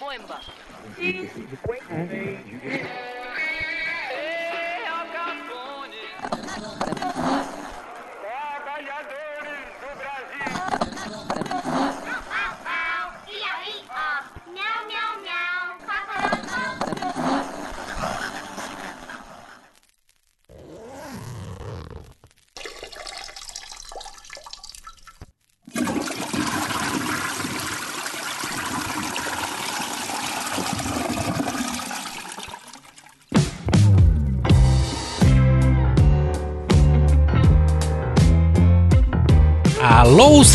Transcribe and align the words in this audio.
boemba. 0.00 0.40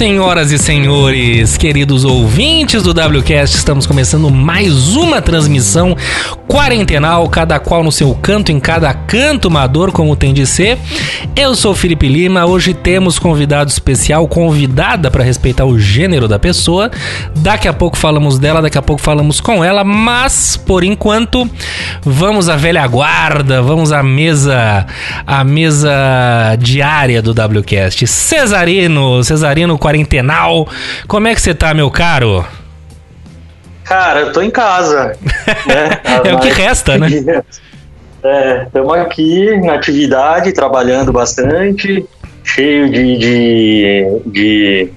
Senhoras 0.04 0.52
e 0.52 0.58
senhores, 0.58 1.56
queridos 1.56 2.04
ouvintes 2.04 2.84
do 2.84 2.92
WCast, 2.92 3.56
estamos 3.56 3.88
começando 3.88 4.30
mais 4.30 4.98
uma 4.98 5.22
transmissão 5.22 5.96
quarentenal, 6.48 7.28
cada 7.30 7.60
qual 7.60 7.84
no 7.84 7.92
seu 7.92 8.14
canto, 8.16 8.52
em 8.52 8.60
cada 8.60 8.94
canto 8.94 9.50
mador, 9.50 9.92
como 9.92 10.16
tem 10.16 10.34
de 10.34 10.46
ser. 10.46 10.78
Eu 11.36 11.56
sou 11.56 11.74
Felipe 11.74 12.08
Lima, 12.08 12.46
hoje 12.46 12.74
temos 12.74 13.18
convidado 13.18 13.70
especial, 13.70 14.28
convidada 14.28 15.10
para 15.10 15.24
respeitar 15.24 15.66
o 15.66 15.80
gênero 15.80 16.28
da 16.28 16.38
pessoa. 16.38 16.92
Daqui 17.36 17.68
a 17.68 17.74
pouco 17.74 17.98
falamos 17.98 18.38
dela, 18.38 18.62
daqui 18.62 18.78
a 18.78 18.82
pouco 18.82 19.02
falamos 19.02 19.40
com 19.40 19.64
ela, 19.64 19.84
mas 19.84 20.58
por 20.58 20.84
enquanto 20.84 21.50
vamos 22.04 22.50
à 22.50 22.56
velha 22.56 22.86
guarda, 22.88 23.62
vamos 23.62 23.92
à 23.92 24.04
mesa, 24.04 24.86
à 25.26 25.44
mesa 25.44 26.56
diária 26.60 27.22
do 27.22 27.32
WCast. 27.32 28.06
Cesarino, 28.06 29.24
Cesarino 29.24 29.78
quarentenal, 29.78 30.68
como 31.08 31.28
é 31.28 31.36
que 31.36 31.42
você 31.42 31.54
tá, 31.54 31.74
meu 31.74 31.90
caro? 31.90 32.46
Cara, 33.84 34.22
eu 34.22 34.34
tô 34.34 34.42
em 34.42 34.50
casa. 34.50 35.18
né? 35.68 36.02
É 36.24 36.34
o 36.34 36.40
que 36.40 36.50
resta, 36.50 36.98
né? 36.98 37.08
É, 38.26 38.64
estamos 38.64 38.94
aqui 38.94 39.54
na 39.58 39.74
atividade, 39.74 40.54
trabalhando 40.54 41.12
bastante, 41.12 42.06
cheio 42.42 42.90
de, 42.90 43.18
de, 43.18 44.22
de 44.28 44.90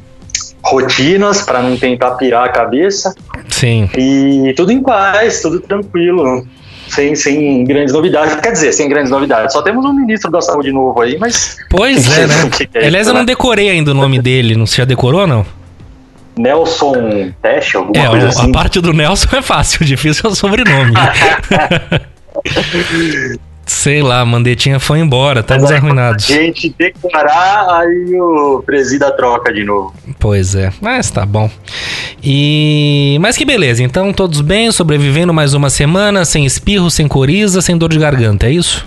rotinas 0.62 1.42
para 1.42 1.60
não 1.60 1.76
tentar 1.76 2.12
pirar 2.12 2.44
a 2.44 2.48
cabeça. 2.48 3.12
Sim. 3.48 3.90
E 3.98 4.54
tudo 4.56 4.70
em 4.70 4.80
paz, 4.80 5.42
tudo 5.42 5.58
tranquilo. 5.58 6.46
Sem, 6.88 7.16
sem 7.16 7.64
grandes 7.64 7.92
novidades. 7.92 8.36
Quer 8.36 8.52
dizer, 8.52 8.72
sem 8.72 8.88
grandes 8.88 9.10
novidades. 9.10 9.52
Só 9.52 9.60
temos 9.60 9.84
um 9.84 9.92
ministro 9.92 10.30
da 10.30 10.40
saúde 10.40 10.70
novo 10.70 11.00
aí, 11.00 11.18
mas 11.18 11.56
Pois 11.68 12.06
é, 12.16 12.26
né? 12.28 12.34
É 12.74 12.86
Aliás, 12.86 13.08
eu 13.08 13.12
não 13.12 13.22
né? 13.22 13.26
decorei 13.26 13.70
ainda 13.70 13.90
o 13.90 13.94
nome 13.94 14.20
dele. 14.20 14.54
Não 14.54 14.66
você 14.66 14.76
já 14.76 14.84
decorou, 14.84 15.26
não? 15.26 15.44
Nelson 16.38 17.32
Teste, 17.42 17.76
alguma 17.76 18.04
É, 18.04 18.08
coisa 18.08 18.28
assim. 18.28 18.50
a 18.50 18.52
parte 18.52 18.80
do 18.80 18.92
Nelson 18.92 19.36
é 19.36 19.42
fácil, 19.42 19.78
o 19.82 19.84
difícil 19.86 20.22
é 20.28 20.32
o 20.32 20.34
sobrenome. 20.34 20.92
Sei 23.68 24.00
lá, 24.00 24.20
a 24.20 24.24
Mandetinha 24.24 24.78
foi 24.78 25.00
embora, 25.00 25.40
estamos 25.40 25.68
aí, 25.72 25.76
arruinados. 25.78 26.24
gente 26.24 26.72
declarar, 26.78 27.80
aí 27.80 28.14
o 28.14 28.62
presida 28.64 29.10
troca 29.10 29.52
de 29.52 29.64
novo. 29.64 29.92
Pois 30.20 30.54
é, 30.54 30.72
mas 30.80 31.10
tá 31.10 31.26
bom. 31.26 31.50
E. 32.22 33.18
Mas 33.20 33.36
que 33.36 33.44
beleza, 33.44 33.82
então 33.82 34.12
todos 34.12 34.40
bem, 34.40 34.70
sobrevivendo 34.70 35.34
mais 35.34 35.52
uma 35.52 35.68
semana, 35.68 36.24
sem 36.24 36.46
espirro, 36.46 36.88
sem 36.92 37.08
coriza, 37.08 37.60
sem 37.60 37.76
dor 37.76 37.90
de 37.90 37.98
garganta, 37.98 38.46
é 38.46 38.52
isso? 38.52 38.86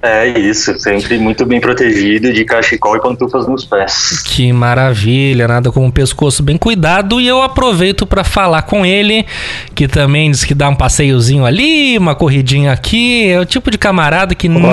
É 0.00 0.28
isso, 0.28 0.78
sempre 0.78 1.18
muito 1.18 1.44
bem 1.44 1.60
protegido, 1.60 2.32
de 2.32 2.44
cachecol 2.44 2.96
e 2.96 3.00
pantufas 3.00 3.48
nos 3.48 3.64
pés. 3.64 4.22
Que 4.24 4.52
maravilha, 4.52 5.48
nada 5.48 5.72
como 5.72 5.86
um 5.86 5.90
pescoço 5.90 6.40
bem 6.40 6.56
cuidado. 6.56 7.20
E 7.20 7.26
eu 7.26 7.42
aproveito 7.42 8.06
para 8.06 8.22
falar 8.22 8.62
com 8.62 8.86
ele, 8.86 9.26
que 9.74 9.88
também 9.88 10.30
diz 10.30 10.44
que 10.44 10.54
dá 10.54 10.68
um 10.68 10.74
passeiozinho 10.74 11.44
ali, 11.44 11.98
uma 11.98 12.14
corridinha 12.14 12.70
aqui. 12.70 13.28
É 13.28 13.40
o 13.40 13.44
tipo 13.44 13.72
de 13.72 13.78
camarada 13.78 14.36
que 14.36 14.48
não 14.48 14.70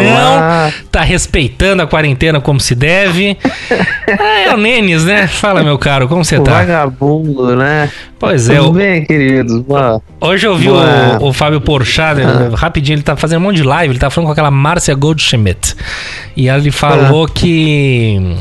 tá 0.92 1.02
respeitando 1.02 1.82
a 1.82 1.88
quarentena 1.88 2.40
como 2.40 2.60
se 2.60 2.76
deve. 2.76 3.36
Ah, 4.20 4.40
é 4.46 4.54
o 4.54 4.58
Nenes, 4.58 5.06
né? 5.06 5.26
Fala, 5.26 5.64
meu 5.64 5.80
caro, 5.80 6.08
como 6.08 6.24
você 6.24 6.40
tá? 6.40 6.60
Vagabundo, 6.60 7.56
né? 7.56 7.90
Pois 8.18 8.50
é, 8.50 8.58
Tudo 8.58 8.72
bem, 8.74 9.06
queridos? 9.06 9.62
Boa. 9.62 10.02
hoje 10.22 10.48
eu 10.48 10.56
vi 10.56 10.68
Boa. 10.68 11.20
o, 11.20 11.28
o 11.28 11.34
Fábio 11.34 11.60
Porchat, 11.60 12.16
né, 12.18 12.50
rapidinho, 12.54 12.96
ele 12.96 13.04
tá 13.04 13.16
fazendo 13.16 13.40
um 13.40 13.44
monte 13.44 13.58
de 13.58 13.64
live, 13.64 13.92
ele 13.92 14.00
tá 14.00 14.10
falando 14.10 14.28
com 14.28 14.32
aquela 14.32 14.52
Márcia 14.52 14.96
Goldschmidt. 14.96 15.76
E 16.36 16.48
ela 16.48 16.60
ele 16.60 16.72
falou 16.72 17.28
que. 17.28 18.38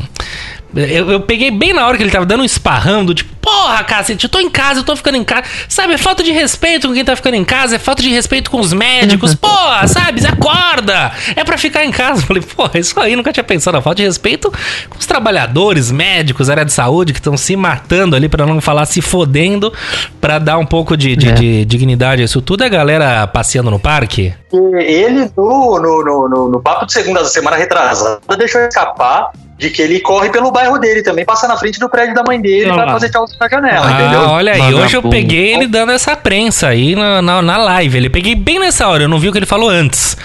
Eu, 0.75 1.11
eu 1.11 1.19
peguei 1.21 1.49
bem 1.51 1.73
na 1.73 1.87
hora 1.87 1.95
que 1.97 2.03
ele 2.03 2.11
tava 2.11 2.25
dando 2.25 2.41
um 2.41 2.45
esparrão 2.45 3.05
do 3.05 3.13
tipo, 3.13 3.33
porra, 3.37 3.83
cacete, 3.83 4.25
eu 4.25 4.29
tô 4.29 4.39
em 4.39 4.49
casa, 4.49 4.79
eu 4.79 4.83
tô 4.83 4.95
ficando 4.95 5.17
em 5.17 5.23
casa. 5.23 5.43
Sabe, 5.69 5.93
é 5.93 5.97
falta 5.97 6.21
de 6.23 6.31
respeito 6.31 6.87
com 6.87 6.93
quem 6.93 7.05
tá 7.05 7.15
ficando 7.15 7.35
em 7.35 7.45
casa, 7.45 7.75
é 7.75 7.79
falta 7.79 8.01
de 8.01 8.09
respeito 8.09 8.49
com 8.51 8.59
os 8.59 8.73
médicos. 8.73 9.33
Porra, 9.35 9.87
sabe, 9.87 10.25
acorda! 10.25 11.11
É 11.35 11.43
pra 11.43 11.57
ficar 11.57 11.85
em 11.85 11.91
casa. 11.91 12.21
Eu 12.23 12.25
falei, 12.27 12.43
porra, 12.43 12.79
isso 12.79 12.99
aí 12.99 13.15
nunca 13.15 13.31
tinha 13.31 13.43
pensado. 13.43 13.77
A 13.77 13.81
falta 13.81 13.97
de 13.97 14.03
respeito 14.03 14.51
com 14.89 14.97
os 14.99 15.05
trabalhadores, 15.05 15.91
médicos, 15.91 16.49
área 16.49 16.65
de 16.65 16.73
saúde, 16.73 17.13
que 17.13 17.19
estão 17.19 17.37
se 17.37 17.55
matando 17.55 18.15
ali, 18.15 18.27
pra 18.27 18.45
não 18.45 18.59
falar 18.59 18.85
se 18.85 19.01
fodendo, 19.01 19.71
pra 20.19 20.39
dar 20.39 20.57
um 20.57 20.65
pouco 20.65 20.97
de, 20.97 21.15
de- 21.15 21.29
É. 21.29 21.31
de 21.33 21.65
dignidade 21.65 22.21
a 22.21 22.25
isso 22.25 22.41
tudo. 22.41 22.63
É 22.63 22.67
a 22.67 22.69
galera 22.69 23.27
passeando 23.27 23.69
no 23.71 23.79
parque? 23.79 24.33
Ele, 24.51 25.31
no, 25.37 25.79
no, 25.79 26.03
no, 26.03 26.29
no, 26.29 26.49
no 26.49 26.59
papo 26.61 26.85
de 26.85 26.93
segunda 26.93 27.21
da 27.21 27.29
semana 27.29 27.57
retrasada, 27.57 28.19
deixou 28.37 28.61
escapar 28.61 29.31
de 29.57 29.69
que 29.69 29.81
ele 29.81 29.99
corre 30.01 30.29
pelo 30.29 30.51
bairro 30.51 30.77
dele 30.77 31.01
também, 31.01 31.25
passa 31.25 31.47
na 31.47 31.57
frente 31.57 31.79
do 31.79 31.89
prédio 31.89 32.13
da 32.13 32.23
mãe 32.23 32.41
dele 32.41 32.71
lá. 32.71 32.91
fazer 32.91 33.09
tchauzinho 33.09 33.39
na 33.39 33.47
janela, 33.47 33.87
ah, 33.87 33.91
entendeu? 33.91 34.19
olha 34.21 34.51
aí, 34.51 34.59
Vagabundo. 34.59 34.83
hoje 34.83 34.97
eu 34.97 35.03
peguei 35.03 35.53
ele 35.53 35.67
dando 35.67 35.91
essa 35.91 36.15
prensa 36.15 36.67
aí 36.67 36.95
na, 36.95 37.21
na, 37.21 37.41
na 37.41 37.57
live. 37.57 37.97
Ele 37.97 38.09
peguei 38.09 38.35
bem 38.35 38.59
nessa 38.59 38.87
hora, 38.87 39.03
eu 39.03 39.09
não 39.09 39.19
vi 39.19 39.29
o 39.29 39.31
que 39.31 39.37
ele 39.37 39.45
falou 39.45 39.69
antes. 39.69 40.17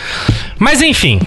Mas 0.59 0.83
enfim, 0.83 1.21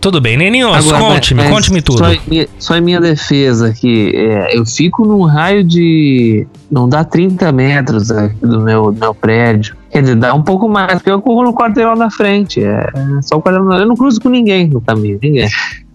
tudo 0.00 0.20
bem, 0.20 0.36
Neninhos, 0.36 0.76
Agora, 0.76 1.14
conte-me, 1.14 1.48
conte-me 1.48 1.82
tudo. 1.82 1.98
Só 1.98 2.12
em, 2.12 2.20
minha, 2.26 2.48
só 2.58 2.76
em 2.76 2.80
minha 2.80 3.00
defesa 3.00 3.72
que 3.72 4.12
é, 4.14 4.56
eu 4.56 4.66
fico 4.66 5.04
num 5.04 5.22
raio 5.22 5.64
de. 5.64 6.46
Não 6.70 6.88
dá 6.88 7.04
30 7.04 7.50
metros 7.52 8.10
aqui 8.10 8.36
do 8.40 8.60
meu, 8.60 8.92
do 8.92 8.98
meu 8.98 9.14
prédio. 9.14 9.76
Quer 9.90 10.02
dizer, 10.02 10.16
dá 10.16 10.34
um 10.34 10.42
pouco 10.42 10.68
mais, 10.68 10.94
porque 10.94 11.10
eu 11.10 11.20
corro 11.20 11.44
no 11.44 11.54
quarteirão 11.54 11.96
da 11.96 12.10
frente. 12.10 12.62
É, 12.62 12.88
é 12.94 13.22
só 13.22 13.36
o 13.36 13.42
quarteirão. 13.42 13.72
Eu 13.72 13.86
não 13.86 13.96
cruzo 13.96 14.20
com 14.20 14.28
ninguém 14.28 14.68
no 14.68 14.80
caminho, 14.80 15.18
ninguém. 15.22 15.48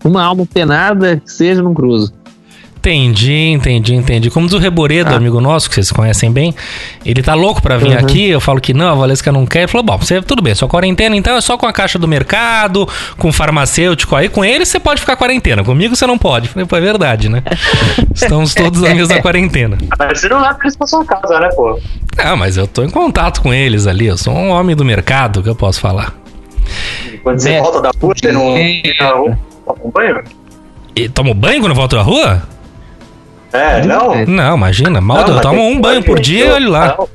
Uma 0.04 0.24
alma 0.24 0.46
penada 0.52 1.18
que 1.24 1.32
seja, 1.32 1.62
não 1.62 1.74
cruzo. 1.74 2.14
Entendi, 2.78 3.32
entendi, 3.50 3.94
entendi. 3.94 4.32
Como 4.32 4.48
diz 4.48 4.56
o 4.56 4.58
Reboredo, 4.58 5.12
Ah. 5.14 5.16
amigo 5.18 5.40
nosso, 5.40 5.70
que 5.70 5.76
vocês 5.76 5.92
conhecem 5.92 6.32
bem, 6.32 6.52
ele 7.06 7.22
tá 7.22 7.36
louco 7.36 7.62
pra 7.62 7.78
vir 7.78 7.90
Uhum. 7.92 7.98
aqui, 8.00 8.28
eu 8.28 8.42
falo 8.42 8.60
que 8.60 8.74
não, 8.74 8.90
a 8.90 8.96
Valesca 8.96 9.32
não 9.32 9.46
quer. 9.46 9.60
Ele 9.60 9.68
falou, 9.68 9.86
bom, 9.86 10.00
você, 10.00 10.20
tudo 10.20 10.42
bem, 10.42 10.56
sua 10.56 10.68
quarentena 10.68 11.16
então 11.16 11.36
é 11.36 11.42
só 11.42 11.56
com 11.60 11.68
a 11.68 11.72
caixa 11.74 12.00
do 12.00 12.08
mercado, 12.08 12.90
com 13.20 13.30
o 13.30 13.32
farmacêutico 13.32 14.16
aí. 14.16 14.28
Com 14.30 14.44
ele 14.44 14.66
você 14.66 14.80
pode 14.80 15.00
ficar 15.00 15.16
quarentena, 15.16 15.64
comigo 15.64 15.96
você 15.96 16.08
não 16.08 16.18
pode. 16.18 16.48
Eu 16.48 16.54
Falei, 16.54 16.66
pô, 16.66 16.76
é 16.76 16.82
verdade, 16.82 17.30
né? 17.30 17.44
Estamos 18.16 18.56
todos 18.56 18.82
na 18.82 18.96
mesma 18.96 19.22
quarentena. 19.22 19.78
Mas 20.00 20.20
você 20.20 20.28
não 20.28 20.42
eles 20.64 20.76
pra 20.76 20.88
sua 20.88 21.06
casa, 21.06 21.40
né, 21.40 21.50
pô? 21.56 21.80
Não, 22.18 22.36
mas 22.36 22.58
eu 22.58 22.66
tô 22.66 22.82
em 22.84 22.90
contato 22.90 23.44
com 23.44 23.54
eles 23.54 23.86
ali, 23.86 24.08
eu 24.08 24.18
sou 24.18 24.34
um 24.34 24.50
homem 24.50 24.76
do 24.76 24.84
mercado, 24.84 25.44
que 25.44 25.50
eu 25.50 25.56
posso 25.56 25.80
falar. 25.80 26.16
Quando 27.22 27.38
você 27.40 27.52
É. 27.52 27.62
volta 27.62 27.80
da 27.80 27.92
você 28.24 28.32
não 28.32 28.58
É. 28.58 29.38
toma 29.74 29.88
um 29.88 29.92
banho? 29.92 30.24
E 30.96 31.10
tomo 31.10 31.34
banho 31.34 31.62
quando 31.62 31.76
volto 31.76 31.96
da 31.96 32.02
rua? 32.02 32.42
É, 33.54 33.86
não. 33.86 34.26
Não, 34.26 34.56
imagina, 34.56 35.02
mal 35.02 35.28
Não, 35.28 35.60
um 35.60 35.82
banho 35.82 36.04
por 36.04 36.20
dia 36.20 36.46
e 36.46 36.52
olha 36.52 36.70
lá. 36.70 36.96
Não. 36.98 37.08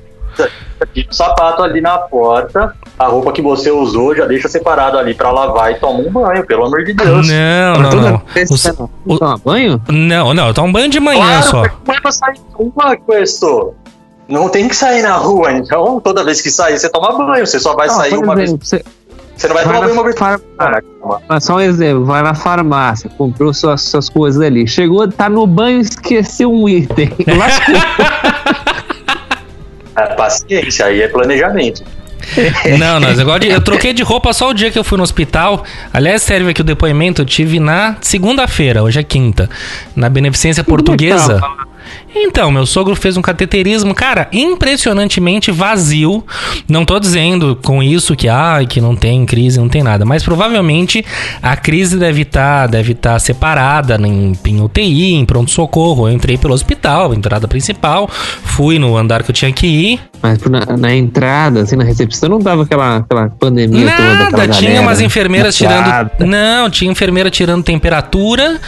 Tira 0.93 1.08
o 1.11 1.14
sapato 1.14 1.62
ali 1.62 1.81
na 1.81 1.97
porta, 1.97 2.75
a 2.99 3.06
roupa 3.06 3.32
que 3.32 3.41
você 3.41 3.70
usou 3.70 4.14
já 4.14 4.26
deixa 4.26 4.47
separado 4.47 4.99
ali 4.99 5.14
pra 5.14 5.31
lavar 5.31 5.73
e 5.73 5.76
toma 5.76 6.00
um 6.00 6.11
banho, 6.12 6.44
pelo 6.47 6.67
amor 6.67 6.85
de 6.85 6.93
Deus. 6.93 7.26
Não, 7.26 7.82
não, 7.82 7.91
não. 7.93 8.23
vez 8.35 8.50
você 8.50 8.70
não 8.73 9.17
toma 9.17 9.38
banho? 9.43 9.81
Não, 9.88 10.35
não, 10.35 10.49
eu 10.49 10.52
tomo 10.55 10.70
banho 10.70 10.91
de 10.91 11.00
manhã 11.00 11.41
Claro, 11.41 11.43
só. 11.47 11.62
mas 11.62 11.73
não 11.87 11.94
é 11.94 12.00
pra 12.00 12.12
sair 12.12 12.38
na 12.38 12.55
rua, 12.85 12.97
Questo. 13.06 13.75
Não 14.29 14.49
tem 14.50 14.69
que 14.69 14.76
sair 14.76 15.00
na 15.02 15.14
rua, 15.17 15.52
então 15.52 15.99
toda 16.00 16.23
vez 16.23 16.43
que 16.43 16.50
sair 16.50 16.79
você 16.79 16.91
toma 16.91 17.12
banho, 17.26 17.47
você 17.47 17.59
só 17.59 17.75
vai 17.75 17.87
Não, 17.87 17.94
sair 17.94 18.14
uma 18.19 18.35
vez. 18.37 18.50
exemplo, 18.50 18.67
você- 18.67 18.85
Você 19.37 19.49
não 19.49 19.55
vai 19.55 19.65
vai 19.65 19.75
tomar 19.75 19.75
na 19.75 19.81
banho 19.81 20.00
uma 20.00 20.05
vez. 20.05 20.17
só 21.41 21.56
um 21.56 21.61
exemplo, 21.61 22.05
vai 22.06 22.23
na 22.23 22.35
farmácia, 22.35 23.11
comprou 23.19 23.53
suas, 23.53 23.83
suas 23.83 24.09
coisas 24.09 24.41
ali, 24.41 24.67
chegou, 24.67 25.06
tá 25.09 25.29
no 25.29 25.47
banho, 25.47 25.81
esqueceu 25.81 26.50
um 26.53 26.69
item. 26.69 27.11
Lascou. 27.37 27.75
É, 29.97 30.06
paciência, 30.15 30.87
aí 30.87 31.03
é 31.03 31.09
planejamento. 31.09 31.83
Não, 32.79 32.99
não, 32.99 33.15
de- 33.38 33.49
eu 33.49 33.61
troquei 33.61 33.93
de 33.93 34.03
roupa 34.03 34.33
só 34.33 34.50
o 34.50 34.55
dia 34.55 34.71
que 34.71 34.79
eu 34.79 34.83
fui 34.85 34.97
no 34.99 35.05
hospital. 35.05 35.65
Aliás, 35.93 36.23
serve 36.23 36.50
aqui 36.50 36.61
o 36.61 36.65
depoimento, 36.65 37.23
eu 37.23 37.27
tive 37.27 37.61
na 37.61 37.97
segunda-feira, 38.00 38.83
hoje 38.83 38.99
é 39.00 39.03
quinta, 39.03 39.49
na 39.94 40.09
Beneficência 40.09 40.65
Portuguesa. 40.65 41.41
Então, 42.19 42.51
meu 42.51 42.65
sogro 42.67 42.97
fez 42.97 43.17
um 43.17 43.23
cateterismo, 43.23 43.95
cara, 43.95 44.29
impressionantemente 44.33 45.51
vazio. 45.51 46.25
Não 46.69 46.85
tô 46.85 46.99
dizendo 46.99 47.59
com 47.63 47.83
isso 47.83 48.17
que, 48.17 48.29
ah, 48.29 48.59
que 48.69 48.81
não 48.81 48.97
tem 48.97 49.27
crise, 49.27 49.59
não 49.59 49.69
tem 49.69 49.83
nada, 49.83 50.05
mas 50.05 50.23
provavelmente 50.23 51.05
a 51.43 51.57
crise 51.57 51.99
deve 51.99 52.23
estar 52.23 52.67
deve 52.67 52.95
tá 52.95 53.19
separada 53.19 53.97
em, 53.97 54.33
em 54.45 54.61
UTI, 54.61 55.15
em 55.15 55.25
pronto-socorro. 55.25 56.09
Eu 56.09 56.15
entrei 56.15 56.39
pelo 56.39 56.55
hospital, 56.55 57.13
entrada 57.13 57.47
principal, 57.47 58.09
fui 58.09 58.79
no 58.79 58.97
andar 58.97 59.23
que 59.23 59.31
eu 59.31 59.35
tinha 59.35 59.53
que 59.53 59.67
ir. 59.67 60.01
Mas 60.23 60.39
na, 60.45 60.77
na 60.77 60.95
entrada, 60.95 61.61
assim, 61.61 61.77
na 61.77 61.85
recepção, 61.85 62.29
não 62.29 62.41
tava 62.41 62.62
aquela, 62.62 62.97
aquela 62.97 63.29
pandemia 63.29 63.93
toda. 63.97 64.31
Nada, 64.31 64.49
tinha 64.49 64.71
galera 64.71 64.87
umas 64.87 65.01
enfermeiras 65.01 65.55
tirando. 65.57 66.11
Não, 66.21 66.71
tinha 66.71 66.91
enfermeira 66.91 67.31
tirando 67.31 67.62
temperatura 67.62 68.59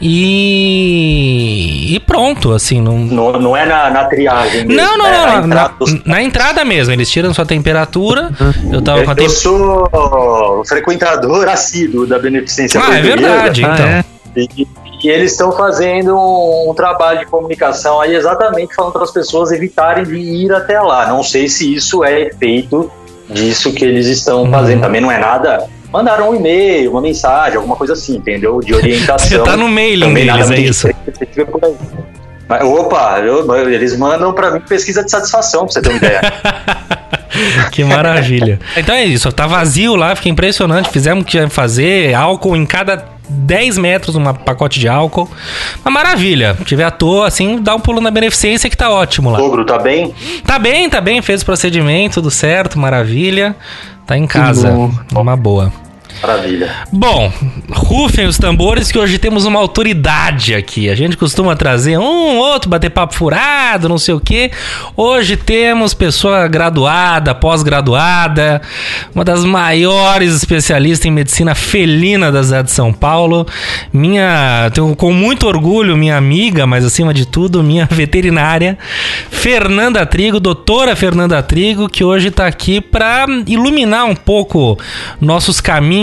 e. 0.00 1.86
E 1.94 2.00
pronto, 2.00 2.52
assim, 2.52 2.80
não. 2.80 2.97
Não, 2.98 3.32
não 3.32 3.56
é 3.56 3.64
na, 3.66 3.90
na 3.90 4.04
triagem. 4.04 4.66
mesmo, 4.66 4.82
Não, 4.82 4.98
não, 4.98 5.06
é 5.06 5.12
não, 5.12 5.26
na 5.26 5.26
na, 5.26 5.44
entrada 5.46 5.74
na- 5.80 6.00
na 6.04 6.22
entrada 6.22 6.64
mesmo, 6.64 6.92
eles 6.92 7.10
tiram 7.10 7.32
sua 7.32 7.46
temperatura. 7.46 8.30
Eu 8.72 8.82
tava 8.82 9.02
com 9.04 9.10
a 9.10 9.12
Eu 9.12 9.16
temperatura. 9.16 9.28
sou 9.30 10.64
frequentador 10.66 11.48
assíduo 11.48 12.06
da 12.06 12.18
Beneficência 12.18 12.80
Ah, 12.82 12.98
é 12.98 13.02
verdade, 13.02 13.64
Ah, 13.64 13.74
então. 13.74 13.86
é? 13.86 14.04
E, 14.36 14.66
e 15.02 15.08
eles 15.08 15.32
estão 15.32 15.50
fazendo 15.52 16.16
um, 16.16 16.70
um 16.70 16.74
trabalho 16.74 17.20
de 17.20 17.26
comunicação 17.26 18.00
aí 18.00 18.14
exatamente 18.14 18.74
falando 18.74 18.92
para 18.92 19.02
as 19.04 19.10
pessoas 19.10 19.50
evitarem 19.52 20.04
de 20.04 20.14
ir 20.16 20.52
até 20.52 20.80
lá. 20.80 21.06
Não 21.08 21.22
sei 21.22 21.48
se 21.48 21.72
isso 21.74 22.04
é 22.04 22.22
efeito 22.22 22.90
disso 23.28 23.72
que 23.72 23.84
eles 23.84 24.06
estão 24.06 24.42
Uhum. 24.44 24.50
fazendo. 24.50 24.80
Também 24.82 25.00
não 25.00 25.10
é 25.10 25.18
nada. 25.18 25.66
Mandaram 25.92 26.30
um 26.30 26.34
e-mail, 26.34 26.90
uma 26.92 27.00
mensagem, 27.00 27.56
alguma 27.56 27.74
coisa 27.74 27.94
assim, 27.94 28.16
entendeu? 28.16 28.60
De 28.60 28.74
orientação. 28.74 29.38
Você 29.38 29.38
tá 29.38 29.56
no 29.56 29.68
mailing 29.68 30.12
deles, 30.12 30.50
é 30.50 30.60
isso. 30.60 30.88
Mas, 32.48 32.62
opa, 32.62 33.18
eu- 33.20 33.68
eles 33.68 33.96
mandam 33.96 34.32
para 34.32 34.50
mim 34.52 34.60
pesquisa 34.60 35.04
de 35.04 35.10
satisfação, 35.10 35.64
pra 35.64 35.72
você 35.72 35.82
ter 35.82 35.88
uma 35.90 35.96
ideia. 35.98 36.20
Que 37.70 37.84
maravilha. 37.84 38.58
Então 38.76 38.92
é 38.94 39.04
isso, 39.04 39.30
tá 39.30 39.46
vazio 39.46 39.94
lá, 39.94 40.16
fica 40.16 40.28
impressionante. 40.28 40.88
Fizemos 40.90 41.22
o 41.22 41.26
que 41.26 41.36
ia 41.36 41.48
fazer, 41.48 42.12
álcool 42.14 42.56
em 42.56 42.66
cada 42.66 43.04
10 43.28 43.78
metros, 43.78 44.16
um 44.16 44.24
pacote 44.34 44.80
de 44.80 44.88
álcool. 44.88 45.30
Uma 45.84 45.90
maravilha. 45.90 46.56
Se 46.58 46.64
tiver 46.64 46.84
à 46.84 46.90
toa, 46.90 47.28
assim, 47.28 47.60
dá 47.62 47.76
um 47.76 47.80
pulo 47.80 48.00
na 48.00 48.10
beneficência 48.10 48.68
que 48.68 48.76
tá 48.76 48.90
ótimo 48.90 49.30
lá. 49.30 49.38
Sogro, 49.38 49.64
tá 49.64 49.78
bem? 49.78 50.12
Tá 50.44 50.58
bem, 50.58 50.88
tá 50.90 51.00
bem, 51.00 51.22
fez 51.22 51.42
o 51.42 51.44
procedimento, 51.44 52.14
tudo 52.14 52.30
certo, 52.30 52.76
maravilha. 52.78 53.54
Tá 54.06 54.16
em 54.16 54.26
casa, 54.26 54.70
uma 55.14 55.36
boa. 55.36 55.72
Maravilha. 56.20 56.74
Bom, 56.92 57.32
rufem 57.70 58.26
os 58.26 58.38
tambores 58.38 58.90
que 58.90 58.98
hoje 58.98 59.18
temos 59.18 59.44
uma 59.44 59.60
autoridade 59.60 60.52
aqui. 60.54 60.90
A 60.90 60.94
gente 60.94 61.16
costuma 61.16 61.54
trazer 61.54 61.96
um 61.96 62.38
outro, 62.38 62.68
bater 62.68 62.90
papo 62.90 63.14
furado, 63.14 63.88
não 63.88 63.98
sei 63.98 64.14
o 64.14 64.20
quê. 64.20 64.50
Hoje 64.96 65.36
temos 65.36 65.94
pessoa 65.94 66.48
graduada, 66.48 67.34
pós-graduada, 67.34 68.60
uma 69.14 69.24
das 69.24 69.44
maiores 69.44 70.34
especialistas 70.34 71.06
em 71.06 71.12
medicina 71.12 71.54
felina 71.54 72.32
da 72.32 72.42
cidade 72.42 72.68
de 72.68 72.74
São 72.74 72.92
Paulo. 72.92 73.46
Minha, 73.92 74.70
tenho 74.74 74.96
com 74.96 75.12
muito 75.12 75.46
orgulho, 75.46 75.96
minha 75.96 76.16
amiga, 76.16 76.66
mas 76.66 76.84
acima 76.84 77.14
de 77.14 77.26
tudo, 77.26 77.62
minha 77.62 77.86
veterinária, 77.90 78.76
Fernanda 79.30 80.04
Trigo, 80.04 80.40
doutora 80.40 80.96
Fernanda 80.96 81.40
Trigo, 81.44 81.88
que 81.88 82.02
hoje 82.02 82.28
está 82.28 82.46
aqui 82.46 82.80
para 82.80 83.26
iluminar 83.46 84.04
um 84.04 84.16
pouco 84.16 84.76
nossos 85.20 85.60
caminhos 85.60 85.97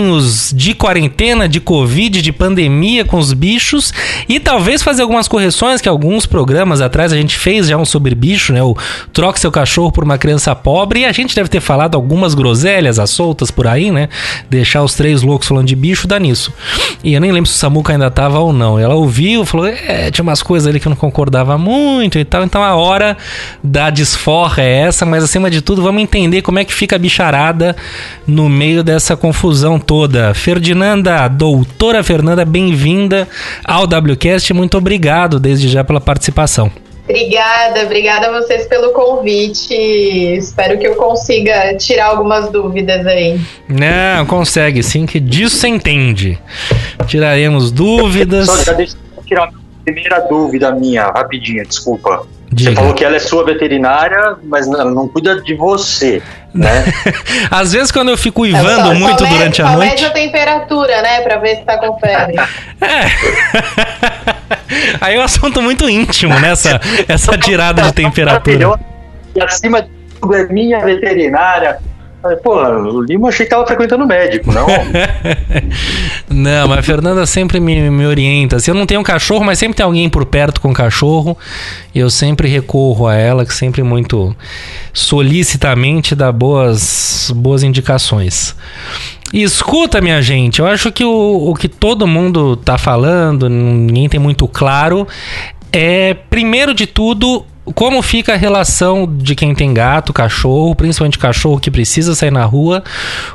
de 0.54 0.74
quarentena, 0.74 1.48
de 1.48 1.60
Covid, 1.60 2.20
de 2.20 2.32
pandemia 2.32 3.04
com 3.04 3.18
os 3.18 3.32
bichos 3.32 3.92
e 4.28 4.40
talvez 4.40 4.82
fazer 4.82 5.02
algumas 5.02 5.28
correções 5.28 5.80
que 5.80 5.88
alguns 5.88 6.26
programas 6.26 6.80
atrás 6.80 7.12
a 7.12 7.16
gente 7.16 7.36
fez 7.36 7.68
já 7.68 7.76
um 7.76 7.84
sobre 7.84 8.14
bicho, 8.14 8.52
né? 8.52 8.62
O 8.62 8.76
troque 9.12 9.40
seu 9.40 9.50
cachorro 9.50 9.92
por 9.92 10.04
uma 10.04 10.18
criança 10.18 10.54
pobre 10.54 11.00
e 11.00 11.04
a 11.04 11.12
gente 11.12 11.34
deve 11.34 11.48
ter 11.48 11.60
falado 11.60 11.94
algumas 11.94 12.34
groselhas 12.34 12.98
às 12.98 13.10
soltas 13.10 13.50
por 13.50 13.66
aí, 13.66 13.90
né? 13.90 14.08
Deixar 14.50 14.82
os 14.82 14.94
três 14.94 15.22
loucos 15.22 15.48
falando 15.48 15.66
de 15.66 15.76
bicho 15.76 16.06
dá 16.06 16.18
nisso. 16.18 16.52
E 17.02 17.14
eu 17.14 17.20
nem 17.20 17.32
lembro 17.32 17.48
se 17.48 17.56
o 17.56 17.58
Samuca 17.58 17.92
ainda 17.92 18.10
tava 18.10 18.38
ou 18.38 18.52
não. 18.52 18.78
Ela 18.78 18.94
ouviu, 18.94 19.44
falou, 19.44 19.66
é, 19.66 20.10
tinha 20.10 20.22
umas 20.22 20.42
coisas 20.42 20.68
ali 20.68 20.80
que 20.80 20.86
eu 20.86 20.90
não 20.90 20.96
concordava 20.96 21.56
muito 21.56 22.18
e 22.18 22.24
tal. 22.24 22.44
Então 22.44 22.62
a 22.62 22.74
hora 22.74 23.16
da 23.62 23.90
desforra 23.90 24.62
é 24.62 24.80
essa, 24.82 25.06
mas 25.06 25.24
acima 25.24 25.50
de 25.50 25.60
tudo, 25.60 25.82
vamos 25.82 26.02
entender 26.02 26.42
como 26.42 26.58
é 26.58 26.64
que 26.64 26.74
fica 26.74 26.96
a 26.96 26.98
bicharada 26.98 27.76
no 28.26 28.48
meio 28.48 28.82
dessa 28.82 29.16
confusão 29.16 29.78
toda. 29.86 30.34
Ferdinanda, 30.34 31.28
doutora 31.28 32.02
Fernanda, 32.02 32.44
bem-vinda 32.44 33.28
ao 33.64 33.84
WCast. 33.84 34.52
Muito 34.52 34.76
obrigado 34.76 35.38
desde 35.38 35.68
já 35.68 35.84
pela 35.84 36.00
participação. 36.00 36.70
Obrigada, 37.08 37.84
obrigada 37.84 38.26
a 38.26 38.32
vocês 38.32 38.66
pelo 38.66 38.92
convite. 38.92 39.72
Espero 39.72 40.76
que 40.76 40.88
eu 40.88 40.96
consiga 40.96 41.76
tirar 41.76 42.06
algumas 42.06 42.50
dúvidas 42.50 43.06
aí. 43.06 43.40
Não, 43.68 44.26
consegue 44.26 44.82
sim, 44.82 45.06
que 45.06 45.20
disso 45.20 45.56
você 45.56 45.68
entende. 45.68 46.36
Tiraremos 47.06 47.70
dúvidas. 47.70 48.46
Só 48.46 48.64
já 48.64 48.72
deixa 48.72 48.96
eu 49.16 49.22
tirar 49.22 49.44
a 49.44 49.52
primeira 49.84 50.18
dúvida 50.28 50.72
minha, 50.72 51.04
rapidinho, 51.04 51.64
desculpa. 51.64 52.26
Diga. 52.56 52.70
Você 52.70 52.76
falou 52.76 52.94
que 52.94 53.04
ela 53.04 53.16
é 53.16 53.18
sua 53.18 53.44
veterinária, 53.44 54.36
mas 54.44 54.66
ela 54.66 54.90
não 54.90 55.06
cuida 55.06 55.42
de 55.42 55.54
você, 55.54 56.22
né? 56.54 56.84
Às 57.50 57.72
vezes, 57.74 57.92
quando 57.92 58.08
eu 58.08 58.16
fico 58.16 58.46
Eu 58.46 58.54
uivando 58.54 58.86
só- 58.88 58.94
muito 58.94 59.18
só 59.18 59.24
mede- 59.24 59.36
durante 59.36 59.60
a 59.62 59.66
só 59.66 59.72
noite. 59.74 59.90
mede 59.90 60.04
a 60.06 60.10
temperatura, 60.10 61.02
né? 61.02 61.20
Pra 61.20 61.36
ver 61.36 61.56
se 61.56 61.62
tá 61.64 61.76
com 61.78 61.98
febre. 61.98 62.36
É. 62.80 63.06
Aí 65.00 65.16
é 65.16 65.18
um 65.20 65.22
assunto 65.22 65.60
muito 65.60 65.88
íntimo, 65.88 66.32
né? 66.40 66.50
Essa, 66.52 66.80
essa 67.08 67.36
tirada 67.38 67.82
de 67.82 67.92
temperatura. 67.92 68.78
E 69.34 69.42
acima 69.42 69.82
de 69.82 69.88
tudo 70.20 70.34
é 70.34 70.46
minha 70.48 70.80
veterinária. 70.80 71.78
Pô, 72.42 72.56
o 72.56 73.02
Lima 73.02 73.28
achei 73.28 73.46
que 73.46 73.50
tava 73.50 73.66
frequentando 73.66 74.06
médico, 74.06 74.50
não? 74.52 74.66
Não, 76.28 76.68
mas 76.68 76.78
a 76.78 76.82
Fernanda 76.82 77.24
sempre 77.24 77.60
me, 77.60 77.88
me 77.88 78.04
orienta. 78.04 78.58
Se 78.58 78.70
eu 78.70 78.74
não 78.74 78.84
tenho 78.84 79.00
um 79.00 79.04
cachorro, 79.04 79.44
mas 79.44 79.58
sempre 79.58 79.76
tem 79.76 79.84
alguém 79.84 80.08
por 80.08 80.26
perto 80.26 80.60
com 80.60 80.72
cachorro, 80.72 81.38
e 81.94 81.98
eu 81.98 82.10
sempre 82.10 82.48
recorro 82.48 83.06
a 83.06 83.14
ela, 83.14 83.46
que 83.46 83.54
sempre 83.54 83.82
muito 83.82 84.34
solicitamente 84.92 86.14
dá 86.14 86.32
boas, 86.32 87.32
boas 87.34 87.62
indicações. 87.62 88.56
E 89.32 89.42
escuta, 89.42 90.00
minha 90.00 90.20
gente, 90.20 90.60
eu 90.60 90.66
acho 90.66 90.90
que 90.90 91.04
o, 91.04 91.50
o 91.50 91.54
que 91.54 91.68
todo 91.68 92.06
mundo 92.06 92.56
tá 92.56 92.76
falando, 92.76 93.48
ninguém 93.48 94.08
tem 94.08 94.20
muito 94.20 94.46
claro, 94.48 95.06
é, 95.72 96.14
primeiro 96.14 96.72
de 96.72 96.86
tudo, 96.86 97.44
como 97.74 98.00
fica 98.02 98.34
a 98.34 98.36
relação 98.36 99.06
de 99.06 99.34
quem 99.34 99.54
tem 99.54 99.72
gato, 99.74 100.12
cachorro, 100.12 100.74
principalmente 100.74 101.18
cachorro 101.18 101.58
que 101.60 101.70
precisa 101.70 102.14
sair 102.14 102.30
na 102.30 102.44
rua, 102.44 102.82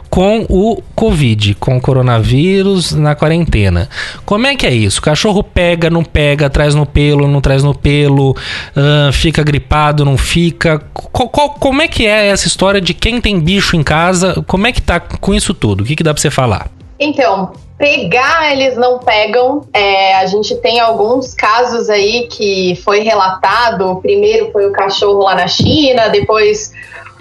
com 0.09 0.45
o 0.49 0.81
Covid, 0.95 1.55
com 1.55 1.77
o 1.77 1.81
coronavírus 1.81 2.91
na 2.91 3.15
quarentena. 3.15 3.89
Como 4.25 4.47
é 4.47 4.55
que 4.55 4.65
é 4.65 4.73
isso? 4.73 4.99
O 4.99 5.03
cachorro 5.03 5.43
pega, 5.43 5.89
não 5.89 6.03
pega, 6.03 6.49
traz 6.49 6.75
no 6.75 6.85
pelo, 6.85 7.27
não 7.27 7.41
traz 7.41 7.63
no 7.63 7.73
pelo, 7.75 8.35
ahn, 8.75 9.11
fica 9.11 9.43
gripado, 9.43 10.05
não 10.05 10.17
fica. 10.17 10.79
Co- 10.93 11.27
qual- 11.29 11.51
como 11.51 11.81
é 11.81 11.87
que 11.87 12.05
é 12.05 12.27
essa 12.27 12.47
história 12.47 12.79
de 12.81 12.93
quem 12.93 13.19
tem 13.21 13.39
bicho 13.39 13.75
em 13.75 13.83
casa? 13.83 14.43
Como 14.47 14.67
é 14.67 14.71
que 14.71 14.81
tá 14.81 14.99
com 14.99 15.33
isso 15.33 15.53
tudo? 15.53 15.81
O 15.81 15.85
que, 15.85 15.95
que 15.95 16.03
dá 16.03 16.13
pra 16.13 16.21
você 16.21 16.29
falar? 16.31 16.67
Então, 16.99 17.51
pegar 17.81 18.51
eles 18.51 18.77
não 18.77 18.99
pegam. 18.99 19.65
É, 19.73 20.15
a 20.17 20.27
gente 20.27 20.55
tem 20.57 20.79
alguns 20.79 21.33
casos 21.33 21.89
aí 21.89 22.27
que 22.27 22.79
foi 22.85 22.99
relatado. 22.99 23.99
Primeiro 24.01 24.51
foi 24.51 24.67
o 24.67 24.71
cachorro 24.71 25.23
lá 25.23 25.33
na 25.33 25.47
China, 25.47 26.07
depois 26.09 26.71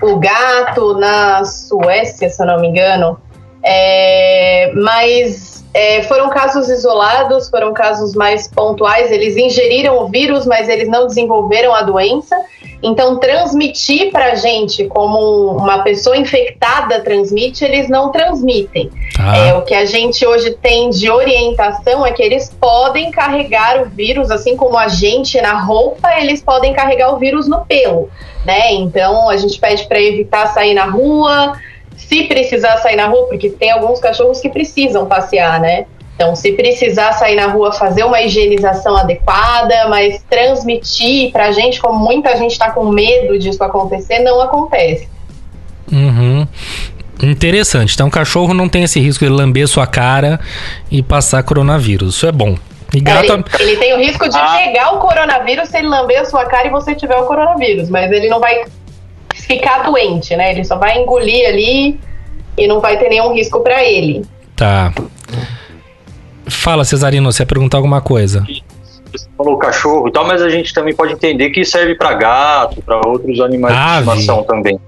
o 0.02 0.16
gato 0.16 0.94
na 0.98 1.42
Suécia, 1.44 2.28
se 2.28 2.42
eu 2.42 2.46
não 2.46 2.60
me 2.60 2.68
engano. 2.68 3.18
É, 3.62 4.72
mas 4.74 5.64
é, 5.72 6.02
foram 6.04 6.28
casos 6.30 6.68
isolados, 6.68 7.48
foram 7.48 7.72
casos 7.72 8.14
mais 8.14 8.48
pontuais. 8.48 9.10
Eles 9.10 9.36
ingeriram 9.36 10.02
o 10.02 10.08
vírus, 10.08 10.46
mas 10.46 10.68
eles 10.68 10.88
não 10.88 11.06
desenvolveram 11.06 11.74
a 11.74 11.82
doença. 11.82 12.36
Então, 12.82 13.18
transmitir 13.18 14.10
para 14.10 14.32
a 14.32 14.34
gente 14.34 14.86
como 14.86 15.52
uma 15.52 15.82
pessoa 15.82 16.16
infectada 16.16 17.00
transmite, 17.00 17.62
eles 17.62 17.88
não 17.90 18.10
transmitem. 18.10 18.90
Tá. 19.14 19.36
É, 19.36 19.54
o 19.54 19.62
que 19.62 19.74
a 19.74 19.84
gente 19.84 20.26
hoje 20.26 20.52
tem 20.52 20.88
de 20.88 21.10
orientação 21.10 22.06
é 22.06 22.12
que 22.12 22.22
eles 22.22 22.50
podem 22.58 23.10
carregar 23.10 23.82
o 23.82 23.90
vírus, 23.90 24.30
assim 24.30 24.56
como 24.56 24.78
a 24.78 24.88
gente 24.88 25.38
na 25.42 25.60
roupa, 25.60 26.10
eles 26.18 26.42
podem 26.42 26.72
carregar 26.72 27.14
o 27.14 27.18
vírus 27.18 27.46
no 27.46 27.66
pelo, 27.66 28.08
né? 28.46 28.72
Então 28.72 29.28
a 29.28 29.36
gente 29.36 29.60
pede 29.60 29.86
para 29.86 30.00
evitar 30.00 30.46
sair 30.46 30.72
na 30.72 30.86
rua, 30.86 31.52
se 32.10 32.24
precisar 32.24 32.76
sair 32.78 32.96
na 32.96 33.06
rua, 33.06 33.28
porque 33.28 33.50
tem 33.50 33.70
alguns 33.70 34.00
cachorros 34.00 34.40
que 34.40 34.48
precisam 34.48 35.06
passear, 35.06 35.60
né? 35.60 35.86
Então, 36.16 36.34
se 36.34 36.52
precisar 36.52 37.12
sair 37.12 37.36
na 37.36 37.46
rua, 37.46 37.72
fazer 37.72 38.02
uma 38.02 38.20
higienização 38.20 38.96
adequada, 38.96 39.86
mas 39.88 40.20
transmitir 40.28 41.30
pra 41.30 41.52
gente, 41.52 41.80
como 41.80 41.98
muita 41.98 42.36
gente 42.36 42.58
tá 42.58 42.72
com 42.72 42.90
medo 42.90 43.38
disso 43.38 43.62
acontecer, 43.62 44.18
não 44.18 44.40
acontece. 44.40 45.08
Uhum. 45.90 46.46
Interessante. 47.22 47.94
Então, 47.94 48.08
o 48.08 48.10
cachorro 48.10 48.52
não 48.52 48.68
tem 48.68 48.82
esse 48.82 48.98
risco 48.98 49.24
de 49.24 49.30
lamber 49.30 49.68
sua 49.68 49.86
cara 49.86 50.40
e 50.90 51.02
passar 51.02 51.42
coronavírus. 51.44 52.16
Isso 52.16 52.26
é 52.26 52.32
bom. 52.32 52.56
E 52.92 53.00
gato. 53.00 53.44
Ele, 53.60 53.70
ele 53.70 53.76
tem 53.76 53.94
o 53.94 53.98
risco 53.98 54.28
de 54.28 54.36
Ah. 54.36 54.56
pegar 54.58 54.90
o 54.94 54.98
coronavírus 54.98 55.68
se 55.68 55.78
ele 55.78 55.86
lamber 55.86 56.20
a 56.20 56.24
sua 56.24 56.44
cara 56.44 56.66
e 56.66 56.70
você 56.70 56.92
tiver 56.94 57.16
o 57.16 57.24
coronavírus, 57.24 57.88
mas 57.88 58.10
ele 58.10 58.28
não 58.28 58.40
vai 58.40 58.64
ficar 59.46 59.82
doente, 59.82 60.36
né? 60.36 60.52
Ele 60.52 60.64
só 60.64 60.76
vai 60.76 60.98
engolir 60.98 61.48
ali 61.48 61.98
e 62.56 62.66
não 62.66 62.80
vai 62.80 62.98
ter 62.98 63.08
nenhum 63.08 63.32
risco 63.32 63.60
pra 63.60 63.84
ele. 63.84 64.22
Tá. 64.56 64.92
Fala, 66.48 66.84
Cesarino, 66.84 67.30
você 67.30 67.42
ia 67.42 67.46
perguntar 67.46 67.78
alguma 67.78 68.00
coisa? 68.00 68.46
Você 69.12 69.26
falou 69.36 69.56
cachorro 69.58 70.08
e 70.08 70.12
tal, 70.12 70.26
mas 70.26 70.42
a 70.42 70.48
gente 70.48 70.72
também 70.72 70.94
pode 70.94 71.12
entender 71.12 71.50
que 71.50 71.64
serve 71.64 71.94
para 71.94 72.14
gato, 72.14 72.82
para 72.82 73.00
outros 73.06 73.40
animais 73.40 73.74
Ave. 73.74 74.04
de 74.04 74.18
estimação 74.18 74.44
também. 74.44 74.78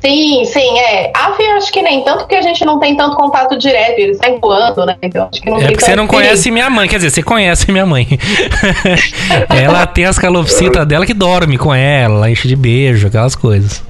Sim, 0.00 0.44
sim, 0.44 0.78
é. 0.78 1.10
Ave 1.14 1.44
acho 1.48 1.72
que 1.72 1.82
nem 1.82 2.04
tanto, 2.04 2.20
porque 2.20 2.36
a 2.36 2.42
gente 2.42 2.64
não 2.64 2.78
tem 2.78 2.96
tanto 2.96 3.16
contato 3.16 3.58
direto, 3.58 3.98
eles 3.98 4.16
saem 4.18 4.38
voando, 4.38 4.86
né? 4.86 4.96
Então 5.02 5.28
acho 5.30 5.42
que 5.42 5.50
não 5.50 5.58
É 5.58 5.68
porque 5.68 5.84
você 5.84 5.96
não 5.96 6.06
conhece 6.06 6.50
minha 6.50 6.70
mãe, 6.70 6.88
quer 6.88 6.96
dizer, 6.96 7.10
você 7.10 7.22
conhece 7.22 7.70
minha 7.72 7.84
mãe. 7.84 8.06
ela 9.50 9.86
tem 9.86 10.04
as 10.04 10.18
calopsitas 10.18 10.86
dela 10.86 11.04
que 11.04 11.14
dorme 11.14 11.58
com 11.58 11.74
ela, 11.74 12.30
enche 12.30 12.46
de 12.46 12.54
beijo, 12.54 13.08
aquelas 13.08 13.34
coisas. 13.34 13.82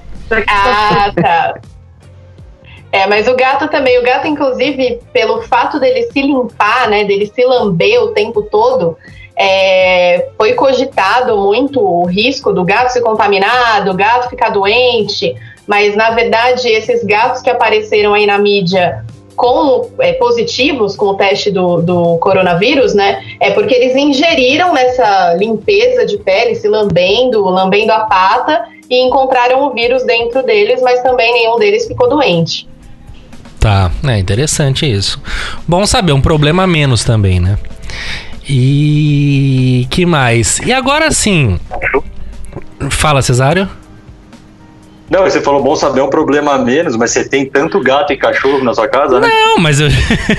Ah, 0.48 1.12
tá. 1.14 1.54
É, 2.90 3.06
mas 3.06 3.28
o 3.28 3.36
gato 3.36 3.68
também, 3.68 3.98
o 3.98 4.02
gato, 4.02 4.26
inclusive, 4.26 5.00
pelo 5.12 5.42
fato 5.42 5.78
dele 5.78 6.02
se 6.10 6.22
limpar, 6.22 6.88
né, 6.88 7.04
dele 7.04 7.26
se 7.26 7.44
lamber 7.44 8.02
o 8.02 8.08
tempo 8.08 8.42
todo, 8.42 8.96
é, 9.36 10.30
foi 10.38 10.54
cogitado 10.54 11.36
muito 11.36 11.80
o 11.80 12.06
risco 12.06 12.50
do 12.52 12.64
gato 12.64 12.90
se 12.90 13.02
contaminar, 13.02 13.84
do 13.84 13.94
gato 13.94 14.30
ficar 14.30 14.48
doente, 14.48 15.36
mas 15.68 15.94
na 15.94 16.10
verdade 16.10 16.68
esses 16.68 17.04
gatos 17.04 17.42
que 17.42 17.50
apareceram 17.50 18.14
aí 18.14 18.26
na 18.26 18.38
mídia 18.38 19.04
com 19.36 19.88
é, 20.00 20.14
positivos 20.14 20.96
com 20.96 21.06
o 21.06 21.14
teste 21.14 21.48
do, 21.52 21.80
do 21.80 22.18
coronavírus, 22.18 22.92
né? 22.92 23.22
É 23.38 23.52
porque 23.52 23.72
eles 23.72 23.94
ingeriram 23.94 24.74
nessa 24.74 25.34
limpeza 25.34 26.04
de 26.04 26.18
pele, 26.18 26.56
se 26.56 26.66
lambendo, 26.66 27.44
lambendo 27.44 27.92
a 27.92 28.00
pata, 28.00 28.64
e 28.90 29.00
encontraram 29.06 29.62
o 29.62 29.72
vírus 29.72 30.02
dentro 30.04 30.42
deles, 30.42 30.82
mas 30.82 31.00
também 31.02 31.32
nenhum 31.32 31.56
deles 31.56 31.86
ficou 31.86 32.08
doente. 32.08 32.68
Tá, 33.60 33.92
é 34.08 34.18
interessante 34.18 34.90
isso. 34.90 35.22
Bom 35.68 35.86
saber, 35.86 36.12
um 36.12 36.20
problema 36.20 36.66
menos 36.66 37.04
também, 37.04 37.38
né? 37.38 37.58
E 38.48 39.86
que 39.90 40.04
mais? 40.04 40.58
E 40.60 40.72
agora 40.72 41.12
sim. 41.12 41.60
Fala, 42.90 43.22
Cesário. 43.22 43.68
Não, 45.10 45.22
você 45.22 45.40
falou 45.40 45.62
bom 45.62 45.74
saber 45.74 46.00
é 46.00 46.02
um 46.02 46.10
problema 46.10 46.52
a 46.52 46.58
menos, 46.58 46.94
mas 46.94 47.12
você 47.12 47.24
tem 47.26 47.46
tanto 47.46 47.80
gato 47.80 48.12
e 48.12 48.16
cachorro 48.16 48.62
na 48.62 48.74
sua 48.74 48.86
casa, 48.86 49.18
né? 49.18 49.28
Não, 49.28 49.58
mas 49.58 49.80
eu... 49.80 49.88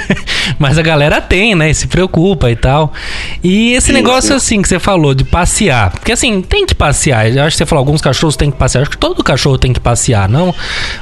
mas 0.60 0.78
a 0.78 0.82
galera 0.82 1.20
tem, 1.20 1.56
né? 1.56 1.70
E 1.72 1.74
se 1.74 1.88
preocupa 1.88 2.52
e 2.52 2.56
tal. 2.56 2.94
E 3.44 3.74
esse 3.74 3.88
Sim, 3.88 3.94
negócio 3.94 4.30
sim. 4.30 4.36
assim 4.36 4.62
que 4.62 4.68
você 4.68 4.78
falou 4.78 5.16
de 5.16 5.24
passear, 5.24 5.92
porque 5.92 6.12
assim 6.12 6.42
tem 6.42 6.66
que 6.66 6.76
passear. 6.76 7.28
Eu 7.34 7.44
acho 7.44 7.56
que 7.56 7.58
você 7.58 7.66
falou 7.66 7.80
alguns 7.80 8.02
cachorros 8.02 8.36
têm 8.36 8.52
que 8.52 8.58
passear. 8.58 8.82
Acho 8.82 8.92
que 8.92 8.98
todo 8.98 9.24
cachorro 9.24 9.58
tem 9.58 9.74
que 9.74 9.80
passear, 9.80 10.30
não? 10.30 10.54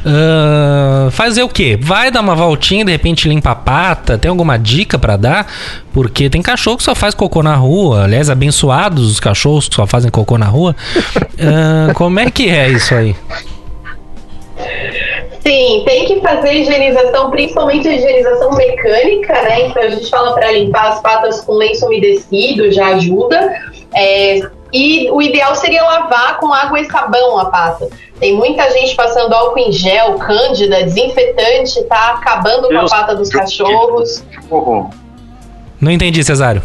Ahn, 0.06 1.12
fazer 1.12 1.44
o 1.44 1.50
quê? 1.50 1.78
Vai 1.80 2.10
dar 2.10 2.22
uma 2.22 2.36
voltinha, 2.36 2.86
de 2.86 2.92
repente 2.92 3.28
limpa 3.28 3.52
a 3.52 3.56
pata. 3.56 4.18
Tem 4.18 4.30
alguma 4.30 4.58
dica 4.58 4.98
pra 4.98 5.18
dar? 5.18 5.46
Porque 5.92 6.30
tem 6.30 6.42
cachorro 6.42 6.78
que 6.78 6.84
só 6.84 6.96
faz 6.96 7.14
cocô 7.14 7.44
na 7.44 7.56
rua. 7.56 8.06
Aliás, 8.06 8.30
abençoados 8.30 9.12
os 9.12 9.20
cachorros 9.20 9.68
que 9.68 9.76
só 9.76 9.86
fazem 9.86 10.10
cocô 10.10 10.38
na 10.38 10.46
rua. 10.46 10.76
Ahn, 11.40 11.94
como 11.94 12.20
é 12.20 12.32
que 12.32 12.50
é 12.50 12.70
isso 12.70 12.96
aí? 12.96 13.16
Sim, 15.42 15.84
tem 15.86 16.06
que 16.06 16.20
fazer 16.20 16.54
higienização, 16.54 17.32
principalmente 17.32 17.88
a 17.88 17.94
higienização 17.94 18.52
mecânica, 18.54 19.34
né? 19.44 19.68
Então 19.68 19.82
a 19.82 19.90
gente 19.90 20.10
fala 20.10 20.34
para 20.34 20.52
limpar 20.52 20.90
as 20.90 21.02
patas 21.02 21.42
com 21.42 21.54
lenço 21.54 21.86
umedecido, 21.86 22.72
já 22.72 22.88
ajuda. 22.88 23.56
É, 23.96 24.42
e 24.74 25.10
o 25.12 25.22
ideal 25.22 25.56
seria 25.56 25.84
lavar 25.84 26.38
com 26.40 26.52
água 26.52 26.80
e 26.80 26.86
sabão 26.86 27.40
a 27.40 27.46
pata. 27.46 27.88
Tem 28.20 28.36
muita 28.36 28.70
gente 28.72 28.96
passando 28.96 29.34
álcool 29.34 29.60
em 29.60 29.72
gel, 29.72 30.16
cândida, 30.16 30.84
desinfetante, 30.84 31.82
tá 31.86 32.16
acabando 32.16 32.68
com 32.68 32.76
a 32.76 32.80
Deus, 32.80 32.92
pata 32.92 33.16
dos 33.16 33.30
Deus. 33.30 33.42
cachorros. 33.42 34.24
Cachorro. 34.34 34.90
Não 35.80 35.92
entendi, 35.92 36.24
Cesário. 36.24 36.62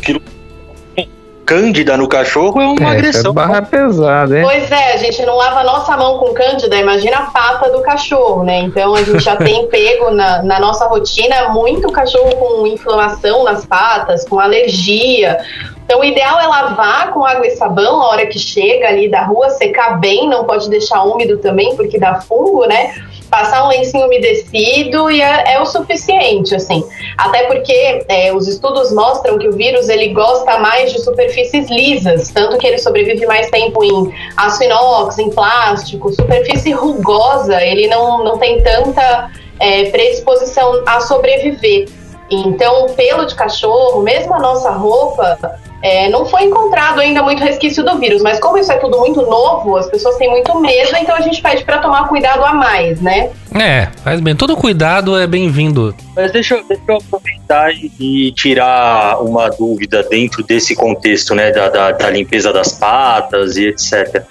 Cândida 1.44 1.96
no 1.96 2.08
cachorro 2.08 2.60
é 2.60 2.66
uma 2.66 2.72
É, 2.72 2.76
isso 2.76 2.84
é 2.84 2.98
agressão. 2.98 3.32
barra 3.32 3.62
pesada, 3.62 4.38
hein? 4.38 4.44
Pois 4.44 4.70
é, 4.70 4.92
a 4.92 4.96
gente 4.96 5.24
não 5.26 5.36
lava 5.36 5.60
a 5.60 5.64
nossa 5.64 5.96
mão 5.96 6.18
com 6.18 6.32
cândida, 6.32 6.76
imagina 6.76 7.16
a 7.16 7.22
pata 7.22 7.70
do 7.70 7.80
cachorro, 7.82 8.44
né? 8.44 8.60
Então 8.60 8.94
a 8.94 9.02
gente 9.02 9.20
já 9.20 9.36
tem 9.36 9.66
pego 9.68 10.10
na, 10.10 10.42
na 10.42 10.60
nossa 10.60 10.86
rotina 10.86 11.48
muito 11.48 11.90
cachorro 11.90 12.34
com 12.36 12.66
inflamação 12.66 13.44
nas 13.44 13.66
patas, 13.66 14.26
com 14.28 14.38
alergia. 14.38 15.38
Então 15.84 16.00
o 16.00 16.04
ideal 16.04 16.40
é 16.40 16.46
lavar 16.46 17.12
com 17.12 17.24
água 17.24 17.46
e 17.46 17.50
sabão 17.50 18.00
a 18.00 18.08
hora 18.08 18.26
que 18.26 18.38
chega 18.38 18.88
ali 18.88 19.10
da 19.10 19.24
rua, 19.24 19.50
secar 19.50 19.98
bem, 19.98 20.28
não 20.28 20.44
pode 20.44 20.70
deixar 20.70 21.02
úmido 21.02 21.38
também, 21.38 21.76
porque 21.76 21.98
dá 21.98 22.14
fungo, 22.20 22.66
né? 22.66 22.94
Passar 23.32 23.64
um 23.64 23.68
lencinho 23.68 24.04
umedecido 24.04 25.10
e 25.10 25.22
é, 25.22 25.54
é 25.54 25.58
o 25.58 25.64
suficiente, 25.64 26.54
assim. 26.54 26.84
Até 27.16 27.44
porque 27.44 28.04
é, 28.06 28.30
os 28.30 28.46
estudos 28.46 28.92
mostram 28.92 29.38
que 29.38 29.48
o 29.48 29.52
vírus 29.52 29.88
ele 29.88 30.08
gosta 30.08 30.58
mais 30.58 30.92
de 30.92 31.00
superfícies 31.00 31.70
lisas, 31.70 32.30
tanto 32.30 32.58
que 32.58 32.66
ele 32.66 32.76
sobrevive 32.76 33.24
mais 33.24 33.48
tempo 33.48 33.82
em 33.82 34.14
aço 34.36 34.62
inox, 34.62 35.18
em 35.18 35.30
plástico, 35.30 36.12
superfície 36.12 36.72
rugosa, 36.72 37.62
ele 37.62 37.86
não, 37.86 38.22
não 38.22 38.36
tem 38.36 38.62
tanta 38.62 39.30
é, 39.58 39.86
predisposição 39.86 40.82
a 40.84 41.00
sobreviver. 41.00 41.88
Então, 42.30 42.86
pelo 42.94 43.24
de 43.24 43.34
cachorro, 43.34 44.02
mesmo 44.02 44.34
a 44.34 44.38
nossa 44.38 44.70
roupa, 44.70 45.38
é, 45.82 46.08
não 46.08 46.24
foi 46.24 46.44
encontrado 46.44 47.00
ainda 47.00 47.22
muito 47.22 47.42
resquício 47.42 47.84
do 47.84 47.98
vírus, 47.98 48.22
mas 48.22 48.38
como 48.38 48.56
isso 48.58 48.70
é 48.72 48.76
tudo 48.78 48.98
muito 48.98 49.20
novo, 49.22 49.76
as 49.76 49.86
pessoas 49.88 50.16
têm 50.16 50.30
muito 50.30 50.58
medo, 50.60 50.96
então 50.96 51.14
a 51.14 51.20
gente 51.20 51.42
pede 51.42 51.64
para 51.64 51.78
tomar 51.78 52.08
cuidado 52.08 52.44
a 52.44 52.52
mais, 52.54 53.00
né? 53.00 53.30
É, 53.54 53.88
faz 54.02 54.20
bem. 54.20 54.34
Todo 54.34 54.56
cuidado 54.56 55.18
é 55.18 55.26
bem-vindo. 55.26 55.94
Mas 56.16 56.30
deixa, 56.32 56.54
eu- 56.54 56.64
deixa 56.66 56.82
eu 56.88 56.96
aproveitar 56.96 57.72
e- 57.72 57.90
e 58.00 58.32
tirar 58.32 59.20
uma 59.22 59.48
dúvida 59.50 60.02
dentro 60.02 60.42
desse 60.42 60.74
contexto, 60.74 61.34
né, 61.34 61.50
da, 61.50 61.68
da, 61.68 61.90
da 61.92 62.10
limpeza 62.10 62.52
das 62.52 62.72
patas 62.72 63.56
e 63.56 63.66
etc. 63.66 64.24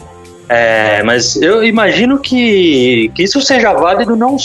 É, 0.53 1.01
mas 1.03 1.41
eu 1.41 1.63
imagino 1.63 2.19
que, 2.19 3.09
que 3.15 3.23
isso 3.23 3.39
seja 3.39 3.71
válido 3.71 4.17
não 4.17 4.35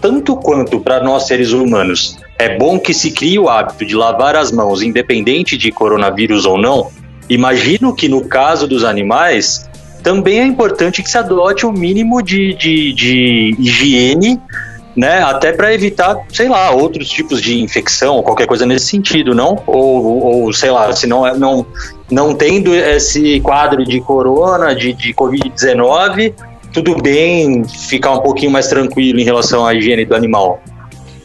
tanto 0.00 0.34
quanto 0.34 0.80
para 0.80 1.00
nós 1.00 1.28
seres 1.28 1.52
humanos. 1.52 2.18
É 2.36 2.58
bom 2.58 2.76
que 2.76 2.92
se 2.92 3.12
crie 3.12 3.38
o 3.38 3.48
hábito 3.48 3.86
de 3.86 3.94
lavar 3.94 4.34
as 4.34 4.50
mãos, 4.50 4.82
independente 4.82 5.56
de 5.56 5.70
coronavírus 5.70 6.44
ou 6.44 6.58
não. 6.58 6.90
Imagino 7.28 7.94
que 7.94 8.08
no 8.08 8.24
caso 8.24 8.66
dos 8.66 8.82
animais, 8.82 9.70
também 10.02 10.40
é 10.40 10.44
importante 10.44 11.04
que 11.04 11.10
se 11.10 11.18
adote 11.18 11.64
o 11.64 11.70
mínimo 11.70 12.20
de, 12.20 12.54
de, 12.54 12.92
de 12.92 13.56
higiene 13.60 14.40
né? 14.96 15.22
Até 15.22 15.52
para 15.52 15.72
evitar, 15.72 16.16
sei 16.28 16.48
lá, 16.48 16.72
outros 16.72 17.08
tipos 17.08 17.40
de 17.40 17.62
infecção 17.62 18.16
ou 18.16 18.22
qualquer 18.24 18.48
coisa 18.48 18.66
nesse 18.66 18.86
sentido, 18.86 19.32
não? 19.32 19.62
Ou, 19.64 20.44
ou 20.44 20.52
sei 20.52 20.72
lá, 20.72 20.92
se 20.92 21.06
não, 21.06 21.24
é- 21.24 21.38
não, 21.38 21.64
não 22.10 22.34
tendo 22.34 22.74
esse 22.74 23.40
quadro 23.40 23.84
de 23.84 24.00
corona, 24.00 24.74
de, 24.74 24.92
de 24.92 25.12
Covid-19, 25.14 26.34
tudo 26.72 26.96
bem 27.00 27.64
ficar 27.64 28.12
um 28.12 28.20
pouquinho 28.20 28.50
mais 28.50 28.68
tranquilo 28.68 29.18
em 29.18 29.24
relação 29.24 29.66
à 29.66 29.74
higiene 29.74 30.04
do 30.04 30.14
animal. 30.14 30.60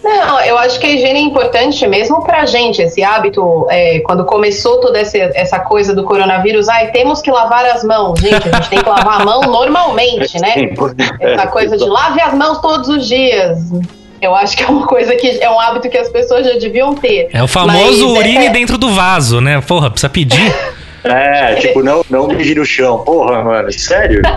Não, 0.03 0.41
eu 0.41 0.57
acho 0.57 0.77
que 0.81 0.85
a 0.85 0.89
higiene 0.89 1.19
é 1.19 1.21
importante 1.21 1.87
mesmo 1.87 2.21
pra 2.23 2.45
gente, 2.45 2.81
esse 2.81 3.01
hábito, 3.01 3.65
é, 3.69 4.01
quando 4.01 4.25
começou 4.25 4.81
toda 4.81 4.99
essa, 4.99 5.17
essa 5.17 5.59
coisa 5.61 5.95
do 5.95 6.03
coronavírus, 6.03 6.67
ai, 6.67 6.91
temos 6.91 7.21
que 7.21 7.31
lavar 7.31 7.65
as 7.65 7.85
mãos. 7.85 8.19
Gente, 8.19 8.49
a 8.49 8.51
gente 8.51 8.69
tem 8.69 8.79
que 8.79 8.89
lavar 8.89 9.21
a 9.21 9.25
mão 9.25 9.41
normalmente, 9.43 10.37
né? 10.41 10.55
Essa 11.21 11.47
coisa 11.47 11.77
de 11.77 11.85
lave 11.85 12.19
as 12.19 12.33
mãos 12.33 12.59
todos 12.59 12.89
os 12.89 13.07
dias. 13.07 13.59
Eu 14.23 14.33
acho 14.33 14.55
que 14.55 14.63
é 14.63 14.67
uma 14.67 14.87
coisa 14.87 15.13
que 15.15 15.27
é 15.41 15.49
um 15.49 15.59
hábito 15.59 15.89
que 15.89 15.97
as 15.97 16.07
pessoas 16.09 16.45
já 16.45 16.53
deviam 16.57 16.95
ter. 16.95 17.29
É 17.33 17.43
o 17.43 17.47
famoso 17.47 18.09
Mas, 18.09 18.19
urine 18.19 18.45
é- 18.47 18.49
dentro 18.49 18.77
do 18.77 18.91
vaso, 18.93 19.41
né? 19.41 19.61
Porra, 19.61 19.89
precisa 19.91 20.09
pedir. 20.09 20.53
É, 21.05 21.55
tipo, 21.55 21.83
não, 21.83 22.01
não 22.09 22.27
medir 22.29 22.55
no 22.55 22.63
chão. 22.65 22.99
Porra, 22.99 23.43
mano, 23.43 23.69
sério? 23.73 24.21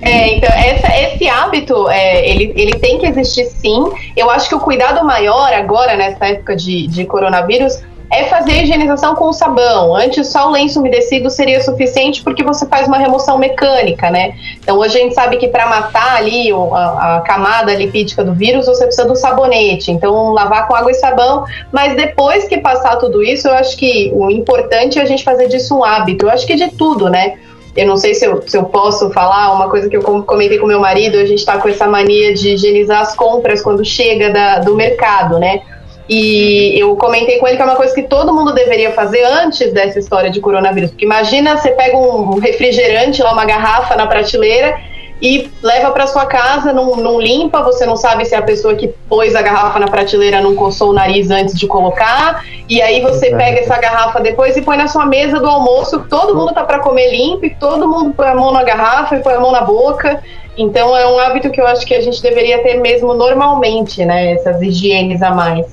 É, 0.00 0.34
então, 0.36 0.50
essa- 0.50 0.94
esse 0.96 1.26
hábito, 1.26 1.88
é, 1.88 2.28
ele, 2.28 2.52
ele 2.54 2.78
tem 2.78 2.98
que 2.98 3.06
existir 3.06 3.46
sim. 3.46 3.82
Eu 4.16 4.30
acho 4.30 4.48
que 4.48 4.54
o 4.54 4.60
cuidado 4.60 5.02
maior 5.04 5.52
agora, 5.52 5.96
nessa 5.96 6.26
época 6.26 6.54
de, 6.54 6.86
de 6.86 7.04
coronavírus, 7.06 7.80
é 8.10 8.24
fazer 8.24 8.52
a 8.52 8.62
higienização 8.62 9.14
com 9.16 9.32
sabão. 9.32 9.94
Antes, 9.94 10.28
só 10.28 10.48
o 10.48 10.52
lenço 10.52 10.78
umedecido 10.78 11.28
seria 11.28 11.60
suficiente 11.62 12.22
porque 12.22 12.44
você 12.44 12.64
faz 12.66 12.86
uma 12.86 12.98
remoção 12.98 13.36
mecânica, 13.36 14.10
né? 14.10 14.34
Então, 14.62 14.78
hoje 14.78 14.96
a 14.96 15.00
gente 15.00 15.14
sabe 15.14 15.36
que 15.38 15.48
para 15.48 15.66
matar 15.66 16.16
ali 16.16 16.52
a, 16.52 17.16
a 17.16 17.20
camada 17.22 17.74
lipídica 17.74 18.22
do 18.22 18.32
vírus, 18.32 18.66
você 18.66 18.84
precisa 18.84 19.06
do 19.08 19.16
sabonete. 19.16 19.90
Então, 19.90 20.30
lavar 20.32 20.68
com 20.68 20.74
água 20.74 20.90
e 20.90 20.94
sabão. 20.94 21.44
Mas 21.72 21.96
depois 21.96 22.44
que 22.46 22.58
passar 22.58 22.96
tudo 22.96 23.22
isso, 23.22 23.48
eu 23.48 23.54
acho 23.54 23.76
que 23.76 24.10
o 24.14 24.30
importante 24.30 24.98
é 24.98 25.02
a 25.02 25.06
gente 25.06 25.24
fazer 25.24 25.48
disso 25.48 25.76
um 25.76 25.82
hábito. 25.84 26.26
Eu 26.26 26.30
acho 26.30 26.46
que 26.46 26.54
de 26.54 26.68
tudo, 26.68 27.08
né? 27.08 27.34
Eu 27.76 27.86
não 27.86 27.96
sei 27.98 28.14
se 28.14 28.24
eu, 28.24 28.40
se 28.46 28.56
eu 28.56 28.64
posso 28.64 29.10
falar, 29.10 29.52
uma 29.52 29.68
coisa 29.68 29.90
que 29.90 29.96
eu 29.96 30.02
com- 30.02 30.22
comentei 30.22 30.58
com 30.58 30.66
meu 30.66 30.80
marido, 30.80 31.18
a 31.18 31.26
gente 31.26 31.44
tá 31.44 31.58
com 31.58 31.68
essa 31.68 31.86
mania 31.86 32.32
de 32.32 32.50
higienizar 32.54 33.00
as 33.02 33.14
compras 33.14 33.60
quando 33.60 33.84
chega 33.84 34.30
da- 34.30 34.60
do 34.60 34.74
mercado, 34.74 35.38
né? 35.38 35.60
E 36.08 36.78
eu 36.78 36.94
comentei 36.96 37.38
com 37.38 37.48
ele 37.48 37.56
que 37.56 37.62
é 37.62 37.64
uma 37.64 37.74
coisa 37.74 37.94
que 37.94 38.02
todo 38.02 38.32
mundo 38.32 38.54
deveria 38.54 38.92
fazer 38.92 39.24
antes 39.24 39.72
dessa 39.72 39.98
história 39.98 40.30
de 40.30 40.40
coronavírus. 40.40 40.90
Porque 40.90 41.04
imagina 41.04 41.56
você 41.56 41.70
pega 41.70 41.96
um 41.96 42.38
refrigerante, 42.38 43.22
lá 43.22 43.32
uma 43.32 43.44
garrafa 43.44 43.96
na 43.96 44.06
prateleira 44.06 44.78
e 45.20 45.50
leva 45.62 45.90
para 45.92 46.06
sua 46.06 46.26
casa, 46.26 46.72
não, 46.72 46.96
não, 46.96 47.20
limpa, 47.20 47.62
você 47.62 47.86
não 47.86 47.96
sabe 47.96 48.24
se 48.26 48.34
a 48.34 48.42
pessoa 48.42 48.74
que 48.74 48.88
pôs 49.08 49.34
a 49.34 49.40
garrafa 49.40 49.78
na 49.78 49.86
prateleira 49.86 50.42
não 50.42 50.54
coçou 50.54 50.90
o 50.90 50.92
nariz 50.92 51.30
antes 51.30 51.58
de 51.58 51.66
colocar, 51.66 52.44
e 52.68 52.82
aí 52.82 53.00
você 53.00 53.30
pega 53.34 53.60
essa 53.60 53.78
garrafa 53.78 54.20
depois 54.20 54.56
e 54.56 54.62
põe 54.62 54.76
na 54.76 54.88
sua 54.88 55.06
mesa 55.06 55.40
do 55.40 55.46
almoço, 55.46 56.04
todo 56.10 56.36
mundo 56.36 56.52
tá 56.52 56.64
para 56.64 56.80
comer 56.80 57.10
limpo, 57.10 57.46
e 57.46 57.50
todo 57.50 57.88
mundo 57.88 58.12
põe 58.14 58.28
a 58.28 58.34
mão 58.34 58.52
na 58.52 58.62
garrafa 58.62 59.16
e 59.16 59.20
põe 59.20 59.34
a 59.34 59.40
mão 59.40 59.52
na 59.52 59.62
boca. 59.62 60.22
Então 60.58 60.96
é 60.96 61.06
um 61.06 61.18
hábito 61.18 61.50
que 61.50 61.60
eu 61.60 61.66
acho 61.66 61.86
que 61.86 61.94
a 61.94 62.00
gente 62.00 62.20
deveria 62.22 62.62
ter 62.62 62.80
mesmo 62.80 63.14
normalmente, 63.14 64.04
né? 64.04 64.32
Essas 64.32 64.60
higienes 64.62 65.22
a 65.22 65.30
mais. 65.30 65.66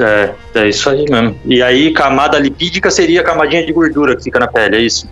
É, 0.00 0.32
é 0.54 0.68
isso 0.68 0.88
aí 0.88 1.04
mesmo. 1.08 1.36
E 1.44 1.62
aí, 1.62 1.92
camada 1.92 2.38
lipídica 2.38 2.90
seria 2.90 3.20
a 3.20 3.24
camadinha 3.24 3.64
de 3.64 3.72
gordura 3.72 4.16
que 4.16 4.24
fica 4.24 4.38
na 4.38 4.48
pele, 4.48 4.76
é 4.76 4.80
isso? 4.80 5.08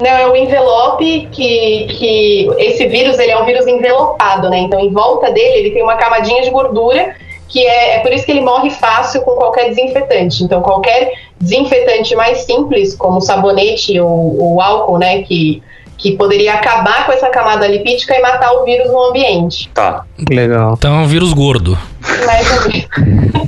Não, 0.00 0.10
é 0.10 0.26
o 0.26 0.34
envelope 0.34 1.28
que, 1.30 1.86
que 1.86 2.50
esse 2.58 2.86
vírus 2.88 3.18
ele 3.18 3.30
é 3.30 3.40
um 3.40 3.44
vírus 3.44 3.66
envelopado, 3.66 4.50
né? 4.50 4.58
Então, 4.58 4.80
em 4.80 4.90
volta 4.90 5.30
dele 5.30 5.58
ele 5.58 5.70
tem 5.70 5.82
uma 5.82 5.96
camadinha 5.96 6.42
de 6.42 6.50
gordura 6.50 7.14
que 7.48 7.64
é, 7.64 7.96
é 7.96 7.98
por 8.00 8.10
isso 8.12 8.24
que 8.24 8.32
ele 8.32 8.40
morre 8.40 8.70
fácil 8.70 9.20
com 9.22 9.32
qualquer 9.32 9.68
desinfetante. 9.68 10.42
Então, 10.42 10.62
qualquer 10.62 11.12
desinfetante 11.38 12.16
mais 12.16 12.38
simples, 12.38 12.96
como 12.96 13.20
sabonete 13.20 14.00
ou, 14.00 14.40
ou 14.40 14.60
álcool, 14.60 14.98
né, 14.98 15.22
que 15.22 15.62
que 16.02 16.16
poderia 16.16 16.54
acabar 16.54 17.06
com 17.06 17.12
essa 17.12 17.30
camada 17.30 17.64
lipídica 17.66 18.16
e 18.16 18.20
matar 18.20 18.52
o 18.54 18.64
vírus 18.64 18.88
no 18.88 19.04
ambiente. 19.04 19.70
Tá. 19.72 20.04
Legal. 20.28 20.74
Então 20.76 20.96
é 20.96 20.98
um 20.98 21.06
vírus 21.06 21.32
gordo. 21.32 21.78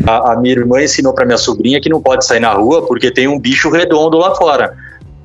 A, 0.06 0.32
a 0.32 0.36
minha 0.36 0.54
irmã 0.54 0.82
ensinou 0.82 1.12
para 1.12 1.24
minha 1.24 1.38
sobrinha 1.38 1.80
que 1.80 1.88
não 1.88 2.00
pode 2.00 2.24
sair 2.24 2.40
na 2.40 2.52
rua 2.52 2.86
porque 2.86 3.10
tem 3.10 3.26
um 3.26 3.38
bicho 3.38 3.70
redondo 3.70 4.18
lá 4.18 4.34
fora. 4.34 4.74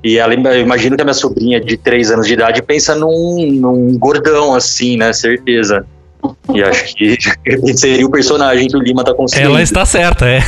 E 0.04 0.18
ela, 0.18 0.34
eu 0.34 0.62
imagino 0.62 0.96
que 0.96 1.02
a 1.02 1.06
minha 1.06 1.14
sobrinha 1.14 1.60
de 1.60 1.76
3 1.78 2.12
anos 2.12 2.28
de 2.28 2.34
idade 2.34 2.62
pensa 2.62 2.96
num, 2.96 3.52
num 3.52 3.98
gordão 3.98 4.56
assim, 4.56 4.96
né? 4.96 5.12
Certeza. 5.12 5.86
E 6.54 6.64
acho 6.64 6.96
que 6.96 7.18
seria 7.76 8.06
o 8.06 8.12
personagem 8.12 8.68
que 8.68 8.78
o 8.78 8.80
Lima 8.80 9.04
tá 9.04 9.14
conseguindo. 9.14 9.50
Ela 9.50 9.62
está 9.62 9.86
certa, 9.86 10.26
é. 10.28 10.40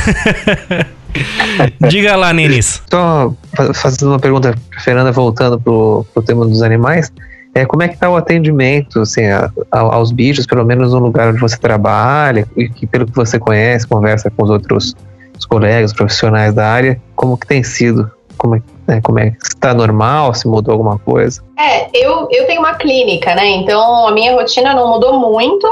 Diga 1.88 2.16
lá, 2.16 2.32
Nenis. 2.32 2.82
Tô 2.88 3.34
fazendo 3.74 4.08
uma 4.08 4.18
pergunta, 4.18 4.54
Fernanda, 4.82 5.12
voltando 5.12 5.60
pro, 5.60 6.06
pro 6.14 6.22
tema 6.22 6.46
dos 6.46 6.62
animais. 6.62 7.12
É, 7.54 7.66
como 7.66 7.82
é 7.82 7.88
que 7.88 7.94
está 7.94 8.08
o 8.08 8.16
atendimento 8.16 9.00
assim, 9.00 9.26
a, 9.26 9.50
a, 9.70 9.80
aos 9.80 10.10
bichos, 10.10 10.46
pelo 10.46 10.64
menos 10.64 10.92
no 10.92 11.00
lugar 11.00 11.28
onde 11.28 11.40
você 11.40 11.58
trabalha, 11.58 12.46
e 12.56 12.68
que 12.68 12.86
pelo 12.86 13.06
que 13.06 13.14
você 13.14 13.38
conhece, 13.38 13.86
conversa 13.86 14.30
com 14.30 14.44
os 14.44 14.50
outros 14.50 14.94
os 15.42 15.46
colegas, 15.46 15.92
profissionais 15.92 16.54
da 16.54 16.66
área, 16.66 17.00
como 17.16 17.36
que 17.36 17.46
tem 17.46 17.62
sido? 17.62 18.10
Como 18.38 18.56
é, 18.56 18.62
né, 18.86 19.00
como 19.02 19.18
é 19.18 19.30
que 19.30 19.42
está 19.42 19.74
normal? 19.74 20.32
Se 20.34 20.48
mudou 20.48 20.72
alguma 20.72 20.98
coisa? 20.98 21.42
É, 21.58 21.88
eu, 21.92 22.28
eu 22.30 22.46
tenho 22.46 22.60
uma 22.60 22.74
clínica, 22.74 23.34
né? 23.34 23.46
Então 23.46 24.06
a 24.06 24.12
minha 24.12 24.34
rotina 24.34 24.74
não 24.74 24.88
mudou 24.88 25.18
muito. 25.18 25.66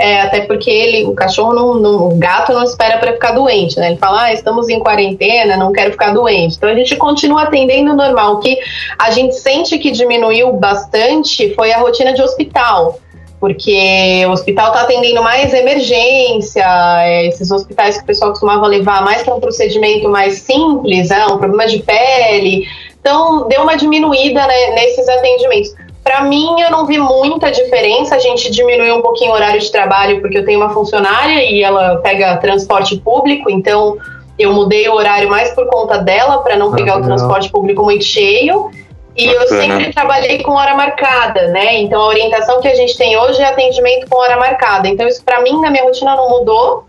É, 0.00 0.22
até 0.22 0.40
porque 0.40 0.70
ele, 0.70 1.04
o 1.04 1.12
cachorro, 1.12 1.52
não, 1.52 1.74
não 1.74 2.08
o 2.08 2.16
gato 2.16 2.54
não 2.54 2.64
espera 2.64 2.96
para 2.96 3.12
ficar 3.12 3.32
doente, 3.32 3.78
né? 3.78 3.88
Ele 3.88 3.98
fala, 3.98 4.22
ah, 4.22 4.32
estamos 4.32 4.70
em 4.70 4.80
quarentena, 4.80 5.58
não 5.58 5.72
quero 5.72 5.92
ficar 5.92 6.14
doente. 6.14 6.56
Então 6.56 6.70
a 6.70 6.74
gente 6.74 6.96
continua 6.96 7.42
atendendo 7.42 7.94
normal. 7.94 8.36
O 8.36 8.38
que 8.38 8.56
a 8.98 9.10
gente 9.10 9.34
sente 9.34 9.78
que 9.78 9.90
diminuiu 9.90 10.54
bastante 10.54 11.54
foi 11.54 11.70
a 11.70 11.78
rotina 11.78 12.14
de 12.14 12.22
hospital 12.22 12.98
porque 13.38 14.22
o 14.26 14.32
hospital 14.32 14.68
está 14.68 14.82
atendendo 14.82 15.22
mais 15.22 15.54
emergência, 15.54 16.62
é, 17.02 17.26
esses 17.26 17.50
hospitais 17.50 17.96
que 17.96 18.02
o 18.02 18.06
pessoal 18.06 18.32
costumava 18.32 18.66
levar 18.66 19.02
mais 19.02 19.22
para 19.22 19.34
um 19.34 19.40
procedimento 19.40 20.10
mais 20.10 20.40
simples, 20.40 21.08
né, 21.08 21.24
um 21.24 21.38
problema 21.38 21.66
de 21.66 21.78
pele. 21.78 22.66
Então, 23.00 23.48
deu 23.48 23.62
uma 23.62 23.76
diminuída 23.76 24.46
né, 24.46 24.70
nesses 24.72 25.08
atendimentos. 25.08 25.74
Para 26.10 26.22
mim, 26.22 26.60
eu 26.60 26.72
não 26.72 26.86
vi 26.86 26.98
muita 26.98 27.52
diferença. 27.52 28.16
A 28.16 28.18
gente 28.18 28.50
diminuiu 28.50 28.96
um 28.96 29.00
pouquinho 29.00 29.30
o 29.30 29.34
horário 29.34 29.60
de 29.60 29.70
trabalho, 29.70 30.20
porque 30.20 30.38
eu 30.38 30.44
tenho 30.44 30.58
uma 30.58 30.70
funcionária 30.70 31.40
e 31.48 31.62
ela 31.62 31.98
pega 31.98 32.36
transporte 32.38 32.96
público, 32.96 33.48
então 33.48 33.96
eu 34.36 34.52
mudei 34.52 34.88
o 34.88 34.94
horário 34.94 35.30
mais 35.30 35.54
por 35.54 35.68
conta 35.68 35.98
dela, 35.98 36.38
para 36.38 36.56
não 36.56 36.72
ah, 36.72 36.74
pegar 36.74 36.96
legal. 36.96 37.00
o 37.00 37.04
transporte 37.04 37.48
público 37.48 37.84
muito 37.84 38.02
cheio. 38.02 38.72
E 39.16 39.28
Bacana. 39.28 39.44
eu 39.44 39.48
sempre 39.48 39.92
trabalhei 39.92 40.42
com 40.42 40.50
hora 40.50 40.74
marcada, 40.74 41.46
né? 41.46 41.78
Então 41.78 42.00
a 42.02 42.08
orientação 42.08 42.60
que 42.60 42.66
a 42.66 42.74
gente 42.74 42.98
tem 42.98 43.16
hoje 43.16 43.40
é 43.40 43.44
atendimento 43.44 44.08
com 44.10 44.18
hora 44.18 44.36
marcada. 44.36 44.88
Então 44.88 45.06
isso 45.06 45.22
para 45.24 45.40
mim 45.42 45.60
na 45.60 45.70
minha 45.70 45.84
rotina 45.84 46.16
não 46.16 46.28
mudou, 46.28 46.86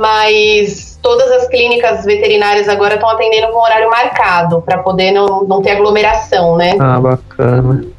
mas 0.00 0.98
todas 1.02 1.30
as 1.30 1.46
clínicas 1.48 2.06
veterinárias 2.06 2.70
agora 2.70 2.94
estão 2.94 3.10
atendendo 3.10 3.48
com 3.48 3.58
horário 3.58 3.90
marcado 3.90 4.62
para 4.62 4.78
poder 4.78 5.10
não, 5.10 5.42
não 5.44 5.60
ter 5.60 5.72
aglomeração, 5.72 6.56
né? 6.56 6.74
Ah, 6.80 6.98
bacana. 6.98 7.91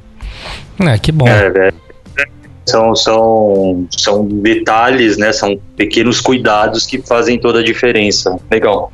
É, 0.80 0.98
que 0.98 1.12
bom. 1.12 1.28
É, 1.28 1.48
é, 1.48 1.74
são, 2.66 2.96
são, 2.96 3.88
são 3.96 4.26
detalhes, 4.26 5.18
né? 5.18 5.32
São 5.34 5.58
pequenos 5.76 6.22
cuidados 6.22 6.86
que 6.86 7.00
fazem 7.00 7.40
toda 7.40 7.60
a 7.60 7.64
diferença. 7.64 8.38
Legal. 8.50 8.92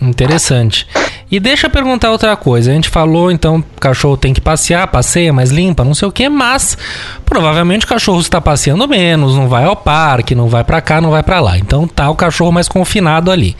Interessante. 0.00 0.86
E 1.30 1.38
deixa 1.38 1.66
eu 1.66 1.70
perguntar 1.70 2.10
outra 2.10 2.36
coisa. 2.36 2.70
A 2.70 2.74
gente 2.74 2.88
falou, 2.88 3.30
então, 3.30 3.58
o 3.58 3.80
cachorro 3.80 4.16
tem 4.16 4.32
que 4.32 4.40
passear, 4.40 4.86
passeia, 4.86 5.32
mas 5.32 5.50
limpa, 5.50 5.84
não 5.84 5.94
sei 5.94 6.08
o 6.08 6.12
que, 6.12 6.28
mas 6.28 6.78
provavelmente 7.24 7.84
o 7.84 7.88
cachorro 7.88 8.20
está 8.20 8.40
passeando 8.40 8.86
menos, 8.88 9.34
não 9.34 9.48
vai 9.48 9.64
ao 9.64 9.76
parque, 9.76 10.34
não 10.34 10.48
vai 10.48 10.64
para 10.64 10.80
cá, 10.80 11.00
não 11.00 11.10
vai 11.10 11.22
para 11.22 11.40
lá. 11.40 11.58
Então 11.58 11.86
tá 11.86 12.08
o 12.08 12.14
cachorro 12.14 12.52
mais 12.52 12.68
confinado 12.68 13.30
ali. 13.30 13.56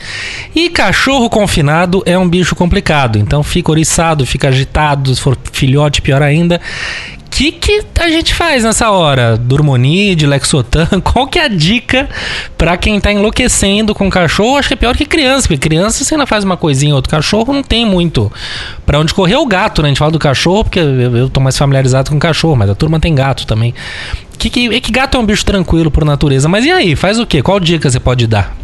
E 0.54 0.70
cachorro 0.70 1.28
confinado 1.28 2.02
é 2.06 2.16
um 2.16 2.28
bicho 2.28 2.54
complicado, 2.54 3.18
então 3.18 3.42
fica 3.42 3.70
oriçado, 3.70 4.24
fica 4.24 4.48
agitado, 4.48 5.14
se 5.14 5.20
for 5.20 5.36
filhote, 5.52 6.00
pior 6.00 6.22
ainda 6.22 6.60
que, 7.38 7.52
que 7.52 7.84
a 8.00 8.08
gente 8.08 8.34
faz 8.34 8.64
nessa 8.64 8.90
hora? 8.90 9.36
Durmonide, 9.36 10.26
Lexotan? 10.26 10.88
Qual 11.04 11.28
que 11.28 11.38
é 11.38 11.44
a 11.44 11.48
dica 11.48 12.08
para 12.56 12.76
quem 12.76 12.98
tá 13.00 13.12
enlouquecendo 13.12 13.94
com 13.94 14.10
cachorro? 14.10 14.56
Acho 14.56 14.68
que 14.68 14.74
é 14.74 14.76
pior 14.76 14.96
que 14.96 15.06
criança, 15.06 15.46
porque 15.46 15.68
criança 15.68 16.02
você 16.02 16.14
ainda 16.14 16.26
faz 16.26 16.42
uma 16.42 16.56
coisinha, 16.56 16.94
outro 16.96 17.10
cachorro 17.10 17.52
não 17.52 17.62
tem 17.62 17.86
muito 17.86 18.32
para 18.84 18.98
onde 18.98 19.14
correr. 19.14 19.34
É 19.34 19.38
o 19.38 19.46
gato, 19.46 19.82
né? 19.82 19.86
A 19.86 19.90
gente 19.90 19.98
fala 19.98 20.10
do 20.10 20.18
cachorro 20.18 20.64
porque 20.64 20.80
eu, 20.80 21.16
eu 21.16 21.30
tô 21.30 21.38
mais 21.38 21.56
familiarizado 21.56 22.10
com 22.10 22.18
cachorro, 22.18 22.56
mas 22.56 22.70
a 22.70 22.74
turma 22.74 22.98
tem 22.98 23.14
gato 23.14 23.46
também. 23.46 23.72
Que, 24.36 24.50
que, 24.50 24.80
que 24.80 24.90
gato 24.90 25.16
é 25.16 25.20
um 25.20 25.26
bicho 25.26 25.44
tranquilo 25.44 25.92
por 25.92 26.04
natureza, 26.04 26.48
mas 26.48 26.64
e 26.64 26.72
aí? 26.72 26.96
Faz 26.96 27.20
o 27.20 27.26
quê? 27.26 27.40
Qual 27.40 27.60
dica 27.60 27.88
você 27.88 28.00
pode 28.00 28.26
dar? 28.26 28.56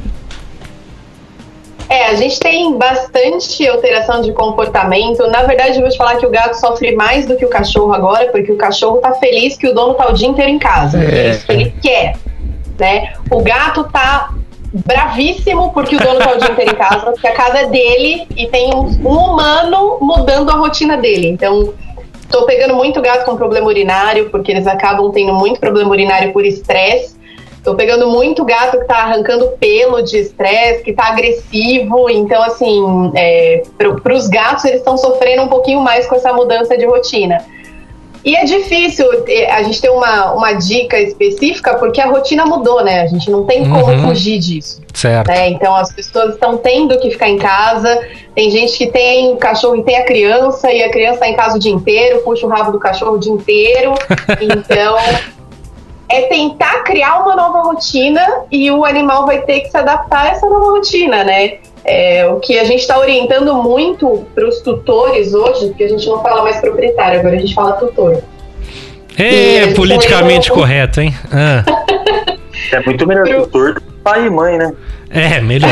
É, 1.95 2.07
a 2.07 2.15
gente 2.15 2.41
tem 2.41 2.77
bastante 2.77 3.69
alteração 3.69 4.21
de 4.21 4.33
comportamento. 4.33 5.25
Na 5.29 5.45
verdade, 5.45 5.77
eu 5.77 5.83
vou 5.83 5.89
te 5.89 5.97
falar 5.97 6.17
que 6.17 6.27
o 6.27 6.31
gato 6.31 6.55
sofre 6.55 6.97
mais 6.97 7.25
do 7.25 7.37
que 7.37 7.45
o 7.45 7.49
cachorro 7.49 7.95
agora, 7.95 8.33
porque 8.33 8.51
o 8.51 8.57
cachorro 8.57 8.97
tá 8.97 9.15
feliz 9.15 9.57
que 9.57 9.69
o 9.69 9.73
dono 9.73 9.95
tá 9.95 10.09
o 10.09 10.13
dia 10.13 10.27
inteiro 10.27 10.51
em 10.51 10.59
casa. 10.59 10.99
É, 10.99 11.05
é 11.05 11.31
isso 11.31 11.47
que 11.47 11.53
ele 11.53 11.75
quer. 11.81 12.17
Né? 12.81 13.13
O 13.31 13.41
gato 13.45 13.85
tá 13.93 14.35
bravíssimo 14.73 15.73
porque 15.73 15.95
o 15.95 16.01
dono 16.01 16.19
tá 16.19 16.33
o 16.33 16.39
dia 16.39 16.51
inteiro 16.51 16.73
em 16.73 16.75
casa, 16.75 16.99
porque 17.13 17.29
a 17.29 17.33
casa 17.33 17.59
é 17.59 17.67
dele 17.67 18.27
e 18.37 18.49
tem 18.49 18.75
um, 18.75 18.87
um 19.09 19.17
humano 19.17 19.99
mudando 20.01 20.51
a 20.51 20.55
rotina 20.55 20.97
dele. 20.97 21.29
Então, 21.29 21.73
tô 22.29 22.45
pegando 22.45 22.75
muito 22.75 23.01
gato 23.01 23.25
com 23.25 23.37
problema 23.37 23.69
urinário, 23.69 24.31
porque 24.31 24.51
eles 24.51 24.67
acabam 24.67 25.13
tendo 25.13 25.33
muito 25.33 25.61
problema 25.61 25.91
urinário 25.91 26.33
por 26.33 26.45
estresse. 26.45 27.15
Tô 27.65 27.75
pegando 27.75 28.07
muito 28.09 28.45
gato 28.45 28.79
que 28.79 28.85
tá 28.85 28.99
arrancando 28.99 29.49
pelo 29.59 30.03
de 30.03 30.19
estresse, 30.19 30.85
que 30.85 30.93
tá 30.93 31.05
agressivo. 31.09 32.11
Então, 32.11 32.43
assim, 32.43 33.11
é, 33.15 33.63
para 33.79 34.15
os 34.15 34.29
gatos, 34.29 34.67
eles 34.67 34.81
estão 34.81 34.99
sofrendo 34.99 35.45
um 35.45 35.49
pouquinho 35.49 35.81
mais 35.81 36.07
com 36.07 36.15
essa 36.15 36.31
mudança 36.33 36.77
de 36.77 36.85
rotina. 36.85 37.43
E 38.25 38.35
é 38.37 38.45
difícil 38.45 39.07
é, 39.29 39.51
a 39.51 39.63
gente 39.63 39.81
ter 39.83 39.91
uma, 39.91 40.33
uma 40.33 40.53
dica 40.55 40.99
específica, 40.99 41.75
porque 41.75 42.01
a 42.01 42.07
rotina 42.07 42.47
mudou, 42.47 42.83
né? 42.83 43.03
A 43.03 43.07
gente 43.07 43.31
não 43.31 43.45
tem 43.45 43.69
como 43.69 43.87
uhum. 43.87 44.09
fugir 44.09 44.39
disso. 44.39 44.83
Certo. 44.95 45.29
Né? 45.29 45.51
Então 45.51 45.75
as 45.75 45.93
pessoas 45.93 46.35
estão 46.35 46.57
tendo 46.57 46.99
que 46.99 47.11
ficar 47.11 47.29
em 47.29 47.37
casa. 47.37 48.01
Tem 48.35 48.51
gente 48.51 48.79
que 48.79 48.87
tem 48.87 49.37
cachorro 49.37 49.77
e 49.77 49.83
tem 49.83 49.97
a 49.97 50.05
criança, 50.05 50.73
e 50.73 50.83
a 50.83 50.91
criança 50.91 51.15
está 51.15 51.29
em 51.29 51.37
casa 51.37 51.57
o 51.57 51.59
dia 51.59 51.73
inteiro, 51.73 52.23
puxa 52.23 52.47
o 52.47 52.49
rabo 52.49 52.73
do 52.73 52.79
cachorro 52.79 53.17
o 53.17 53.19
dia 53.19 53.33
inteiro. 53.33 53.95
Então 54.41 54.97
é 56.09 56.23
tentar 56.23 56.83
criar 56.83 57.19
uma 57.23 57.35
nova 57.35 57.63
rotina 57.63 58.45
e 58.51 58.71
o 58.71 58.85
animal 58.85 59.27
vai 59.27 59.43
ter 59.43 59.61
que 59.61 59.71
se 59.71 59.77
adaptar 59.77 60.27
a 60.27 60.29
essa 60.29 60.47
nova 60.47 60.73
rotina, 60.73 61.25
né? 61.25 61.55
É, 61.85 62.27
o 62.27 62.41
que 62.41 62.59
a 62.59 62.65
gente 62.65 62.81
está 62.81 62.99
orientando 62.99 63.55
muito 63.55 64.27
para 64.35 64.49
os 64.49 64.61
tutores 64.61 65.35
hoje, 65.35 65.67
porque 65.69 65.85
a 65.85 65.89
gente 65.89 66.07
não 66.07 66.23
fala 66.23 66.43
mais 66.43 66.59
proprietário, 66.61 67.21
agora 67.21 67.37
a 67.37 67.39
gente 67.39 67.55
fala 67.55 67.73
tutor. 67.73 68.23
É, 69.19 69.73
politicamente 69.75 70.51
correto, 70.51 71.01
hein? 71.01 71.15
Ah. 71.33 71.65
é 72.73 72.81
muito 72.81 73.07
melhor 73.07 73.27
Pro... 73.27 73.43
tutor 73.43 73.75
do 73.75 73.81
que 73.81 73.93
pai 74.03 74.27
e 74.27 74.31
mãe, 74.31 74.57
né? 74.57 74.73
É, 75.11 75.41
melhor. 75.41 75.71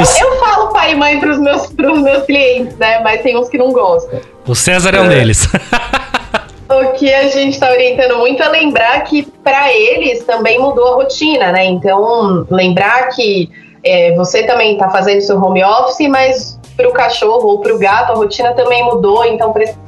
Os... 0.00 0.20
Eu, 0.20 0.26
eu, 0.26 0.40
falo 0.40 0.72
pai 0.72 0.92
e 0.92 0.94
mãe 0.94 1.20
para 1.20 1.32
os 1.32 1.38
meus, 1.38 1.70
meus 1.72 2.24
clientes, 2.24 2.76
né? 2.78 3.00
Mas 3.00 3.20
tem 3.20 3.36
uns 3.36 3.48
que 3.50 3.58
não 3.58 3.72
gostam. 3.72 4.18
O 4.46 4.54
César 4.54 4.94
é 4.94 5.00
um 5.00 5.04
é. 5.04 5.08
deles. 5.08 5.46
O 6.70 6.92
que 6.92 7.12
a 7.12 7.28
gente 7.28 7.54
está 7.54 7.68
orientando 7.70 8.18
muito 8.18 8.40
é 8.40 8.48
lembrar 8.48 9.00
que 9.00 9.24
para 9.42 9.72
eles 9.72 10.22
também 10.24 10.58
mudou 10.58 10.92
a 10.92 10.94
rotina, 10.94 11.50
né? 11.50 11.64
Então, 11.64 12.46
lembrar 12.48 13.08
que 13.08 13.50
é, 13.82 14.14
você 14.14 14.44
também 14.44 14.74
está 14.74 14.88
fazendo 14.88 15.20
seu 15.20 15.42
home 15.42 15.64
office, 15.64 16.08
mas 16.08 16.60
para 16.76 16.88
o 16.88 16.92
cachorro 16.92 17.48
ou 17.48 17.58
para 17.60 17.74
o 17.74 17.78
gato 17.78 18.12
a 18.12 18.14
rotina 18.14 18.52
também 18.52 18.84
mudou, 18.84 19.24
então 19.24 19.52
precisa 19.52 19.78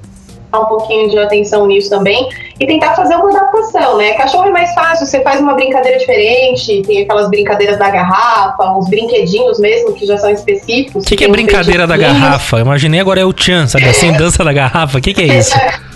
um 0.54 0.66
pouquinho 0.66 1.08
de 1.08 1.18
atenção 1.18 1.66
nisso 1.66 1.88
também 1.88 2.28
e 2.60 2.66
tentar 2.66 2.94
fazer 2.94 3.14
uma 3.14 3.30
adaptação, 3.30 3.96
né? 3.96 4.12
Cachorro 4.14 4.48
é 4.48 4.50
mais 4.50 4.74
fácil, 4.74 5.06
você 5.06 5.22
faz 5.22 5.40
uma 5.40 5.54
brincadeira 5.54 5.98
diferente, 5.98 6.82
tem 6.82 7.02
aquelas 7.02 7.30
brincadeiras 7.30 7.78
da 7.78 7.88
garrafa, 7.88 8.70
uns 8.76 8.88
brinquedinhos 8.88 9.58
mesmo 9.58 9.94
que 9.94 10.04
já 10.04 10.18
são 10.18 10.30
específicos. 10.30 11.04
O 11.04 11.06
que, 11.06 11.16
que 11.16 11.24
é 11.24 11.26
tem 11.26 11.32
uns 11.32 11.42
brincadeira 11.42 11.86
da 11.86 11.96
garrafa? 11.96 12.56
Eu 12.56 12.62
imaginei 12.62 13.00
agora 13.00 13.20
é 13.20 13.24
o 13.24 13.32
Chan, 13.34 13.66
sabe 13.66 13.88
assim, 13.88 14.12
dança 14.12 14.44
da 14.44 14.52
garrafa. 14.52 14.98
O 14.98 15.00
que, 15.00 15.14
que 15.14 15.22
é 15.22 15.38
isso? 15.38 15.56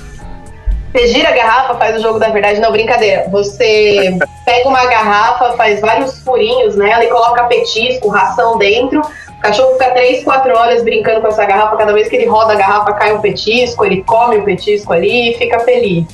Você 0.97 1.09
gira 1.09 1.29
a 1.29 1.33
garrafa, 1.33 1.75
faz 1.75 1.99
o 1.99 2.01
jogo 2.01 2.19
da 2.19 2.31
verdade. 2.31 2.59
Não, 2.59 2.73
brincadeira. 2.73 3.27
Você 3.31 4.17
pega 4.47 4.67
uma 4.67 4.87
garrafa, 4.87 5.53
faz 5.53 5.79
vários 5.79 6.21
furinhos 6.21 6.75
nela 6.75 7.05
e 7.05 7.09
coloca 7.09 7.45
petisco, 7.45 8.09
ração 8.09 8.57
dentro. 8.57 9.03
O 9.03 9.41
cachorro 9.43 9.75
fica 9.75 9.91
3, 9.91 10.25
4 10.25 10.57
horas 10.57 10.83
brincando 10.83 11.21
com 11.21 11.27
essa 11.27 11.45
garrafa. 11.45 11.77
Cada 11.77 11.93
vez 11.93 12.09
que 12.09 12.17
ele 12.17 12.25
roda 12.25 12.55
a 12.55 12.57
garrafa, 12.57 12.95
cai 12.95 13.13
um 13.13 13.21
petisco, 13.21 13.85
ele 13.85 14.03
come 14.05 14.39
o 14.39 14.43
petisco 14.43 14.91
ali 14.95 15.33
e 15.33 15.35
fica 15.35 15.61
feliz. 15.61 16.07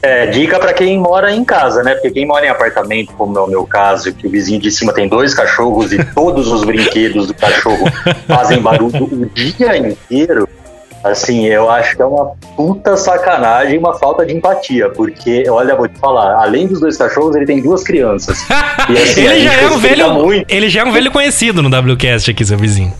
É, 0.00 0.26
dica 0.26 0.58
pra 0.58 0.72
quem 0.72 0.98
mora 0.98 1.32
em 1.32 1.44
casa, 1.44 1.82
né? 1.82 1.94
Porque 1.94 2.10
quem 2.10 2.26
mora 2.26 2.46
em 2.46 2.48
apartamento, 2.48 3.12
como 3.14 3.36
é 3.38 3.42
o 3.42 3.46
meu 3.46 3.66
caso, 3.66 4.12
que 4.12 4.26
o 4.26 4.30
vizinho 4.30 4.60
de 4.60 4.70
cima 4.70 4.92
tem 4.92 5.08
dois 5.08 5.34
cachorros 5.34 5.92
e 5.92 6.04
todos 6.14 6.50
os 6.50 6.64
brinquedos 6.64 7.26
do 7.26 7.34
cachorro 7.34 7.84
fazem 8.26 8.60
barulho 8.60 9.04
o 9.04 9.26
dia 9.26 9.76
inteiro, 9.76 10.47
assim, 11.02 11.46
eu 11.46 11.70
acho 11.70 11.96
que 11.96 12.02
é 12.02 12.04
uma 12.04 12.32
puta 12.56 12.96
sacanagem 12.96 13.76
e 13.76 13.78
uma 13.78 13.98
falta 13.98 14.24
de 14.24 14.34
empatia. 14.34 14.90
Porque, 14.90 15.48
olha, 15.48 15.74
vou 15.74 15.88
te 15.88 15.98
falar, 15.98 16.42
além 16.42 16.66
dos 16.66 16.80
dois 16.80 16.96
cachorros, 16.96 17.36
ele 17.36 17.46
tem 17.46 17.62
duas 17.62 17.82
crianças. 17.82 18.38
E, 18.88 18.96
assim, 18.96 19.20
ele, 19.20 19.44
já 19.44 19.52
é 19.52 19.66
um 19.66 19.78
velho, 19.78 20.14
muito. 20.14 20.46
ele 20.50 20.70
já 20.70 20.80
é 20.80 20.84
um 20.84 20.92
velho 20.92 21.10
conhecido 21.10 21.62
no 21.62 21.68
WCast 21.68 22.30
aqui, 22.30 22.42
seu 22.42 22.56
vizinho. 22.56 22.90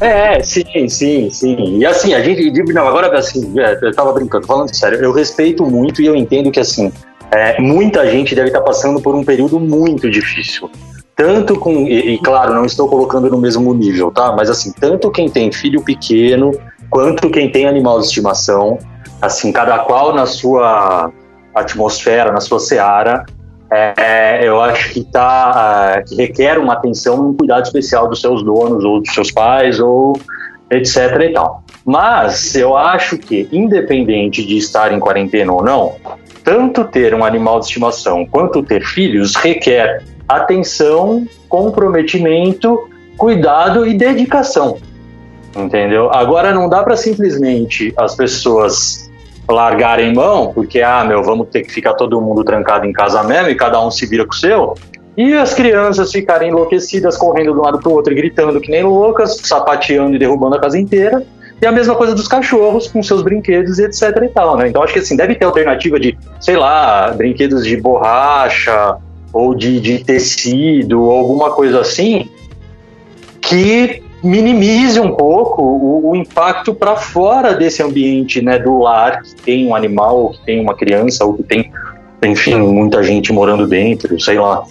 É, 0.00 0.40
sim, 0.40 0.88
sim, 0.88 1.30
sim. 1.30 1.78
E 1.78 1.86
assim, 1.86 2.14
a 2.14 2.22
gente. 2.22 2.62
Não, 2.72 2.86
agora 2.86 3.18
assim, 3.18 3.58
é, 3.58 3.78
eu 3.82 3.92
tava 3.92 4.12
brincando, 4.12 4.46
falando 4.46 4.72
sério, 4.72 5.00
eu 5.00 5.10
respeito 5.10 5.64
muito 5.64 6.00
e 6.00 6.06
eu 6.06 6.14
entendo 6.14 6.52
que 6.52 6.60
assim, 6.60 6.92
é, 7.32 7.60
muita 7.60 8.08
gente 8.10 8.34
deve 8.34 8.48
estar 8.48 8.60
passando 8.60 9.00
por 9.00 9.14
um 9.14 9.24
período 9.24 9.58
muito 9.58 10.10
difícil. 10.10 10.70
Tanto 11.14 11.58
com. 11.58 11.86
E, 11.86 12.14
e, 12.14 12.18
claro, 12.18 12.54
não 12.54 12.66
estou 12.66 12.88
colocando 12.88 13.30
no 13.30 13.38
mesmo 13.38 13.72
nível, 13.72 14.10
tá? 14.10 14.34
Mas 14.36 14.50
assim, 14.50 14.70
tanto 14.70 15.10
quem 15.10 15.30
tem 15.30 15.50
filho 15.50 15.82
pequeno, 15.82 16.52
quanto 16.90 17.30
quem 17.30 17.50
tem 17.50 17.66
animal 17.66 17.98
de 18.00 18.06
estimação, 18.06 18.78
assim, 19.20 19.52
cada 19.52 19.78
qual 19.80 20.14
na 20.14 20.26
sua 20.26 21.12
atmosfera, 21.54 22.32
na 22.32 22.40
sua 22.40 22.60
seara, 22.60 23.24
é, 23.70 24.46
eu 24.46 24.60
acho 24.60 24.92
que 24.92 25.04
tá, 25.04 25.50
ah, 25.96 26.02
que 26.02 26.14
requer 26.14 26.58
uma 26.58 26.74
atenção 26.74 27.30
um 27.30 27.34
cuidado 27.34 27.64
especial 27.64 28.08
dos 28.08 28.20
seus 28.20 28.44
donos 28.44 28.84
ou 28.84 29.00
dos 29.00 29.12
seus 29.12 29.32
pais 29.32 29.80
ou 29.80 30.12
etc 30.70 31.20
e 31.20 31.32
tal. 31.32 31.64
Mas 31.84 32.54
eu 32.54 32.76
acho 32.76 33.18
que 33.18 33.48
independente 33.50 34.44
de 34.44 34.56
estar 34.56 34.92
em 34.92 35.00
quarentena 35.00 35.52
ou 35.52 35.64
não, 35.64 35.94
tanto 36.44 36.84
ter 36.84 37.14
um 37.14 37.24
animal 37.24 37.58
de 37.58 37.66
estimação 37.66 38.24
quanto 38.26 38.62
ter 38.62 38.84
filhos 38.84 39.34
requer 39.34 40.02
atenção, 40.28 41.26
comprometimento, 41.48 42.88
cuidado 43.16 43.86
e 43.86 43.94
dedicação. 43.94 44.78
Entendeu? 45.56 46.10
Agora 46.12 46.52
não 46.52 46.68
dá 46.68 46.82
para 46.82 46.96
simplesmente 46.96 47.92
as 47.96 48.14
pessoas 48.14 49.10
largarem 49.48 50.12
mão, 50.12 50.52
porque, 50.52 50.82
ah, 50.82 51.04
meu, 51.04 51.22
vamos 51.22 51.48
ter 51.48 51.62
que 51.62 51.72
ficar 51.72 51.94
todo 51.94 52.20
mundo 52.20 52.44
trancado 52.44 52.84
em 52.84 52.92
casa 52.92 53.22
mesmo 53.22 53.48
e 53.48 53.54
cada 53.54 53.84
um 53.84 53.90
se 53.90 54.04
vira 54.06 54.24
com 54.24 54.32
o 54.32 54.36
seu. 54.36 54.74
E 55.16 55.32
as 55.32 55.54
crianças 55.54 56.12
ficarem 56.12 56.50
enlouquecidas, 56.50 57.16
correndo 57.16 57.54
de 57.54 57.58
um 57.58 57.62
lado 57.62 57.78
pro 57.78 57.92
outro 57.92 58.12
e 58.12 58.16
gritando 58.16 58.60
que 58.60 58.70
nem 58.70 58.82
loucas, 58.82 59.40
sapateando 59.42 60.14
e 60.14 60.18
derrubando 60.18 60.56
a 60.56 60.60
casa 60.60 60.78
inteira. 60.78 61.24
E 61.60 61.66
a 61.66 61.72
mesma 61.72 61.94
coisa 61.94 62.14
dos 62.14 62.28
cachorros 62.28 62.86
com 62.86 63.02
seus 63.02 63.22
brinquedos 63.22 63.78
e 63.78 63.84
etc 63.84 64.02
e 64.22 64.28
tal, 64.28 64.58
né? 64.58 64.68
Então 64.68 64.82
acho 64.82 64.92
que 64.92 64.98
assim, 64.98 65.16
deve 65.16 65.34
ter 65.36 65.46
alternativa 65.46 65.98
de, 65.98 66.18
sei 66.38 66.54
lá, 66.54 67.10
brinquedos 67.12 67.64
de 67.64 67.78
borracha 67.78 68.98
ou 69.32 69.54
de, 69.54 69.80
de 69.80 70.04
tecido 70.04 71.10
alguma 71.10 71.50
coisa 71.50 71.80
assim 71.80 72.28
que 73.40 74.02
minimize 74.22 74.98
um 74.98 75.14
pouco 75.14 75.62
o, 75.62 76.10
o 76.10 76.16
impacto 76.16 76.74
para 76.74 76.96
fora 76.96 77.54
desse 77.54 77.82
ambiente, 77.82 78.42
né, 78.42 78.58
do 78.58 78.78
lar 78.78 79.22
que 79.22 79.34
tem 79.36 79.66
um 79.66 79.74
animal, 79.74 80.18
ou 80.18 80.30
que 80.30 80.44
tem 80.44 80.60
uma 80.60 80.74
criança, 80.74 81.24
ou 81.24 81.34
que 81.34 81.42
tem, 81.42 81.70
enfim, 82.24 82.56
muita 82.56 83.02
gente 83.02 83.32
morando 83.32 83.66
dentro, 83.66 84.18
sei 84.20 84.38
lá. 84.38 84.64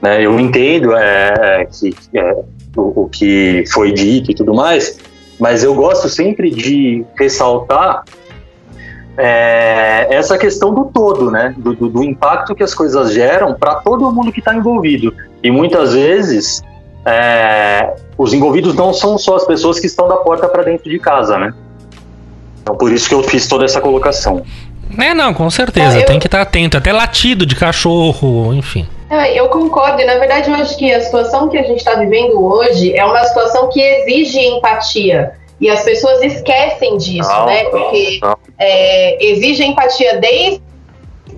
Né, 0.00 0.24
eu 0.24 0.38
entendo 0.38 0.94
é, 0.94 1.66
que, 1.66 1.94
é, 2.14 2.32
o, 2.76 3.04
o 3.04 3.08
que 3.08 3.64
foi 3.72 3.92
dito 3.92 4.30
e 4.30 4.34
tudo 4.34 4.54
mais, 4.54 4.98
mas 5.38 5.64
eu 5.64 5.74
gosto 5.74 6.08
sempre 6.08 6.50
de 6.50 7.04
ressaltar 7.18 8.04
é, 9.16 10.06
essa 10.10 10.38
questão 10.38 10.72
do 10.72 10.86
todo, 10.86 11.30
né? 11.30 11.54
Do, 11.56 11.74
do, 11.74 11.88
do 11.88 12.02
impacto 12.02 12.54
que 12.54 12.62
as 12.62 12.72
coisas 12.72 13.12
geram 13.12 13.54
para 13.54 13.76
todo 13.76 14.10
mundo 14.12 14.32
que 14.32 14.38
está 14.38 14.54
envolvido. 14.54 15.14
E 15.42 15.50
muitas 15.50 15.92
vezes 15.94 16.62
é, 17.06 17.94
os 18.18 18.32
envolvidos 18.32 18.74
não 18.74 18.92
são 18.92 19.16
só 19.18 19.36
as 19.36 19.44
pessoas 19.46 19.78
que 19.80 19.86
estão 19.86 20.08
da 20.08 20.16
porta 20.16 20.48
para 20.48 20.62
dentro 20.62 20.90
de 20.90 20.98
casa, 20.98 21.38
né? 21.38 21.52
Então 22.62 22.76
por 22.76 22.92
isso 22.92 23.08
que 23.08 23.14
eu 23.14 23.22
fiz 23.22 23.48
toda 23.48 23.64
essa 23.64 23.80
colocação. 23.80 24.42
É, 24.98 25.14
não, 25.14 25.32
com 25.32 25.48
certeza. 25.50 25.96
Ah, 25.98 26.00
eu- 26.00 26.06
Tem 26.06 26.18
que 26.18 26.26
estar 26.26 26.40
atento. 26.42 26.76
Até 26.76 26.92
latido 26.92 27.46
de 27.46 27.54
cachorro, 27.54 28.52
enfim. 28.52 28.86
É, 29.08 29.38
eu 29.38 29.48
concordo, 29.48 30.00
e 30.00 30.04
na 30.04 30.14
verdade 30.18 30.48
eu 30.50 30.54
acho 30.56 30.76
que 30.76 30.92
a 30.92 31.00
situação 31.00 31.48
que 31.48 31.56
a 31.58 31.62
gente 31.62 31.78
está 31.78 31.94
vivendo 31.96 32.40
hoje 32.44 32.94
é 32.96 33.04
uma 33.04 33.24
situação 33.24 33.68
que 33.68 33.80
exige 33.80 34.38
empatia. 34.40 35.32
E 35.60 35.68
as 35.68 35.82
pessoas 35.82 36.22
esquecem 36.22 36.96
disso, 36.96 37.28
Não, 37.28 37.46
né? 37.46 37.64
não, 37.64 37.70
Porque 37.70 38.18
não. 38.22 38.36
é, 38.58 39.24
exige 39.32 39.64
empatia 39.64 40.18
desde 40.18 40.60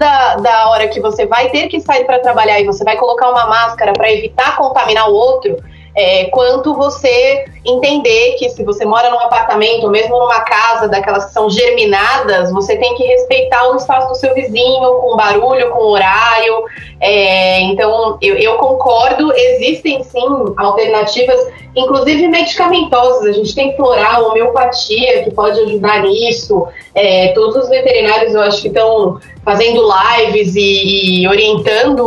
da, 0.02 0.34
da 0.34 0.70
hora 0.70 0.88
que 0.88 1.00
você 1.00 1.26
vai 1.26 1.48
ter 1.50 1.68
que 1.68 1.80
sair 1.80 2.04
para 2.04 2.18
trabalhar 2.18 2.60
e 2.60 2.64
você 2.64 2.82
vai 2.82 2.96
colocar 2.96 3.30
uma 3.30 3.46
máscara 3.46 3.92
para 3.92 4.12
evitar 4.12 4.56
contaminar 4.56 5.08
o 5.08 5.14
outro, 5.14 5.56
é, 5.94 6.24
quanto 6.26 6.74
você 6.74 7.44
entender 7.64 8.36
que 8.38 8.48
se 8.48 8.64
você 8.64 8.84
mora 8.84 9.10
num 9.10 9.20
apartamento 9.20 9.84
ou 9.84 9.90
mesmo 9.90 10.18
numa 10.18 10.40
casa 10.40 10.88
daquelas 10.88 11.26
que 11.26 11.32
são 11.32 11.50
germinadas, 11.50 12.50
você 12.50 12.76
tem 12.76 12.94
que 12.94 13.04
respeitar 13.04 13.70
o 13.70 13.76
espaço 13.76 14.08
do 14.08 14.14
seu 14.14 14.34
vizinho, 14.34 14.94
com 14.94 15.16
barulho, 15.16 15.70
com 15.70 15.80
horário. 15.84 16.64
É, 16.98 17.60
então, 17.60 18.18
eu, 18.22 18.36
eu 18.36 18.54
concordo, 18.54 19.32
existem 19.34 20.02
sim 20.02 20.26
alternativas, 20.56 21.38
inclusive 21.76 22.26
medicamentosas. 22.26 23.26
A 23.26 23.32
gente 23.32 23.54
tem 23.54 23.76
floral, 23.76 24.30
homeopatia, 24.30 25.22
que 25.24 25.30
pode 25.30 25.60
ajudar 25.60 26.02
nisso. 26.02 26.66
É, 26.94 27.28
todos 27.28 27.56
os 27.56 27.68
veterinários, 27.68 28.34
eu 28.34 28.40
acho 28.40 28.62
que 28.62 28.68
estão 28.68 29.20
fazendo 29.44 29.82
lives 29.82 30.54
e, 30.54 31.22
e 31.22 31.28
orientando 31.28 32.02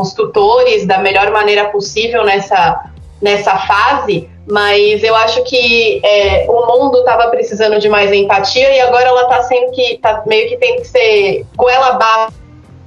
os 0.00 0.14
tutores 0.14 0.86
da 0.86 0.98
melhor 0.98 1.30
maneira 1.32 1.66
possível 1.66 2.24
nessa, 2.24 2.89
nessa 3.20 3.56
fase. 3.58 4.28
Mas 4.46 5.02
eu 5.04 5.14
acho 5.14 5.42
que 5.44 6.00
é, 6.04 6.46
o 6.48 6.66
mundo 6.66 6.98
estava 6.98 7.28
precisando 7.28 7.78
de 7.78 7.88
mais 7.88 8.12
empatia 8.12 8.74
e 8.74 8.80
agora 8.80 9.08
ela 9.08 9.22
está 9.22 9.42
sendo 9.42 9.70
que 9.72 9.98
tá 9.98 10.22
meio 10.26 10.48
que 10.48 10.56
tem 10.56 10.76
que 10.76 10.86
ser 10.86 11.46
goela 11.56 11.88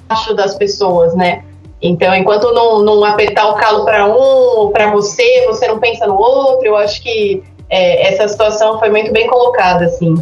abaixo 0.09 0.33
das 0.33 0.55
pessoas, 0.55 1.15
né? 1.15 1.43
Então, 1.81 2.13
enquanto 2.15 2.51
não, 2.53 2.79
não 2.79 3.03
apertar 3.03 3.49
o 3.49 3.55
calo 3.55 3.83
para 3.83 4.05
um 4.05 4.57
ou 4.57 4.71
para 4.71 4.91
você, 4.91 5.45
você 5.45 5.67
não 5.67 5.79
pensa 5.79 6.07
no 6.07 6.17
outro, 6.17 6.65
eu 6.65 6.75
acho 6.77 7.01
que 7.01 7.43
é, 7.69 8.07
essa 8.07 8.27
situação 8.27 8.79
foi 8.79 8.89
muito 8.89 9.11
bem 9.11 9.27
colocada, 9.27 9.85
assim. 9.85 10.15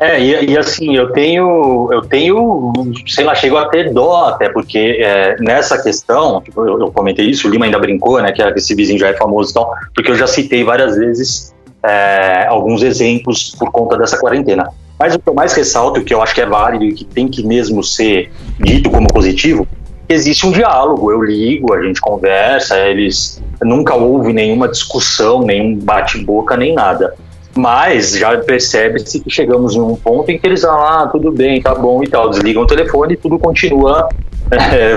É, 0.00 0.18
e, 0.18 0.52
e 0.52 0.58
assim, 0.58 0.96
eu 0.96 1.12
tenho, 1.12 1.90
eu 1.92 2.00
tenho, 2.00 2.72
sei 3.06 3.22
lá, 3.22 3.34
chego 3.34 3.58
a 3.58 3.68
ter 3.68 3.92
dó 3.92 4.28
até, 4.28 4.48
porque 4.48 4.96
é, 4.98 5.36
nessa 5.38 5.80
questão, 5.80 6.40
tipo, 6.40 6.66
eu, 6.66 6.80
eu 6.80 6.90
comentei 6.90 7.26
isso, 7.26 7.46
o 7.46 7.50
Lima 7.50 7.66
ainda 7.66 7.78
brincou, 7.78 8.20
né, 8.22 8.32
que 8.32 8.42
esse 8.42 8.74
vizinho 8.74 8.98
já 8.98 9.08
é 9.08 9.12
famoso 9.12 9.50
e 9.50 9.54
tal, 9.54 9.70
porque 9.94 10.10
eu 10.10 10.16
já 10.16 10.26
citei 10.26 10.64
várias 10.64 10.96
vezes 10.96 11.54
é, 11.82 12.46
alguns 12.48 12.82
exemplos 12.82 13.54
por 13.58 13.70
conta 13.70 13.98
dessa 13.98 14.16
quarentena. 14.18 14.70
Mas 14.98 15.14
o 15.14 15.18
que 15.18 15.28
eu 15.28 15.34
mais 15.34 15.52
ressalto, 15.52 16.02
que 16.02 16.14
eu 16.14 16.22
acho 16.22 16.34
que 16.34 16.40
é 16.40 16.46
válido 16.46 16.84
e 16.84 16.94
que 16.94 17.04
tem 17.04 17.28
que 17.28 17.46
mesmo 17.46 17.84
ser 17.84 18.30
dito 18.58 18.88
como 18.88 19.06
positivo, 19.06 19.68
existe 20.08 20.46
um 20.46 20.50
diálogo, 20.50 21.12
eu 21.12 21.22
ligo, 21.22 21.74
a 21.74 21.82
gente 21.82 22.00
conversa, 22.00 22.78
eles 22.86 23.42
nunca 23.62 23.94
houve 23.94 24.32
nenhuma 24.32 24.66
discussão, 24.66 25.42
nenhum 25.42 25.78
bate-boca, 25.78 26.56
nem 26.56 26.74
nada. 26.74 27.14
Mas 27.60 28.12
já 28.12 28.38
percebe-se 28.38 29.20
que 29.20 29.28
chegamos 29.30 29.74
em 29.76 29.80
um 29.80 29.94
ponto 29.94 30.30
em 30.30 30.38
que 30.38 30.46
eles 30.46 30.62
falam, 30.62 30.82
ah, 30.82 31.06
tudo 31.08 31.30
bem, 31.30 31.60
tá 31.60 31.74
bom 31.74 32.02
e 32.02 32.08
tal, 32.08 32.30
desligam 32.30 32.62
o 32.62 32.66
telefone 32.66 33.12
e 33.12 33.16
tudo 33.18 33.38
continua 33.38 34.08
é, 34.50 34.96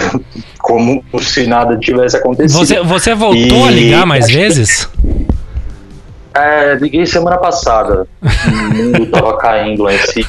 como 0.59 1.03
se 1.19 1.45
nada 1.45 1.77
tivesse 1.77 2.15
acontecido. 2.15 2.57
Você, 2.57 2.81
você 2.81 3.13
voltou 3.13 3.65
a 3.65 3.71
E- 3.71 3.75
ligar 3.75 4.05
mais 4.05 4.29
vezes? 4.31 4.87
É, 6.35 6.73
liguei 6.81 7.05
semana 7.05 7.37
passada. 7.37 8.07
O 8.19 8.73
mundo 8.75 9.05
tava 9.05 9.37
caindo 9.37 9.83
lá 9.83 9.93
em 9.93 9.99
cima. 9.99 10.27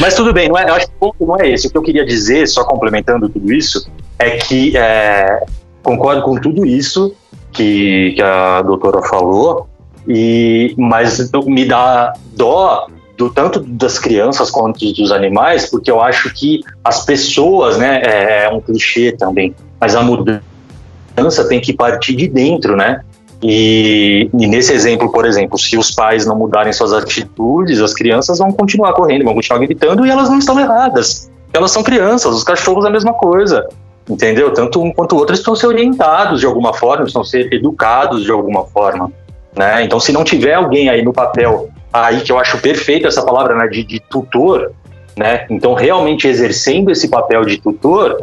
Mas 0.00 0.14
tudo 0.16 0.32
bem, 0.32 0.48
não 0.48 0.58
é, 0.58 0.68
eu 0.68 0.74
acho 0.74 0.86
que 0.88 0.92
o 0.96 0.98
ponto 0.98 1.24
não 1.24 1.36
é 1.40 1.48
esse. 1.50 1.68
O 1.68 1.70
que 1.70 1.78
eu 1.78 1.82
queria 1.82 2.04
dizer, 2.04 2.48
só 2.48 2.64
complementando 2.64 3.28
tudo 3.28 3.52
isso, 3.52 3.88
é 4.18 4.30
que 4.30 4.76
é, 4.76 5.38
concordo 5.84 6.22
com 6.22 6.34
tudo 6.40 6.66
isso, 6.66 7.14
que, 7.52 8.14
que 8.16 8.22
a 8.22 8.60
doutora 8.62 9.00
falou, 9.02 9.67
e 10.08 10.74
mas 10.78 11.30
me 11.46 11.66
dá 11.66 12.14
dó 12.34 12.86
do 13.16 13.28
tanto 13.28 13.60
das 13.60 13.98
crianças 13.98 14.50
quanto 14.50 14.92
dos 14.92 15.12
animais, 15.12 15.68
porque 15.68 15.90
eu 15.90 16.00
acho 16.00 16.32
que 16.32 16.60
as 16.84 17.04
pessoas, 17.04 17.76
né, 17.76 18.00
é, 18.02 18.44
é 18.44 18.48
um 18.48 18.60
clichê 18.60 19.12
também, 19.12 19.54
mas 19.80 19.94
a 19.96 20.02
mudança 20.02 21.48
tem 21.48 21.60
que 21.60 21.72
partir 21.72 22.14
de 22.14 22.28
dentro, 22.28 22.76
né? 22.76 23.02
E, 23.42 24.28
e, 24.36 24.46
nesse 24.46 24.72
exemplo, 24.72 25.12
por 25.12 25.24
exemplo, 25.24 25.58
se 25.58 25.76
os 25.76 25.92
pais 25.92 26.26
não 26.26 26.36
mudarem 26.36 26.72
suas 26.72 26.92
atitudes, 26.92 27.80
as 27.80 27.94
crianças 27.94 28.38
vão 28.38 28.50
continuar 28.50 28.92
correndo, 28.92 29.24
vão 29.24 29.34
continuar 29.34 29.60
gritando 29.60 30.06
e 30.06 30.10
elas 30.10 30.28
não 30.28 30.38
estão 30.38 30.58
erradas. 30.58 31.30
Elas 31.52 31.70
são 31.70 31.82
crianças, 31.82 32.34
os 32.34 32.42
cachorros 32.42 32.84
é 32.84 32.88
a 32.88 32.90
mesma 32.90 33.12
coisa. 33.12 33.68
Entendeu? 34.08 34.52
Tanto 34.52 34.82
um 34.82 34.92
quanto 34.92 35.14
o 35.14 35.18
outro 35.18 35.34
estão 35.34 35.54
ser 35.54 35.66
orientados 35.66 36.40
de 36.40 36.46
alguma 36.46 36.72
forma, 36.72 37.04
estão 37.04 37.22
ser 37.22 37.52
educados 37.52 38.24
de 38.24 38.30
alguma 38.30 38.64
forma. 38.64 39.12
Né? 39.58 39.82
Então, 39.82 39.98
se 39.98 40.12
não 40.12 40.22
tiver 40.22 40.54
alguém 40.54 40.88
aí 40.88 41.02
no 41.02 41.12
papel, 41.12 41.68
aí 41.92 42.20
que 42.20 42.30
eu 42.30 42.38
acho 42.38 42.58
perfeito 42.58 43.08
essa 43.08 43.22
palavra 43.22 43.56
né, 43.56 43.66
de, 43.66 43.82
de 43.82 43.98
tutor, 43.98 44.70
né? 45.16 45.46
Então, 45.50 45.74
realmente 45.74 46.28
exercendo 46.28 46.92
esse 46.92 47.08
papel 47.08 47.44
de 47.44 47.58
tutor, 47.58 48.22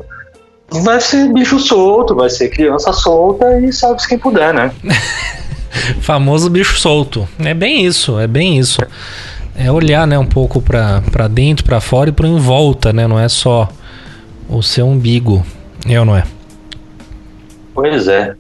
vai 0.70 1.02
ser 1.02 1.28
bicho 1.34 1.60
solto, 1.60 2.16
vai 2.16 2.30
ser 2.30 2.48
criança 2.48 2.94
solta 2.94 3.60
e 3.60 3.74
sabe-se 3.74 4.08
quem 4.08 4.18
puder, 4.18 4.54
né? 4.54 4.72
Famoso 6.00 6.50
bicho 6.50 6.80
solto. 6.80 7.28
É 7.38 7.54
bem 7.54 7.86
isso, 7.86 8.18
é 8.18 8.28
bem 8.28 8.58
isso. 8.58 8.80
É 9.58 9.70
olhar, 9.70 10.08
né, 10.08 10.18
um 10.18 10.26
pouco 10.26 10.62
para 10.62 11.28
dentro, 11.30 11.66
para 11.66 11.82
fora 11.82 12.12
e 12.12 12.14
para 12.14 12.30
em 12.30 12.38
volta, 12.38 12.94
né? 12.94 13.08
Não 13.08 13.20
é 13.20 13.28
só 13.28 13.68
o 14.48 14.64
seu 14.64 14.88
umbigo. 14.88 15.46
Eu 15.86 16.06
não 16.06 16.16
é? 16.16 16.24
Pois 17.74 18.08
é. 18.08 18.36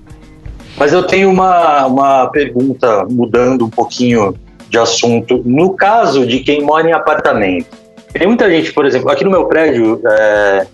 Mas 0.77 0.91
eu 0.91 1.03
tenho 1.03 1.29
uma, 1.29 1.85
uma 1.85 2.27
pergunta, 2.27 3.05
mudando 3.09 3.65
um 3.65 3.69
pouquinho 3.69 4.35
de 4.69 4.77
assunto. 4.77 5.41
No 5.45 5.73
caso 5.73 6.25
de 6.25 6.39
quem 6.39 6.61
mora 6.61 6.89
em 6.89 6.93
apartamento, 6.93 7.67
tem 8.13 8.27
muita 8.27 8.49
gente, 8.49 8.73
por 8.73 8.85
exemplo, 8.85 9.09
aqui 9.09 9.23
no 9.23 9.31
meu 9.31 9.45
prédio 9.45 10.01
é, 10.05 10.67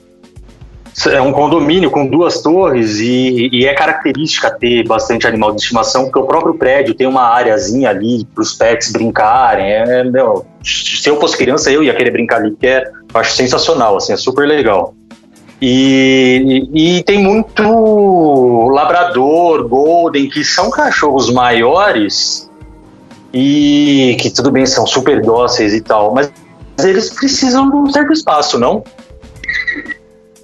é 1.11 1.21
um 1.21 1.31
condomínio 1.31 1.89
com 1.89 2.05
duas 2.05 2.41
torres 2.41 2.99
e, 2.99 3.49
e, 3.51 3.65
é 3.65 3.73
característica 3.73 4.51
ter 4.51 4.87
bastante 4.87 5.25
animal 5.25 5.51
de 5.53 5.61
estimação, 5.61 6.03
porque 6.03 6.19
o 6.19 6.25
próprio 6.25 6.53
prédio 6.55 6.93
tem 6.93 7.07
uma 7.07 7.23
áreazinha 7.23 7.89
ali 7.89 8.25
para 8.25 8.41
os 8.41 8.53
pets 8.53 8.91
brincarem. 8.91 9.71
É, 9.71 10.03
meu, 10.03 10.45
se 10.63 11.09
eu 11.09 11.19
fosse 11.19 11.37
criança, 11.37 11.71
eu 11.71 11.83
ia 11.83 11.95
querer 11.95 12.11
brincar 12.11 12.37
ali, 12.37 12.51
porque 12.51 12.67
é, 12.67 12.83
eu 13.13 13.19
acho 13.19 13.33
sensacional, 13.33 13.97
assim, 13.97 14.13
é 14.13 14.17
super 14.17 14.47
legal. 14.47 14.93
E, 15.61 16.67
e, 16.73 17.03
tem 17.03 17.21
muito 17.21 18.67
labrador, 18.69 19.67
golden, 19.67 20.27
que 20.27 20.43
são 20.43 20.71
cachorros 20.71 21.31
maiores 21.31 22.49
e 23.31 24.17
que 24.19 24.31
tudo 24.31 24.49
bem 24.49 24.65
são 24.65 24.87
super 24.87 25.21
dóceis 25.21 25.73
e 25.73 25.81
tal, 25.81 26.13
mas 26.13 26.31
eles 26.79 27.11
precisam 27.11 27.69
de 27.69 27.75
um 27.75 27.91
certo 27.91 28.11
espaço, 28.11 28.57
não? 28.57 28.83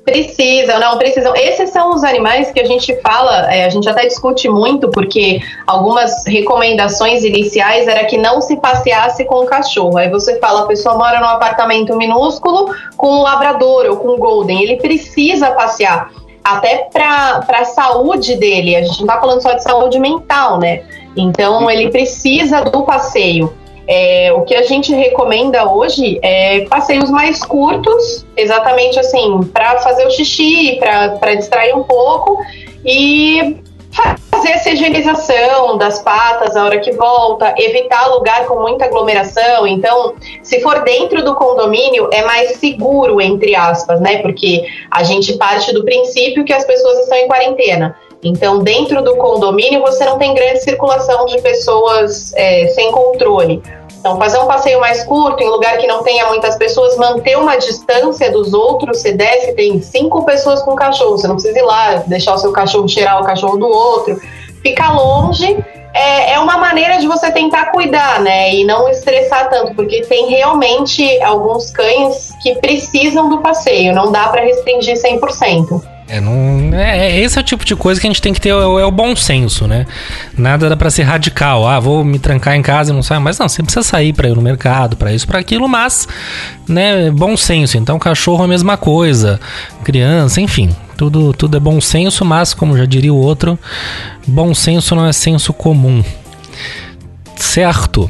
Precisam, 0.08 0.80
não, 0.80 0.98
precisam. 0.98 1.36
Esses 1.36 1.70
são 1.72 1.94
os 1.94 2.02
animais 2.02 2.50
que 2.50 2.62
a 2.62 2.64
gente 2.64 2.96
fala, 3.02 3.54
é, 3.54 3.66
a 3.66 3.70
gente 3.70 3.90
até 3.90 4.06
discute 4.06 4.48
muito, 4.48 4.90
porque 4.90 5.42
algumas 5.68 6.26
recomendações 6.26 7.26
iniciais 7.26 7.90
era 7.90 8.06
que 8.06 8.18
não 8.18 8.40
se 8.40 8.56
passeasse 8.56 9.26
com 9.26 9.44
o 9.44 9.46
cachorro. 9.46 9.98
Aí 9.98 10.10
você 10.10 10.40
fala, 10.40 10.62
a 10.62 10.66
pessoa 10.66 10.98
mora 10.98 11.20
num 11.20 11.28
apartamento 11.28 11.94
minúsculo 11.98 12.74
com 12.96 13.18
um 13.18 13.22
labrador 13.22 13.86
ou 13.88 13.98
com 13.98 14.14
um 14.14 14.18
golden, 14.18 14.64
ele 14.64 14.78
precisa 14.78 15.52
passear. 15.52 16.10
Até 16.42 16.88
para 16.90 17.44
a 17.46 17.66
saúde 17.66 18.38
dele, 18.38 18.78
a 18.78 18.84
gente 18.84 19.00
não 19.00 19.08
está 19.08 19.20
falando 19.20 19.42
só 19.42 19.52
de 19.52 19.64
saúde 19.64 20.00
mental, 20.00 20.58
né? 20.58 20.84
Então 21.18 21.70
ele 21.70 21.90
precisa 21.90 22.62
do 22.62 22.84
passeio. 22.84 23.54
É, 23.88 24.34
o 24.34 24.42
que 24.42 24.54
a 24.54 24.64
gente 24.64 24.94
recomenda 24.94 25.66
hoje 25.72 26.20
é 26.22 26.62
passeios 26.66 27.10
mais 27.10 27.44
curtos, 27.44 28.26
exatamente 28.36 29.00
assim, 29.00 29.40
para 29.54 29.80
fazer 29.80 30.06
o 30.06 30.12
xixi, 30.12 30.78
para 30.78 31.36
distrair 31.36 31.74
um 31.74 31.84
pouco 31.84 32.44
e 32.84 33.58
fazer 34.30 34.50
essa 34.50 34.70
higienização 34.70 35.78
das 35.78 36.00
patas 36.00 36.56
a 36.56 36.66
hora 36.66 36.80
que 36.80 36.92
volta, 36.92 37.56
evitar 37.58 38.08
lugar 38.08 38.46
com 38.46 38.60
muita 38.60 38.86
aglomeração. 38.86 39.66
Então, 39.66 40.14
se 40.44 40.62
for 40.62 40.84
dentro 40.84 41.24
do 41.24 41.36
condomínio, 41.36 42.10
é 42.12 42.24
mais 42.24 42.58
seguro, 42.58 43.20
entre 43.20 43.56
aspas, 43.56 44.00
né? 44.00 44.22
Porque 44.22 44.66
a 44.92 45.04
gente 45.04 45.38
parte 45.38 45.74
do 45.74 45.84
princípio 45.84 46.46
que 46.46 46.54
as 46.54 46.66
pessoas 46.66 47.00
estão 47.00 47.18
em 47.18 47.28
quarentena. 47.28 47.96
Então, 48.24 48.60
dentro 48.60 49.04
do 49.04 49.16
condomínio, 49.16 49.82
você 49.82 50.04
não 50.06 50.18
tem 50.18 50.34
grande 50.34 50.60
circulação 50.60 51.26
de 51.26 51.40
pessoas 51.42 52.34
é, 52.36 52.68
sem 52.68 52.92
controle. 52.92 53.62
Então, 54.08 54.18
fazer 54.18 54.40
um 54.40 54.48
passeio 54.48 54.80
mais 54.80 55.04
curto, 55.04 55.44
em 55.44 55.50
lugar 55.50 55.78
que 55.78 55.86
não 55.86 56.02
tenha 56.02 56.28
muitas 56.28 56.56
pessoas, 56.56 56.96
manter 56.96 57.38
uma 57.38 57.58
distância 57.58 58.32
dos 58.32 58.54
outros. 58.54 59.00
Se 59.00 59.12
desce, 59.12 59.52
tem 59.52 59.82
cinco 59.82 60.24
pessoas 60.24 60.62
com 60.62 60.74
cachorro, 60.78 61.18
você 61.18 61.28
não 61.28 61.36
precisa 61.36 61.60
ir 61.60 61.64
lá 61.64 61.96
deixar 62.08 62.36
o 62.36 62.38
seu 62.38 62.54
cachorro 62.54 62.88
cheirar 62.88 63.22
o 63.22 63.26
cachorro 63.26 63.58
do 63.58 63.68
outro. 63.68 64.18
Ficar 64.64 64.96
longe 64.96 65.62
é, 65.94 66.36
é 66.36 66.40
uma 66.40 66.58
maneira 66.58 67.00
de 67.00 67.08
você 67.08 67.30
tentar 67.32 67.66
cuidar, 67.66 68.22
né? 68.22 68.56
E 68.56 68.64
não 68.64 68.88
estressar 68.88 69.50
tanto, 69.50 69.76
porque 69.76 70.04
tem 70.04 70.28
realmente 70.30 71.22
alguns 71.22 71.70
cães 71.72 72.32
que 72.42 72.56
precisam 72.56 73.28
do 73.28 73.40
passeio, 73.40 73.94
não 73.94 74.10
dá 74.10 74.30
para 74.30 74.40
restringir 74.40 74.96
100%. 74.96 75.97
É, 76.10 76.22
não, 76.22 76.74
é, 76.74 77.08
é, 77.08 77.20
esse 77.20 77.38
é 77.38 77.42
o 77.42 77.44
tipo 77.44 77.66
de 77.66 77.76
coisa 77.76 78.00
que 78.00 78.08
a 78.08 78.10
gente 78.10 78.22
tem 78.22 78.34
que 78.34 78.40
ter, 78.40 78.50
é, 78.50 78.54
é 78.54 78.86
o 78.86 78.92
bom 78.92 79.14
senso, 79.14 79.68
né? 79.68 79.86
Nada 80.38 80.70
dá 80.70 80.78
pra 80.78 80.90
ser 80.90 81.04
radical. 81.04 81.68
Ah, 81.68 81.80
vou 81.80 82.04
me 82.04 82.18
trancar 82.18 82.56
em 82.56 82.62
casa 82.62 82.92
e 82.92 82.96
não 82.96 83.04
sair. 83.04 83.20
Mas 83.20 83.38
não, 83.38 83.50
você 83.50 83.62
precisa 83.62 83.84
sair 83.84 84.14
para 84.14 84.30
ir 84.30 84.36
no 84.36 84.42
mercado, 84.42 84.96
para 84.96 85.14
isso, 85.14 85.28
para 85.28 85.40
aquilo, 85.40 85.68
mas, 85.68 86.08
né, 86.68 87.12
bom 87.12 87.36
senso. 87.36 87.78
Então, 87.78 88.00
cachorro 88.00 88.44
é 88.44 88.46
a 88.46 88.48
mesma 88.48 88.78
coisa, 88.78 89.40
criança, 89.84 90.40
enfim. 90.40 90.74
Tudo, 90.96 91.34
tudo 91.34 91.58
é 91.58 91.60
bom 91.60 91.80
senso, 91.82 92.24
mas, 92.24 92.54
como 92.54 92.78
já 92.78 92.86
diria 92.86 93.14
o 93.14 93.18
outro, 93.18 93.60
bom 94.26 94.54
senso 94.54 94.96
não 94.96 95.06
é 95.06 95.14
senso 95.14 95.52
comum. 95.52 96.04
Certo. 97.36 98.10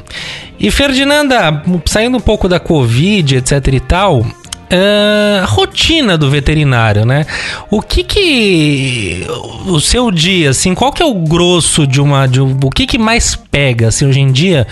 E 0.59 0.71
Ferdinanda, 0.71 1.63
saindo 1.85 2.17
um 2.17 2.21
pouco 2.21 2.47
da 2.47 2.59
Covid, 2.59 3.37
etc 3.37 3.67
e 3.73 3.79
tal, 3.79 4.25
Uh, 4.69 5.45
rotina 5.45 6.17
do 6.17 6.29
veterinário, 6.29 7.05
né? 7.05 7.25
O 7.71 7.81
que 7.81 8.03
que 8.03 9.25
o 9.65 9.79
seu 9.79 10.11
dia, 10.11 10.49
assim, 10.49 10.75
qual 10.75 10.91
que 10.91 11.01
é 11.01 11.05
o 11.05 11.13
grosso 11.13 11.87
de 11.87 12.01
uma, 12.01 12.27
de 12.27 12.41
o 12.41 12.69
que 12.69 12.85
que 12.85 12.97
mais 12.97 13.33
pega, 13.33 13.87
assim, 13.87 14.05
hoje 14.05 14.19
em 14.19 14.29
dia? 14.29 14.67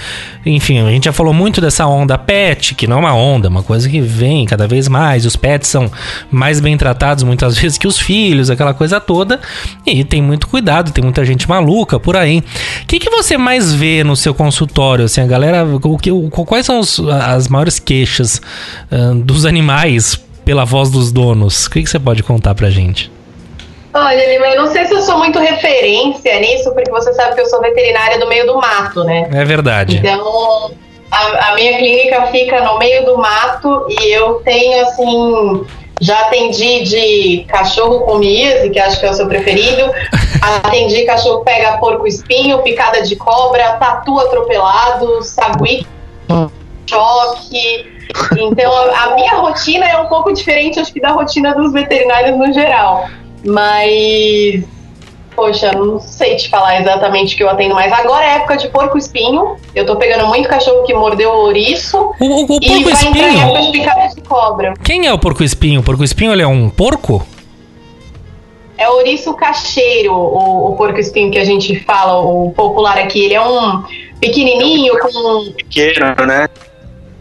Enfim, 0.46 0.80
a 0.80 0.90
gente 0.90 1.06
já 1.06 1.14
falou 1.14 1.34
muito 1.34 1.62
dessa 1.62 1.88
onda 1.88 2.18
pet, 2.18 2.76
que 2.76 2.88
não 2.88 2.98
é 2.98 3.00
uma 3.00 3.16
onda, 3.16 3.48
é 3.48 3.50
uma 3.50 3.64
coisa 3.64 3.90
que 3.90 4.02
vem 4.02 4.46
cada 4.46 4.68
vez 4.68 4.90
mais. 4.90 5.26
Os 5.26 5.38
pets 5.38 5.70
são 5.70 5.90
mais 6.30 6.60
bem 6.60 6.76
tratados 6.76 7.24
muitas 7.24 7.56
vezes 7.58 7.78
que 7.78 7.88
os 7.88 7.98
filhos, 7.98 8.50
aquela 8.50 8.74
coisa 8.74 9.00
toda. 9.00 9.40
E 9.86 10.04
tem 10.04 10.22
muito 10.22 10.50
cuidado, 10.50 10.92
tem 10.92 11.06
muita 11.06 11.24
gente 11.24 11.48
maluca 11.48 11.98
por 12.02 12.18
aí. 12.18 12.44
O 12.84 12.86
que 12.86 13.00
que 13.00 13.10
você 13.10 13.38
mais 13.38 13.74
vê 13.74 14.04
no 14.04 14.16
seu 14.16 14.34
consultório, 14.34 15.06
assim, 15.06 15.22
a 15.22 15.26
galera, 15.26 15.66
o 15.66 15.98
que, 15.98 16.12
quais 16.46 16.66
são 16.66 16.82
os, 16.82 17.00
as 17.00 17.48
maiores 17.48 17.80
queixas 17.80 18.42
uh, 18.92 19.16
dos 19.16 19.46
animais 19.46 19.85
mais 19.86 20.16
pela 20.44 20.66
voz 20.66 20.90
dos 20.90 21.12
donos. 21.12 21.66
O 21.66 21.72
que, 21.72 21.84
que 21.84 21.90
você 21.90 22.00
pode 22.00 22.24
contar 22.24 22.56
pra 22.56 22.70
gente? 22.70 23.12
Olha, 23.94 24.30
Lima, 24.30 24.48
eu 24.48 24.64
não 24.64 24.72
sei 24.72 24.86
se 24.86 24.94
eu 24.94 25.02
sou 25.02 25.18
muito 25.18 25.40
referência 25.40 26.38
nisso, 26.40 26.72
porque 26.74 26.92
você 26.92 27.14
sabe 27.14 27.36
que 27.36 27.42
eu 27.42 27.46
sou 27.46 27.62
veterinária 27.62 28.20
do 28.20 28.28
meio 28.28 28.46
do 28.46 28.58
mato, 28.58 29.04
né? 29.04 29.30
É 29.32 29.46
verdade. 29.46 29.98
Então, 29.98 30.72
a, 31.10 31.52
a 31.52 31.56
minha 31.56 31.78
clínica 31.78 32.28
fica 32.28 32.62
no 32.62 32.78
meio 32.78 33.06
do 33.06 33.18
mato 33.18 33.88
e 33.90 34.12
eu 34.12 34.42
tenho, 34.44 34.84
assim, 34.86 35.66
já 36.02 36.20
atendi 36.22 36.84
de 36.84 37.46
cachorro 37.48 38.02
com 38.02 38.18
miase, 38.18 38.70
que 38.70 38.80
acho 38.80 39.00
que 39.00 39.06
é 39.06 39.12
o 39.12 39.14
seu 39.14 39.28
preferido. 39.28 39.90
atendi 40.66 41.06
cachorro 41.06 41.44
pega 41.46 41.78
porco 41.78 42.06
espinho, 42.06 42.62
picada 42.64 43.02
de 43.02 43.16
cobra, 43.16 43.78
tatu 43.78 44.20
atropelado, 44.20 45.24
sagui, 45.24 45.88
hum. 46.30 46.50
choque, 46.86 47.95
então, 48.38 48.72
a, 48.94 49.16
minha 49.16 49.36
rotina 49.36 49.86
é 49.86 49.98
um 49.98 50.08
pouco 50.08 50.32
diferente, 50.34 50.80
acho 50.80 50.94
que 50.94 51.00
da 51.00 51.12
rotina 51.12 51.54
dos 51.54 51.74
veterinários 51.74 52.38
no 52.38 52.54
geral. 52.54 53.08
Mas, 53.46 54.64
poxa, 55.36 55.72
não 55.74 56.00
sei 56.00 56.36
te 56.36 56.50
falar 56.50 56.80
exatamente 56.82 57.36
o 57.36 57.38
que 57.38 57.44
eu 57.44 57.50
atendo 57.50 57.76
mais. 57.76 57.92
Agora 57.92 58.26
é 58.26 58.36
época 58.36 58.58
de 58.58 58.70
porco-espinho. 58.70 59.58
Eu 59.76 59.86
tô 59.86 59.96
pegando 59.96 60.28
muito 60.28 60.48
cachorro 60.48 60.84
que 60.84 60.94
mordeu 60.94 61.30
o 61.30 61.46
ouriço. 61.46 61.98
O, 62.20 62.26
o, 62.26 62.44
o 62.44 62.48
porco-espinho? 62.48 63.62
de 63.62 63.72
picada 63.72 64.08
de 64.08 64.22
cobra. 64.22 64.74
Quem 64.84 65.08
é 65.08 65.14
o 65.14 65.20
porco-espinho? 65.20 65.82
O 65.82 65.84
porco-espinho, 65.84 66.32
ele 66.32 66.42
é 66.42 66.48
um 66.48 66.70
porco? 66.70 67.26
É 68.78 68.90
o 68.90 68.96
ouriço 68.96 69.34
cacheiro, 69.36 70.14
o, 70.14 70.72
o 70.72 70.76
porco-espinho 70.76 71.32
que 71.32 71.40
a 71.40 71.46
gente 71.46 71.80
fala, 71.86 72.20
o 72.20 72.52
popular 72.52 72.98
aqui. 72.98 73.24
Ele 73.24 73.34
é 73.36 73.42
um 73.42 73.84
pequenininho 74.20 74.98
com... 75.00 75.54
Pequeno, 75.54 76.26
né? 76.26 76.50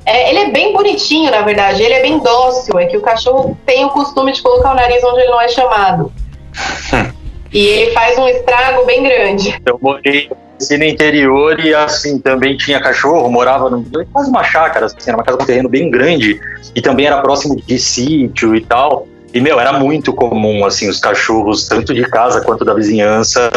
É, 0.06 0.30
ele 0.30 0.38
é 0.38 0.50
bem 0.50 0.72
bonitinho, 0.72 1.30
na 1.30 1.42
verdade. 1.42 1.82
Ele 1.82 1.94
é 1.94 2.02
bem 2.02 2.18
dócil. 2.18 2.78
É 2.78 2.86
que 2.86 2.96
o 2.96 3.00
cachorro 3.00 3.56
tem 3.64 3.84
o 3.84 3.90
costume 3.90 4.32
de 4.32 4.42
colocar 4.42 4.72
o 4.72 4.74
nariz 4.74 5.02
onde 5.02 5.20
ele 5.20 5.30
não 5.30 5.40
é 5.40 5.48
chamado. 5.48 6.12
E 7.54 7.68
ele 7.68 7.92
faz 7.92 8.18
um 8.18 8.26
estrago 8.26 8.84
bem 8.84 9.04
grande. 9.04 9.56
Eu 9.64 9.78
morei 9.80 10.28
assim, 10.60 10.76
no 10.76 10.84
interior 10.84 11.60
e 11.60 11.72
assim, 11.72 12.18
também 12.18 12.56
tinha 12.56 12.80
cachorro, 12.80 13.30
morava 13.30 13.70
num, 13.70 13.84
quase 14.12 14.28
uma 14.28 14.42
chácara, 14.42 14.86
assim, 14.86 14.96
era 15.06 15.16
uma 15.16 15.22
casa 15.22 15.38
com 15.38 15.44
terreno 15.44 15.68
bem 15.68 15.88
grande 15.88 16.40
e 16.74 16.82
também 16.82 17.06
era 17.06 17.22
próximo 17.22 17.54
de 17.54 17.78
sítio 17.78 18.56
e 18.56 18.60
tal. 18.60 19.06
E, 19.32 19.40
meu, 19.40 19.60
era 19.60 19.72
muito 19.72 20.12
comum, 20.12 20.64
assim, 20.64 20.88
os 20.88 20.98
cachorros, 20.98 21.68
tanto 21.68 21.94
de 21.94 22.02
casa 22.02 22.40
quanto 22.40 22.64
da 22.64 22.74
vizinhança, 22.74 23.50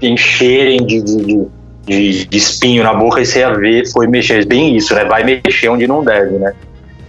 encherem 0.00 0.84
de, 0.84 1.00
de, 1.00 1.16
de, 1.16 1.46
de- 1.86 2.24
de 2.26 2.38
espinho 2.38 2.82
na 2.82 2.94
boca 2.94 3.20
e 3.20 3.26
você 3.26 3.40
ia 3.40 3.52
ver, 3.54 3.84
foi 3.90 4.06
mexer. 4.06 4.44
Bem 4.46 4.76
isso, 4.76 4.94
né? 4.94 5.04
Vai 5.04 5.24
mexer 5.24 5.68
onde 5.68 5.86
não 5.86 6.04
deve, 6.04 6.38
né? 6.38 6.52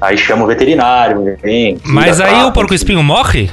Aí 0.01 0.17
chama 0.17 0.43
o 0.43 0.47
veterinário, 0.47 1.37
vem. 1.41 1.77
Mas 1.83 2.19
aí 2.19 2.43
o 2.43 2.51
porco-espinho 2.51 3.01
morre? 3.03 3.49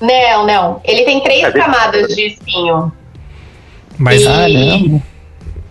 Não, 0.00 0.46
não. 0.46 0.80
Ele 0.84 1.04
tem 1.04 1.20
três 1.20 1.44
É, 1.44 1.50
camadas 1.52 2.14
de 2.14 2.26
espinho. 2.26 2.92
Mas 3.98 4.20
E- 4.22 4.24
Caramba. 4.24 5.02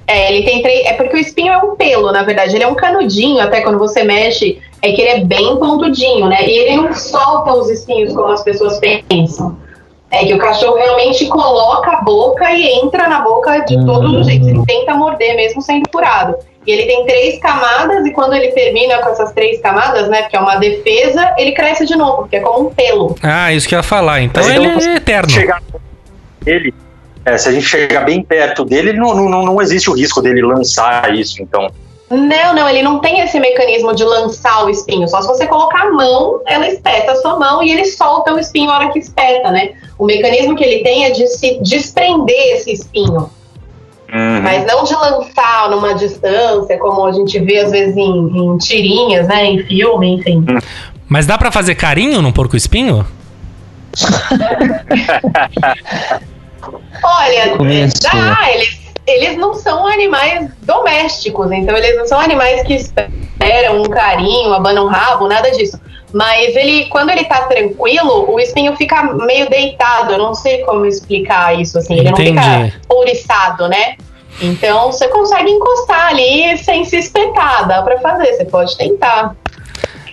É, 0.08 0.32
ele 0.36 0.46
tem 0.46 0.62
três. 0.62 0.86
É 0.86 0.94
porque 0.94 1.16
o 1.16 1.20
espinho 1.20 1.52
é 1.52 1.58
um 1.58 1.76
pelo, 1.76 2.12
na 2.12 2.24
verdade. 2.24 2.56
Ele 2.56 2.64
é 2.64 2.68
um 2.68 2.76
canudinho, 2.76 3.40
até 3.42 3.62
quando 3.62 3.78
você 3.78 4.04
mexe, 4.04 4.60
é 4.82 4.92
que 4.92 5.02
ele 5.02 5.10
é 5.10 5.24
bem 5.24 5.58
pontudinho, 5.58 6.28
né? 6.28 6.48
E 6.48 6.52
ele 6.52 6.78
não 6.78 6.94
solta 6.94 7.54
os 7.54 7.70
espinhos 7.70 8.14
como 8.14 8.28
as 8.28 8.44
pessoas 8.44 8.80
pensam. 9.08 9.58
É 10.12 10.26
que 10.26 10.34
o 10.34 10.38
cachorro 10.38 10.76
realmente 10.76 11.28
coloca 11.28 11.92
a 11.92 12.02
boca 12.02 12.50
e 12.52 12.80
entra 12.80 13.08
na 13.08 13.22
boca 13.22 13.60
de 13.60 13.84
todos 13.86 14.14
os 14.14 14.28
jeitos. 14.28 14.48
Ele 14.48 14.64
tenta 14.66 14.94
morder, 14.94 15.36
mesmo 15.36 15.62
sendo 15.62 15.90
curado. 15.90 16.36
E 16.66 16.72
ele 16.72 16.86
tem 16.86 17.06
três 17.06 17.40
camadas, 17.40 18.06
e 18.06 18.12
quando 18.12 18.34
ele 18.34 18.48
termina 18.50 18.98
com 19.00 19.10
essas 19.10 19.32
três 19.34 19.62
camadas, 19.62 20.08
né? 20.10 20.24
Porque 20.24 20.36
é 20.36 20.40
uma 20.40 20.56
defesa, 20.56 21.34
ele 21.38 21.52
cresce 21.52 21.86
de 21.86 21.96
novo, 21.96 22.24
porque 22.24 22.38
é 22.38 22.40
como 22.40 22.68
um 22.68 22.74
pelo. 22.74 23.16
Ah, 23.22 23.54
isso 23.54 23.68
que 23.68 23.76
eu 23.76 23.80
ia 23.80 23.84
falar. 23.84 24.22
Então 24.22 24.44
Mas 24.44 24.56
ele 24.56 24.68
então, 24.68 24.90
é 24.90 24.96
eterno. 24.96 25.30
chegar 25.30 25.62
ele, 26.46 26.74
é, 27.26 27.38
se 27.38 27.50
a 27.50 27.52
gente 27.52 27.66
chegar 27.66 28.06
bem 28.06 28.22
perto 28.22 28.64
dele, 28.64 28.94
não, 28.94 29.16
não, 29.16 29.28
não, 29.28 29.44
não 29.44 29.62
existe 29.62 29.90
o 29.90 29.94
risco 29.94 30.22
dele 30.22 30.42
lançar 30.44 31.14
isso, 31.14 31.42
então. 31.42 31.72
Não, 32.10 32.54
não, 32.54 32.70
ele 32.70 32.84
não 32.84 33.00
tem 33.00 33.22
esse 33.22 33.40
mecanismo 33.40 33.96
de 33.96 34.04
lançar 34.04 34.64
o 34.64 34.70
espinho. 34.70 35.08
Só 35.08 35.22
se 35.22 35.28
você 35.28 35.48
colocar 35.48 35.88
a 35.88 35.92
mão, 35.92 36.40
ela 36.46 36.68
espeta 36.68 37.14
a 37.14 37.16
sua 37.16 37.40
mão 37.40 37.64
e 37.64 37.72
ele 37.72 37.86
solta 37.86 38.32
o 38.32 38.38
espinho 38.38 38.68
na 38.68 38.78
hora 38.78 38.92
que 38.92 39.00
espeta, 39.00 39.50
né? 39.50 39.74
O 39.98 40.06
mecanismo 40.06 40.56
que 40.56 40.64
ele 40.64 40.84
tem 40.84 41.06
é 41.06 41.12
de 41.12 41.28
se 41.28 41.60
desprender 41.62 42.56
esse 42.56 42.72
espinho. 42.72 43.30
Uhum. 44.14 44.42
Mas 44.44 44.66
não 44.66 44.84
de 44.84 44.94
lançar 44.94 45.70
numa 45.70 45.94
distância, 45.94 46.78
como 46.78 47.06
a 47.06 47.12
gente 47.12 47.40
vê 47.40 47.60
às 47.60 47.72
vezes 47.72 47.98
em, 47.98 48.38
em 48.38 48.58
tirinhas, 48.58 49.28
né? 49.28 49.46
Em 49.46 49.64
filme, 49.64 50.16
enfim. 50.16 50.46
Mas 51.08 51.26
dá 51.26 51.38
pra 51.38 51.52
fazer 51.52 51.76
carinho 51.76 52.22
num 52.22 52.32
porco-espinho? 52.32 53.06
Olha, 57.04 57.58
Começou. 57.58 58.10
dá, 58.12 58.38
eles, 58.54 58.80
eles 59.06 59.38
não 59.38 59.54
são 59.54 59.86
animais 59.86 60.50
domésticos, 60.64 61.52
então 61.52 61.78
eles 61.78 61.96
não 61.98 62.08
são 62.08 62.20
animais 62.20 62.64
que 62.64 62.74
esperam 62.74 63.82
um 63.82 63.86
carinho, 63.86 64.54
abanam 64.54 64.86
o 64.86 64.90
rabo, 64.90 65.28
nada 65.28 65.52
disso. 65.52 65.80
Mas 66.16 66.56
ele, 66.56 66.86
quando 66.86 67.10
ele 67.10 67.26
tá 67.26 67.42
tranquilo, 67.42 68.32
o 68.32 68.40
espinho 68.40 68.74
fica 68.78 69.04
meio 69.04 69.50
deitado. 69.50 70.14
Eu 70.14 70.18
não 70.18 70.34
sei 70.34 70.64
como 70.64 70.86
explicar 70.86 71.60
isso, 71.60 71.78
assim. 71.78 72.00
Ele 72.00 72.08
Entendi. 72.08 72.32
não 72.32 72.42
fica 72.70 72.80
ouriçado, 72.88 73.68
né? 73.68 73.98
Então 74.42 74.94
você 74.94 75.10
consegue 75.10 75.52
encostar 75.52 76.08
ali 76.08 76.58
sem 76.60 76.86
se 76.86 76.96
espetar. 77.00 77.68
Dá 77.68 77.82
pra 77.82 78.00
fazer, 78.00 78.34
você 78.34 78.46
pode 78.46 78.78
tentar. 78.78 79.36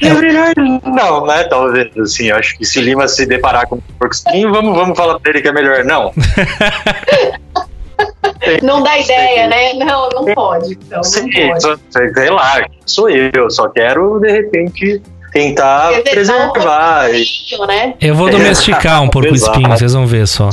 Na 0.00 0.14
verdade, 0.14 0.80
não, 0.84 1.24
né? 1.24 1.44
Talvez, 1.44 1.96
assim, 1.96 2.30
eu 2.30 2.36
acho 2.36 2.58
que 2.58 2.64
se 2.64 2.80
o 2.80 2.82
Lima 2.82 3.06
se 3.06 3.24
deparar 3.24 3.68
com 3.68 3.76
um 3.76 3.80
porco 3.96 4.12
espinho, 4.12 4.52
vamos, 4.52 4.76
vamos 4.76 4.98
falar 4.98 5.20
pra 5.20 5.30
ele 5.30 5.40
que 5.40 5.46
é 5.46 5.52
melhor. 5.52 5.84
Não, 5.84 6.12
Não 8.62 8.82
dá 8.82 8.98
ideia, 8.98 9.46
né? 9.46 9.72
Não, 9.74 10.08
não 10.08 10.24
pode. 10.34 10.72
Então, 10.72 10.96
não 10.96 11.04
sei, 11.04 11.48
pode. 11.48 11.62
só- 11.62 11.76
sei 11.90 12.30
lá, 12.30 12.64
sou 12.84 13.08
eu, 13.08 13.48
só 13.48 13.68
quero, 13.68 14.18
de 14.18 14.32
repente, 14.32 15.00
tentar 15.32 15.92
Preservar 16.02 16.44
um 16.44 16.50
e- 16.50 16.52
pouquinho, 16.52 17.66
né? 17.66 17.94
Eu 18.00 18.14
vou 18.14 18.30
domesticar 18.30 19.02
um 19.02 19.08
porco-espinho, 19.08 19.60
Exato. 19.66 19.78
vocês 19.78 19.92
vão 19.94 20.06
ver 20.06 20.26
só. 20.26 20.50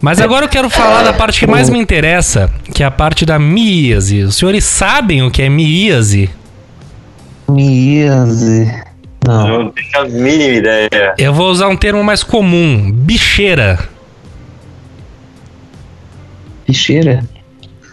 Mas 0.00 0.20
agora 0.20 0.46
eu 0.46 0.48
quero 0.48 0.68
falar 0.68 1.02
da 1.02 1.12
parte 1.12 1.40
que 1.40 1.46
mais 1.46 1.68
me 1.70 1.78
interessa, 1.78 2.50
que 2.74 2.82
é 2.82 2.86
a 2.86 2.90
parte 2.90 3.24
da 3.24 3.38
míase. 3.38 4.22
Os 4.22 4.36
senhores 4.36 4.64
sabem 4.64 5.22
o 5.22 5.30
que 5.30 5.42
é 5.42 5.48
míase? 5.48 6.28
Miase. 7.48 8.72
Não. 9.26 9.46
Não 9.48 9.70
tenho 9.70 9.88
a 9.98 10.04
mínima 10.04 10.54
ideia. 10.54 11.14
Eu 11.18 11.32
vou 11.34 11.50
usar 11.50 11.68
um 11.68 11.76
termo 11.76 12.02
mais 12.02 12.22
comum, 12.22 12.90
bicheira. 12.90 13.78
Bicheira? 16.66 17.22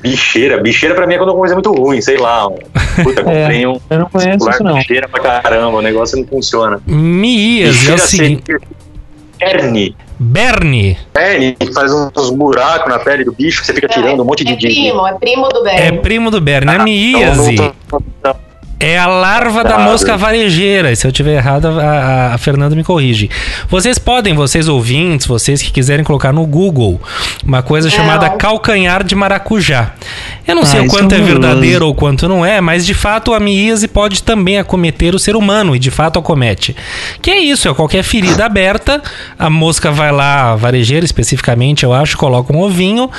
Bicheira, 0.02 0.62
bicheira 0.62 0.94
pra 0.94 1.08
mim 1.08 1.16
é 1.16 1.18
quando 1.18 1.30
alguma 1.30 1.42
coisa 1.48 1.54
é 1.54 1.58
muito 1.58 1.72
ruim, 1.74 2.00
sei 2.02 2.18
lá. 2.18 2.48
Puta, 3.04 3.24
comprei 3.24 3.66
um 3.66 3.80
Eu 3.90 4.00
não 4.00 4.10
conheço 4.10 4.38
celular 4.40 4.54
isso, 4.54 4.64
não. 4.64 4.76
bicheira 4.76 5.08
pra 5.08 5.20
caramba, 5.42 5.78
o 5.78 5.82
negócio 5.82 6.18
não 6.20 6.28
funciona. 6.28 6.80
Míase 6.86 7.90
é 7.90 7.94
o 7.94 7.96
Bicheira 7.96 7.98
seguinte... 7.98 8.58
Herne. 9.40 9.96
Berne 10.20 10.98
Herne, 11.16 11.56
que 11.60 11.72
faz 11.72 11.92
uns 11.94 12.32
buracos 12.32 12.92
na 12.92 12.98
pele 12.98 13.24
do 13.24 13.32
bicho, 13.32 13.62
que 13.62 13.68
você 13.68 13.74
fica 13.76 13.88
tirando 13.88 14.22
um 14.22 14.26
monte 14.26 14.44
de... 14.44 14.54
É 14.54 14.56
de- 14.56 14.66
primo, 14.68 15.08
é 15.08 15.14
primo 15.14 15.48
do 15.50 15.68
é 15.68 15.92
bem. 15.92 16.02
primo 16.02 16.32
do 16.32 16.42
Berne. 16.42 16.72
A 16.72 16.74
Então, 16.76 16.84
míase 16.86 17.52
não 17.56 17.72
tô- 17.90 18.02
não. 18.24 18.47
É 18.80 18.98
a 18.98 19.08
larva 19.08 19.64
da 19.64 19.78
mosca 19.80 20.16
varejeira. 20.16 20.92
E 20.92 20.96
Se 20.96 21.08
eu 21.08 21.12
tiver 21.12 21.36
errado, 21.36 21.68
a, 21.68 21.72
a- 21.84 22.34
a 22.36 22.38
Fernanda 22.38 22.76
me 22.76 22.84
corrige. 22.84 23.30
Vocês 23.70 23.98
podem, 23.98 24.34
vocês 24.36 24.68
ouvintes, 24.68 25.26
vocês 25.26 25.62
que 25.62 25.72
quiserem 25.72 26.04
colocar 26.06 26.32
no 26.32 26.46
Google 26.46 27.02
uma 27.44 27.62
coisa 27.64 27.90
chamada 27.90 28.30
Não. 28.30 28.38
calcanhar 28.38 29.04
de 29.04 29.16
maracujá. 29.16 29.92
Eu 30.48 30.56
não 30.56 30.64
Ah, 30.64 30.66
sei 30.66 30.80
o 30.82 30.88
quanto 30.88 31.14
é 31.14 31.18
é 31.18 31.22
verdadeiro 31.22 31.86
ou 31.86 31.94
quanto 31.94 32.28
não 32.30 32.46
é, 32.46 32.62
mas 32.62 32.86
de 32.86 32.94
fato 32.94 33.34
a 33.34 33.40
míase 33.40 33.88
pode 33.88 34.24
também 34.24 34.58
acometer 34.58 35.14
o 35.14 35.20
ser 35.20 35.36
humano 35.36 35.76
e 35.76 35.80
de 35.80 35.92
fato 35.92 36.18
acomete. 36.18 36.74
Que 37.22 37.32
é 37.32 37.40
isso, 37.40 37.68
é 37.68 37.74
qualquer 37.74 38.02
ferida 38.04 38.46
aberta, 38.46 39.02
a 39.38 39.50
mosca 39.50 39.92
vai 39.92 40.12
lá, 40.12 40.54
a 40.54 40.56
varejeira 40.56 41.06
especificamente, 41.06 41.84
eu 41.84 41.94
acho, 41.94 42.18
coloca 42.18 42.54
um 42.56 42.62
ovinho 42.62 43.10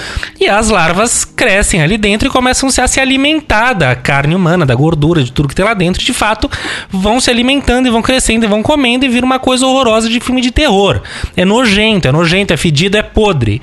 e 0.41 0.49
as 0.49 0.71
larvas 0.71 1.25
crescem 1.25 1.83
ali 1.83 1.99
dentro 1.99 2.29
e 2.29 2.31
começam 2.31 2.69
a 2.69 2.88
se 2.88 2.99
alimentar 2.99 3.75
da 3.75 3.95
carne 3.95 4.35
humana, 4.35 4.64
da 4.64 4.75
gordura, 4.75 5.23
de 5.23 5.31
tudo 5.31 5.49
que 5.49 5.55
tem 5.55 5.64
lá 5.64 5.75
dentro. 5.75 6.03
De 6.03 6.14
fato, 6.14 6.51
vão 6.91 7.21
se 7.21 7.31
alimentando 7.31 7.88
e 7.88 7.91
vão 7.91 8.01
crescendo 8.01 8.45
e 8.45 8.49
vão 8.49 8.62
comendo 8.62 9.05
e 9.05 9.09
vira 9.09 9.27
uma 9.27 9.38
coisa 9.38 9.67
horrorosa 9.67 10.09
de 10.09 10.19
filme 10.21 10.41
de 10.41 10.51
terror. 10.51 11.03
É 11.37 11.45
nojento, 11.45 12.09
é 12.09 12.12
nojento, 12.12 12.55
é 12.55 12.57
fedido, 12.57 12.97
é 12.97 13.03
podre. 13.03 13.61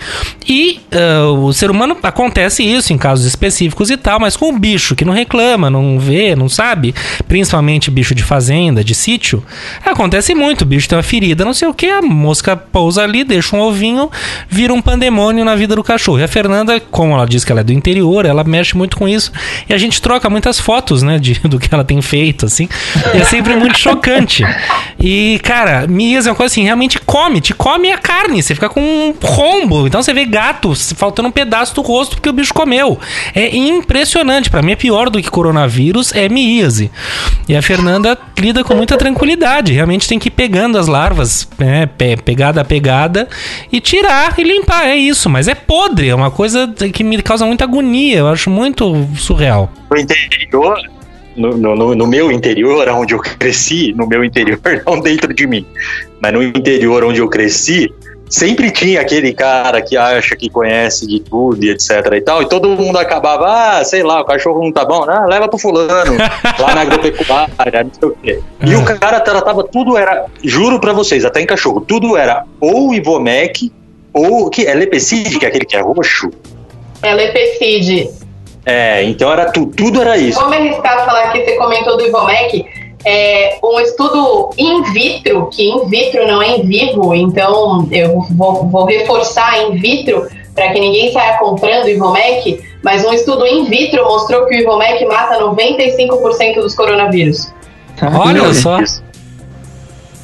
E 0.47 0.79
ah, 0.91 1.31
o 1.31 1.51
ser 1.51 1.71
humano 1.71 1.97
acontece 2.03 2.61
isso 2.63 2.93
em 2.93 2.97
casos 2.97 3.25
específicos 3.25 3.54
e 3.63 3.97
tal, 3.97 4.19
mas 4.19 4.35
com 4.35 4.49
o 4.49 4.59
bicho 4.59 4.95
que 4.95 5.05
não 5.05 5.13
reclama, 5.13 5.69
não 5.69 5.99
vê, 5.99 6.35
não 6.35 6.49
sabe, 6.49 6.93
principalmente 7.27 7.91
bicho 7.91 8.13
de 8.13 8.23
fazenda, 8.23 8.83
de 8.83 8.93
sítio, 8.95 9.43
acontece 9.83 10.33
muito. 10.33 10.61
O 10.61 10.65
bicho 10.65 10.87
tem 10.87 10.97
uma 10.97 11.03
ferida, 11.03 11.45
não 11.45 11.53
sei 11.53 11.67
o 11.67 11.73
que, 11.73 11.87
a 11.87 12.01
mosca 12.01 12.55
pousa 12.55 13.03
ali, 13.03 13.23
deixa 13.23 13.55
um 13.55 13.61
ovinho, 13.61 14.09
vira 14.49 14.73
um 14.73 14.81
pandemônio 14.81 15.45
na 15.45 15.55
vida 15.55 15.75
do 15.75 15.83
cachorro. 15.83 16.19
E 16.19 16.23
a 16.23 16.27
Fernanda, 16.27 16.79
como 16.79 17.13
ela 17.13 17.25
diz 17.25 17.43
que 17.43 17.51
ela 17.51 17.61
é 17.61 17.63
do 17.63 17.73
interior, 17.73 18.25
ela 18.25 18.43
mexe 18.43 18.75
muito 18.75 18.97
com 18.97 19.07
isso 19.07 19.31
e 19.69 19.73
a 19.73 19.77
gente 19.77 20.01
troca 20.01 20.29
muitas 20.29 20.59
fotos, 20.59 21.01
né, 21.03 21.19
de, 21.19 21.39
do 21.47 21.59
que 21.59 21.73
ela 21.73 21.83
tem 21.83 22.01
feito, 22.01 22.45
assim. 22.45 22.67
E 23.13 23.17
é 23.17 23.23
sempre 23.23 23.55
muito 23.55 23.77
chocante. 23.77 24.43
E, 24.99 25.39
cara, 25.43 25.85
Mias 25.87 26.25
é 26.25 26.29
uma 26.29 26.35
coisa 26.35 26.51
assim, 26.51 26.63
realmente 26.63 26.99
come, 26.99 27.41
te 27.41 27.53
come 27.53 27.91
a 27.91 27.97
carne, 27.97 28.41
você 28.41 28.53
fica 28.55 28.69
com 28.69 28.81
um 28.81 29.13
rombo. 29.21 29.87
Então 29.87 30.01
você 30.01 30.13
vê 30.13 30.25
gato 30.25 30.73
faltando 30.95 31.29
um 31.29 31.31
pedaço 31.31 31.75
do 31.75 31.81
rosto 31.81 32.15
porque 32.15 32.29
o 32.29 32.33
bicho 32.33 32.53
comeu. 32.53 32.99
É 33.33 33.44
impressionante. 33.53 34.49
Pra 34.49 34.61
mim 34.61 34.71
é 34.71 34.75
pior 34.75 35.09
do 35.09 35.21
que 35.21 35.29
coronavírus, 35.29 36.13
é 36.13 36.29
miíase. 36.29 36.89
E 37.47 37.55
a 37.55 37.61
Fernanda 37.61 38.17
lida 38.39 38.63
com 38.63 38.75
muita 38.75 38.97
tranquilidade. 38.97 39.73
Realmente 39.73 40.07
tem 40.07 40.17
que 40.19 40.27
ir 40.27 40.31
pegando 40.31 40.77
as 40.77 40.87
larvas, 40.87 41.47
né, 41.57 41.85
pe- 41.85 42.17
pegada 42.17 42.61
a 42.61 42.65
pegada, 42.65 43.27
e 43.71 43.79
tirar 43.79 44.33
e 44.37 44.43
limpar. 44.43 44.85
É 44.87 44.95
isso, 44.95 45.29
mas 45.29 45.47
é 45.47 45.55
podre. 45.55 46.09
É 46.09 46.15
uma 46.15 46.31
coisa 46.31 46.67
que 46.93 47.03
me 47.03 47.21
causa 47.21 47.45
muita 47.45 47.63
agonia. 47.63 48.17
Eu 48.19 48.27
acho 48.27 48.49
muito 48.49 49.07
surreal. 49.17 49.71
No 49.89 49.97
interior, 49.97 50.77
no- 51.35 51.57
no- 51.57 51.95
no 51.95 52.07
meu 52.07 52.31
interior, 52.31 52.87
onde 52.89 53.13
eu 53.13 53.19
cresci, 53.19 53.93
no 53.95 54.07
meu 54.07 54.23
interior, 54.23 54.59
não 54.85 54.99
dentro 55.01 55.33
de 55.33 55.45
mim, 55.45 55.65
mas 56.21 56.33
no 56.33 56.41
interior 56.41 57.03
onde 57.03 57.19
eu 57.19 57.27
cresci, 57.27 57.91
sempre 58.29 58.71
tinha 58.71 59.01
aquele 59.01 59.33
cara 59.33 59.81
que 59.81 59.95
acha 59.95 60.35
que 60.35 60.49
conhece 60.49 61.07
de 61.07 61.19
tudo 61.19 61.63
e 61.63 61.69
etc 61.69 61.89
e 62.13 62.21
tal, 62.21 62.41
e 62.41 62.49
todo 62.49 62.69
mundo 62.69 62.97
acabava, 62.97 63.79
ah, 63.79 63.83
sei 63.83 64.03
lá, 64.03 64.21
o 64.21 64.25
cachorro 64.25 64.63
não 64.63 64.71
tá 64.71 64.85
bom, 64.85 65.05
ah, 65.09 65.25
leva 65.25 65.47
pro 65.47 65.57
fulano, 65.57 66.17
lá 66.59 66.75
na 66.75 66.81
agropecuária, 66.81 67.83
não 67.83 67.91
sei 67.93 68.09
o 68.09 68.17
quê. 68.21 68.39
E 68.65 68.75
o 68.75 68.83
cara 68.83 69.19
tratava 69.19 69.63
tudo, 69.63 69.97
era, 69.97 70.25
juro 70.43 70.79
pra 70.79 70.93
vocês, 70.93 71.25
até 71.25 71.41
em 71.41 71.45
cachorro, 71.45 71.81
tudo 71.81 72.17
era 72.17 72.45
ou 72.59 72.93
Ivomec, 72.93 73.71
ou 74.13 74.49
que 74.49 74.65
é 74.65 74.73
lepecide, 74.73 75.37
que 75.37 75.45
é 75.45 75.49
aquele 75.49 75.65
que 75.65 75.75
é 75.75 75.81
roxo. 75.81 76.29
É 77.01 77.13
lepecide. 77.13 78.09
É, 78.65 79.03
então 79.03 79.31
era 79.31 79.51
tu, 79.51 79.67
tudo 79.67 80.01
era 80.01 80.17
isso. 80.17 80.39
Vou 80.39 80.49
me 80.49 80.57
arriscar 80.57 81.05
falar 81.05 81.31
que 81.31 81.43
você 81.43 81.55
comentou 81.55 81.97
do 81.97 82.07
Ivomec. 82.07 82.84
É, 83.05 83.57
um 83.63 83.79
estudo 83.79 84.49
in 84.57 84.81
vitro, 84.91 85.47
que 85.51 85.69
in 85.69 85.87
vitro 85.87 86.27
não 86.27 86.41
é 86.41 86.57
em 86.57 86.63
vivo, 86.63 87.13
então 87.13 87.87
eu 87.91 88.25
vou, 88.31 88.67
vou 88.67 88.85
reforçar 88.85 89.61
in 89.63 89.77
vitro 89.77 90.27
para 90.55 90.71
que 90.71 90.79
ninguém 90.79 91.11
saia 91.11 91.37
comprando 91.37 91.87
Ivomec, 91.87 92.61
mas 92.81 93.05
um 93.05 93.13
estudo 93.13 93.45
in 93.45 93.65
vitro 93.65 94.03
mostrou 94.05 94.45
que 94.45 94.55
o 94.55 94.59
Ivomec 94.59 95.05
mata 95.05 95.39
95% 95.39 96.55
dos 96.55 96.73
coronavírus. 96.73 97.53
Olha 98.01 98.53
só. 98.53 98.79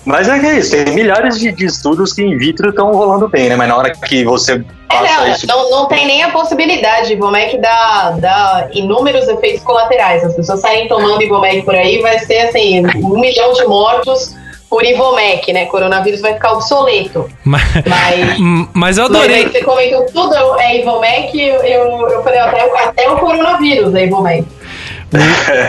Mas 0.05 0.27
é 0.27 0.39
que 0.39 0.45
é 0.47 0.57
isso, 0.59 0.71
tem 0.71 0.95
milhares 0.95 1.39
de, 1.39 1.51
de 1.51 1.65
estudos 1.65 2.13
que 2.13 2.23
in 2.23 2.37
vitro 2.37 2.69
estão 2.69 2.91
rolando 2.91 3.27
bem, 3.29 3.49
né? 3.49 3.55
Mas 3.55 3.67
na 3.69 3.77
hora 3.77 3.91
que 3.91 4.23
você 4.23 4.63
passa 4.89 5.27
É, 5.27 5.31
isso. 5.31 5.45
não, 5.47 5.69
não, 5.69 5.85
tem 5.87 6.05
nem 6.07 6.23
a 6.23 6.29
possibilidade. 6.31 7.13
Ivomec 7.13 7.57
dá, 7.59 8.11
dá 8.19 8.67
inúmeros 8.73 9.27
efeitos 9.27 9.63
colaterais. 9.63 10.23
As 10.23 10.33
pessoas 10.35 10.59
saírem 10.59 10.87
tomando 10.87 11.21
Ivomec 11.21 11.61
por 11.63 11.75
aí, 11.75 11.99
vai 12.01 12.17
ser 12.19 12.39
assim, 12.47 12.83
um 12.97 13.19
milhão 13.19 13.53
de 13.53 13.63
mortos 13.65 14.35
por 14.69 14.83
Ivomec, 14.85 15.51
né? 15.53 15.65
Coronavírus 15.65 16.21
vai 16.21 16.33
ficar 16.33 16.53
obsoleto. 16.53 17.29
Mas, 17.43 17.61
Mas. 17.85 18.37
mas 18.73 18.97
eu 18.97 19.03
Mas 19.09 19.15
aí 19.15 19.25
adorei. 19.43 19.49
você 19.49 19.61
comentou 19.63 20.05
tudo 20.07 20.33
é 20.59 20.79
Ivomec, 20.79 21.39
eu, 21.39 21.55
eu, 21.63 22.09
eu 22.09 22.23
falei 22.23 22.39
até, 22.39 22.65
o- 22.65 22.75
até 22.77 23.09
o 23.11 23.17
coronavírus 23.17 23.93
é 23.93 24.05
Ivomec. 24.05 24.47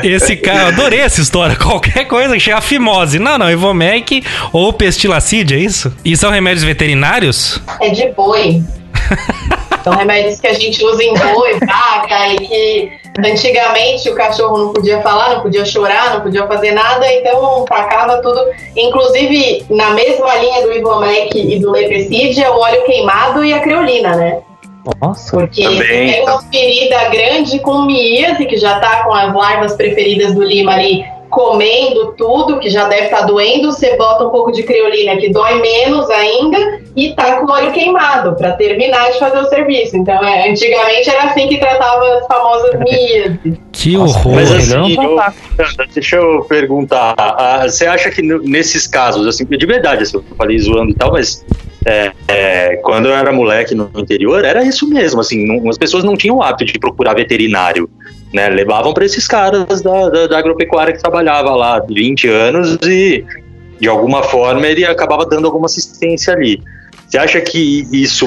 Esse 0.03 0.36
cara, 0.36 0.68
adorei 0.68 1.01
essa 1.01 1.20
história. 1.20 1.57
Qualquer 1.57 2.05
coisa 2.07 2.34
que 2.34 2.40
chega 2.40 2.61
fimose. 2.61 3.18
Não, 3.18 3.38
não, 3.38 3.51
Ivomec 3.51 4.22
ou 4.53 4.72
pestilacide, 4.72 5.55
é 5.55 5.59
isso? 5.59 5.93
E 6.05 6.16
são 6.16 6.30
remédios 6.30 6.64
veterinários? 6.64 7.61
É 7.80 7.90
de 7.90 8.09
boi. 8.11 8.62
São 9.82 9.95
remédios 9.95 10.38
que 10.38 10.47
a 10.47 10.53
gente 10.53 10.84
usa 10.84 11.03
em 11.03 11.12
boi, 11.12 11.59
vaca, 11.66 12.28
e 12.28 12.36
que 12.36 12.93
antigamente 13.18 14.09
o 14.09 14.14
cachorro 14.14 14.59
não 14.59 14.72
podia 14.72 15.01
falar, 15.03 15.34
não 15.34 15.40
podia 15.40 15.64
chorar, 15.64 16.14
não 16.14 16.20
podia 16.20 16.47
fazer 16.47 16.70
nada, 16.70 17.05
então 17.12 17.64
tacava 17.64 18.22
tudo. 18.22 18.40
Inclusive, 18.76 19.66
na 19.68 19.90
mesma 19.90 20.36
linha 20.36 20.62
do 20.62 20.72
Ivomec 20.72 21.36
e 21.36 21.59
do 21.59 21.72
Leprecide, 21.72 22.43
é 22.43 22.49
o 22.49 22.59
óleo 22.59 22.84
queimado 22.84 23.45
e 23.45 23.53
a 23.53 23.59
creolina, 23.59 24.14
né? 24.14 24.38
Nossa. 25.01 25.37
Porque 25.37 25.62
Também, 25.62 25.78
você 25.78 25.87
pega 25.87 26.24
tá. 26.24 26.33
uma 26.33 26.43
ferida 26.43 27.09
grande 27.09 27.59
com 27.61 27.83
miíase, 27.83 28.47
que 28.47 28.57
já 28.57 28.78
tá 28.80 29.05
com 29.05 29.14
as 29.14 29.35
larvas 29.35 29.74
preferidas 29.74 30.35
do 30.35 30.43
lima 30.43 30.72
ali 30.72 31.05
comendo 31.33 32.12
tudo, 32.12 32.61
que 32.61 32.68
já 32.68 32.87
deve 32.87 33.07
estar 33.07 33.22
doendo, 33.22 33.72
você 33.72 33.97
bota 33.97 34.26
um 34.26 34.30
pouco 34.30 34.53
de 34.53 34.62
creolina, 34.62 35.16
que 35.16 35.30
dói 35.30 35.61
menos 35.62 36.09
ainda, 36.11 36.83
e 36.95 37.14
tá 37.14 37.37
com 37.37 37.51
óleo 37.51 37.72
queimado, 37.72 38.37
para 38.37 38.53
terminar 38.53 39.11
de 39.11 39.18
fazer 39.18 39.39
o 39.39 39.47
serviço. 39.47 39.97
Então, 39.97 40.22
é, 40.22 40.51
antigamente 40.51 41.09
era 41.09 41.24
assim 41.24 41.49
que 41.49 41.57
tratava 41.57 42.18
as 42.18 42.26
famosas 42.26 42.74
miíase. 42.85 43.59
Que 43.72 43.97
Nossa, 43.97 44.18
horror. 44.18 44.35
Mas 44.35 44.51
Pô, 44.51 44.57
assim, 44.57 45.03
eu-. 45.03 45.18
Sandra, 45.57 45.87
deixa 45.95 46.16
eu 46.16 46.45
perguntar. 46.45 47.14
ah, 47.16 47.62
você 47.66 47.87
acha 47.87 48.11
que 48.11 48.20
nesses 48.20 48.87
casos, 48.87 49.26
assim, 49.26 49.47
de 49.47 49.66
verdade, 49.66 50.03
assim, 50.03 50.18
eu 50.18 50.24
falei 50.37 50.59
zoando 50.59 50.91
e 50.91 50.95
tal, 50.95 51.12
mas 51.12 51.43
é, 51.85 52.12
é, 52.28 52.76
quando 52.76 53.07
eu 53.07 53.14
era 53.14 53.33
moleque 53.33 53.74
no 53.74 53.91
interior, 53.97 54.45
era 54.45 54.64
isso 54.64 54.89
mesmo, 54.89 55.20
assim, 55.20 55.47
não- 55.47 55.68
as 55.68 55.78
pessoas 55.78 56.05
não 56.05 56.16
tinham 56.16 56.37
o 56.37 56.43
hábito 56.43 56.64
de 56.72 56.78
procurar 56.78 57.14
veterinário, 57.14 57.89
né? 58.33 58.49
Levavam 58.49 58.93
para 58.95 59.05
esses 59.05 59.26
caras 59.26 59.83
da, 59.83 60.09
da, 60.09 60.26
da 60.26 60.39
agropecuária 60.39 60.93
que 60.93 61.01
trabalhava 61.01 61.55
lá 61.55 61.80
20 61.80 62.28
anos 62.28 62.78
e 62.83 63.24
de 63.80 63.89
alguma 63.89 64.22
forma 64.22 64.66
ele 64.66 64.85
acabava 64.85 65.26
dando 65.26 65.47
alguma 65.47 65.66
assistência 65.66 66.33
ali. 66.33 66.62
Você 67.09 67.18
acha 67.18 67.41
que 67.41 67.87
isso 67.93 68.26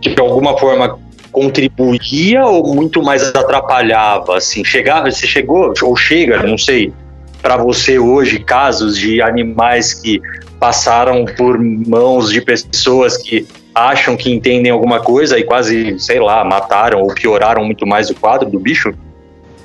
de 0.00 0.20
alguma 0.20 0.56
forma 0.58 0.98
contribuía 1.32 2.44
ou 2.44 2.74
muito 2.74 3.02
mais 3.02 3.22
atrapalhava? 3.34 4.36
Assim, 4.36 4.64
chegava, 4.64 5.10
você 5.10 5.26
chegou 5.26 5.72
ou 5.82 5.96
chega, 5.96 6.42
não 6.42 6.58
sei, 6.58 6.92
para 7.40 7.56
você 7.56 7.98
hoje 7.98 8.38
casos 8.40 8.98
de 8.98 9.20
animais 9.22 9.94
que 9.94 10.20
passaram 10.60 11.24
por 11.24 11.58
mãos 11.58 12.30
de 12.30 12.40
pessoas 12.42 13.16
que 13.16 13.46
acham 13.74 14.16
que 14.16 14.30
entendem 14.32 14.70
alguma 14.70 15.00
coisa 15.00 15.38
e 15.38 15.42
quase, 15.44 15.98
sei 15.98 16.20
lá, 16.20 16.44
mataram 16.44 17.00
ou 17.00 17.14
pioraram 17.14 17.64
muito 17.64 17.86
mais 17.86 18.10
o 18.10 18.14
quadro 18.14 18.48
do 18.50 18.58
bicho? 18.58 18.92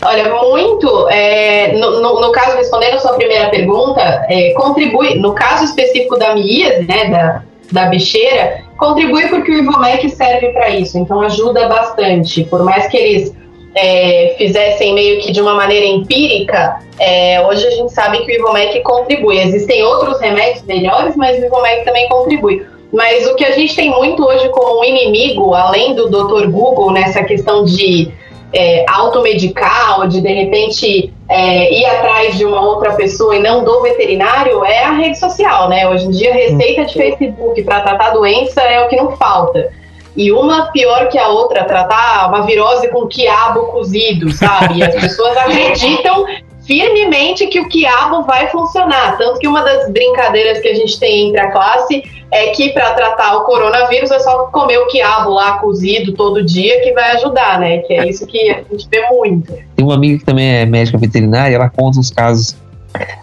Olha, 0.02 0.30
muito. 0.34 1.08
é, 1.10 1.74
no, 1.78 2.02
no- 2.02 2.22
no 2.22 2.32
caso, 2.32 2.56
respondendo 2.58 2.96
a 2.96 3.00
sua 3.00 3.14
primeira 3.14 3.50
pergunta, 3.50 4.02
é, 4.30 4.54
contribui, 4.56 5.16
no 5.16 5.34
caso 5.34 5.66
específico 5.66 6.18
da 6.18 6.34
miíase, 6.34 6.84
né, 6.86 7.10
da, 7.10 7.43
da 7.72 7.89
bicheira, 7.89 8.62
contribui 8.78 9.28
porque 9.28 9.52
o 9.52 9.58
Ivomec 9.58 10.08
serve 10.10 10.50
para 10.50 10.70
isso, 10.70 10.98
então 10.98 11.22
ajuda 11.22 11.68
bastante. 11.68 12.43
Por 12.43 12.64
mais 12.64 12.88
que 12.88 12.98
eles 12.98 13.34
é, 13.76 14.36
fizessem 14.38 14.93
meio 14.93 15.21
que 15.21 15.32
de 15.32 15.41
uma 15.41 15.53
maneira 15.53 15.86
empírica, 15.86 16.80
é, 16.97 17.45
hoje 17.45 17.67
a 17.67 17.71
gente 17.71 17.91
sabe 17.91 18.19
que 18.19 18.32
o 18.32 18.36
Ivomec 18.36 18.80
contribui. 18.82 19.38
Existem 19.39 19.84
outros 19.84 20.19
remédios 20.21 20.63
melhores, 20.63 21.15
mas 21.15 21.38
o 21.38 21.45
Ivomec 21.45 21.84
também 21.84 22.07
contribui. 22.07 22.65
Mas 22.93 23.28
o 23.28 23.36
que 23.36 23.43
a 23.43 23.51
gente 23.51 23.76
tem 23.76 23.89
muito 23.89 24.23
hoje 24.23 24.47
como 24.49 24.80
um 24.80 24.84
inimigo, 24.84 25.53
além 25.53 25.93
do 25.93 26.09
Dr. 26.09 26.47
Google, 26.47 26.91
nessa 26.91 27.23
questão 27.23 27.65
de 27.65 28.09
é, 28.53 28.86
automedicar 28.88 29.99
ou 29.99 30.07
de 30.07 30.21
de 30.21 30.32
repente 30.32 31.13
é, 31.28 31.73
ir 31.78 31.86
atrás 31.86 32.38
de 32.38 32.45
uma 32.45 32.61
outra 32.61 32.93
pessoa 32.93 33.36
e 33.36 33.39
não 33.39 33.65
do 33.65 33.82
veterinário 33.82 34.63
é 34.63 34.84
a 34.84 34.93
rede 34.93 35.19
social, 35.19 35.67
né? 35.67 35.89
Hoje 35.89 36.05
em 36.05 36.11
dia, 36.11 36.34
receita 36.34 36.86
de 36.86 36.93
Facebook 36.93 37.61
para 37.63 37.82
tratar 37.82 38.11
doença 38.11 38.61
é 38.61 38.86
o 38.86 38.88
que 38.88 38.95
não 38.95 39.17
falta. 39.17 39.69
E 40.16 40.32
uma 40.32 40.72
pior 40.72 41.09
que 41.09 41.18
a 41.18 41.28
outra, 41.28 41.66
tratar 41.66 42.30
uma 42.30 42.45
virose 42.45 42.88
com 42.89 43.07
quiabo 43.07 43.68
cozido, 43.68 44.32
sabe? 44.32 44.80
E 44.80 44.84
as 44.84 44.95
pessoas 44.95 45.36
acreditam 45.38 46.26
firmemente 46.66 47.47
que 47.47 47.59
o 47.59 47.68
quiabo 47.68 48.24
vai 48.24 48.47
funcionar. 48.49 49.18
Tanto 49.18 49.39
que 49.39 49.47
uma 49.47 49.61
das 49.61 49.91
brincadeiras 49.91 50.59
que 50.59 50.68
a 50.68 50.74
gente 50.74 50.99
tem 50.99 51.30
entre 51.30 51.41
a 51.41 51.51
classe 51.51 52.03
é 52.32 52.47
que 52.47 52.72
para 52.72 52.93
tratar 52.93 53.38
o 53.38 53.43
coronavírus 53.43 54.09
é 54.11 54.20
só 54.20 54.47
comer 54.47 54.78
o 54.80 54.88
quiabo 54.88 55.32
lá 55.32 55.59
cozido 55.59 56.13
todo 56.13 56.43
dia 56.43 56.82
que 56.82 56.91
vai 56.93 57.11
ajudar, 57.11 57.59
né? 57.59 57.80
Que 57.80 57.93
é 57.93 58.07
isso 58.07 58.26
que 58.26 58.49
a 58.49 58.63
gente 58.70 58.88
vê 58.89 59.07
muito. 59.09 59.53
Tem 59.76 59.86
uma 59.86 59.95
amiga 59.95 60.20
que 60.20 60.26
também 60.26 60.55
é 60.55 60.66
médica 60.66 60.97
veterinária, 60.97 61.55
ela 61.55 61.70
conta 61.70 61.99
uns 61.99 62.09
casos 62.09 62.55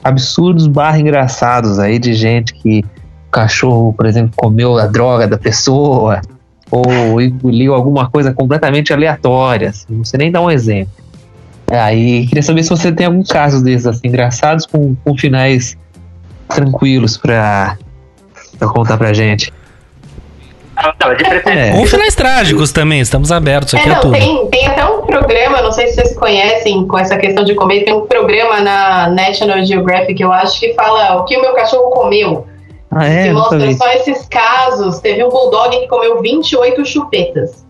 absurdos 0.04 0.66
barra 0.66 0.98
engraçados 0.98 1.78
aí 1.78 1.98
de 1.98 2.14
gente 2.14 2.52
que 2.54 2.84
o 3.28 3.30
cachorro, 3.30 3.92
por 3.92 4.06
exemplo, 4.06 4.32
comeu 4.36 4.78
a 4.78 4.86
droga 4.86 5.26
da 5.26 5.38
pessoa 5.38 6.20
ou 6.72 7.20
engoliu 7.20 7.74
alguma 7.74 8.10
coisa 8.10 8.32
completamente 8.32 8.92
aleatória, 8.92 9.68
assim, 9.68 9.86
não 9.90 10.04
sei 10.04 10.18
nem 10.18 10.32
dar 10.32 10.40
um 10.40 10.50
exemplo. 10.50 10.92
Aí 11.70 12.26
queria 12.26 12.42
saber 12.42 12.62
se 12.62 12.70
você 12.70 12.90
tem 12.90 13.06
alguns 13.06 13.28
casos 13.28 13.62
desses 13.62 13.86
assim, 13.86 14.08
engraçados 14.08 14.66
com, 14.66 14.94
com 14.94 15.16
finais 15.16 15.76
tranquilos 16.48 17.16
pra, 17.16 17.76
pra 18.58 18.68
contar 18.68 18.96
pra 18.96 19.12
gente. 19.12 19.52
De 21.16 21.24
preferência. 21.24 21.76
É. 21.76 21.78
Ou 21.78 21.86
finais 21.86 22.14
trágicos 22.14 22.72
também, 22.72 23.00
estamos 23.00 23.30
abertos 23.30 23.74
aqui 23.74 23.88
É, 23.88 23.92
a 23.92 23.94
não, 23.94 24.00
tudo. 24.00 24.12
tem, 24.12 24.46
tem 24.48 24.66
até 24.66 24.84
um 24.84 25.02
programa, 25.02 25.62
não 25.62 25.70
sei 25.70 25.88
se 25.88 25.94
vocês 25.94 26.16
conhecem 26.16 26.86
com 26.86 26.98
essa 26.98 27.16
questão 27.16 27.44
de 27.44 27.54
comer, 27.54 27.84
tem 27.84 27.94
um 27.94 28.06
programa 28.06 28.60
na 28.60 29.08
National 29.10 29.64
Geographic, 29.64 30.20
eu 30.20 30.32
acho, 30.32 30.58
que 30.58 30.74
fala 30.74 31.16
o 31.16 31.24
que 31.24 31.36
o 31.36 31.40
meu 31.40 31.54
cachorro 31.54 31.90
comeu. 31.90 32.46
Ah, 32.94 33.06
é? 33.06 33.24
que 33.24 33.32
mostra 33.32 33.72
só 33.74 33.90
esses 33.92 34.28
casos. 34.28 35.00
Teve 35.00 35.24
um 35.24 35.30
bulldog 35.30 35.78
que 35.78 35.88
comeu 35.88 36.20
28 36.20 36.84
chupetas. 36.84 37.64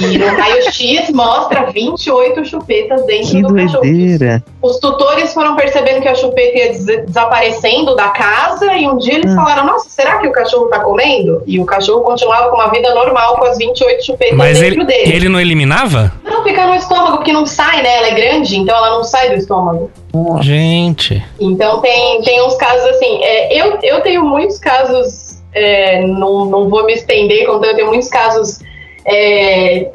E 0.00 0.18
no 0.18 0.26
raio-x 0.26 1.10
mostra 1.12 1.70
28 1.70 2.44
chupetas 2.44 3.06
dentro 3.06 3.30
Que 3.30 3.42
do 3.42 3.54
cachorro. 3.54 3.82
doideira. 3.82 4.42
Os 4.60 4.78
tutores 4.78 5.32
foram 5.32 5.54
percebendo 5.56 6.00
que 6.02 6.08
a 6.08 6.14
chupeta 6.14 6.58
ia 6.58 6.72
des- 6.72 7.04
desaparecendo 7.06 7.94
da 7.94 8.08
casa 8.08 8.74
e 8.74 8.88
um 8.88 8.96
dia 8.96 9.14
eles 9.14 9.32
Hum. 9.32 9.36
falaram: 9.36 9.66
Nossa, 9.66 9.88
será 9.88 10.18
que 10.18 10.26
o 10.26 10.32
cachorro 10.32 10.66
tá 10.66 10.80
comendo? 10.80 11.42
E 11.46 11.60
o 11.60 11.64
cachorro 11.64 12.00
continuava 12.02 12.48
com 12.50 12.56
uma 12.56 12.68
vida 12.70 12.92
normal 12.94 13.36
com 13.36 13.44
as 13.44 13.56
28 13.58 14.04
chupetas 14.04 14.36
Mas 14.36 14.58
dentro 14.58 14.80
ele, 14.80 14.84
dele. 14.84 15.12
ele 15.14 15.28
não 15.28 15.40
eliminava? 15.40 16.12
Não, 16.24 16.42
fica 16.42 16.66
no 16.66 16.74
estômago, 16.74 17.16
porque 17.18 17.32
não 17.32 17.46
sai, 17.46 17.82
né? 17.82 17.96
Ela 17.98 18.08
é 18.08 18.14
grande, 18.14 18.56
então 18.56 18.76
ela 18.76 18.90
não 18.90 19.04
sai 19.04 19.28
do 19.30 19.36
estômago. 19.36 19.90
Gente. 20.42 21.22
Então 21.38 21.80
tem, 21.80 22.20
tem 22.22 22.42
uns 22.42 22.56
casos 22.56 22.84
assim. 22.90 23.22
é, 23.22 23.54
eu, 23.60 23.78
eu 23.82 24.00
tenho 24.00 24.24
muitos 24.24 24.58
casos, 24.58 25.38
é, 25.52 26.04
não, 26.06 26.44
não 26.46 26.68
vou 26.68 26.84
me 26.84 26.92
estender 26.94 27.46
contando, 27.46 27.66
eu 27.66 27.76
tenho 27.76 27.88
muitos 27.88 28.08
casos 28.08 28.60
é, 29.08 29.90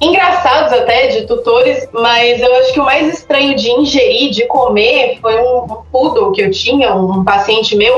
engraçados 0.00 0.72
até 0.72 1.06
de 1.08 1.26
tutores, 1.26 1.88
mas 1.92 2.40
eu 2.40 2.54
acho 2.56 2.72
que 2.72 2.80
o 2.80 2.84
mais 2.84 3.14
estranho 3.14 3.54
de 3.54 3.70
ingerir, 3.70 4.30
de 4.30 4.46
comer, 4.46 5.18
foi 5.20 5.40
um, 5.40 5.66
poodle 5.92 6.32
que 6.32 6.42
eu 6.42 6.50
tinha, 6.50 6.94
um, 6.94 7.22
paciente 7.22 7.76
meu, 7.76 7.94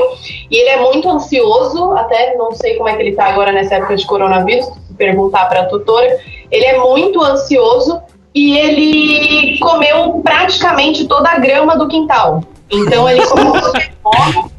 e 0.51 0.55
ele 0.55 0.69
é 0.69 0.79
muito 0.81 1.09
ansioso, 1.09 1.93
até 1.93 2.35
não 2.35 2.51
sei 2.51 2.75
como 2.75 2.89
é 2.89 2.95
que 2.95 3.01
ele 3.01 3.15
tá 3.15 3.25
agora 3.25 3.51
nessa 3.51 3.75
época 3.75 3.95
de 3.95 4.05
coronavírus, 4.05 4.65
se 4.65 4.93
perguntar 4.95 5.45
para 5.45 5.61
a 5.61 5.65
tutora, 5.65 6.19
ele 6.51 6.65
é 6.65 6.77
muito 6.77 7.21
ansioso 7.23 7.99
e 8.33 8.57
ele 8.57 9.57
comeu 9.59 10.21
praticamente 10.23 11.07
toda 11.07 11.29
a 11.29 11.39
grama 11.39 11.75
do 11.75 11.87
quintal. 11.87 12.43
Então 12.69 13.09
ele 13.09 13.21
fome 13.25 14.54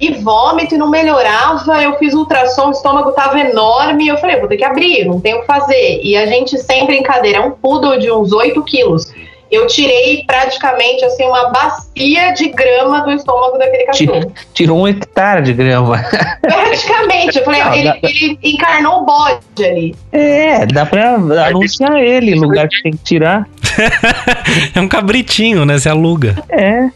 e 0.00 0.14
vômito 0.14 0.74
e 0.74 0.78
não 0.78 0.88
melhorava. 0.88 1.82
Eu 1.82 1.96
fiz 1.98 2.14
ultrassom, 2.14 2.68
o 2.68 2.70
estômago 2.70 3.12
tava 3.12 3.38
enorme. 3.38 4.08
Eu 4.08 4.16
falei, 4.18 4.38
vou 4.38 4.48
ter 4.48 4.56
que 4.56 4.64
abrir, 4.64 5.04
não 5.04 5.20
tenho 5.20 5.38
o 5.38 5.40
que 5.40 5.46
fazer. 5.46 6.00
E 6.02 6.16
a 6.16 6.26
gente 6.26 6.56
sem 6.58 6.86
brincadeira, 6.86 7.38
é 7.38 7.40
um 7.42 7.50
poodle 7.50 7.98
de 7.98 8.10
uns 8.10 8.32
8 8.32 8.62
quilos. 8.64 9.12
eu 9.50 9.66
tirei 9.66 10.22
praticamente 10.26 11.04
assim 11.04 11.24
uma 11.24 11.50
bacia 11.50 12.32
de 12.34 12.48
grama 12.50 13.00
do 13.00 13.10
estômago 13.10 13.58
daquele 13.58 13.84
cachorro. 13.84 14.32
Tirou 14.54 14.78
um 14.78 14.86
hectare 14.88 15.42
de 15.42 15.52
grama. 15.52 15.98
Praticamente. 16.40 17.38
Eu 17.38 17.44
falei, 17.44 17.62
Não, 17.64 17.74
ele, 17.74 17.84
dá- 17.84 17.98
ele 18.02 18.38
encarnou 18.44 19.02
o 19.02 19.04
bode 19.04 19.40
ali. 19.64 19.96
É, 20.12 20.66
dá 20.66 20.86
pra 20.86 21.14
anunciar 21.14 21.96
ele, 21.98 22.34
lugar 22.36 22.68
que 22.68 22.82
tem 22.82 22.92
que 22.92 23.02
tirar. 23.02 23.48
é 24.74 24.80
um 24.80 24.88
cabritinho, 24.88 25.64
né? 25.64 25.78
Se 25.78 25.88
aluga. 25.88 26.36
É. 26.48 26.88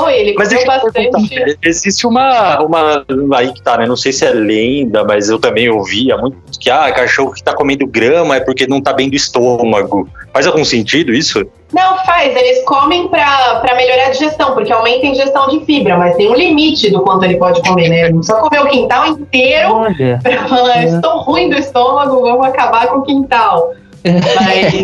Foi, 0.00 0.14
ele 0.14 0.34
Mas 0.38 0.48
comeu 0.48 0.66
bastante. 0.66 1.58
existe 1.62 2.06
uma, 2.06 2.60
uma. 2.62 3.04
Aí 3.34 3.52
que 3.52 3.62
tá, 3.62 3.76
né? 3.76 3.86
Não 3.86 3.96
sei 3.96 4.12
se 4.12 4.24
é 4.24 4.30
lenda, 4.30 5.04
mas 5.04 5.28
eu 5.28 5.38
também 5.38 5.68
ouvia 5.68 6.16
muito 6.16 6.36
que, 6.58 6.70
ah, 6.70 6.90
cachorro 6.92 7.32
que 7.32 7.42
tá 7.42 7.54
comendo 7.54 7.86
grama 7.86 8.36
é 8.36 8.40
porque 8.40 8.66
não 8.66 8.80
tá 8.80 8.92
bem 8.92 9.10
do 9.10 9.16
estômago. 9.16 10.08
Faz 10.32 10.46
algum 10.46 10.64
sentido 10.64 11.12
isso? 11.12 11.44
Não, 11.72 11.98
faz. 12.04 12.34
Eles 12.34 12.64
comem 12.64 13.08
pra, 13.08 13.60
pra 13.60 13.74
melhorar 13.74 14.06
a 14.06 14.10
digestão, 14.10 14.54
porque 14.54 14.72
aumenta 14.72 15.06
a 15.06 15.10
ingestão 15.10 15.48
de 15.48 15.64
fibra, 15.64 15.96
mas 15.98 16.16
tem 16.16 16.30
um 16.30 16.34
limite 16.34 16.90
do 16.90 17.00
quanto 17.00 17.24
ele 17.24 17.36
pode 17.36 17.60
comer, 17.62 17.88
né? 17.88 18.08
Não 18.10 18.22
só 18.22 18.36
comer 18.40 18.60
o 18.62 18.68
quintal 18.68 19.08
inteiro 19.08 19.74
Olha. 19.74 20.20
pra 20.22 20.48
falar, 20.48 20.84
estou 20.84 21.18
ruim 21.18 21.50
do 21.50 21.56
estômago, 21.56 22.20
vamos 22.22 22.46
acabar 22.46 22.88
com 22.88 22.98
o 22.98 23.02
quintal. 23.02 23.74
Mas 24.04 24.74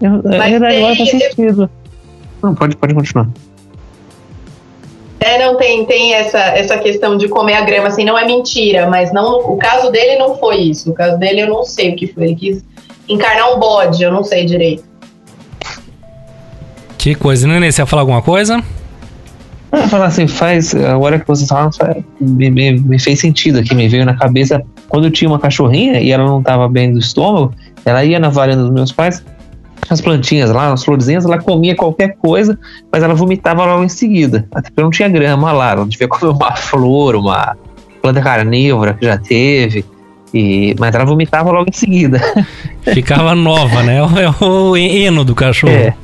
Eu, 0.00 0.22
Mas 0.24 0.52
é, 0.52 0.78
agora 0.78 0.96
faz 0.96 1.10
sentido. 1.10 1.70
Não, 2.42 2.54
pode, 2.54 2.76
pode 2.76 2.94
continuar. 2.94 3.28
É, 5.26 5.44
não 5.44 5.56
tem, 5.56 5.84
tem 5.84 6.14
essa, 6.14 6.38
essa 6.38 6.78
questão 6.78 7.16
de 7.16 7.26
comer 7.28 7.54
a 7.54 7.62
grama, 7.62 7.88
assim, 7.88 8.04
não 8.04 8.16
é 8.16 8.24
mentira, 8.24 8.88
mas 8.88 9.12
não, 9.12 9.40
o 9.40 9.56
caso 9.56 9.90
dele 9.90 10.16
não 10.18 10.36
foi 10.36 10.56
isso. 10.58 10.90
O 10.90 10.94
caso 10.94 11.18
dele 11.18 11.40
eu 11.42 11.48
não 11.48 11.64
sei 11.64 11.90
o 11.90 11.96
que 11.96 12.06
foi. 12.06 12.24
Ele 12.26 12.36
quis 12.36 12.64
encarnar 13.08 13.52
um 13.52 13.58
bode, 13.58 14.02
eu 14.02 14.12
não 14.12 14.22
sei 14.22 14.44
direito. 14.44 14.84
Que 16.96 17.14
coisa, 17.14 17.46
Nenê, 17.46 17.72
você 17.72 17.82
ia 17.82 17.86
falar 17.86 18.02
alguma 18.02 18.22
coisa? 18.22 18.62
Ah, 19.72 19.88
falar 19.88 20.06
assim, 20.06 20.26
faz. 20.28 20.74
Agora 20.74 21.18
que 21.18 21.26
vocês 21.26 21.48
falam, 21.48 21.72
faz- 21.72 22.04
me, 22.20 22.48
me, 22.50 22.78
me 22.78 22.98
fez 22.98 23.20
sentido 23.20 23.58
aqui, 23.58 23.74
me 23.74 23.88
veio 23.88 24.04
na 24.04 24.14
cabeça. 24.14 24.62
Quando 24.88 25.06
eu 25.06 25.10
tinha 25.10 25.28
uma 25.28 25.38
cachorrinha 25.40 26.00
e 26.00 26.12
ela 26.12 26.24
não 26.24 26.38
estava 26.38 26.68
bem 26.68 26.92
do 26.92 26.98
estômago, 27.00 27.52
ela 27.84 28.04
ia 28.04 28.18
na 28.18 28.28
varanda 28.28 28.62
dos 28.62 28.72
meus 28.72 28.92
pais, 28.92 29.24
as 29.88 30.00
plantinhas 30.00 30.50
lá, 30.50 30.72
as 30.72 30.84
florzinhas, 30.84 31.24
ela 31.24 31.38
comia 31.38 31.74
qualquer 31.74 32.16
coisa, 32.16 32.58
mas 32.90 33.02
ela 33.02 33.14
vomitava 33.14 33.64
logo 33.64 33.84
em 33.84 33.88
seguida. 33.88 34.46
Até 34.52 34.70
porque 34.70 34.82
não 34.82 34.90
tinha 34.90 35.08
grama 35.08 35.52
lá, 35.52 35.72
ela 35.72 35.86
devia 35.86 36.08
comer 36.08 36.32
uma 36.32 36.56
flor, 36.56 37.16
uma 37.16 37.56
planta 38.02 38.20
carnívora 38.20 38.94
que 38.94 39.04
já 39.04 39.18
teve. 39.18 39.84
E, 40.34 40.74
mas 40.78 40.94
ela 40.94 41.04
vomitava 41.04 41.50
logo 41.50 41.70
em 41.70 41.72
seguida. 41.72 42.20
Ficava 42.82 43.34
nova, 43.34 43.82
né? 43.82 43.98
É 43.98 44.44
o 44.44 44.76
eno 44.76 45.24
do 45.24 45.34
cachorro. 45.34 45.72
É. 45.72 45.94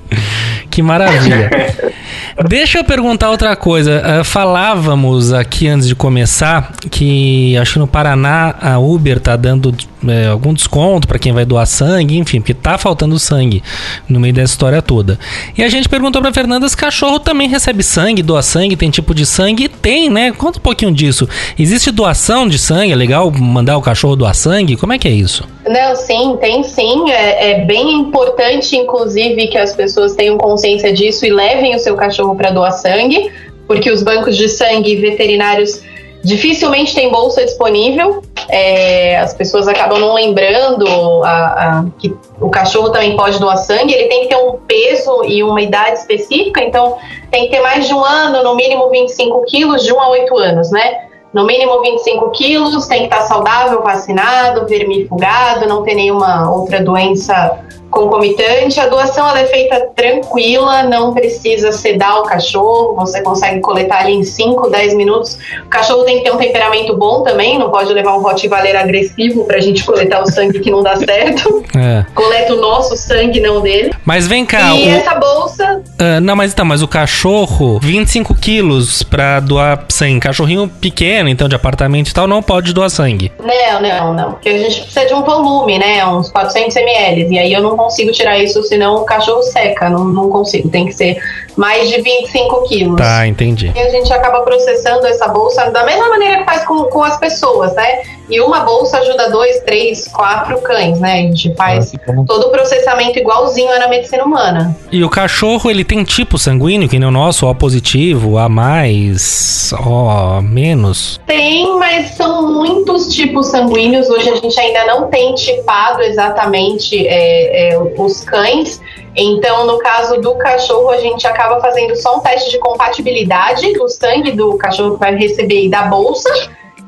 Que 0.70 0.80
maravilha. 0.82 1.50
Deixa 2.48 2.78
eu 2.78 2.84
perguntar 2.84 3.30
outra 3.30 3.54
coisa. 3.54 4.02
Ah, 4.02 4.24
falávamos 4.24 5.32
aqui 5.32 5.68
antes 5.68 5.86
de 5.86 5.94
começar 5.94 6.72
que 6.90 7.56
acho 7.58 7.74
que 7.74 7.78
no 7.78 7.86
Paraná 7.86 8.54
a 8.60 8.78
Uber 8.78 9.20
tá 9.20 9.36
dando 9.36 9.74
é, 10.08 10.26
algum 10.26 10.52
desconto 10.52 11.06
para 11.06 11.18
quem 11.18 11.32
vai 11.32 11.44
doar 11.44 11.66
sangue, 11.66 12.18
enfim, 12.18 12.40
porque 12.40 12.54
tá 12.54 12.76
faltando 12.78 13.18
sangue 13.18 13.62
no 14.08 14.18
meio 14.20 14.34
dessa 14.34 14.52
história 14.52 14.82
toda. 14.82 15.18
E 15.56 15.62
a 15.62 15.68
gente 15.68 15.88
perguntou 15.88 16.20
pra 16.20 16.32
Fernanda 16.32 16.68
se 16.68 16.76
cachorro 16.76 17.18
também 17.18 17.48
recebe 17.48 17.82
sangue, 17.82 18.22
doa 18.22 18.42
sangue, 18.42 18.76
tem 18.76 18.90
tipo 18.90 19.14
de 19.14 19.24
sangue? 19.24 19.68
Tem, 19.68 20.10
né? 20.10 20.32
Conta 20.32 20.58
um 20.58 20.62
pouquinho 20.62 20.92
disso. 20.92 21.28
Existe 21.58 21.90
doação 21.90 22.48
de 22.48 22.58
sangue? 22.58 22.92
É 22.92 22.96
legal 22.96 23.30
mandar 23.30 23.76
o 23.76 23.82
cachorro 23.82 24.16
doar 24.16 24.34
sangue? 24.34 24.76
Como 24.76 24.92
é 24.92 24.98
que 24.98 25.08
é 25.08 25.12
isso? 25.12 25.46
Não, 25.66 25.94
sim, 25.94 26.36
tem 26.40 26.62
sim. 26.64 27.10
É, 27.10 27.50
é 27.50 27.64
bem 27.64 28.00
importante, 28.00 28.76
inclusive, 28.76 29.46
que 29.48 29.58
as 29.58 29.74
pessoas 29.74 30.14
tenham 30.14 30.36
consciência 30.36 30.92
disso 30.92 31.24
e 31.24 31.30
levem 31.30 31.74
o 31.74 31.78
seu 31.78 31.94
cachorro 31.94 32.34
para 32.34 32.50
doar 32.50 32.72
sangue, 32.72 33.30
porque 33.66 33.90
os 33.90 34.02
bancos 34.02 34.36
de 34.36 34.48
sangue 34.48 34.96
veterinários 34.96 35.80
dificilmente 36.22 36.94
têm 36.94 37.10
bolsa 37.10 37.44
disponível. 37.44 38.22
É, 38.48 39.18
as 39.18 39.34
pessoas 39.34 39.66
acabam 39.68 39.98
não 39.98 40.14
lembrando 40.14 40.86
a- 41.24 41.28
a- 41.28 41.84
que 41.98 42.14
o 42.40 42.50
cachorro 42.50 42.90
também 42.90 43.16
pode 43.16 43.38
doar 43.38 43.56
sangue. 43.56 43.94
Ele 43.94 44.08
tem 44.08 44.22
que 44.22 44.28
ter 44.28 44.36
um 44.36 44.58
peso 44.66 45.24
e 45.24 45.42
uma 45.42 45.60
idade 45.60 45.98
específica, 45.98 46.62
então 46.62 46.96
tem 47.30 47.44
que 47.44 47.50
ter 47.50 47.60
mais 47.60 47.86
de 47.86 47.94
um 47.94 48.04
ano, 48.04 48.42
no 48.42 48.54
mínimo 48.54 48.90
25 48.90 49.42
quilos, 49.44 49.82
de 49.84 49.92
1 49.92 50.00
a 50.00 50.08
8 50.10 50.36
anos, 50.38 50.70
né? 50.70 51.06
No 51.32 51.46
mínimo 51.46 51.80
25 51.80 52.30
quilos, 52.32 52.86
tem 52.86 52.98
que 53.00 53.04
estar 53.04 53.22
saudável, 53.22 53.82
vacinado, 53.82 54.66
vermifugado, 54.66 55.66
não 55.66 55.82
ter 55.82 55.94
nenhuma 55.94 56.50
outra 56.54 56.82
doença 56.82 57.58
concomitante. 57.92 58.80
A 58.80 58.88
doação 58.88 59.28
ela 59.28 59.40
é 59.40 59.46
feita 59.46 59.86
tranquila, 59.94 60.82
não 60.84 61.12
precisa 61.14 61.70
sedar 61.70 62.18
o 62.20 62.22
cachorro, 62.24 62.94
você 62.96 63.22
consegue 63.22 63.60
coletar 63.60 64.00
ali 64.00 64.14
em 64.14 64.24
5, 64.24 64.68
10 64.70 64.94
minutos. 64.94 65.38
O 65.64 65.68
cachorro 65.68 66.02
tem 66.04 66.18
que 66.18 66.24
ter 66.24 66.32
um 66.32 66.38
temperamento 66.38 66.96
bom 66.96 67.22
também, 67.22 67.58
não 67.58 67.70
pode 67.70 67.92
levar 67.92 68.16
um 68.16 68.22
Rottweiler 68.22 68.76
agressivo 68.80 69.44
pra 69.44 69.60
gente 69.60 69.84
coletar 69.84 70.22
o 70.22 70.26
sangue 70.26 70.58
que 70.60 70.70
não 70.70 70.82
dá 70.82 70.96
certo. 70.96 71.62
É. 71.74 72.04
Coleta 72.14 72.54
o 72.54 72.60
nosso 72.60 72.96
sangue, 72.96 73.40
não 73.40 73.60
dele. 73.60 73.92
Mas 74.04 74.26
vem 74.26 74.44
cá, 74.44 74.74
e 74.74 74.86
o- 74.86 74.90
essa 74.90 75.14
bolsa, 75.14 75.82
Ah, 75.98 76.20
não, 76.20 76.36
mas 76.36 76.52
então, 76.52 76.64
mas 76.64 76.82
o 76.82 76.88
cachorro, 76.88 77.78
25 77.80 78.34
quilos 78.34 79.02
pra 79.02 79.40
doar 79.40 79.84
sangue. 79.88 80.20
Cachorrinho 80.20 80.68
pequeno, 80.68 81.28
então, 81.28 81.48
de 81.48 81.54
apartamento 81.56 82.08
e 82.08 82.14
tal, 82.14 82.26
não 82.26 82.42
pode 82.42 82.72
doar 82.72 82.90
sangue. 82.90 83.32
Não, 83.42 83.80
não, 83.80 84.14
não. 84.14 84.32
Porque 84.32 84.48
a 84.48 84.58
gente 84.58 84.82
precisa 84.82 85.06
de 85.06 85.14
um 85.14 85.22
volume, 85.22 85.78
né? 85.78 86.04
Uns 86.06 86.30
400 86.30 86.76
ml. 86.76 87.34
E 87.34 87.38
aí 87.38 87.52
eu 87.52 87.62
não 87.62 87.76
consigo 87.84 88.12
tirar 88.12 88.38
isso, 88.38 88.62
senão 88.62 88.96
o 88.96 89.04
cachorro 89.04 89.42
seca. 89.42 89.88
Não, 89.88 90.04
não 90.04 90.28
consigo. 90.28 90.68
Tem 90.68 90.86
que 90.86 90.92
ser 90.92 91.22
mais 91.56 91.88
de 91.88 92.00
25 92.00 92.68
quilos. 92.68 92.96
Tá, 92.96 93.26
entendi. 93.26 93.72
E 93.74 93.78
a 93.78 93.90
gente 93.90 94.12
acaba 94.12 94.40
processando 94.42 95.06
essa 95.06 95.28
bolsa 95.28 95.70
da 95.70 95.84
mesma 95.84 96.08
maneira 96.08 96.38
que 96.38 96.44
faz 96.44 96.64
com, 96.64 96.84
com 96.84 97.02
as 97.02 97.18
pessoas, 97.18 97.74
né? 97.74 98.02
E 98.32 98.40
uma 98.40 98.60
bolsa 98.60 98.96
ajuda 98.96 99.28
dois, 99.28 99.60
três, 99.60 100.08
quatro 100.08 100.58
cães, 100.62 100.98
né? 100.98 101.12
A 101.12 101.16
gente 101.16 101.54
faz 101.54 101.92
todo 102.26 102.46
o 102.46 102.50
processamento 102.50 103.18
igualzinho 103.18 103.70
é 103.70 103.78
na 103.78 103.88
medicina 103.88 104.24
humana. 104.24 104.74
E 104.90 105.04
o 105.04 105.10
cachorro, 105.10 105.70
ele 105.70 105.84
tem 105.84 106.02
tipo 106.02 106.38
sanguíneo, 106.38 106.88
que 106.88 106.98
nem 106.98 107.06
o 107.06 107.12
nosso, 107.12 107.46
O 107.46 107.54
positivo, 107.54 108.38
A 108.38 108.48
mais, 108.48 109.74
O 109.78 110.40
menos. 110.40 111.20
Tem, 111.26 111.76
mas 111.78 112.12
são 112.12 112.50
muitos 112.54 113.14
tipos 113.14 113.48
sanguíneos. 113.48 114.08
Hoje 114.08 114.30
a 114.30 114.36
gente 114.36 114.58
ainda 114.58 114.86
não 114.86 115.08
tem 115.08 115.34
tipado 115.34 116.00
exatamente 116.00 117.06
é, 117.06 117.74
é, 117.74 117.78
os 117.78 118.24
cães. 118.24 118.80
Então, 119.14 119.66
no 119.66 119.76
caso 119.76 120.18
do 120.22 120.34
cachorro, 120.36 120.88
a 120.88 120.96
gente 120.98 121.26
acaba 121.26 121.60
fazendo 121.60 121.94
só 121.96 122.16
um 122.16 122.20
teste 122.20 122.50
de 122.50 122.58
compatibilidade 122.58 123.74
do 123.74 123.86
sangue 123.90 124.32
do 124.32 124.56
cachorro 124.56 124.94
que 124.94 125.00
vai 125.00 125.14
receber 125.16 125.66
e 125.66 125.68
da 125.68 125.82
bolsa, 125.82 126.30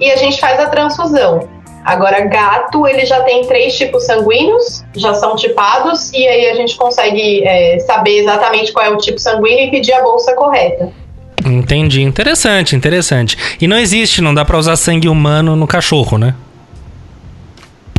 e 0.00 0.10
a 0.10 0.16
gente 0.16 0.40
faz 0.40 0.58
a 0.60 0.68
transfusão. 0.68 1.48
Agora, 1.84 2.20
gato, 2.22 2.86
ele 2.86 3.04
já 3.04 3.22
tem 3.24 3.46
três 3.46 3.76
tipos 3.76 4.06
sanguíneos, 4.06 4.82
já 4.96 5.12
são 5.12 5.36
tipados, 5.36 6.10
e 6.12 6.26
aí 6.26 6.48
a 6.48 6.54
gente 6.54 6.76
consegue 6.76 7.46
é, 7.46 7.78
saber 7.80 8.20
exatamente 8.20 8.72
qual 8.72 8.86
é 8.86 8.88
o 8.88 8.96
tipo 8.96 9.18
sanguíneo 9.18 9.66
e 9.66 9.70
pedir 9.70 9.92
a 9.92 10.02
bolsa 10.02 10.34
correta. 10.34 10.90
Entendi. 11.44 12.00
Interessante, 12.00 12.74
interessante. 12.74 13.36
E 13.60 13.66
não 13.66 13.76
existe, 13.76 14.22
não 14.22 14.32
dá 14.34 14.46
pra 14.46 14.56
usar 14.56 14.76
sangue 14.76 15.10
humano 15.10 15.54
no 15.54 15.66
cachorro, 15.66 16.16
né? 16.16 16.34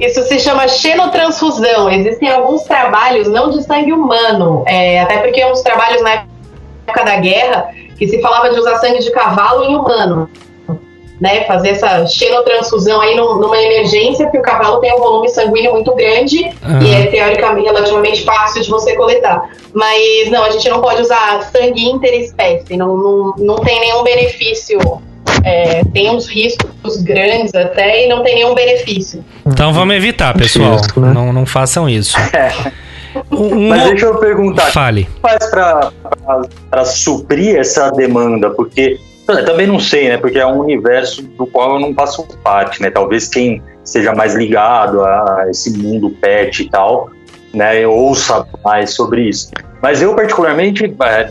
Isso 0.01 0.23
se 0.23 0.39
chama 0.39 0.67
xenotransfusão. 0.67 1.89
Existem 1.89 2.29
alguns 2.29 2.63
trabalhos, 2.63 3.27
não 3.27 3.51
de 3.51 3.63
sangue 3.63 3.93
humano, 3.93 4.63
é, 4.67 4.99
até 4.99 5.19
porque 5.19 5.45
uns 5.45 5.61
trabalhos 5.61 6.01
na 6.01 6.25
época 6.87 7.03
da 7.03 7.17
guerra 7.17 7.69
que 7.97 8.07
se 8.07 8.19
falava 8.21 8.49
de 8.49 8.59
usar 8.59 8.77
sangue 8.77 8.99
de 8.99 9.11
cavalo 9.11 9.63
em 9.63 9.75
humano. 9.75 10.29
Né, 11.21 11.45
fazer 11.45 11.69
essa 11.69 12.05
xenotransfusão 12.05 12.99
aí 12.99 13.15
num- 13.15 13.37
numa 13.37 13.57
emergência, 13.57 14.25
porque 14.25 14.37
o 14.39 14.41
cavalo 14.41 14.81
tem 14.81 14.93
um 14.93 14.97
volume 14.97 15.29
sanguíneo 15.29 15.71
muito 15.71 15.95
grande 15.95 16.39
e 16.81 16.93
é 16.93 17.05
teoricamente 17.05 17.67
relativamente 17.67 18.23
fácil 18.25 18.61
de 18.61 18.69
você 18.69 18.95
coletar. 18.97 19.49
Mas 19.73 20.29
não, 20.29 20.43
a 20.43 20.49
gente 20.49 20.67
não 20.67 20.81
pode 20.81 21.01
usar 21.01 21.41
sangue 21.53 21.85
interespécie, 21.85 22.75
não, 22.75 22.97
não, 22.97 23.33
não 23.37 23.55
tem 23.59 23.79
nenhum 23.79 24.03
benefício. 24.03 24.77
É, 25.43 25.83
tem 25.93 26.09
uns 26.09 26.27
riscos 26.27 26.97
grandes 27.01 27.53
até 27.55 28.05
e 28.05 28.09
não 28.09 28.21
tem 28.21 28.35
nenhum 28.35 28.53
benefício. 28.53 29.23
Então 29.45 29.71
vamos 29.71 29.95
evitar, 29.95 30.35
pessoal. 30.37 30.75
Isso, 30.75 30.99
né? 30.99 31.13
Não, 31.13 31.31
não 31.31 31.45
façam 31.45 31.87
isso. 31.87 32.17
Um- 33.31 33.69
Mas 33.69 33.83
deixa 33.85 34.07
eu 34.07 34.17
perguntar, 34.17 34.65
Fale. 34.71 35.07
faz 35.21 35.49
para 35.49 36.83
suprir 36.85 37.55
essa 37.57 37.89
demanda? 37.91 38.49
Porque 38.49 38.99
eu 39.27 39.45
também 39.45 39.67
não 39.67 39.79
sei, 39.79 40.09
né? 40.09 40.17
Porque 40.17 40.37
é 40.37 40.45
um 40.45 40.59
universo 40.59 41.21
do 41.21 41.47
qual 41.47 41.75
eu 41.75 41.79
não 41.79 41.93
faço 41.93 42.25
parte, 42.43 42.81
né? 42.81 42.89
Talvez 42.89 43.27
quem 43.27 43.61
seja 43.83 44.13
mais 44.13 44.35
ligado 44.35 45.03
a 45.03 45.45
esse 45.49 45.77
mundo 45.77 46.09
pet 46.09 46.63
e 46.63 46.69
tal, 46.69 47.09
né? 47.53 47.85
Ouça 47.87 48.45
mais 48.63 48.91
sobre 48.91 49.29
isso. 49.29 49.51
Mas 49.81 50.01
eu 50.01 50.15
particularmente, 50.15 50.95
é, 51.03 51.29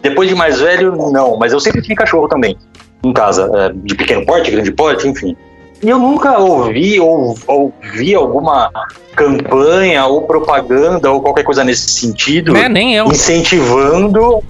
depois 0.00 0.28
de 0.28 0.34
mais 0.34 0.60
velho, 0.60 0.94
não. 1.10 1.36
Mas 1.36 1.52
eu 1.52 1.60
sempre 1.60 1.82
tive 1.82 1.94
cachorro 1.94 2.28
também 2.28 2.56
em 3.04 3.12
casa, 3.12 3.50
é, 3.54 3.72
de 3.72 3.94
pequeno 3.94 4.24
porte, 4.24 4.50
grande 4.50 4.70
porte, 4.70 5.08
enfim. 5.08 5.36
E 5.82 5.88
eu 5.88 5.98
nunca 5.98 6.38
ouvi 6.38 7.00
ou, 7.00 7.36
ou 7.46 7.72
vi 7.92 8.14
alguma 8.14 8.70
campanha 9.16 10.06
ou 10.06 10.22
propaganda 10.22 11.10
ou 11.10 11.20
qualquer 11.20 11.42
coisa 11.42 11.64
nesse 11.64 11.90
sentido 11.90 12.56
É, 12.56 12.68
nem 12.68 12.94
eu. 12.94 13.06
incentivando 13.06 14.42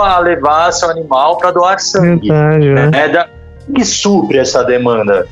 a 0.00 0.18
levar 0.20 0.72
seu 0.72 0.88
animal 0.90 1.36
para 1.36 1.50
doar 1.50 1.80
sangue. 1.80 2.28
Verdade, 2.28 2.68
né? 2.70 2.90
É 2.94 3.08
da, 3.08 3.28
que 3.74 3.84
supre 3.84 4.38
essa 4.38 4.62
demanda. 4.62 5.26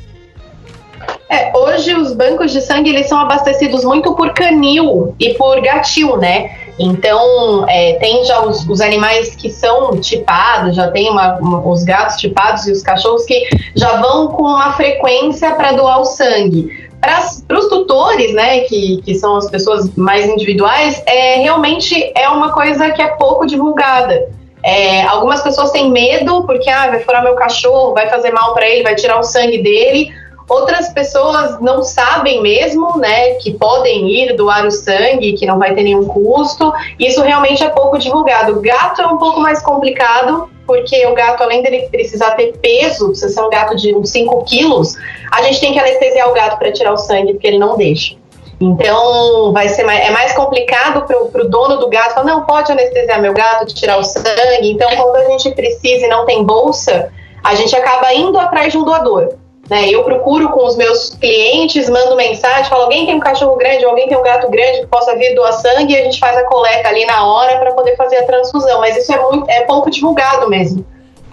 É, 1.28 1.57
hoje 1.57 1.95
os 1.95 2.12
bancos 2.12 2.51
de 2.51 2.61
sangue 2.61 2.91
eles 2.91 3.09
são 3.09 3.18
abastecidos 3.20 3.85
muito 3.85 4.14
por 4.16 4.35
canil 4.35 5.14
e 5.20 5.35
por 5.35 5.61
gatil, 5.62 6.16
né? 6.16 6.51
Então 6.81 7.68
é, 7.68 7.93
tem 7.95 8.24
já 8.24 8.41
os, 8.41 8.66
os 8.66 8.81
animais 8.81 9.37
que 9.37 9.51
são 9.51 10.01
tipados, 10.01 10.74
já 10.74 10.91
tem 10.91 11.11
uma- 11.11 11.37
uma- 11.37 11.68
os 11.68 11.85
gatos 11.85 12.16
tipados 12.16 12.66
e 12.66 12.72
os 12.72 12.83
cachorros 12.83 13.24
que 13.26 13.47
já 13.76 14.01
vão 14.01 14.28
com 14.28 14.45
uma 14.45 14.72
frequência 14.72 15.51
para 15.55 15.72
doar 15.72 16.01
o 16.01 16.07
sangue. 16.07 16.89
Para 17.01 17.59
os 17.59 17.68
tutores, 17.68 18.33
né, 18.35 18.61
que, 18.61 19.01
que 19.03 19.14
são 19.14 19.37
as 19.37 19.51
pessoas 19.51 19.95
mais 19.97 20.26
individuais, 20.26 21.03
é, 21.07 21.37
realmente 21.37 22.12
é 22.14 22.28
uma 22.28 22.53
coisa 22.53 22.91
que 22.91 23.01
é 23.03 23.09
pouco 23.09 23.47
divulgada. 23.47 24.28
É, 24.62 25.03
algumas 25.05 25.43
pessoas 25.43 25.70
têm 25.70 25.91
medo 25.91 26.45
porque 26.45 26.68
ah, 26.68 26.89
vai 26.89 27.01
furar 27.01 27.22
meu 27.22 27.35
cachorro, 27.35 27.95
vai 27.95 28.09
fazer 28.11 28.31
mal 28.33 28.53
para 28.53 28.68
ele, 28.68 28.83
vai 28.83 28.95
tirar 28.95 29.18
o 29.18 29.22
sangue 29.22 29.62
dele. 29.62 30.11
Outras 30.51 30.89
pessoas 30.89 31.61
não 31.61 31.85
sabem 31.85 32.43
mesmo, 32.43 32.99
né, 32.99 33.35
que 33.35 33.53
podem 33.53 34.11
ir 34.11 34.35
doar 34.35 34.67
o 34.67 34.71
sangue, 34.73 35.35
que 35.35 35.47
não 35.47 35.61
vai 35.61 35.73
ter 35.77 35.85
nenhum 35.85 36.05
custo. 36.07 36.73
Isso 36.99 37.23
realmente 37.23 37.63
é 37.63 37.69
pouco 37.69 37.97
divulgado. 37.97 38.59
O 38.59 38.61
gato 38.61 39.01
é 39.01 39.07
um 39.07 39.17
pouco 39.17 39.39
mais 39.39 39.63
complicado, 39.63 40.51
porque 40.67 41.07
o 41.07 41.15
gato, 41.15 41.45
além 41.45 41.63
dele 41.63 41.89
precisar 41.89 42.33
ter 42.33 42.53
peso, 42.59 43.11
precisa 43.11 43.33
ser 43.33 43.41
um 43.43 43.49
gato 43.49 43.77
de 43.77 43.95
uns 43.95 44.11
5 44.11 44.45
quilos, 44.45 44.97
a 45.31 45.41
gente 45.43 45.61
tem 45.61 45.73
que 45.73 45.79
anestesiar 45.79 46.29
o 46.29 46.33
gato 46.33 46.59
para 46.59 46.73
tirar 46.73 46.95
o 46.95 46.97
sangue, 46.97 47.35
porque 47.35 47.47
ele 47.47 47.59
não 47.61 47.77
deixa. 47.77 48.17
Então, 48.61 49.53
vai 49.53 49.69
ser 49.69 49.85
mais, 49.85 50.01
é 50.01 50.11
mais 50.11 50.33
complicado 50.33 51.07
para 51.07 51.45
o 51.45 51.49
dono 51.49 51.77
do 51.77 51.89
gato 51.89 52.15
falar, 52.15 52.27
não, 52.27 52.45
pode 52.45 52.73
anestesiar 52.73 53.23
meu 53.23 53.33
gato, 53.33 53.73
tirar 53.73 53.99
o 53.99 54.03
sangue. 54.03 54.73
Então, 54.73 54.91
quando 54.97 55.15
a 55.15 55.29
gente 55.29 55.49
precisa 55.53 56.07
e 56.07 56.09
não 56.09 56.27
tem 56.27 56.43
bolsa, 56.43 57.13
a 57.45 57.55
gente 57.55 57.75
acaba 57.77 58.13
indo 58.13 58.37
atrás 58.37 58.73
de 58.73 58.79
um 58.79 58.83
doador. 58.83 59.39
Né? 59.71 59.89
Eu 59.89 60.03
procuro 60.03 60.49
com 60.49 60.66
os 60.66 60.77
meus 60.77 61.11
clientes, 61.11 61.89
mando 61.89 62.16
mensagem, 62.16 62.64
falo, 62.64 62.83
alguém 62.83 63.07
tem 63.07 63.14
um 63.14 63.21
cachorro 63.21 63.57
grande, 63.57 63.85
alguém 63.85 64.09
tem 64.09 64.18
um 64.18 64.23
gato 64.23 64.51
grande 64.51 64.81
que 64.81 64.87
possa 64.89 65.16
vir 65.16 65.33
doar 65.37 65.53
sangue, 65.53 65.95
e 65.95 65.97
a 65.97 66.03
gente 66.03 66.18
faz 66.18 66.37
a 66.37 66.43
coleta 66.43 66.89
ali 66.89 67.07
na 67.07 67.25
hora 67.25 67.57
para 67.59 67.71
poder 67.71 67.95
fazer 67.95 68.16
a 68.16 68.25
transfusão. 68.25 68.81
Mas 68.81 68.97
isso 68.97 69.12
é, 69.12 69.23
muito, 69.23 69.49
é 69.49 69.61
pouco 69.61 69.89
divulgado 69.89 70.51
mesmo. 70.51 70.85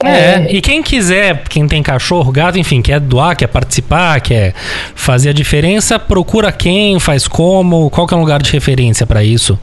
É, 0.03 0.45
e 0.53 0.61
quem 0.61 0.83
quiser, 0.83 1.41
quem 1.49 1.67
tem 1.67 1.81
cachorro, 1.81 2.31
gato, 2.31 2.59
enfim, 2.59 2.83
quer 2.83 2.99
doar, 2.99 3.35
quer 3.35 3.47
participar, 3.47 4.21
quer 4.21 4.53
fazer 4.93 5.29
a 5.29 5.33
diferença, 5.33 5.97
procura 5.97 6.51
quem, 6.51 6.99
faz 6.99 7.27
como, 7.27 7.89
qual 7.89 8.05
que 8.05 8.13
é 8.13 8.17
o 8.17 8.19
lugar 8.19 8.39
de 8.39 8.51
referência 8.51 9.07
pra 9.07 9.23
isso? 9.23 9.57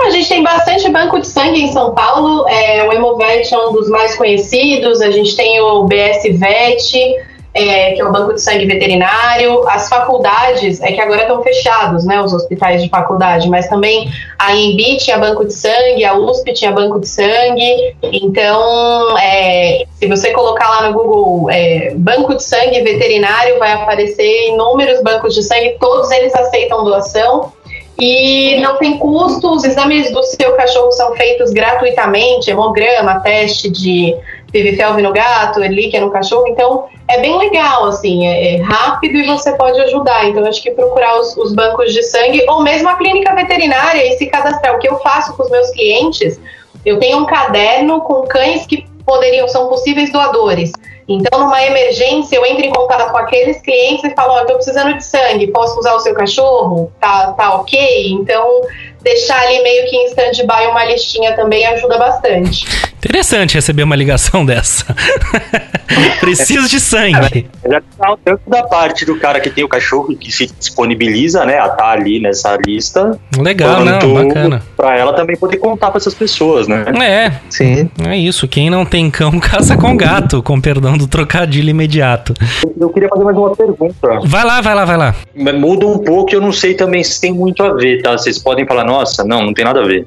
A 0.00 0.10
gente 0.10 0.28
tem 0.28 0.42
bastante 0.42 0.88
banco 0.90 1.18
de 1.18 1.26
sangue 1.26 1.62
em 1.62 1.72
São 1.72 1.92
Paulo. 1.92 2.48
É, 2.48 2.86
o 2.86 2.92
Hemovet 2.92 3.52
é 3.52 3.58
um 3.58 3.72
dos 3.72 3.88
mais 3.88 4.16
conhecidos. 4.16 5.00
A 5.00 5.10
gente 5.10 5.36
tem 5.36 5.60
o 5.60 5.84
BS 5.84 6.22
Vet, 6.38 7.16
é, 7.52 7.92
que 7.92 8.00
é 8.00 8.04
o 8.04 8.12
banco 8.12 8.32
de 8.32 8.40
sangue 8.40 8.64
veterinário. 8.64 9.68
As 9.68 9.88
faculdades, 9.88 10.80
é 10.80 10.92
que 10.92 11.00
agora 11.00 11.22
estão 11.22 11.42
fechados, 11.42 12.04
né? 12.04 12.20
Os 12.22 12.32
hospitais 12.32 12.82
de 12.82 12.88
faculdade, 12.88 13.50
mas 13.50 13.68
também 13.68 14.08
a 14.38 14.54
INB 14.54 14.98
tinha 14.98 15.18
banco 15.18 15.44
de 15.44 15.52
sangue, 15.52 16.04
a 16.04 16.16
USP 16.16 16.52
tinha 16.52 16.70
banco 16.70 17.00
de 17.00 17.08
sangue. 17.08 17.96
Então, 18.02 19.18
é, 19.18 19.84
se 19.98 20.06
você 20.06 20.30
colocar 20.30 20.68
lá 20.68 20.88
no 20.88 20.94
Google 20.94 21.50
é, 21.50 21.92
banco 21.96 22.34
de 22.36 22.42
sangue 22.42 22.80
veterinário, 22.82 23.58
vai 23.58 23.72
aparecer 23.72 24.48
inúmeros 24.48 25.02
bancos 25.02 25.34
de 25.34 25.42
sangue. 25.42 25.76
Todos 25.80 26.10
eles 26.12 26.34
aceitam 26.34 26.84
doação 26.84 27.52
e 28.00 28.60
não 28.60 28.76
tem 28.76 28.98
custo. 28.98 29.50
Os 29.54 29.64
exames 29.64 30.10
do 30.12 30.22
seu 30.22 30.54
cachorro 30.54 30.92
são 30.92 31.14
feitos 31.14 31.50
gratuitamente, 31.50 32.50
hemograma, 32.50 33.20
teste 33.20 33.68
de 33.68 34.16
PVFelv 34.52 35.02
no 35.02 35.12
gato, 35.12 35.60
relíquia 35.60 36.00
no 36.00 36.10
cachorro. 36.10 36.46
Então 36.48 36.86
é 37.08 37.20
bem 37.20 37.36
legal, 37.36 37.86
assim, 37.86 38.26
é, 38.26 38.54
é 38.54 38.62
rápido 38.62 39.18
e 39.18 39.26
você 39.26 39.52
pode 39.52 39.80
ajudar. 39.80 40.28
Então 40.28 40.46
acho 40.46 40.62
que 40.62 40.70
procurar 40.70 41.18
os, 41.20 41.36
os 41.36 41.52
bancos 41.54 41.92
de 41.92 42.02
sangue 42.02 42.44
ou 42.48 42.62
mesmo 42.62 42.88
a 42.88 42.94
clínica 42.94 43.34
veterinária 43.34 44.06
e 44.06 44.16
se 44.16 44.26
cadastrar. 44.26 44.76
O 44.76 44.78
que 44.78 44.88
eu 44.88 44.98
faço 45.00 45.36
com 45.36 45.42
os 45.42 45.50
meus 45.50 45.70
clientes, 45.70 46.40
eu 46.84 46.98
tenho 46.98 47.18
um 47.18 47.26
caderno 47.26 48.00
com 48.02 48.22
cães 48.26 48.66
que 48.66 48.86
poderiam 49.04 49.48
são 49.48 49.68
possíveis 49.68 50.12
doadores. 50.12 50.70
Então, 51.08 51.40
numa 51.40 51.64
emergência, 51.64 52.36
eu 52.36 52.44
entro 52.44 52.66
em 52.66 52.70
contato 52.70 53.10
com 53.10 53.16
aqueles 53.16 53.62
clientes 53.62 54.04
e 54.04 54.14
falo, 54.14 54.34
ó, 54.34 54.42
oh, 54.42 54.46
tô 54.46 54.54
precisando 54.54 54.94
de 54.94 55.02
sangue, 55.02 55.46
posso 55.46 55.78
usar 55.78 55.94
o 55.94 56.00
seu 56.00 56.14
cachorro? 56.14 56.92
Tá, 57.00 57.32
tá 57.32 57.54
ok? 57.54 58.10
Então, 58.12 58.60
deixar 59.00 59.40
ali 59.40 59.62
meio 59.62 59.88
que 59.88 59.96
em 59.96 60.04
stand-by 60.06 60.66
uma 60.68 60.84
listinha 60.84 61.34
também 61.34 61.66
ajuda 61.66 61.96
bastante. 61.96 62.66
Interessante 63.08 63.54
receber 63.54 63.82
uma 63.82 63.96
ligação 63.96 64.44
dessa. 64.46 64.84
Preciso 66.20 66.68
de 66.68 66.78
sangue. 66.78 67.48
Já 67.66 67.80
tá 67.98 68.16
tanto 68.24 68.42
da 68.48 68.62
parte 68.62 69.04
do 69.04 69.18
cara 69.18 69.40
que 69.40 69.50
tem 69.50 69.64
o 69.64 69.68
cachorro 69.68 70.14
que 70.14 70.30
se 70.30 70.46
disponibiliza, 70.58 71.44
né, 71.44 71.58
a 71.58 71.66
estar 71.66 71.90
ali 71.90 72.20
nessa 72.20 72.56
lista. 72.64 73.18
Legal, 73.36 73.84
não, 73.84 74.14
bacana. 74.14 74.62
Pra 74.76 74.96
ela 74.96 75.14
também 75.14 75.36
poder 75.36 75.56
contar 75.56 75.90
pra 75.90 75.98
essas 75.98 76.14
pessoas, 76.14 76.68
né? 76.68 76.84
É, 77.02 77.32
Sim. 77.48 77.90
é 78.06 78.16
isso. 78.16 78.46
Quem 78.46 78.68
não 78.68 78.84
tem 78.84 79.10
cão, 79.10 79.38
caça 79.40 79.76
com 79.76 79.96
gato, 79.96 80.42
com 80.42 80.60
perdão 80.60 80.96
do 80.96 81.06
trocadilho 81.06 81.70
imediato. 81.70 82.34
Eu 82.78 82.90
queria 82.90 83.08
fazer 83.08 83.24
mais 83.24 83.36
uma 83.36 83.56
pergunta. 83.56 84.20
Vai 84.24 84.44
lá, 84.44 84.60
vai 84.60 84.74
lá, 84.74 84.84
vai 84.84 84.96
lá. 84.96 85.14
Muda 85.34 85.86
um 85.86 85.98
pouco, 85.98 86.34
eu 86.34 86.40
não 86.40 86.52
sei 86.52 86.74
também 86.74 87.02
se 87.02 87.20
tem 87.20 87.32
muito 87.32 87.62
a 87.62 87.72
ver, 87.72 88.02
tá? 88.02 88.12
Vocês 88.12 88.38
podem 88.38 88.66
falar, 88.66 88.84
nossa, 88.84 89.24
não, 89.24 89.42
não 89.42 89.54
tem 89.54 89.64
nada 89.64 89.80
a 89.80 89.86
ver. 89.86 90.06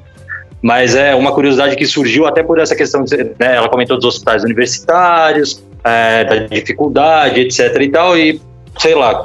Mas 0.62 0.94
é 0.94 1.14
uma 1.14 1.32
curiosidade 1.32 1.74
que 1.74 1.84
surgiu 1.84 2.24
até 2.24 2.42
por 2.42 2.60
essa 2.60 2.76
questão, 2.76 3.02
de, 3.02 3.16
né, 3.16 3.56
ela 3.56 3.68
comentou 3.68 3.96
dos 3.96 4.06
hospitais 4.06 4.44
universitários, 4.44 5.62
é, 5.84 6.24
da 6.24 6.36
dificuldade, 6.46 7.40
etc 7.40 7.76
e 7.80 7.88
tal, 7.88 8.16
e 8.16 8.40
sei 8.78 8.94
lá, 8.94 9.20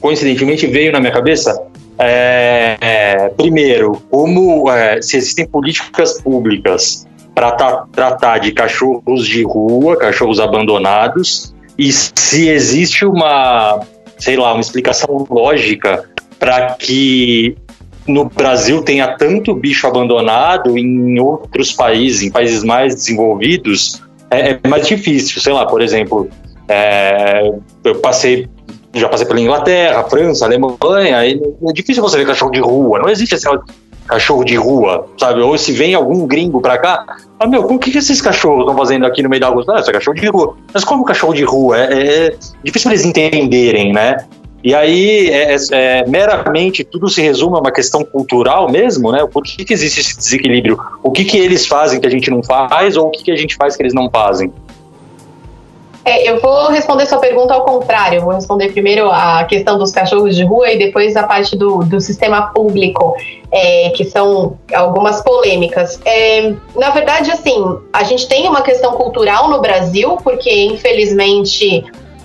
coincidentemente 0.00 0.66
veio 0.66 0.90
na 0.90 0.98
minha 0.98 1.12
cabeça, 1.12 1.62
é, 1.98 2.76
é, 2.80 3.28
primeiro, 3.28 4.02
como 4.10 4.70
é, 4.70 5.00
se 5.02 5.16
existem 5.16 5.46
políticas 5.46 6.20
públicas 6.20 7.06
para 7.34 7.52
tratar 7.92 8.38
de 8.38 8.52
cachorros 8.52 9.26
de 9.26 9.42
rua, 9.42 9.96
cachorros 9.96 10.40
abandonados, 10.40 11.54
e 11.78 11.92
se 11.92 12.48
existe 12.48 13.04
uma, 13.04 13.80
sei 14.18 14.36
lá, 14.36 14.52
uma 14.52 14.60
explicação 14.60 15.26
lógica 15.30 16.04
para 16.38 16.74
que 16.74 17.56
no 18.06 18.24
Brasil 18.24 18.82
tenha 18.82 19.16
tanto 19.16 19.54
bicho 19.54 19.86
abandonado, 19.86 20.76
em 20.76 21.18
outros 21.20 21.72
países, 21.72 22.22
em 22.22 22.30
países 22.30 22.64
mais 22.64 22.94
desenvolvidos, 22.94 24.02
é, 24.30 24.58
é 24.64 24.68
mais 24.68 24.86
difícil. 24.86 25.40
Sei 25.40 25.52
lá, 25.52 25.66
por 25.66 25.80
exemplo, 25.80 26.28
é, 26.68 27.52
eu 27.84 27.96
passei, 27.96 28.48
já 28.94 29.08
passei 29.08 29.26
pela 29.26 29.40
Inglaterra, 29.40 30.02
França, 30.04 30.44
Alemanha, 30.44 31.24
é 31.24 31.72
difícil 31.72 32.02
você 32.02 32.16
ver 32.16 32.26
cachorro 32.26 32.50
de 32.50 32.60
rua. 32.60 32.98
Não 32.98 33.08
existe 33.08 33.34
esse 33.34 33.46
cachorro 34.06 34.44
de 34.44 34.56
rua, 34.56 35.06
sabe? 35.18 35.40
Ou 35.40 35.56
se 35.56 35.72
vem 35.72 35.94
algum 35.94 36.26
gringo 36.26 36.60
pra 36.60 36.78
cá, 36.78 37.04
ah, 37.38 37.46
meu, 37.46 37.62
o 37.62 37.78
que, 37.78 37.90
que 37.90 37.98
esses 37.98 38.20
cachorros 38.20 38.60
estão 38.60 38.76
fazendo 38.76 39.06
aqui 39.06 39.22
no 39.22 39.28
meio 39.28 39.40
da 39.40 39.48
rua? 39.48 39.64
Ah, 39.68 39.80
esse 39.80 39.90
é 39.90 39.92
cachorro 39.92 40.16
de 40.16 40.26
rua. 40.26 40.56
Mas 40.72 40.84
como 40.84 41.04
cachorro 41.04 41.34
de 41.34 41.44
rua? 41.44 41.78
É, 41.78 42.26
é 42.26 42.34
difícil 42.64 42.90
eles 42.90 43.04
entenderem, 43.04 43.92
né? 43.92 44.16
E 44.64 44.74
aí, 44.74 45.28
é, 45.28 45.56
é, 45.72 46.06
meramente, 46.06 46.84
tudo 46.84 47.08
se 47.08 47.20
resume 47.20 47.56
a 47.56 47.60
uma 47.60 47.72
questão 47.72 48.04
cultural 48.04 48.70
mesmo, 48.70 49.10
né? 49.10 49.26
Por 49.26 49.42
que, 49.42 49.64
que 49.64 49.72
existe 49.72 50.00
esse 50.00 50.16
desequilíbrio? 50.16 50.78
O 51.02 51.10
que, 51.10 51.24
que 51.24 51.36
eles 51.36 51.66
fazem 51.66 52.00
que 52.00 52.06
a 52.06 52.10
gente 52.10 52.30
não 52.30 52.42
faz 52.42 52.96
ou 52.96 53.08
o 53.08 53.10
que, 53.10 53.24
que 53.24 53.30
a 53.32 53.36
gente 53.36 53.56
faz 53.56 53.76
que 53.76 53.82
eles 53.82 53.92
não 53.92 54.08
fazem? 54.08 54.52
É, 56.04 56.28
eu 56.28 56.40
vou 56.40 56.68
responder 56.68 57.06
sua 57.06 57.18
pergunta 57.18 57.54
ao 57.54 57.64
contrário. 57.64 58.22
Vou 58.22 58.32
responder 58.32 58.72
primeiro 58.72 59.08
a 59.10 59.44
questão 59.44 59.78
dos 59.78 59.92
cachorros 59.92 60.34
de 60.34 60.44
rua 60.44 60.70
e 60.70 60.78
depois 60.78 61.16
a 61.16 61.24
parte 61.24 61.56
do, 61.56 61.78
do 61.84 62.00
sistema 62.00 62.52
público, 62.52 63.16
é, 63.50 63.90
que 63.90 64.04
são 64.04 64.58
algumas 64.72 65.22
polêmicas. 65.22 66.00
É, 66.04 66.54
na 66.76 66.90
verdade, 66.90 67.30
assim, 67.30 67.78
a 67.92 68.02
gente 68.02 68.28
tem 68.28 68.48
uma 68.48 68.62
questão 68.62 68.92
cultural 68.92 69.48
no 69.48 69.60
Brasil, 69.60 70.16
porque 70.22 70.50
infelizmente 70.66 71.84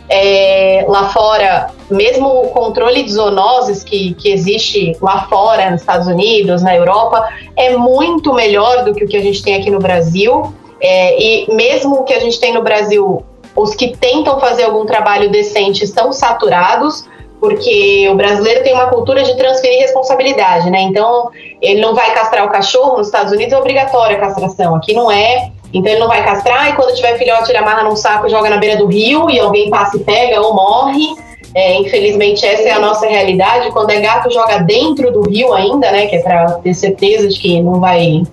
é, 0.10 0.86
lá 0.88 1.10
fora, 1.10 1.70
mesmo 1.89 2.28
o 2.28 2.49
controle 2.49 3.03
de 3.03 3.12
zoonoses 3.12 3.84
que, 3.84 4.14
que 4.14 4.30
existe 4.30 4.95
lá 5.01 5.28
fora, 5.28 5.70
nos 5.70 5.82
Estados 5.82 6.08
Unidos, 6.08 6.62
na 6.62 6.76
Europa, 6.76 7.28
é 7.55 7.76
muito 7.76 8.34
melhor 8.34 8.86
do 8.86 8.93
que 8.93 9.03
o 9.03 9.08
que 9.08 9.18
a 9.18 9.22
gente 9.22 9.43
tem 9.43 9.55
aqui 9.55 9.70
no 9.70 9.80
Brasil. 9.80 10.53
É, 10.80 11.20
e 11.20 11.53
mesmo 11.53 12.01
o 12.01 12.03
que 12.03 12.14
a 12.14 12.20
gente 12.20 12.39
tem 12.39 12.53
no 12.53 12.62
Brasil, 12.62 13.24
os 13.55 13.76
que 13.76 13.97
tentam 13.97 14.39
fazer 14.39 14.64
algum 14.64 14.86
trabalho 14.86 15.30
decente 15.32 15.84
estão 15.84 16.14
saturados, 16.14 17.08
porque 17.39 18.08
o 18.10 18.16
brasileiro 18.16 18.64
tem 18.64 18.74
uma 18.74 18.88
cultura 18.88 19.24
de 19.24 19.36
transferir 19.36 19.80
responsabilidade, 19.80 20.70
né? 20.70 20.82
Então, 20.82 21.30
ele 21.62 21.82
não 21.82 21.93
vai 21.93 22.14
castrar 22.14 22.45
o 22.45 22.49
cachorro, 22.49 22.97
nos 22.97 23.08
Estados 23.08 23.32
Unidos 23.32 23.53
é 23.53 23.58
obrigatória 23.58 24.18
a 24.18 24.20
castração, 24.20 24.76
aqui 24.76 24.93
não 24.93 25.12
é. 25.12 25.51
Então 25.74 25.91
ele 25.91 25.99
não 25.99 26.07
vai 26.07 26.24
castrar 26.24 26.70
e 26.70 26.74
quando 26.74 26.95
tiver 26.95 27.18
filhote 27.18 27.51
ele 27.51 27.57
amarra 27.57 27.84
num 27.84 27.95
saco, 27.95 28.30
joga 28.30 28.49
na 28.49 28.57
beira 28.57 28.78
do 28.78 28.88
rio 28.88 29.30
e 29.30 29.39
alguém 29.39 29.70
passa 29.70 29.97
e 29.97 29.99
pega 29.99 30.41
ou 30.41 30.53
morre. 30.53 31.15
É, 31.53 31.76
infelizmente 31.76 32.45
essa 32.45 32.63
é 32.63 32.72
a 32.72 32.80
nossa 32.80 33.07
realidade. 33.07 33.72
Quando 33.72 33.89
é 33.89 33.99
gato 33.99 34.32
joga 34.32 34.59
dentro 34.59 35.11
do 35.11 35.22
rio 35.30 35.53
ainda, 35.53 35.91
né? 35.91 36.07
Que 36.07 36.18
é 36.18 36.22
para 36.22 36.51
ter 36.53 36.74
certeza 36.74 37.28
de 37.28 37.39
que 37.39 37.61
não 37.61 37.80
vai 37.80 38.24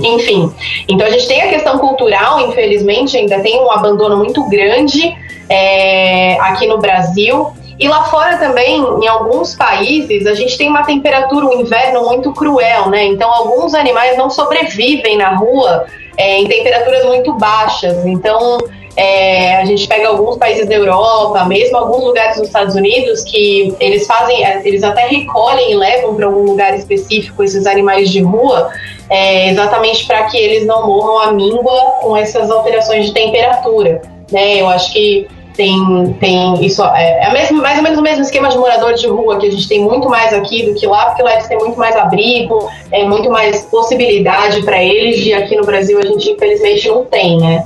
enfim, 0.00 0.52
então 0.88 1.06
a 1.06 1.10
gente 1.10 1.28
tem 1.28 1.42
a 1.42 1.48
questão 1.48 1.78
cultural, 1.78 2.48
infelizmente, 2.48 3.16
ainda 3.16 3.38
tem 3.38 3.60
um 3.60 3.70
abandono 3.70 4.16
muito 4.16 4.42
grande 4.48 5.16
é, 5.48 6.36
aqui 6.40 6.66
no 6.66 6.78
Brasil. 6.78 7.52
E 7.82 7.88
lá 7.88 8.04
fora 8.04 8.36
também, 8.36 8.76
em 8.76 9.08
alguns 9.08 9.56
países, 9.56 10.24
a 10.24 10.34
gente 10.34 10.56
tem 10.56 10.68
uma 10.68 10.84
temperatura, 10.84 11.46
um 11.46 11.60
inverno 11.62 12.04
muito 12.04 12.32
cruel, 12.32 12.88
né? 12.88 13.06
Então 13.06 13.28
alguns 13.28 13.74
animais 13.74 14.16
não 14.16 14.30
sobrevivem 14.30 15.16
na 15.16 15.34
rua 15.34 15.86
é, 16.16 16.38
em 16.38 16.46
temperaturas 16.46 17.04
muito 17.04 17.32
baixas. 17.32 18.06
Então 18.06 18.58
é, 18.96 19.56
a 19.56 19.64
gente 19.64 19.88
pega 19.88 20.06
alguns 20.06 20.36
países 20.36 20.68
da 20.68 20.76
Europa, 20.76 21.44
mesmo 21.44 21.76
alguns 21.76 22.04
lugares 22.04 22.36
dos 22.36 22.46
Estados 22.46 22.76
Unidos, 22.76 23.24
que 23.24 23.74
eles 23.80 24.06
fazem, 24.06 24.44
é, 24.46 24.62
eles 24.64 24.84
até 24.84 25.08
recolhem 25.08 25.72
e 25.72 25.74
levam 25.74 26.14
para 26.14 26.26
algum 26.26 26.44
lugar 26.44 26.76
específico 26.76 27.42
esses 27.42 27.66
animais 27.66 28.10
de 28.10 28.20
rua, 28.20 28.70
é, 29.10 29.50
exatamente 29.50 30.06
para 30.06 30.22
que 30.26 30.36
eles 30.38 30.64
não 30.64 30.86
morram 30.86 31.18
à 31.18 31.32
míngua 31.32 31.96
com 32.00 32.16
essas 32.16 32.48
alterações 32.48 33.06
de 33.06 33.12
temperatura. 33.12 34.02
Né? 34.30 34.60
Eu 34.60 34.68
acho 34.68 34.92
que 34.92 35.26
tem, 35.54 36.16
tem 36.20 36.64
isso 36.64 36.82
é, 36.84 37.24
é 37.24 37.32
mesmo, 37.32 37.60
mais 37.60 37.76
ou 37.76 37.82
menos 37.82 37.98
o 37.98 38.02
mesmo 38.02 38.22
esquema 38.22 38.48
de 38.48 38.56
moradores 38.56 39.00
de 39.00 39.06
rua 39.06 39.38
que 39.38 39.46
a 39.46 39.50
gente 39.50 39.68
tem 39.68 39.82
muito 39.82 40.08
mais 40.08 40.32
aqui 40.32 40.66
do 40.66 40.74
que 40.74 40.86
lá, 40.86 41.06
porque 41.06 41.22
lá 41.22 41.32
eles 41.34 41.46
têm 41.46 41.58
muito 41.58 41.78
mais 41.78 41.94
abrigo, 41.96 42.70
é 42.90 43.04
muito 43.04 43.30
mais 43.30 43.62
possibilidade 43.66 44.62
para 44.62 44.82
eles, 44.82 45.24
e 45.24 45.32
aqui 45.32 45.56
no 45.56 45.64
Brasil 45.64 45.98
a 45.98 46.02
gente 46.02 46.30
infelizmente 46.30 46.88
não 46.88 47.04
tem, 47.04 47.38
né? 47.38 47.64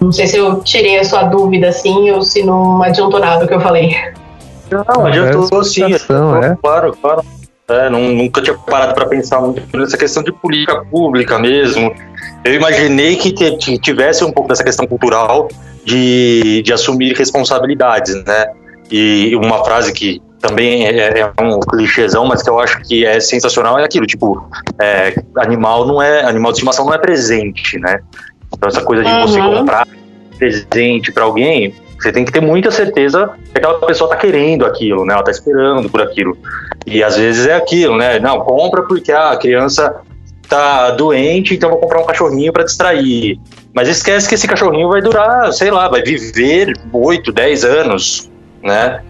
Não 0.00 0.12
sei 0.12 0.26
se 0.26 0.36
eu 0.36 0.62
tirei 0.62 0.98
a 0.98 1.04
sua 1.04 1.24
dúvida 1.24 1.68
assim 1.68 2.10
ou 2.10 2.22
se 2.22 2.42
não 2.42 2.82
adiantou 2.82 3.18
nada 3.18 3.44
o 3.44 3.48
que 3.48 3.54
eu 3.54 3.60
falei. 3.60 3.96
Não, 4.70 5.06
adiantou 5.06 5.64
sim, 5.64 5.82
adiantou, 5.84 6.42
é. 6.42 6.56
claro, 6.60 6.96
claro. 7.00 7.24
É, 7.66 7.88
não, 7.88 8.00
nunca 8.00 8.42
tinha 8.42 8.54
parado 8.58 8.94
para 8.94 9.06
pensar 9.06 9.40
muito 9.40 9.62
nessa 9.74 9.96
questão 9.96 10.22
de 10.22 10.30
política 10.30 10.84
pública 10.84 11.38
mesmo. 11.38 11.94
Eu 12.44 12.52
imaginei 12.52 13.16
que 13.16 13.32
tivesse 13.78 14.22
um 14.22 14.30
pouco 14.30 14.50
dessa 14.50 14.62
questão 14.62 14.86
cultural 14.86 15.48
de, 15.84 16.62
de 16.62 16.72
assumir 16.72 17.14
responsabilidades, 17.14 18.14
né? 18.24 18.46
E 18.90 19.34
uma 19.36 19.64
frase 19.64 19.92
que 19.92 20.22
também 20.40 20.86
é, 20.86 21.20
é, 21.20 21.32
um 21.42 21.58
clichêzão, 21.60 22.26
mas 22.26 22.42
que 22.42 22.50
eu 22.50 22.58
acho 22.58 22.80
que 22.82 23.04
é 23.04 23.18
sensacional 23.18 23.78
é 23.78 23.84
aquilo, 23.84 24.06
tipo, 24.06 24.46
é, 24.78 25.14
animal 25.38 25.86
não 25.86 26.02
é, 26.02 26.22
animal 26.24 26.52
de 26.52 26.58
estimação 26.58 26.84
não 26.84 26.94
é 26.94 26.98
presente, 26.98 27.78
né? 27.78 28.00
Então 28.52 28.68
essa 28.68 28.82
coisa 28.82 29.02
de 29.02 29.10
uhum. 29.10 29.26
você 29.26 29.40
comprar 29.40 29.86
presente 30.38 31.12
para 31.12 31.24
alguém, 31.24 31.74
você 31.98 32.12
tem 32.12 32.24
que 32.24 32.32
ter 32.32 32.42
muita 32.42 32.70
certeza 32.70 33.30
que 33.50 33.58
aquela 33.58 33.78
pessoa 33.86 34.10
tá 34.10 34.16
querendo 34.16 34.66
aquilo, 34.66 35.06
né? 35.06 35.14
Ela 35.14 35.22
tá 35.22 35.30
esperando 35.30 35.88
por 35.88 36.02
aquilo. 36.02 36.36
E 36.86 37.02
às 37.02 37.16
vezes 37.16 37.46
é 37.46 37.54
aquilo, 37.54 37.96
né? 37.96 38.18
Não, 38.18 38.40
compra 38.40 38.82
porque 38.82 39.12
a 39.12 39.34
criança 39.36 40.02
tá 40.46 40.90
doente, 40.90 41.54
então 41.54 41.70
vou 41.70 41.78
comprar 41.78 42.00
um 42.00 42.04
cachorrinho 42.04 42.52
para 42.52 42.64
distrair. 42.64 43.40
Mas 43.74 43.88
esquece 43.88 44.28
que 44.28 44.36
esse 44.36 44.46
cachorrinho 44.46 44.88
vai 44.88 45.02
durar, 45.02 45.52
sei 45.52 45.68
lá, 45.68 45.88
vai 45.88 46.00
viver 46.00 46.72
8, 46.92 47.32
10 47.32 47.64
anos, 47.64 48.30
né? 48.62 49.00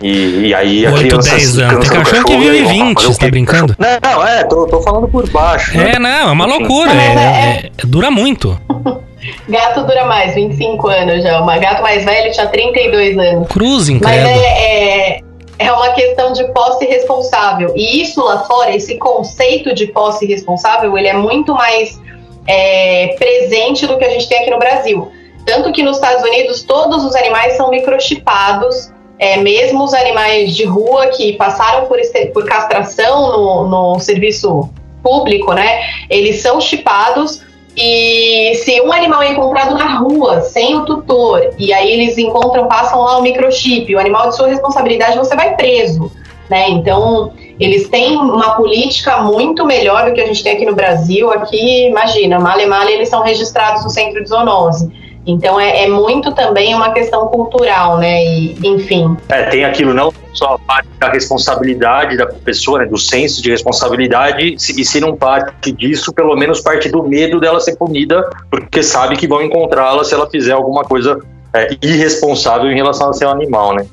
E, 0.00 0.46
e 0.46 0.54
aí 0.54 0.86
a 0.86 0.90
8, 0.90 1.06
criança 1.06 1.30
10 1.36 1.58
anos. 1.58 1.88
Tem 1.88 1.98
cachorro 1.98 2.24
que 2.24 2.36
vive 2.38 2.64
20, 2.64 3.02
você 3.02 3.18
tá 3.18 3.28
brincando? 3.28 3.76
Não, 3.78 4.10
não, 4.10 4.26
é, 4.26 4.42
tô, 4.44 4.66
tô 4.66 4.80
falando 4.80 5.06
por 5.06 5.28
baixo. 5.28 5.76
Né? 5.76 5.92
É, 5.92 5.98
não, 5.98 6.30
é 6.30 6.32
uma 6.32 6.46
loucura. 6.46 6.90
É, 6.90 6.94
é, 6.94 7.66
é, 7.66 7.86
dura 7.86 8.10
muito. 8.10 8.58
Gato 9.48 9.84
dura 9.84 10.06
mais, 10.06 10.34
25 10.34 10.88
anos 10.88 11.22
já. 11.22 11.42
O 11.42 11.46
gato 11.60 11.82
mais 11.82 12.04
velho 12.04 12.32
tinha 12.32 12.46
32 12.46 13.18
anos. 13.18 13.48
Cruz, 13.48 13.88
incrível. 13.88 14.22
Mas 14.22 14.30
é, 14.30 15.16
é, 15.16 15.20
é 15.58 15.72
uma 15.72 15.90
questão 15.90 16.32
de 16.32 16.44
posse 16.52 16.86
responsável. 16.86 17.72
E 17.76 18.00
isso 18.00 18.24
lá 18.24 18.38
fora, 18.44 18.74
esse 18.74 18.96
conceito 18.96 19.74
de 19.74 19.88
posse 19.88 20.24
responsável, 20.26 20.96
ele 20.96 21.08
é 21.08 21.14
muito 21.14 21.52
mais 21.54 22.00
é, 22.46 23.14
presente 23.18 23.86
do 23.86 23.98
que 23.98 24.04
a 24.04 24.10
gente 24.10 24.28
tem 24.28 24.38
aqui 24.38 24.50
no 24.50 24.58
Brasil. 24.58 25.10
Tanto 25.44 25.72
que 25.72 25.82
nos 25.82 25.96
Estados 25.96 26.22
Unidos 26.22 26.62
todos 26.64 27.04
os 27.04 27.14
animais 27.14 27.56
são 27.56 27.70
microchipados, 27.70 28.92
é, 29.18 29.36
mesmo 29.38 29.84
os 29.84 29.94
animais 29.94 30.54
de 30.54 30.64
rua 30.64 31.06
que 31.08 31.34
passaram 31.34 31.86
por, 31.86 31.98
por 32.32 32.44
castração 32.44 33.32
no, 33.32 33.68
no 33.68 34.00
serviço 34.00 34.68
público, 35.02 35.52
né? 35.52 35.80
Eles 36.10 36.42
são 36.42 36.60
chipados 36.60 37.42
e 37.76 38.54
se 38.56 38.80
um 38.80 38.92
animal 38.92 39.22
é 39.22 39.32
encontrado 39.32 39.76
na 39.76 39.98
rua 39.98 40.40
sem 40.40 40.74
o 40.74 40.84
tutor 40.84 41.50
e 41.58 41.72
aí 41.72 41.92
eles 41.92 42.18
encontram, 42.18 42.66
passam 42.66 43.00
lá 43.02 43.18
o 43.18 43.22
microchip, 43.22 43.94
o 43.94 44.00
animal 44.00 44.30
de 44.30 44.36
sua 44.36 44.48
responsabilidade, 44.48 45.16
você 45.16 45.36
vai 45.36 45.54
preso, 45.54 46.10
né? 46.50 46.68
Então 46.70 47.32
eles 47.58 47.88
têm 47.88 48.16
uma 48.16 48.54
política 48.54 49.22
muito 49.22 49.64
melhor 49.64 50.08
do 50.08 50.14
que 50.14 50.20
a 50.20 50.26
gente 50.26 50.42
tem 50.42 50.52
aqui 50.54 50.66
no 50.66 50.74
Brasil. 50.74 51.30
Aqui, 51.30 51.86
imagina, 51.86 52.38
male 52.38 52.66
male, 52.66 52.92
eles 52.92 53.08
são 53.08 53.22
registrados 53.22 53.82
no 53.84 53.90
centro 53.90 54.22
de 54.22 54.28
zoonose. 54.28 54.90
Então 55.26 55.58
é, 55.58 55.84
é, 55.84 55.88
muito 55.88 56.32
também 56.32 56.74
uma 56.74 56.92
questão 56.92 57.26
cultural, 57.26 57.98
né? 57.98 58.24
E, 58.24 58.56
enfim. 58.62 59.16
É, 59.28 59.44
tem 59.44 59.64
aquilo 59.64 59.92
não 59.92 60.12
só 60.32 60.54
a 60.54 60.58
parte 60.58 60.88
da 61.00 61.10
responsabilidade 61.10 62.16
da 62.16 62.26
pessoa, 62.26 62.80
né, 62.80 62.86
do 62.86 62.98
senso 62.98 63.42
de 63.42 63.50
responsabilidade, 63.50 64.54
e 64.54 64.84
se 64.84 65.00
não 65.00 65.16
parte 65.16 65.72
disso, 65.72 66.12
pelo 66.12 66.36
menos 66.36 66.60
parte 66.60 66.90
do 66.90 67.02
medo 67.02 67.40
dela 67.40 67.58
ser 67.58 67.74
punida, 67.76 68.28
porque 68.50 68.82
sabe 68.82 69.16
que 69.16 69.26
vão 69.26 69.42
encontrá-la 69.42 70.04
se 70.04 70.14
ela 70.14 70.28
fizer 70.28 70.52
alguma 70.52 70.84
coisa 70.84 71.18
é, 71.54 71.70
irresponsável 71.82 72.70
em 72.70 72.76
relação 72.76 73.10
a 73.10 73.12
ser 73.14 73.26
um 73.26 73.30
animal, 73.30 73.74
né? 73.74 73.86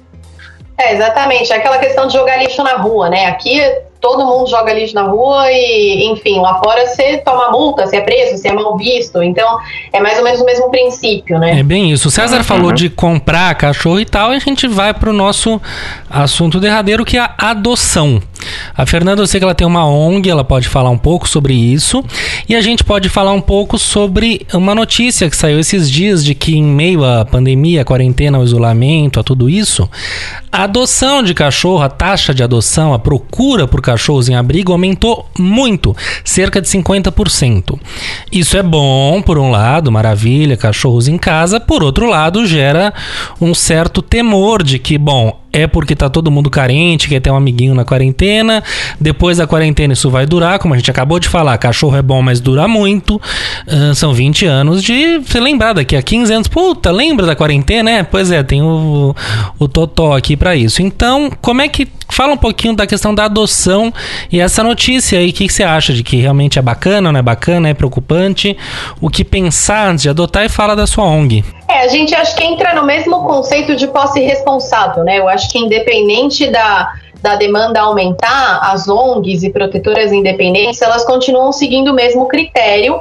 É, 0.77 0.93
exatamente. 0.93 1.51
É 1.51 1.57
aquela 1.57 1.77
questão 1.77 2.07
de 2.07 2.13
jogar 2.13 2.37
lixo 2.37 2.63
na 2.63 2.77
rua, 2.77 3.09
né? 3.09 3.25
Aqui 3.25 3.59
todo 4.03 4.25
mundo 4.25 4.49
joga 4.49 4.73
lixo 4.73 4.93
na 4.93 5.03
rua 5.03 5.49
e, 5.49 6.11
enfim, 6.11 6.41
lá 6.41 6.59
fora 6.59 6.85
você 6.85 7.19
toma 7.19 7.49
multa, 7.51 7.87
você 7.87 7.95
é 7.95 8.01
preso, 8.01 8.37
você 8.37 8.49
é 8.49 8.53
mal 8.53 8.75
visto. 8.75 9.23
Então, 9.23 9.57
é 9.93 10.01
mais 10.01 10.17
ou 10.17 10.25
menos 10.25 10.41
o 10.41 10.45
mesmo 10.45 10.69
princípio, 10.69 11.39
né? 11.39 11.59
É 11.59 11.63
bem 11.63 11.89
isso. 11.89 12.09
O 12.09 12.11
César 12.11 12.37
uhum. 12.37 12.43
falou 12.43 12.71
de 12.73 12.89
comprar 12.89 13.55
cachorro 13.55 14.01
e 14.01 14.05
tal, 14.05 14.33
e 14.33 14.35
a 14.35 14.39
gente 14.39 14.67
vai 14.67 14.93
para 14.93 15.09
o 15.09 15.13
nosso 15.13 15.61
assunto 16.09 16.59
derradeiro, 16.59 17.05
que 17.05 17.17
é 17.17 17.21
a 17.21 17.51
adoção. 17.51 18.21
A 18.75 18.85
Fernanda, 18.85 19.21
eu 19.21 19.27
sei 19.27 19.39
que 19.39 19.43
ela 19.43 19.55
tem 19.55 19.67
uma 19.67 19.85
ONG, 19.85 20.29
ela 20.29 20.43
pode 20.43 20.67
falar 20.67 20.89
um 20.89 20.97
pouco 20.97 21.27
sobre 21.27 21.53
isso. 21.53 22.03
E 22.47 22.55
a 22.55 22.61
gente 22.61 22.83
pode 22.83 23.09
falar 23.09 23.31
um 23.33 23.41
pouco 23.41 23.77
sobre 23.77 24.45
uma 24.53 24.73
notícia 24.73 25.29
que 25.29 25.35
saiu 25.35 25.59
esses 25.59 25.89
dias 25.89 26.23
de 26.23 26.33
que, 26.33 26.55
em 26.55 26.63
meio 26.63 27.03
à 27.03 27.23
pandemia, 27.25 27.81
à 27.81 27.85
quarentena, 27.85 28.37
ao 28.37 28.43
isolamento, 28.43 29.19
a 29.19 29.23
tudo 29.23 29.49
isso, 29.49 29.89
a 30.51 30.63
adoção 30.63 31.23
de 31.23 31.33
cachorro, 31.33 31.81
a 31.81 31.89
taxa 31.89 32.33
de 32.33 32.43
adoção, 32.43 32.93
a 32.93 32.99
procura 32.99 33.67
por 33.67 33.81
cachorros 33.81 34.29
em 34.29 34.35
abrigo 34.35 34.71
aumentou 34.71 35.27
muito, 35.37 35.95
cerca 36.23 36.61
de 36.61 36.67
50%. 36.67 37.79
Isso 38.31 38.57
é 38.57 38.63
bom, 38.63 39.21
por 39.21 39.37
um 39.37 39.49
lado, 39.49 39.91
maravilha, 39.91 40.57
cachorros 40.57 41.07
em 41.07 41.17
casa, 41.17 41.59
por 41.59 41.83
outro 41.83 42.07
lado, 42.07 42.45
gera 42.45 42.93
um 43.41 43.53
certo 43.53 44.01
temor 44.01 44.63
de 44.63 44.77
que, 44.77 44.97
bom, 44.97 45.42
é 45.53 45.67
porque 45.67 45.95
tá 45.95 46.09
todo 46.09 46.31
mundo 46.31 46.49
carente, 46.49 47.07
quer 47.07 47.19
ter 47.19 47.29
um 47.29 47.35
amiguinho 47.35 47.75
na 47.75 47.85
quarentena. 47.85 48.63
Depois 48.99 49.37
da 49.37 49.45
quarentena 49.45 49.93
isso 49.93 50.09
vai 50.09 50.25
durar, 50.25 50.57
como 50.57 50.73
a 50.73 50.77
gente 50.77 50.89
acabou 50.89 51.19
de 51.19 51.29
falar, 51.29 51.57
cachorro 51.59 51.95
é 51.95 52.01
bom, 52.01 52.21
mas 52.21 52.41
dura 52.41 52.67
muito. 52.67 53.21
Uh, 53.67 53.93
são 53.93 54.13
20 54.13 54.45
anos 54.47 54.83
de 54.83 55.19
você 55.19 55.39
lembrar 55.39 55.73
daqui 55.73 55.95
a 55.95 56.01
15 56.01 56.33
anos. 56.33 56.47
Puta, 56.47 56.91
lembra 56.91 57.25
da 57.25 57.35
quarentena, 57.35 57.83
né? 57.83 58.03
Pois 58.03 58.31
é, 58.31 58.41
tem 58.41 58.61
o, 58.61 59.15
o 59.59 59.67
Totó 59.67 60.15
aqui 60.15 60.35
para 60.35 60.55
isso. 60.55 60.81
Então, 60.81 61.31
como 61.41 61.61
é 61.61 61.67
que 61.67 61.87
fala 62.15 62.33
um 62.33 62.37
pouquinho 62.37 62.75
da 62.75 62.87
questão 62.87 63.13
da 63.13 63.25
adoção 63.25 63.93
e 64.31 64.39
essa 64.39 64.63
notícia 64.63 65.19
aí, 65.19 65.29
o 65.29 65.33
que, 65.33 65.47
que, 65.47 65.53
você 65.53 65.63
acha 65.63 65.93
de 65.93 66.03
que 66.03 66.17
realmente 66.17 66.59
é 66.59 66.61
bacana, 66.61 67.11
não 67.11 67.19
é 67.19 67.23
bacana, 67.23 67.69
é 67.69 67.73
preocupante? 67.73 68.57
O 69.01 69.09
que 69.09 69.23
pensar 69.23 69.89
antes 69.89 70.03
de 70.03 70.09
adotar 70.09 70.45
e 70.45 70.49
fala 70.49 70.75
da 70.75 70.87
sua 70.87 71.05
ONG. 71.05 71.43
É, 71.67 71.83
a 71.83 71.87
gente 71.87 72.13
acho 72.13 72.35
que 72.35 72.43
entra 72.43 72.73
no 72.73 72.85
mesmo 72.85 73.23
conceito 73.25 73.75
de 73.75 73.87
posse 73.87 74.19
responsável, 74.19 75.03
né? 75.03 75.19
Eu 75.19 75.27
acho 75.27 75.51
que 75.51 75.57
independente 75.57 76.49
da, 76.51 76.93
da 77.21 77.35
demanda 77.35 77.81
aumentar, 77.81 78.59
as 78.61 78.87
ONGs 78.87 79.43
e 79.43 79.49
protetoras 79.49 80.11
independentes, 80.11 80.81
elas 80.81 81.05
continuam 81.05 81.51
seguindo 81.51 81.91
o 81.91 81.93
mesmo 81.93 82.27
critério 82.27 82.99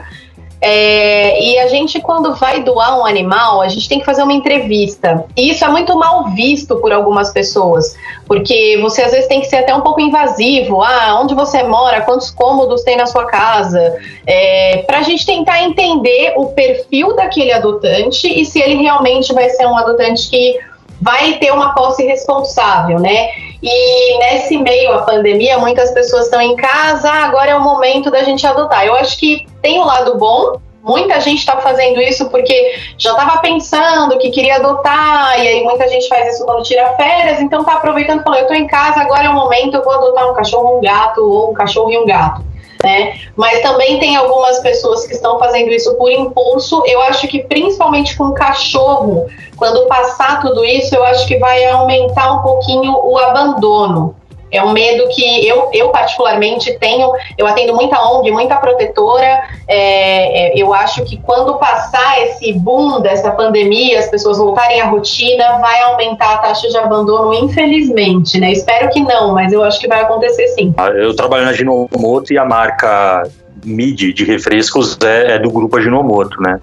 é, 0.64 1.42
e 1.42 1.58
a 1.58 1.66
gente, 1.66 2.00
quando 2.00 2.36
vai 2.36 2.62
doar 2.62 2.96
um 2.96 3.04
animal, 3.04 3.60
a 3.60 3.66
gente 3.66 3.88
tem 3.88 3.98
que 3.98 4.04
fazer 4.04 4.22
uma 4.22 4.32
entrevista. 4.32 5.24
E 5.36 5.50
isso 5.50 5.64
é 5.64 5.68
muito 5.68 5.98
mal 5.98 6.30
visto 6.30 6.76
por 6.76 6.92
algumas 6.92 7.32
pessoas, 7.32 7.96
porque 8.28 8.78
você 8.80 9.02
às 9.02 9.10
vezes 9.10 9.26
tem 9.26 9.40
que 9.40 9.48
ser 9.48 9.56
até 9.56 9.74
um 9.74 9.80
pouco 9.80 10.00
invasivo. 10.00 10.80
Ah, 10.80 11.18
onde 11.20 11.34
você 11.34 11.64
mora? 11.64 12.02
Quantos 12.02 12.30
cômodos 12.30 12.84
tem 12.84 12.96
na 12.96 13.06
sua 13.06 13.26
casa? 13.26 13.96
É, 14.24 14.84
Para 14.86 14.98
a 14.98 15.02
gente 15.02 15.26
tentar 15.26 15.60
entender 15.64 16.34
o 16.36 16.46
perfil 16.46 17.16
daquele 17.16 17.52
adotante 17.52 18.28
e 18.28 18.44
se 18.46 18.60
ele 18.60 18.76
realmente 18.76 19.34
vai 19.34 19.50
ser 19.50 19.66
um 19.66 19.76
adotante 19.76 20.30
que 20.30 20.60
vai 21.00 21.38
ter 21.38 21.52
uma 21.52 21.74
posse 21.74 22.06
responsável, 22.06 23.00
né? 23.00 23.51
E 23.62 24.18
nesse 24.18 24.58
meio 24.58 24.92
a 24.92 25.02
pandemia, 25.02 25.56
muitas 25.58 25.92
pessoas 25.92 26.24
estão 26.24 26.40
em 26.40 26.56
casa, 26.56 27.08
ah, 27.08 27.24
agora 27.26 27.52
é 27.52 27.54
o 27.54 27.62
momento 27.62 28.10
da 28.10 28.24
gente 28.24 28.44
adotar. 28.44 28.84
Eu 28.84 28.94
acho 28.94 29.16
que 29.16 29.46
tem 29.62 29.78
o 29.78 29.84
lado 29.84 30.18
bom, 30.18 30.60
muita 30.82 31.20
gente 31.20 31.38
está 31.38 31.56
fazendo 31.58 32.00
isso 32.00 32.28
porque 32.28 32.74
já 32.98 33.12
estava 33.12 33.38
pensando 33.38 34.18
que 34.18 34.30
queria 34.30 34.56
adotar, 34.56 35.38
e 35.38 35.46
aí 35.46 35.62
muita 35.62 35.86
gente 35.88 36.08
faz 36.08 36.34
isso 36.34 36.44
quando 36.44 36.64
tira 36.64 36.92
férias, 36.96 37.40
então 37.40 37.62
tá 37.62 37.74
aproveitando 37.74 38.20
e 38.20 38.24
falou, 38.24 38.40
eu 38.40 38.48
tô 38.48 38.54
em 38.54 38.66
casa, 38.66 39.00
agora 39.00 39.24
é 39.24 39.28
o 39.28 39.34
momento, 39.34 39.76
eu 39.76 39.84
vou 39.84 39.92
adotar 39.92 40.28
um 40.28 40.34
cachorro, 40.34 40.78
um 40.78 40.80
gato, 40.80 41.20
ou 41.20 41.52
um 41.52 41.54
cachorro 41.54 41.92
e 41.92 41.98
um 41.98 42.06
gato. 42.06 42.51
Né? 42.82 43.20
Mas 43.36 43.60
também 43.60 43.98
tem 44.00 44.16
algumas 44.16 44.58
pessoas 44.58 45.06
que 45.06 45.14
estão 45.14 45.38
fazendo 45.38 45.70
isso 45.70 45.94
por 45.94 46.10
impulso. 46.10 46.82
Eu 46.86 47.00
acho 47.02 47.28
que 47.28 47.44
principalmente 47.44 48.16
com 48.16 48.32
cachorro, 48.32 49.28
quando 49.56 49.86
passar 49.86 50.40
tudo 50.40 50.64
isso, 50.64 50.94
eu 50.94 51.04
acho 51.04 51.26
que 51.26 51.38
vai 51.38 51.64
aumentar 51.66 52.32
um 52.32 52.42
pouquinho 52.42 52.92
o 52.92 53.16
abandono. 53.18 54.16
É 54.52 54.62
um 54.62 54.72
medo 54.72 55.08
que 55.08 55.48
eu, 55.48 55.70
eu 55.72 55.88
particularmente 55.88 56.78
tenho. 56.78 57.10
Eu 57.38 57.46
atendo 57.46 57.74
muita 57.74 57.98
ONG, 58.00 58.30
muita 58.30 58.56
protetora. 58.56 59.42
É, 59.66 60.58
é, 60.58 60.62
eu 60.62 60.74
acho 60.74 61.02
que 61.04 61.16
quando 61.16 61.58
passar 61.58 62.22
esse 62.22 62.52
boom 62.52 63.00
dessa 63.00 63.30
pandemia, 63.30 63.98
as 63.98 64.08
pessoas 64.08 64.36
voltarem 64.36 64.80
à 64.82 64.86
rotina, 64.86 65.58
vai 65.58 65.80
aumentar 65.82 66.34
a 66.34 66.38
taxa 66.38 66.68
de 66.68 66.76
abandono, 66.76 67.32
infelizmente, 67.32 68.38
né? 68.38 68.52
Espero 68.52 68.90
que 68.90 69.00
não, 69.00 69.32
mas 69.32 69.52
eu 69.52 69.62
acho 69.64 69.80
que 69.80 69.88
vai 69.88 70.02
acontecer 70.02 70.46
sim. 70.48 70.74
Eu 70.94 71.16
trabalho 71.16 71.46
na 71.46 71.54
Ginomoto 71.54 72.32
e 72.32 72.38
a 72.38 72.44
marca 72.44 73.22
MIDI 73.64 74.12
de 74.12 74.24
refrescos 74.24 74.98
é, 75.02 75.36
é 75.36 75.38
do 75.38 75.50
grupo 75.50 75.80
Ginomoto, 75.80 76.40
né? 76.42 76.60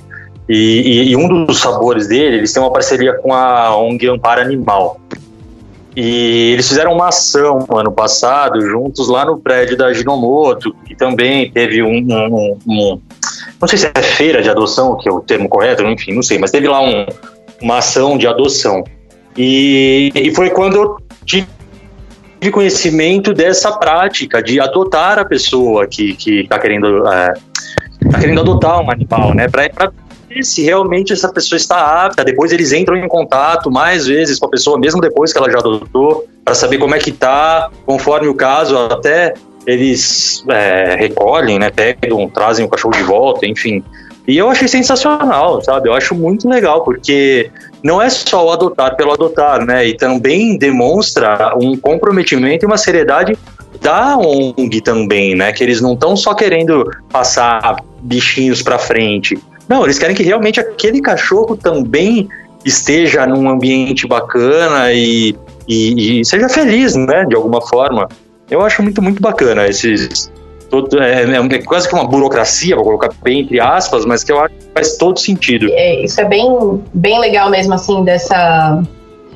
E, 0.47 0.55
e, 0.55 1.11
e, 1.11 1.15
um 1.15 1.45
dos 1.45 1.59
sabores 1.59 2.07
dele, 2.07 2.37
eles 2.37 2.51
têm 2.51 2.61
uma 2.61 2.71
parceria 2.71 3.13
com 3.13 3.31
a 3.31 3.77
ONG 3.77 4.07
Amparo 4.09 4.41
Animal. 4.41 4.99
E 6.01 6.53
eles 6.53 6.69
fizeram 6.69 6.93
uma 6.93 7.09
ação 7.09 7.67
ano 7.75 7.91
passado, 7.91 8.61
juntos 8.61 9.09
lá 9.09 9.25
no 9.25 9.37
prédio 9.37 9.75
da 9.75 9.91
Ginomoto, 9.91 10.73
que 10.85 10.95
também 10.95 11.51
teve 11.51 11.83
um, 11.83 11.97
um, 11.97 12.57
um, 12.65 13.01
Não 13.59 13.67
sei 13.67 13.77
se 13.77 13.91
é 13.93 14.01
feira 14.01 14.41
de 14.41 14.49
adoção, 14.49 14.95
que 14.95 15.09
é 15.09 15.11
o 15.11 15.19
termo 15.19 15.49
correto, 15.49 15.83
enfim, 15.83 16.13
não 16.13 16.23
sei, 16.23 16.37
mas 16.37 16.51
teve 16.51 16.69
lá 16.69 16.81
um, 16.81 17.05
uma 17.61 17.79
ação 17.79 18.17
de 18.17 18.27
adoção. 18.27 18.81
E, 19.37 20.09
e 20.15 20.33
foi 20.33 20.51
quando 20.51 20.77
eu 20.77 20.97
tive 21.25 21.45
conhecimento 22.49 23.33
dessa 23.33 23.73
prática 23.73 24.41
de 24.41 24.57
adotar 24.57 25.19
a 25.19 25.25
pessoa 25.25 25.85
que 25.85 26.15
está 26.23 26.57
querendo, 26.59 27.05
é, 27.09 27.33
tá 28.09 28.19
querendo 28.21 28.39
adotar 28.39 28.79
um 28.79 28.89
animal, 28.89 29.33
né? 29.33 29.49
Se 30.41 30.63
realmente 30.63 31.13
essa 31.13 31.31
pessoa 31.31 31.57
está 31.57 32.05
apta. 32.05 32.23
Depois 32.23 32.51
eles 32.51 32.71
entram 32.71 32.95
em 32.95 33.07
contato 33.07 33.71
mais 33.71 34.07
vezes 34.07 34.39
com 34.39 34.45
a 34.45 34.49
pessoa, 34.49 34.79
mesmo 34.79 35.01
depois 35.01 35.31
que 35.31 35.37
ela 35.37 35.49
já 35.49 35.59
adotou, 35.59 36.25
para 36.43 36.55
saber 36.55 36.77
como 36.77 36.95
é 36.95 36.99
que 36.99 37.11
tá, 37.11 37.69
conforme 37.85 38.27
o 38.27 38.33
caso, 38.33 38.77
até 38.77 39.33
eles 39.65 40.43
é, 40.49 40.95
recolhem, 40.97 41.59
né, 41.59 41.69
pegam, 41.69 42.27
trazem 42.29 42.65
o 42.65 42.69
cachorro 42.69 42.93
de 42.93 43.03
volta, 43.03 43.45
enfim. 43.45 43.83
E 44.27 44.37
eu 44.37 44.49
achei 44.49 44.67
sensacional, 44.67 45.61
sabe? 45.63 45.89
Eu 45.89 45.93
acho 45.93 46.13
muito 46.13 46.47
legal, 46.47 46.83
porque 46.83 47.49
não 47.83 48.01
é 48.01 48.09
só 48.09 48.45
o 48.45 48.51
adotar 48.51 48.95
pelo 48.95 49.11
adotar, 49.11 49.65
né? 49.65 49.87
E 49.87 49.97
também 49.97 50.55
demonstra 50.55 51.55
um 51.59 51.75
comprometimento 51.75 52.63
e 52.63 52.67
uma 52.67 52.77
seriedade 52.77 53.35
da 53.81 54.17
ONG 54.17 54.81
também, 54.81 55.33
né? 55.33 55.51
Que 55.51 55.63
eles 55.63 55.81
não 55.81 55.93
estão 55.93 56.15
só 56.15 56.35
querendo 56.35 56.89
passar 57.11 57.77
bichinhos 58.01 58.61
para 58.61 58.77
frente, 58.77 59.35
não, 59.69 59.83
eles 59.83 59.99
querem 59.99 60.15
que 60.15 60.23
realmente 60.23 60.59
aquele 60.59 60.99
cachorro 60.99 61.55
também 61.55 62.27
esteja 62.65 63.25
num 63.27 63.47
ambiente 63.47 64.07
bacana 64.07 64.91
e, 64.91 65.35
e, 65.67 66.19
e 66.19 66.25
seja 66.25 66.49
feliz, 66.49 66.95
né, 66.95 67.23
de 67.25 67.35
alguma 67.35 67.61
forma. 67.61 68.09
Eu 68.49 68.61
acho 68.61 68.81
muito, 68.81 69.01
muito 69.01 69.21
bacana 69.21 69.67
esses. 69.67 70.31
Todo, 70.69 71.01
é, 71.01 71.23
é, 71.23 71.35
é 71.35 71.61
quase 71.63 71.87
que 71.87 71.95
uma 71.95 72.07
burocracia, 72.07 72.75
vou 72.75 72.83
colocar 72.83 73.11
bem 73.23 73.41
entre 73.41 73.59
aspas, 73.59 74.05
mas 74.05 74.23
que 74.23 74.31
eu 74.31 74.39
acho 74.39 74.53
que 74.53 74.65
faz 74.73 74.97
todo 74.97 75.19
sentido. 75.19 75.67
É, 75.71 76.03
isso 76.03 76.19
é 76.19 76.25
bem, 76.25 76.83
bem 76.93 77.19
legal 77.19 77.49
mesmo, 77.49 77.73
assim, 77.73 78.03
dessa, 78.03 78.83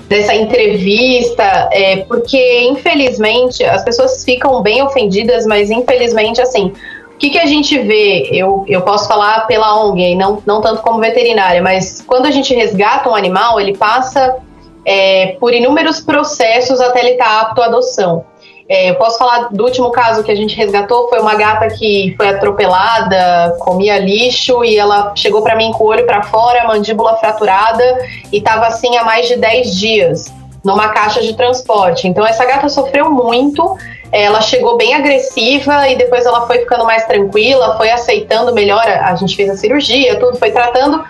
dessa 0.09 0.35
entrevista, 0.35 1.69
é, 1.71 1.97
porque 2.07 2.61
infelizmente 2.69 3.63
as 3.63 3.83
pessoas 3.83 4.23
ficam 4.23 4.61
bem 4.61 4.83
ofendidas, 4.83 5.45
mas 5.45 5.71
infelizmente, 5.71 6.39
assim, 6.41 6.71
o 7.15 7.17
que, 7.17 7.29
que 7.29 7.39
a 7.39 7.45
gente 7.45 7.77
vê? 7.79 8.29
Eu, 8.31 8.65
eu 8.67 8.81
posso 8.81 9.07
falar 9.07 9.47
pela 9.47 9.83
ONG, 9.83 10.15
não, 10.15 10.41
não 10.45 10.61
tanto 10.61 10.81
como 10.81 10.99
veterinária, 10.99 11.61
mas 11.61 12.01
quando 12.05 12.25
a 12.25 12.31
gente 12.31 12.53
resgata 12.53 13.09
um 13.09 13.15
animal, 13.15 13.59
ele 13.59 13.77
passa 13.77 14.37
é, 14.85 15.37
por 15.39 15.53
inúmeros 15.53 15.99
processos 15.99 16.81
até 16.81 16.99
ele 16.99 17.11
estar 17.11 17.25
tá 17.25 17.41
apto 17.41 17.61
à 17.61 17.65
adoção. 17.65 18.25
É, 18.67 18.89
eu 18.89 18.95
posso 18.95 19.17
falar 19.17 19.49
do 19.51 19.63
último 19.63 19.91
caso 19.91 20.23
que 20.23 20.31
a 20.31 20.35
gente 20.35 20.55
resgatou, 20.55 21.09
foi 21.09 21.19
uma 21.19 21.35
gata 21.35 21.67
que 21.67 22.13
foi 22.15 22.29
atropelada, 22.29 23.55
comia 23.59 23.99
lixo 23.99 24.63
e 24.63 24.77
ela 24.77 25.13
chegou 25.15 25.41
para 25.41 25.55
mim 25.55 25.71
com 25.73 25.83
o 25.83 25.87
olho 25.87 26.05
para 26.05 26.23
fora, 26.23 26.65
mandíbula 26.65 27.17
fraturada 27.17 27.83
e 28.31 28.37
estava 28.37 28.67
assim 28.67 28.95
há 28.97 29.03
mais 29.03 29.27
de 29.27 29.35
10 29.35 29.75
dias 29.75 30.33
numa 30.63 30.89
caixa 30.89 31.21
de 31.21 31.35
transporte. 31.35 32.07
Então 32.07 32.25
essa 32.25 32.45
gata 32.45 32.69
sofreu 32.69 33.11
muito, 33.11 33.77
ela 34.13 34.41
chegou 34.41 34.77
bem 34.77 34.93
agressiva 34.93 35.89
e 35.89 35.95
depois 35.95 36.23
ela 36.23 36.45
foi 36.45 36.59
ficando 36.59 36.85
mais 36.85 37.03
tranquila, 37.05 37.75
foi 37.77 37.89
aceitando 37.89 38.53
melhor. 38.53 38.87
A 38.87 39.15
gente 39.15 39.35
fez 39.35 39.49
a 39.49 39.57
cirurgia, 39.57 40.19
tudo 40.19 40.37
foi 40.37 40.51
tratando. 40.51 41.03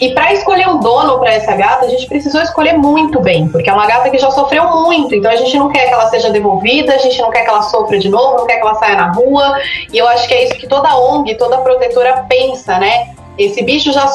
E 0.00 0.12
para 0.12 0.32
escolher 0.32 0.68
um 0.68 0.78
dono 0.80 1.20
para 1.20 1.34
essa 1.34 1.54
gata, 1.54 1.86
a 1.86 1.88
gente 1.88 2.06
precisou 2.06 2.40
escolher 2.40 2.76
muito 2.76 3.20
bem, 3.20 3.48
porque 3.48 3.70
é 3.70 3.72
uma 3.72 3.86
gata 3.86 4.10
que 4.10 4.18
já 4.18 4.30
sofreu 4.32 4.64
muito. 4.82 5.14
Então 5.14 5.30
a 5.30 5.36
gente 5.36 5.56
não 5.56 5.68
quer 5.68 5.86
que 5.86 5.94
ela 5.94 6.08
seja 6.08 6.30
devolvida, 6.30 6.94
a 6.94 6.98
gente 6.98 7.20
não 7.20 7.30
quer 7.30 7.42
que 7.42 7.48
ela 7.48 7.62
sofra 7.62 7.96
de 7.96 8.08
novo, 8.08 8.38
não 8.38 8.46
quer 8.46 8.56
que 8.56 8.62
ela 8.62 8.74
saia 8.74 8.96
na 8.96 9.12
rua. 9.12 9.56
E 9.92 9.96
eu 9.96 10.08
acho 10.08 10.26
que 10.26 10.34
é 10.34 10.44
isso 10.44 10.54
que 10.54 10.66
toda 10.66 10.96
ONG, 10.98 11.36
toda 11.36 11.58
protetora 11.58 12.24
pensa, 12.28 12.76
né? 12.78 13.14
Esse 13.38 13.62
bicho 13.62 13.92
já 13.92 14.08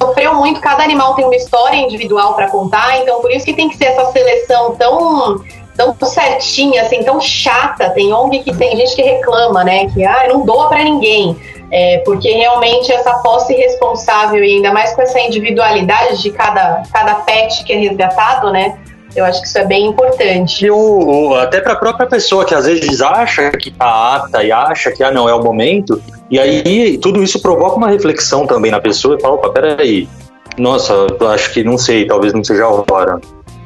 sofreu 0.00 0.34
muito, 0.34 0.62
cada 0.62 0.82
animal 0.82 1.14
tem 1.14 1.26
uma 1.26 1.36
história 1.36 1.76
individual 1.76 2.32
para 2.32 2.48
contar, 2.48 3.00
então 3.00 3.20
por 3.20 3.30
isso 3.30 3.44
que 3.44 3.52
tem 3.52 3.68
que 3.68 3.76
ser 3.76 3.84
essa 3.84 4.10
seleção 4.12 4.74
tão 4.76 5.42
tão 5.86 6.08
certinha, 6.08 6.82
assim, 6.82 7.02
tão 7.02 7.20
chata. 7.20 7.90
Tem 7.90 8.12
ONG 8.12 8.40
que 8.40 8.54
tem 8.56 8.76
gente 8.76 8.94
que 8.94 9.02
reclama, 9.02 9.64
né? 9.64 9.86
Que 9.90 10.04
ah, 10.04 10.26
não 10.28 10.44
doa 10.44 10.68
para 10.68 10.84
ninguém. 10.84 11.36
É, 11.72 11.98
porque 11.98 12.28
realmente 12.30 12.90
essa 12.90 13.14
posse 13.18 13.54
responsável 13.54 14.42
e 14.42 14.56
ainda 14.56 14.72
mais 14.72 14.92
com 14.92 15.02
essa 15.02 15.20
individualidade 15.20 16.20
de 16.20 16.30
cada, 16.30 16.82
cada 16.92 17.14
pet 17.16 17.64
que 17.64 17.72
é 17.72 17.76
resgatado, 17.76 18.50
né? 18.50 18.76
Eu 19.14 19.24
acho 19.24 19.40
que 19.40 19.48
isso 19.48 19.58
é 19.58 19.64
bem 19.64 19.86
importante. 19.86 20.64
E 20.64 20.70
o, 20.70 20.76
o 20.76 21.34
até 21.34 21.60
para 21.60 21.72
a 21.72 21.76
própria 21.76 22.06
pessoa 22.06 22.44
que 22.44 22.54
às 22.54 22.66
vezes 22.66 23.00
acha 23.00 23.50
que 23.52 23.68
está 23.68 24.16
apta 24.16 24.42
e 24.42 24.52
acha 24.52 24.90
que 24.92 25.02
ah, 25.02 25.10
não 25.10 25.28
é 25.28 25.34
o 25.34 25.42
momento, 25.42 26.00
e 26.30 26.38
aí 26.38 26.96
tudo 26.98 27.22
isso 27.22 27.40
provoca 27.42 27.76
uma 27.76 27.88
reflexão 27.88 28.46
também 28.46 28.70
na 28.70 28.80
pessoa 28.80 29.16
e 29.16 29.20
fala: 29.20 29.34
opa, 29.34 29.50
peraí, 29.50 30.08
nossa, 30.56 30.92
eu 31.18 31.28
acho 31.28 31.52
que 31.52 31.64
não 31.64 31.76
sei, 31.76 32.06
talvez 32.06 32.32
não 32.32 32.44
seja 32.44 32.64
a 32.64 32.68
hora. 32.68 33.20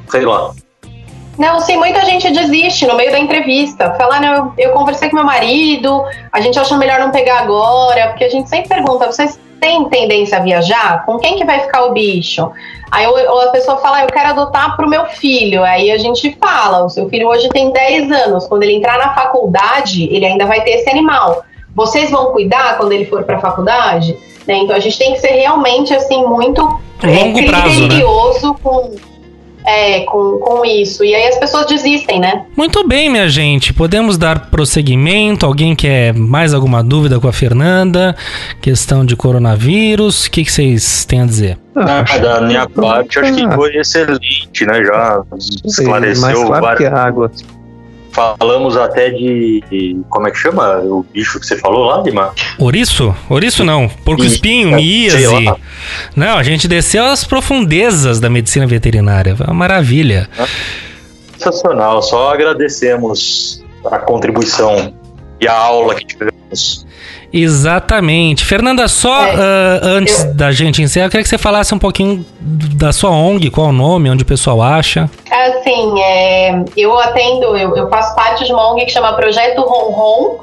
Sei 0.09 0.25
lá. 0.25 0.53
Não, 1.39 1.61
sim, 1.61 1.77
muita 1.77 2.05
gente 2.05 2.31
desiste 2.31 2.87
no 2.87 2.97
meio 2.97 3.11
da 3.11 3.19
entrevista. 3.19 3.95
Fala, 3.95 4.21
não, 4.21 4.35
eu, 4.35 4.53
eu 4.57 4.71
conversei 4.73 5.09
com 5.11 5.17
meu 5.17 5.25
marido, 5.25 6.05
a 6.33 6.41
gente 6.41 6.59
acha 6.59 6.77
melhor 6.77 7.01
não 7.01 7.11
pegar 7.11 7.41
agora, 7.41 8.09
porque 8.09 8.25
a 8.25 8.29
gente 8.29 8.49
sempre 8.49 8.69
pergunta, 8.69 9.07
vocês 9.07 9.39
têm 9.61 9.89
tendência 9.89 10.39
a 10.39 10.41
viajar? 10.41 11.05
Com 11.05 11.19
quem 11.19 11.37
que 11.37 11.45
vai 11.45 11.61
ficar 11.61 11.85
o 11.85 11.93
bicho? 11.93 12.51
Aí 12.91 13.07
ou 13.07 13.41
a 13.41 13.49
pessoa 13.49 13.79
fala, 13.79 14.03
eu 14.03 14.07
quero 14.07 14.29
adotar 14.29 14.77
para 14.77 14.87
o 14.87 14.89
meu 14.89 15.07
filho. 15.07 15.65
Aí 15.65 15.91
a 15.91 15.99
gente 15.99 16.37
fala, 16.41 16.85
o 16.85 16.89
seu 16.89 17.09
filho 17.09 17.29
hoje 17.29 17.49
tem 17.49 17.73
10 17.73 18.13
anos, 18.13 18.47
quando 18.47 18.63
ele 18.63 18.75
entrar 18.75 18.99
na 18.99 19.15
faculdade, 19.15 20.05
ele 20.15 20.25
ainda 20.25 20.47
vai 20.47 20.61
ter 20.61 20.73
esse 20.73 20.91
animal. 20.91 21.45
Vocês 21.75 22.11
vão 22.11 22.27
cuidar 22.27 22.77
quando 22.77 22.93
ele 22.93 23.07
for 23.07 23.25
para 23.25 23.39
a 23.39 23.41
faculdade? 23.41 24.17
Né? 24.47 24.59
Então 24.59 24.77
a 24.77 24.79
gente 24.79 24.97
tem 24.97 25.13
que 25.15 25.21
ser 25.21 25.33
realmente 25.33 25.93
assim 25.93 26.25
muito 26.25 26.63
Longo 27.03 27.35
criterioso 27.35 28.51
né? 28.51 28.57
com 28.63 28.91
é, 29.65 30.01
com, 30.01 30.39
com 30.39 30.65
isso. 30.65 31.05
E 31.05 31.15
aí 31.15 31.29
as 31.29 31.39
pessoas 31.39 31.67
desistem, 31.67 32.21
né? 32.21 32.45
Muito 32.57 32.87
bem, 32.87 33.09
minha 33.09 33.29
gente. 33.29 33.73
Podemos 33.73 34.19
dar 34.19 34.51
prosseguimento. 34.51 35.47
Alguém 35.47 35.75
quer 35.75 36.13
mais 36.15 36.53
alguma 36.53 36.83
dúvida 36.83 37.19
com 37.19 37.27
a 37.27 37.33
Fernanda? 37.33 38.15
Questão 38.61 39.05
de 39.05 39.17
coronavírus. 39.17 40.27
O 40.27 40.31
que, 40.31 40.45
que 40.45 40.53
vocês 40.53 41.05
têm 41.05 41.23
a 41.23 41.27
dizer? 41.27 41.59
Ah, 41.75 42.05
da 42.19 42.41
minha 42.43 42.69
parte, 42.69 43.19
acho 43.19 43.35
que 43.35 43.55
foi 43.55 43.77
excelente, 43.77 44.65
né? 44.65 44.85
Já 44.85 45.23
esclareceu 45.65 46.23
mais 46.23 46.39
claro 46.39 46.63
várias... 46.63 46.79
que 46.79 46.87
a 46.87 47.03
água. 47.03 47.31
Falamos 48.15 48.77
até 48.77 49.11
de. 49.11 50.01
Como 50.09 50.29
é 50.29 50.31
que 50.31 50.39
chama 50.39 50.79
o 50.79 51.05
bicho 51.13 51.41
que 51.41 51.47
você 51.47 51.59
falou 51.59 51.87
lá, 51.87 52.01
Lima? 52.01 52.33
Ouriço? 52.59 53.15
Ouriço 53.29 53.65
não. 53.65 53.89
Porco 53.89 54.25
espinho, 54.25 54.77
É, 55.25 55.51
lá. 55.51 55.57
Não, 56.15 56.37
a 56.39 56.43
gente 56.45 56.69
desceu 56.69 57.05
às 57.05 57.25
profundezas 57.25 58.21
da 58.21 58.31
medicina 58.31 58.67
veterinária. 58.69 59.35
Foi 59.35 59.47
uma 59.47 59.55
maravilha. 59.55 60.29
Sensacional. 61.33 62.01
Só 62.03 62.33
agradecemos 62.33 63.65
a 63.85 63.99
contribuição 63.99 64.95
e 65.41 65.49
a 65.49 65.59
aula 65.59 65.97
que 65.97 66.07
tivemos. 66.07 66.87
Exatamente. 67.37 68.45
Fernanda, 68.45 68.87
só 68.87 69.25
É, 69.27 69.35
ah, 69.35 69.81
antes 69.83 70.23
da 70.35 70.53
gente 70.53 70.81
encerrar, 70.81 71.07
eu 71.07 71.11
queria 71.11 71.25
que 71.25 71.29
você 71.29 71.37
falasse 71.37 71.75
um 71.75 71.79
pouquinho 71.79 72.25
da 72.41 72.93
sua 72.93 73.11
ONG, 73.11 73.51
qual 73.51 73.69
o 73.69 73.73
nome, 73.73 74.09
onde 74.09 74.23
o 74.23 74.27
pessoal 74.27 74.63
acha. 74.63 75.11
Assim, 75.29 76.01
é, 76.01 76.63
eu 76.77 76.97
atendo, 76.97 77.57
eu, 77.57 77.77
eu 77.77 77.89
faço 77.91 78.15
parte 78.15 78.45
de 78.45 78.53
uma 78.53 78.73
ONG 78.73 78.85
que 78.85 78.93
chama 78.93 79.15
Projeto 79.15 79.63
Ron 79.63 79.91
Ron, 79.91 80.39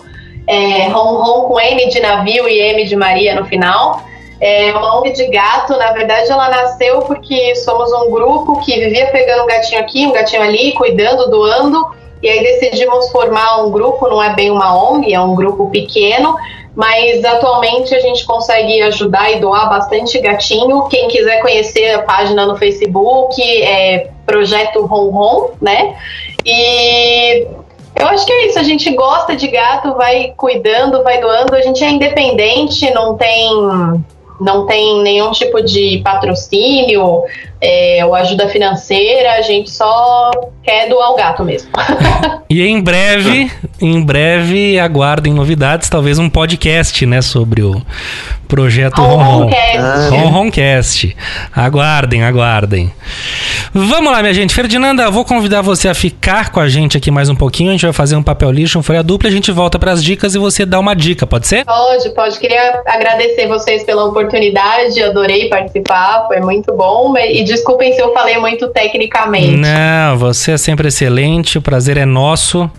é, 0.46 0.90
Ron 0.90 1.24
Ron 1.24 1.48
com 1.48 1.60
M 1.60 1.90
de 1.90 2.00
navio 2.02 2.50
e 2.50 2.60
M 2.60 2.84
de 2.84 2.96
Maria 2.98 3.40
no 3.40 3.46
final. 3.46 4.04
É 4.42 4.74
uma 4.74 5.00
ONG 5.00 5.14
de 5.14 5.28
gato, 5.28 5.78
na 5.78 5.94
verdade 5.94 6.30
ela 6.30 6.50
nasceu 6.50 7.00
porque 7.04 7.56
somos 7.56 7.94
um 7.94 8.12
grupo 8.12 8.60
que 8.62 8.78
vivia 8.78 9.06
pegando 9.12 9.44
um 9.44 9.48
gatinho 9.48 9.80
aqui, 9.80 10.06
um 10.08 10.12
gatinho 10.12 10.42
ali, 10.42 10.74
cuidando, 10.74 11.30
doando, 11.30 11.86
e 12.22 12.28
aí 12.28 12.42
decidimos 12.44 13.12
formar 13.12 13.64
um 13.64 13.72
grupo, 13.72 14.08
não 14.08 14.22
é 14.22 14.34
bem 14.34 14.52
uma 14.52 14.76
ONG, 14.76 15.14
é 15.14 15.22
um 15.22 15.36
grupo 15.36 15.70
pequeno, 15.70 16.36
mas 16.76 17.24
atualmente 17.26 17.94
a 17.94 18.00
gente 18.00 18.26
consegue 18.26 18.82
ajudar 18.84 19.32
e 19.32 19.40
doar 19.40 19.70
bastante 19.70 20.20
gatinho. 20.20 20.88
Quem 20.88 21.08
quiser 21.08 21.42
conhecer 21.42 21.92
a 21.92 22.02
página 22.04 22.46
no 22.46 22.56
Facebook 22.56 23.42
é 23.42 24.10
Projeto 24.26 24.86
Ron 24.86 25.10
Ron, 25.10 25.52
né? 25.62 25.96
E 26.46 27.46
eu 27.96 28.08
acho 28.08 28.26
que 28.26 28.32
é 28.32 28.48
isso, 28.48 28.58
a 28.58 28.64
gente 28.64 28.90
gosta 28.96 29.36
de 29.36 29.48
gato, 29.48 29.94
vai 29.96 30.34
cuidando, 30.38 31.04
vai 31.04 31.20
doando, 31.20 31.56
a 31.56 31.62
gente 31.62 31.84
é 31.84 31.90
independente, 31.90 32.90
não 32.94 33.18
tem 33.18 33.52
não 34.40 34.66
tem 34.66 35.04
nenhum 35.04 35.32
tipo 35.32 35.62
de 35.62 36.02
patrocínio 36.04 37.22
é, 37.62 38.04
ou 38.04 38.16
ajuda 38.16 38.50
financeira, 38.50 39.34
a 39.34 39.42
gente 39.42 39.70
só 39.70 40.32
quer 40.64 40.90
doar 40.90 41.12
o 41.12 41.16
gato 41.16 41.44
mesmo. 41.44 41.70
e 42.50 42.64
em 42.64 42.82
breve, 42.82 43.52
em 43.82 44.02
breve, 44.02 44.80
aguardem 44.80 45.34
novidades, 45.34 45.90
talvez 45.90 46.20
um 46.20 46.30
podcast, 46.30 47.06
né, 47.06 47.22
sobre 47.22 47.64
o 47.64 47.82
projeto 48.48 49.02
Ron 49.02 49.50
Ronroncast. 50.10 51.16
Aguardem, 51.56 52.24
aguardem. 52.24 52.92
Vamos 53.74 54.12
lá, 54.12 54.22
minha 54.22 54.34
gente. 54.34 54.54
Ferdinanda, 54.54 55.10
vou 55.10 55.24
convidar 55.24 55.62
você 55.62 55.88
a 55.88 55.94
ficar 55.94 56.52
com 56.52 56.60
a 56.60 56.68
gente 56.68 56.98
aqui 56.98 57.10
mais 57.10 57.30
um 57.30 57.36
pouquinho. 57.36 57.70
A 57.70 57.72
gente 57.72 57.86
vai 57.86 57.94
fazer 57.94 58.18
um 58.18 58.24
papel 58.24 58.52
lixo, 58.52 58.78
um 58.78 58.84
folha 58.84 59.02
dupla. 59.02 59.30
A 59.30 59.32
gente 59.32 59.52
volta 59.52 59.80
para 59.80 59.92
as 59.92 60.04
dicas 60.04 60.36
e 60.36 60.38
você 60.38 60.66
dá 60.66 60.80
uma 60.80 60.94
dica, 60.94 61.26
pode 61.26 61.48
ser? 61.48 61.64
Pode, 61.64 62.10
pode. 62.14 62.40
Queria 62.40 62.82
agradecer 62.86 63.48
vocês 63.48 63.84
pela 63.84 64.06
oportunidade. 64.06 65.02
Adorei 65.02 65.48
participar, 65.48 66.26
foi 66.28 66.42
muito 66.42 66.74
bom. 66.76 67.18
E 67.18 67.44
desculpem 67.46 67.94
se 67.94 68.02
eu 68.02 68.14
falei 68.14 68.38
muito 68.38 68.68
tecnicamente. 68.68 69.56
Não, 69.56 70.18
você 70.18 70.52
é 70.52 70.58
sempre 70.58 70.90
excelente. 70.90 71.58
O 71.58 71.62
prazer 71.62 71.96
é 71.96 72.06
nosso 72.06 72.70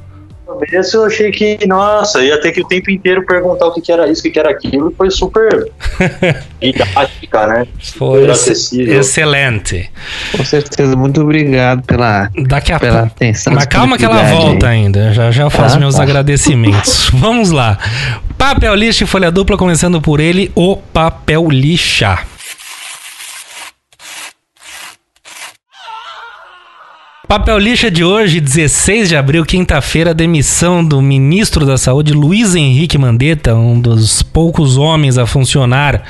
começo 0.52 0.96
eu 0.96 1.04
achei 1.04 1.30
que, 1.30 1.66
nossa, 1.66 2.22
ia 2.22 2.40
ter 2.40 2.52
que 2.52 2.60
o 2.60 2.66
tempo 2.66 2.90
inteiro 2.90 3.24
perguntar 3.24 3.66
o 3.66 3.72
que, 3.72 3.80
que 3.80 3.92
era 3.92 4.08
isso, 4.10 4.20
o 4.20 4.24
que, 4.24 4.30
que 4.30 4.38
era 4.38 4.50
aquilo, 4.50 4.92
foi 4.96 5.10
super 5.10 5.70
didática, 6.60 7.46
né? 7.46 7.66
Foi 7.96 8.26
excelente. 8.70 9.90
Com 10.36 10.44
certeza, 10.44 10.96
muito 10.96 11.20
obrigado 11.20 11.82
pela, 11.82 12.30
Daqui 12.46 12.72
a 12.72 12.80
pela 12.80 13.02
atenção. 13.02 13.52
Mas 13.52 13.66
calma 13.66 13.98
que 13.98 14.04
ela 14.04 14.22
volta 14.22 14.68
aí. 14.68 14.84
ainda, 14.84 15.12
já 15.12 15.30
já 15.30 15.48
faço 15.50 15.76
ah, 15.76 15.80
meus 15.80 15.96
tá. 15.96 16.02
agradecimentos. 16.02 17.10
Vamos 17.14 17.50
lá. 17.50 17.78
Papel 18.36 18.74
lixa 18.74 19.04
e 19.04 19.06
folha 19.06 19.30
dupla, 19.30 19.56
começando 19.56 20.00
por 20.00 20.20
ele, 20.20 20.50
o 20.54 20.76
papel 20.76 21.48
lixa. 21.48 22.18
Papel 27.32 27.58
lixa 27.58 27.90
de 27.90 28.04
hoje, 28.04 28.40
16 28.40 29.08
de 29.08 29.16
abril, 29.16 29.42
quinta-feira, 29.42 30.12
demissão 30.12 30.84
do 30.84 31.00
ministro 31.00 31.64
da 31.64 31.78
Saúde, 31.78 32.12
Luiz 32.12 32.54
Henrique 32.54 32.98
Mandetta, 32.98 33.54
um 33.54 33.80
dos 33.80 34.22
poucos 34.22 34.76
homens 34.76 35.16
a 35.16 35.24
funcionar 35.24 36.02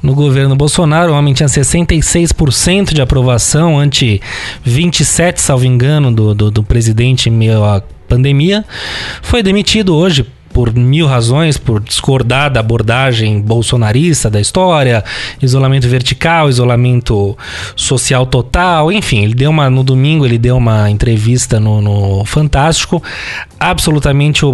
no 0.00 0.14
governo 0.14 0.54
Bolsonaro. 0.54 1.10
O 1.10 1.16
homem 1.16 1.34
tinha 1.34 1.48
66% 1.48 2.94
de 2.94 3.02
aprovação, 3.02 3.80
ante 3.80 4.22
27, 4.62 5.40
salvo 5.40 5.66
engano, 5.66 6.12
do, 6.12 6.36
do, 6.36 6.50
do 6.52 6.62
presidente 6.62 7.28
meio 7.28 7.64
à 7.64 7.82
pandemia. 8.06 8.64
Foi 9.22 9.42
demitido 9.42 9.96
hoje 9.96 10.24
por 10.52 10.74
mil 10.74 11.06
razões, 11.06 11.56
por 11.56 11.80
discordar 11.80 12.50
da 12.50 12.60
abordagem 12.60 13.40
bolsonarista 13.40 14.28
da 14.28 14.40
história, 14.40 15.04
isolamento 15.40 15.88
vertical, 15.88 16.48
isolamento 16.48 17.36
social 17.76 18.26
total, 18.26 18.90
enfim, 18.92 19.22
ele 19.24 19.34
deu 19.34 19.50
uma 19.50 19.70
no 19.70 19.82
domingo 19.82 20.24
ele 20.24 20.38
deu 20.38 20.56
uma 20.56 20.90
entrevista 20.90 21.58
no, 21.58 21.80
no 21.80 22.24
Fantástico, 22.24 23.02
absolutamente 23.58 24.44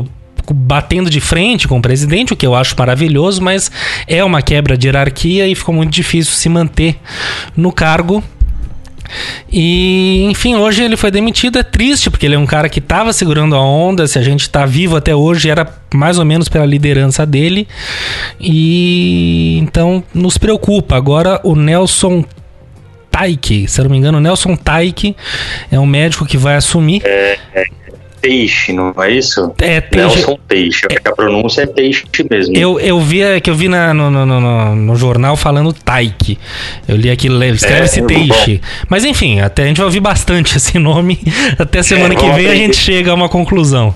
batendo 0.55 1.11
de 1.11 1.21
frente 1.21 1.67
com 1.67 1.79
o 1.79 1.83
presidente, 1.83 2.33
o 2.33 2.37
que 2.37 2.47
eu 2.47 2.55
acho 2.55 2.75
maravilhoso, 2.79 3.43
mas 3.43 3.71
é 4.07 4.23
uma 4.23 4.43
quebra 4.43 4.77
de 4.77 4.87
hierarquia 4.87 5.49
e 5.49 5.55
ficou 5.55 5.75
muito 5.75 5.93
difícil 5.93 6.33
se 6.35 6.49
manter 6.49 6.97
no 7.57 7.73
cargo. 7.73 8.23
E, 9.51 10.25
enfim, 10.31 10.57
hoje 10.57 10.83
ele 10.83 10.97
foi 10.97 11.11
demitido. 11.11 11.59
É 11.59 11.63
triste, 11.63 12.11
porque 12.11 12.27
ele 12.27 12.35
é 12.35 12.39
um 12.39 12.47
cara 12.47 12.69
que 12.69 12.79
estava 12.79 13.13
segurando 13.13 13.55
a 13.55 13.61
onda. 13.61 14.07
Se 14.07 14.19
a 14.19 14.23
gente 14.23 14.43
está 14.43 14.67
vivo 14.67 14.97
até 14.97 15.15
hoje, 15.15 15.49
era 15.51 15.67
mais 15.95 16.19
ou 16.19 16.25
menos 16.25 16.49
pela 16.49 16.67
liderança 16.67 17.25
dele. 17.25 17.67
E 18.41 19.59
então 19.63 20.03
nos 20.15 20.39
preocupa. 20.39 20.97
Agora 20.97 21.41
o 21.43 21.55
Nelson 21.55 22.25
Taik, 23.11 23.67
se 23.67 23.81
eu 23.81 23.85
não 23.85 23.91
me 23.91 23.97
engano, 23.97 24.19
o 24.19 24.21
Nelson 24.21 24.57
Taik 24.57 25.17
é 25.71 25.81
um 25.81 25.87
médico 25.87 26.27
que 26.27 26.37
vai 26.37 26.57
assumir. 26.57 27.03
Teixe, 28.27 28.73
não 28.73 28.93
é 28.99 29.13
isso? 29.13 29.53
É, 29.59 29.81
Teixe. 29.81 30.17
Nelson 30.17 30.39
Teixe, 30.49 30.87
é. 30.91 31.09
a 31.09 31.15
pronúncia 31.15 31.63
é 31.63 31.67
Teixe 31.67 32.05
mesmo. 32.29 32.57
Eu, 32.57 32.81
eu 32.81 33.01
vi 33.01 33.23
é 33.23 33.41
que 33.41 33.49
eu 33.49 33.55
vi 33.55 33.69
na, 33.69 33.95
no, 33.95 34.11
no, 34.11 34.27
no, 34.27 34.75
no, 34.75 34.97
jornal 34.97 35.37
falando 35.37 35.73
Taike. 35.73 36.37
Eu 36.89 36.97
li 36.97 37.09
aqui, 37.09 37.29
escreve-se 37.29 38.01
é, 38.01 38.05
Teixe. 38.05 38.61
Mas 38.89 39.05
enfim, 39.05 39.39
até 39.39 39.63
a 39.63 39.67
gente 39.67 39.77
vai 39.77 39.87
ouvir 39.87 40.01
bastante 40.01 40.57
esse 40.57 40.77
nome. 40.81 41.21
Até 41.57 41.85
semana 41.85 42.15
é, 42.15 42.17
que 42.17 42.29
vem 42.33 42.49
a 42.49 42.55
gente 42.57 42.77
chega 42.77 43.13
a 43.13 43.15
uma 43.15 43.29
conclusão. 43.29 43.95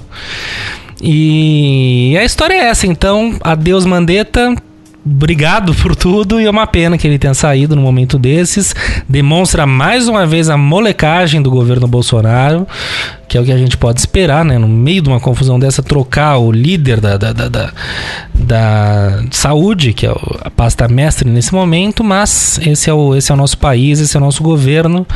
E 1.03 2.17
a 2.17 2.25
história 2.25 2.55
é 2.55 2.67
essa, 2.69 2.87
então. 2.87 3.37
Adeus, 3.43 3.85
Mandetta 3.85 4.55
obrigado 5.05 5.75
por 5.75 5.97
tudo 5.97 6.41
e 6.41 6.47
é 6.47 6.51
uma 6.51 6.67
pena 6.67 6.99
que 6.99 7.07
ele 7.07 7.19
tenha 7.19 7.35
saído 7.35 7.75
no 7.75 7.83
momento 7.83 8.19
desses. 8.19 8.75
Demonstra 9.09 9.67
mais 9.67 10.09
uma 10.09 10.27
vez 10.27 10.49
a 10.49 10.57
molecagem 10.57 11.41
do 11.41 11.51
governo 11.51 11.87
Bolsonaro, 11.87 12.67
que 13.29 13.39
é 13.39 13.41
o 13.41 13.45
que 13.45 13.53
a 13.53 13.59
gente 13.59 13.77
pode 13.77 14.01
esperar, 14.01 14.45
né? 14.45 14.59
No 14.59 14.69
meio 14.69 15.03
de 15.03 15.09
uma 15.09 15.21
confusão 15.21 15.59
dessa, 15.59 15.83
trocar 15.83 16.39
o 16.39 16.53
líder 16.53 17.01
da, 17.01 17.17
da, 17.17 17.33
da, 17.33 17.49
da, 17.49 17.73
da 18.35 19.23
saúde, 19.31 19.93
que 19.93 20.07
é 20.07 20.15
a 20.43 20.51
pasta 20.51 20.87
mestre 20.89 21.29
nesse 21.29 21.55
momento, 21.55 22.03
mas 22.05 22.59
esse 22.63 22.91
é, 22.91 22.93
o, 22.93 23.15
esse 23.15 23.31
é 23.31 23.35
o 23.35 23.39
nosso 23.39 23.59
país, 23.59 24.01
esse 24.01 24.17
é 24.17 24.21
o 24.21 24.23
nosso 24.23 24.43
governo. 24.43 25.07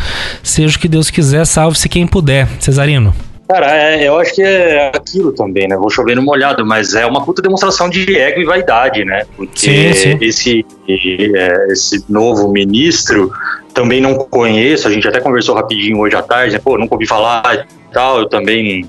Seja 0.43 0.76
o 0.76 0.80
que 0.80 0.89
Deus 0.89 1.11
quiser, 1.11 1.45
salve-se 1.45 1.89
quem 1.89 2.07
puder. 2.07 2.49
Cesarino. 2.59 3.14
Cara, 3.47 3.76
é, 3.76 4.09
eu 4.09 4.18
acho 4.18 4.34
que 4.34 4.42
é 4.42 4.88
aquilo 4.88 5.30
também, 5.32 5.68
né? 5.68 5.76
Vou 5.76 5.90
chover 5.90 6.16
no 6.16 6.22
molhado, 6.22 6.64
mas 6.64 6.95
é 6.95 7.05
uma 7.05 7.22
puta 7.22 7.42
demonstração 7.42 7.90
de 7.90 8.16
ego 8.16 8.40
e 8.40 8.45
vaidade, 8.45 9.05
né? 9.05 9.24
Porque 9.36 9.92
sim, 9.92 9.92
sim. 9.92 10.18
Esse, 10.20 10.66
é, 10.88 11.66
esse 11.70 12.05
novo 12.09 12.51
ministro 12.51 13.30
também 13.74 14.01
não 14.01 14.14
conheço, 14.14 14.88
a 14.88 14.90
gente 14.90 15.07
até 15.07 15.20
conversou 15.20 15.55
rapidinho 15.55 15.99
hoje 15.99 16.16
à 16.16 16.22
tarde, 16.22 16.55
né? 16.55 16.61
Pô, 16.62 16.78
nunca 16.78 16.95
ouvi 16.95 17.07
falar 17.07 17.66
e 17.90 17.92
tal, 17.92 18.20
eu 18.20 18.28
também. 18.28 18.88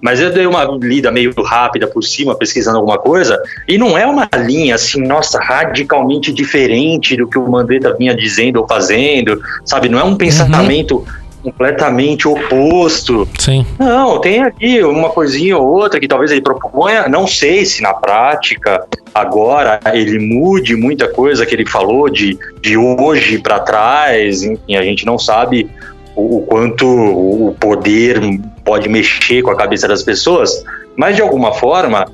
Mas 0.00 0.20
eu 0.20 0.30
dei 0.30 0.46
uma 0.46 0.62
lida 0.80 1.10
meio 1.10 1.34
rápida 1.42 1.88
por 1.88 2.02
cima, 2.02 2.36
pesquisando 2.36 2.76
alguma 2.76 2.98
coisa, 2.98 3.42
e 3.66 3.76
não 3.76 3.98
é 3.98 4.06
uma 4.06 4.28
linha 4.36 4.76
assim, 4.76 5.02
nossa, 5.02 5.40
radicalmente 5.40 6.32
diferente 6.32 7.16
do 7.16 7.26
que 7.26 7.38
o 7.38 7.50
Mandetta 7.50 7.96
vinha 7.96 8.14
dizendo 8.14 8.60
ou 8.60 8.68
fazendo, 8.68 9.42
sabe? 9.64 9.88
Não 9.88 9.98
é 9.98 10.04
um 10.04 10.10
uhum. 10.10 10.16
pensamento. 10.16 10.98
Uhum 10.98 11.25
completamente 11.46 12.26
oposto. 12.26 13.28
Sim. 13.38 13.64
Não, 13.78 14.20
tem 14.20 14.42
aqui 14.42 14.82
uma 14.82 15.10
coisinha 15.10 15.56
ou 15.56 15.64
outra 15.64 16.00
que 16.00 16.08
talvez 16.08 16.32
ele 16.32 16.40
proponha, 16.40 17.08
não 17.08 17.24
sei 17.24 17.64
se 17.64 17.82
na 17.82 17.94
prática 17.94 18.84
agora 19.14 19.78
ele 19.92 20.18
mude 20.18 20.74
muita 20.74 21.06
coisa 21.06 21.46
que 21.46 21.54
ele 21.54 21.64
falou 21.64 22.10
de, 22.10 22.36
de 22.60 22.76
hoje 22.76 23.38
para 23.38 23.60
trás, 23.60 24.42
enfim, 24.42 24.74
a 24.74 24.82
gente 24.82 25.06
não 25.06 25.20
sabe 25.20 25.70
o, 26.16 26.38
o 26.38 26.42
quanto 26.42 26.84
o 26.84 27.54
poder 27.60 28.20
pode 28.64 28.88
mexer 28.88 29.42
com 29.42 29.50
a 29.50 29.56
cabeça 29.56 29.86
das 29.86 30.02
pessoas, 30.02 30.64
mas 30.96 31.14
de 31.14 31.22
alguma 31.22 31.54
forma 31.54 32.10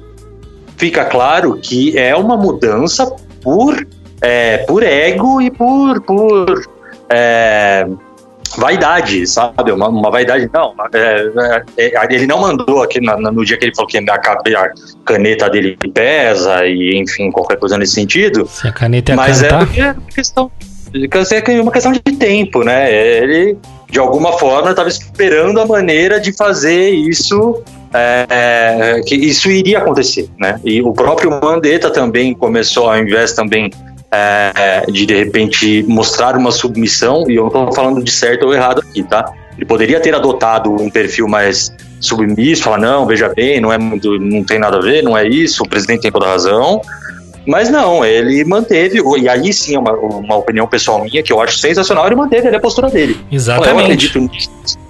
fica 0.77 1.07
claro 1.07 1.59
que 1.59 1.97
é 1.97 2.15
uma 2.15 2.37
mudança 2.37 3.11
por, 3.43 3.87
é, 4.21 4.59
por 4.59 4.83
ego 4.83 5.41
e 5.41 5.51
por, 5.51 6.03
por 6.03 6.69
é, 7.09 7.87
vaidade, 8.57 9.27
sabe? 9.27 9.73
Uma, 9.73 9.89
uma 9.89 10.11
vaidade. 10.11 10.49
Não, 10.53 10.75
é, 10.93 11.63
é, 11.77 11.95
é 11.97 12.15
ele 12.15 12.27
não 12.27 12.41
mandou 12.41 12.83
aqui 12.83 13.01
no, 13.01 13.17
no, 13.17 13.45
dia 13.45 13.57
que 13.57 13.65
ele 13.65 13.75
falou 13.75 13.89
que 13.89 13.99
a, 13.99 14.71
caneta 15.05 15.49
dele 15.49 15.77
pesa 15.93 16.67
e, 16.67 16.97
enfim, 16.97 17.31
qualquer 17.31 17.57
coisa 17.59 17.79
nesse 17.79 17.95
sentido. 17.95 18.47
Se 18.47 18.69
a 18.69 18.73
caneta 18.73 19.13
ia 19.13 19.17
mas 19.17 19.43
é 19.43 19.49
cantar. 19.49 19.79
é 19.79 19.93
uma 19.93 20.11
questão, 20.15 20.51
é 20.95 21.61
uma 21.61 21.73
questão 21.73 21.93
de 21.93 22.01
tempo, 22.01 22.63
né? 22.63 22.93
Ele, 22.93 23.57
de 23.91 23.99
alguma 23.99 24.33
forma, 24.39 24.71
estava 24.71 24.89
esperando 24.89 25.61
a 25.61 25.67
maneira 25.67 26.21
de 26.21 26.33
fazer 26.33 26.91
isso. 26.91 27.63
É, 27.95 28.27
é, 28.31 29.01
que 29.03 29.15
isso 29.15 29.51
iria 29.51 29.77
acontecer, 29.77 30.27
né? 30.41 30.59
E 30.65 30.81
o 30.81 30.95
próprio 30.95 31.31
Mandetta 31.31 31.91
também 31.91 32.33
começou, 32.33 32.89
ao 32.89 32.99
invés 32.99 33.35
também 33.35 33.71
é, 34.13 34.85
de 34.91 35.07
de 35.07 35.15
repente 35.15 35.83
mostrar 35.89 36.37
uma 36.37 36.53
submissão, 36.53 37.25
e 37.29 37.37
eu 37.37 37.45
não 37.45 37.49
estou 37.49 37.73
falando 37.73 38.05
de 38.05 38.11
certo 38.11 38.47
ou 38.47 38.55
errado 38.55 38.81
aqui, 38.81 39.03
tá? 39.03 39.33
Ele 39.57 39.65
poderia 39.65 40.01
ter 40.01 40.15
adotado 40.15 40.71
um 40.71 40.91
perfil 40.91 41.27
mais 41.27 41.75
submisso, 41.99 42.65
falar, 42.65 42.79
não, 42.79 43.07
veja 43.07 43.29
bem, 43.35 43.61
não 43.61 43.73
é 43.73 43.79
muito, 43.79 44.19
não 44.19 44.45
tem 44.45 44.59
nada 44.59 44.77
a 44.79 44.81
ver, 44.81 45.03
não 45.03 45.17
é 45.17 45.27
isso, 45.27 45.63
o 45.63 45.69
presidente 45.69 46.03
tem 46.03 46.13
toda 46.13 46.27
a 46.27 46.31
razão, 46.31 46.83
Mas 47.47 47.71
não, 47.71 48.05
ele 48.05 48.45
manteve, 48.45 49.01
e 49.19 49.29
aí 49.29 49.53
sim 49.53 49.75
é 49.75 49.79
uma, 49.79 49.93
uma 49.93 50.37
opinião 50.37 50.67
pessoal 50.67 51.03
minha, 51.03 51.23
que 51.23 51.33
eu 51.33 51.41
acho 51.41 51.59
sensacional, 51.59 52.07
ele 52.07 52.15
manteve 52.15 52.47
ali 52.47 52.57
a 52.57 52.61
postura 52.61 52.89
dele. 52.89 53.19
Exatamente. 53.31 53.79
Eu 53.79 53.85
acredito 53.85 54.31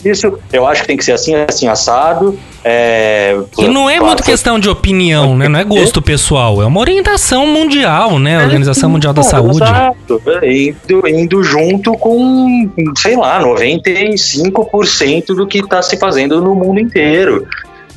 nisso, 0.05 0.39
eu 0.53 0.67
acho 0.67 0.83
que 0.83 0.87
tem 0.87 0.97
que 0.97 1.05
ser 1.05 1.13
assim, 1.13 1.35
assim, 1.35 1.69
assado. 1.69 2.39
É, 2.65 3.37
E 3.59 3.67
não 3.69 3.89
é 3.91 3.99
muito 3.99 4.23
questão 4.23 4.59
de 4.59 4.69
opinião, 4.69 5.37
né? 5.37 5.49
Não 5.49 5.59
é 5.59 5.65
gosto 5.65 6.01
pessoal, 6.03 6.63
é 6.63 6.67
uma 6.67 6.81
orientação 6.81 7.47
mundial, 7.47 8.19
né? 8.19 8.41
A 8.41 8.45
Organização 8.45 8.89
Mundial 8.91 9.13
da 9.13 9.21
É, 9.21 9.25
Saúde. 9.25 9.57
Exato, 9.63 10.23
indo, 10.45 11.09
indo 11.09 11.43
junto 11.43 11.93
com, 11.95 12.71
sei 12.97 13.17
lá, 13.17 13.43
95% 13.43 15.35
do 15.35 15.47
que 15.47 15.59
está 15.59 15.83
se 15.83 15.97
fazendo 15.97 16.41
no 16.41 16.55
mundo 16.55 16.79
inteiro. 16.81 17.47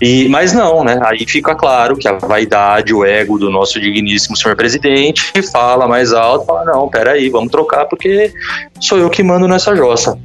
E, 0.02 0.28
mas 0.28 0.52
não, 0.52 0.84
né? 0.84 1.00
Aí 1.04 1.26
fica 1.26 1.56
claro 1.56 1.96
que 1.96 2.08
a 2.08 2.14
vaidade, 2.14 2.94
o 2.94 3.06
ego 3.06 3.38
do 3.38 3.50
nosso 3.50 3.80
digníssimo 3.80 4.36
senhor 4.36 4.56
presidente 4.56 5.32
fala 5.52 5.88
mais 5.88 6.12
alto, 6.12 6.46
fala, 6.46 6.66
não, 6.66 6.90
peraí, 6.90 7.30
vamos 7.30 7.50
trocar 7.50 7.86
porque 7.86 8.34
sou 8.80 8.98
eu 8.98 9.10
que 9.10 9.24
mando 9.24 9.48
nessa 9.48 9.76
jossa. 9.76 10.18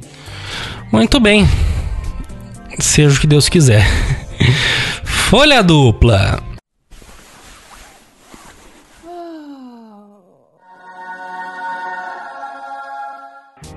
Muito 0.91 1.19
bem. 1.19 1.47
Seja 2.79 3.15
o 3.15 3.19
que 3.19 3.27
Deus 3.27 3.47
quiser. 3.47 3.87
Folha 5.03 5.63
dupla. 5.63 6.50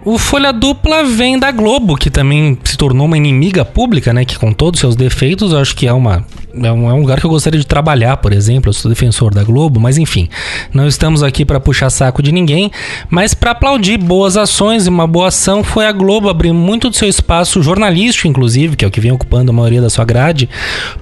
O 0.05 0.19
Folha 0.19 0.53
Dupla 0.53 1.03
vem 1.03 1.39
da 1.39 1.51
Globo, 1.51 1.97
que 1.97 2.11
também 2.11 2.59
se 2.63 2.77
tornou 2.77 3.07
uma 3.07 3.17
inimiga 3.17 3.65
pública, 3.65 4.13
né? 4.13 4.27
Que 4.27 4.39
com 4.39 4.53
todos 4.53 4.77
os 4.77 4.81
seus 4.81 4.97
defeitos, 4.97 5.53
eu 5.53 5.59
acho 5.59 5.75
que 5.75 5.87
é 5.87 5.93
uma 5.95 6.27
é 6.63 6.71
um, 6.71 6.89
é 6.89 6.93
um 6.93 7.01
lugar 7.01 7.19
que 7.19 7.27
eu 7.27 7.31
gostaria 7.31 7.59
de 7.59 7.67
trabalhar, 7.67 8.19
por 8.19 8.33
exemplo. 8.33 8.69
Eu 8.69 8.73
sou 8.75 8.89
defensor 8.89 9.35
da 9.35 9.43
Globo, 9.43 9.81
mas 9.81 9.97
enfim, 9.97 10.29
não 10.73 10.87
estamos 10.87 11.23
aqui 11.23 11.45
para 11.45 11.59
puxar 11.59 11.89
saco 11.89 12.23
de 12.23 12.31
ninguém, 12.31 12.71
mas 13.09 13.33
para 13.35 13.53
aplaudir 13.53 13.97
boas 13.97 14.37
ações 14.37 14.87
e 14.87 14.89
uma 14.91 15.07
boa 15.07 15.29
ação 15.29 15.65
foi 15.65 15.87
a 15.87 15.93
Globo 15.93 16.29
abrir 16.29 16.53
muito 16.53 16.91
do 16.91 16.97
seu 16.97 17.09
espaço 17.09 17.63
jornalístico, 17.63 18.29
inclusive, 18.29 18.77
que 18.77 18.85
é 18.85 18.89
o 18.89 18.91
que 18.91 19.01
vem 19.01 19.11
ocupando 19.11 19.51
a 19.51 19.55
maioria 19.55 19.81
da 19.81 19.91
sua 19.91 20.05
grade, 20.05 20.49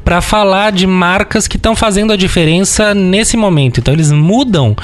para 0.05 0.21
falar 0.21 0.71
de 0.71 0.87
marcas 0.87 1.49
que 1.49 1.57
estão 1.57 1.75
fazendo 1.75 2.13
a 2.13 2.17
diferença 2.17 2.95
nesse 2.95 3.37
momento. 3.37 3.81
Então 3.81 3.93
eles 3.93 4.13
mudam 4.13 4.77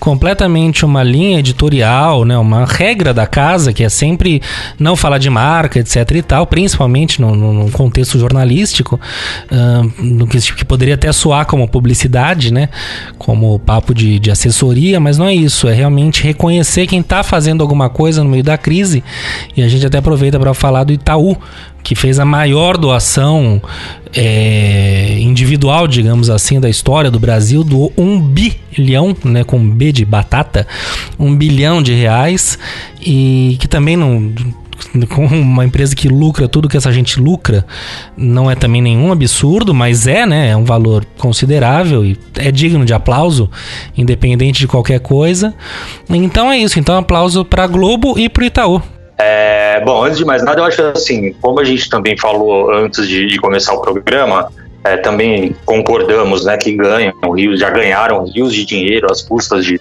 completamente 0.00 0.84
uma 0.84 1.02
linha 1.02 1.38
editorial, 1.38 2.24
né, 2.24 2.36
uma 2.36 2.66
regra 2.66 3.14
da 3.14 3.26
casa 3.26 3.59
que 3.72 3.84
é 3.84 3.88
sempre 3.88 4.40
não 4.78 4.96
falar 4.96 5.18
de 5.18 5.28
marca, 5.30 5.78
etc 5.78 6.10
e 6.14 6.22
tal, 6.22 6.46
principalmente 6.46 7.20
no, 7.20 7.34
no- 7.34 7.52
no 7.52 7.70
contexto 7.70 8.18
jornalístico, 8.18 8.98
ah, 9.50 9.82
no 9.98 10.26
que, 10.26 10.38
que 10.40 10.64
poderia 10.64 10.94
até 10.94 11.10
soar 11.12 11.46
como 11.46 11.66
publicidade, 11.68 12.52
né, 12.52 12.68
como 13.18 13.58
papo 13.58 13.94
de, 13.94 14.18
de 14.18 14.30
assessoria, 14.30 14.98
mas 15.00 15.18
não 15.18 15.26
é 15.26 15.34
isso, 15.34 15.68
é 15.68 15.74
realmente 15.74 16.22
reconhecer 16.22 16.86
quem 16.86 17.00
está 17.00 17.22
fazendo 17.22 17.60
alguma 17.62 17.88
coisa 17.88 18.22
no 18.24 18.30
meio 18.30 18.42
da 18.44 18.56
crise 18.56 19.02
e 19.56 19.62
a 19.62 19.68
gente 19.68 19.84
até 19.86 19.98
aproveita 19.98 20.38
para 20.38 20.54
falar 20.54 20.84
do 20.84 20.92
Itaú, 20.92 21.36
que 21.82 21.94
fez 21.94 22.18
a 22.18 22.24
maior 22.24 22.76
doação 22.76 23.60
é, 24.14 25.18
individual, 25.20 25.86
digamos 25.86 26.30
assim, 26.30 26.60
da 26.60 26.68
história 26.68 27.10
do 27.10 27.18
Brasil, 27.18 27.62
doou 27.62 27.92
um 27.96 28.20
bilhão, 28.20 29.16
né, 29.24 29.44
com 29.44 29.58
B 29.68 29.92
de 29.92 30.04
batata, 30.04 30.66
um 31.18 31.34
bilhão 31.34 31.82
de 31.82 31.92
reais, 31.92 32.58
e 33.00 33.56
que 33.60 33.68
também 33.68 33.96
não. 33.96 34.32
Com 35.10 35.26
uma 35.26 35.64
empresa 35.64 35.94
que 35.94 36.08
lucra 36.08 36.48
tudo 36.48 36.66
que 36.66 36.76
essa 36.76 36.90
gente 36.90 37.20
lucra, 37.20 37.66
não 38.16 38.50
é 38.50 38.54
também 38.54 38.80
nenhum 38.80 39.12
absurdo, 39.12 39.74
mas 39.74 40.06
é, 40.06 40.24
né? 40.24 40.48
É 40.48 40.56
um 40.56 40.64
valor 40.64 41.04
considerável 41.18 42.02
e 42.02 42.18
é 42.34 42.50
digno 42.50 42.86
de 42.86 42.94
aplauso, 42.94 43.50
independente 43.96 44.60
de 44.60 44.66
qualquer 44.66 44.98
coisa. 45.00 45.54
Então 46.08 46.50
é 46.50 46.58
isso. 46.58 46.80
Então, 46.80 46.96
aplauso 46.96 47.44
para 47.44 47.66
Globo 47.66 48.18
e 48.18 48.26
para 48.30 48.46
Itaú. 48.46 48.82
Bom, 49.84 50.04
antes 50.04 50.18
de 50.18 50.24
mais 50.24 50.42
nada, 50.42 50.60
eu 50.60 50.64
acho 50.64 50.82
assim, 50.82 51.32
como 51.40 51.60
a 51.60 51.64
gente 51.64 51.88
também 51.88 52.16
falou 52.16 52.72
antes 52.72 53.06
de, 53.06 53.26
de 53.26 53.38
começar 53.38 53.74
o 53.74 53.80
programa, 53.80 54.50
é, 54.84 54.96
também 54.96 55.54
concordamos 55.64 56.44
né, 56.44 56.56
que 56.56 56.72
ganham 56.72 57.14
rios, 57.34 57.60
já 57.60 57.70
ganharam 57.70 58.24
rios 58.24 58.54
de 58.54 58.64
dinheiro 58.64 59.10
às 59.10 59.22
custas 59.22 59.64
de 59.64 59.80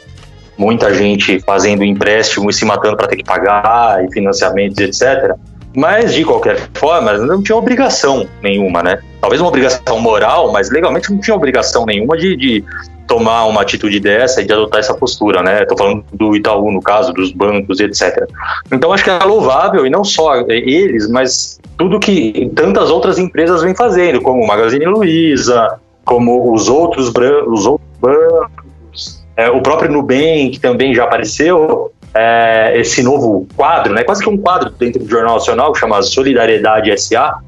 muita 0.58 0.94
gente 0.94 1.40
fazendo 1.40 1.84
empréstimo 1.84 2.50
e 2.50 2.54
se 2.54 2.66
matando 2.66 2.98
para 2.98 3.08
ter 3.08 3.16
que 3.16 3.24
pagar, 3.24 4.04
e 4.04 4.12
financiamentos, 4.12 4.78
etc. 4.78 5.36
Mas, 5.74 6.14
de 6.14 6.26
qualquer 6.26 6.58
forma, 6.74 7.14
não 7.14 7.42
tinha 7.42 7.56
obrigação 7.56 8.28
nenhuma, 8.42 8.84
né? 8.84 9.00
Talvez 9.22 9.40
uma 9.40 9.48
obrigação 9.48 10.00
moral, 10.00 10.52
mas 10.52 10.70
legalmente 10.70 11.12
não 11.12 11.20
tinha 11.20 11.36
obrigação 11.36 11.86
nenhuma 11.86 12.18
de, 12.18 12.36
de 12.36 12.66
tomar 13.10 13.46
uma 13.46 13.62
atitude 13.62 14.00
dessa 14.00 14.42
e 14.42 14.46
de 14.46 14.54
adotar 14.54 14.80
essa 14.80 14.94
postura, 14.94 15.42
né? 15.42 15.64
Estou 15.64 15.76
falando 15.76 16.06
do 16.14 16.36
Itaú, 16.36 16.72
no 16.72 16.80
caso, 16.80 17.12
dos 17.12 17.32
bancos, 17.34 17.80
etc. 17.80 18.30
Então, 18.72 18.94
acho 18.94 19.04
que 19.04 19.10
é 19.10 19.18
louvável, 19.26 19.86
e 19.86 19.90
não 19.90 20.04
só 20.04 20.36
eles, 20.48 21.10
mas 21.10 21.60
tudo 21.76 22.00
que 22.00 22.52
tantas 22.56 22.92
outras 22.92 23.18
empresas 23.18 23.64
vêm 23.64 23.76
fazendo, 23.76 24.22
como 24.22 24.44
o 24.44 24.48
Magazine 24.48 24.86
Luiza, 24.86 25.80
como 26.06 26.54
os 26.54 26.70
outros, 26.70 27.12
os 27.48 27.66
outros 27.66 27.90
bancos, 28.00 29.26
é, 29.36 29.50
o 29.50 29.62
próprio 29.62 29.92
Nubank 29.92 30.60
também 30.62 30.94
já 30.94 31.06
apareceu, 31.06 31.92
é, 32.14 32.74
esse 32.80 33.02
novo 33.02 33.48
quadro, 33.56 33.94
né, 33.94 34.04
quase 34.04 34.24
que 34.24 34.30
um 34.30 34.38
quadro 34.38 34.70
dentro 34.70 35.04
do 35.04 35.10
Jornal 35.10 35.36
Nacional, 35.36 35.74
que 35.74 35.80
chama 35.80 36.02
Solidariedade 36.04 36.96
SA, 37.00 37.40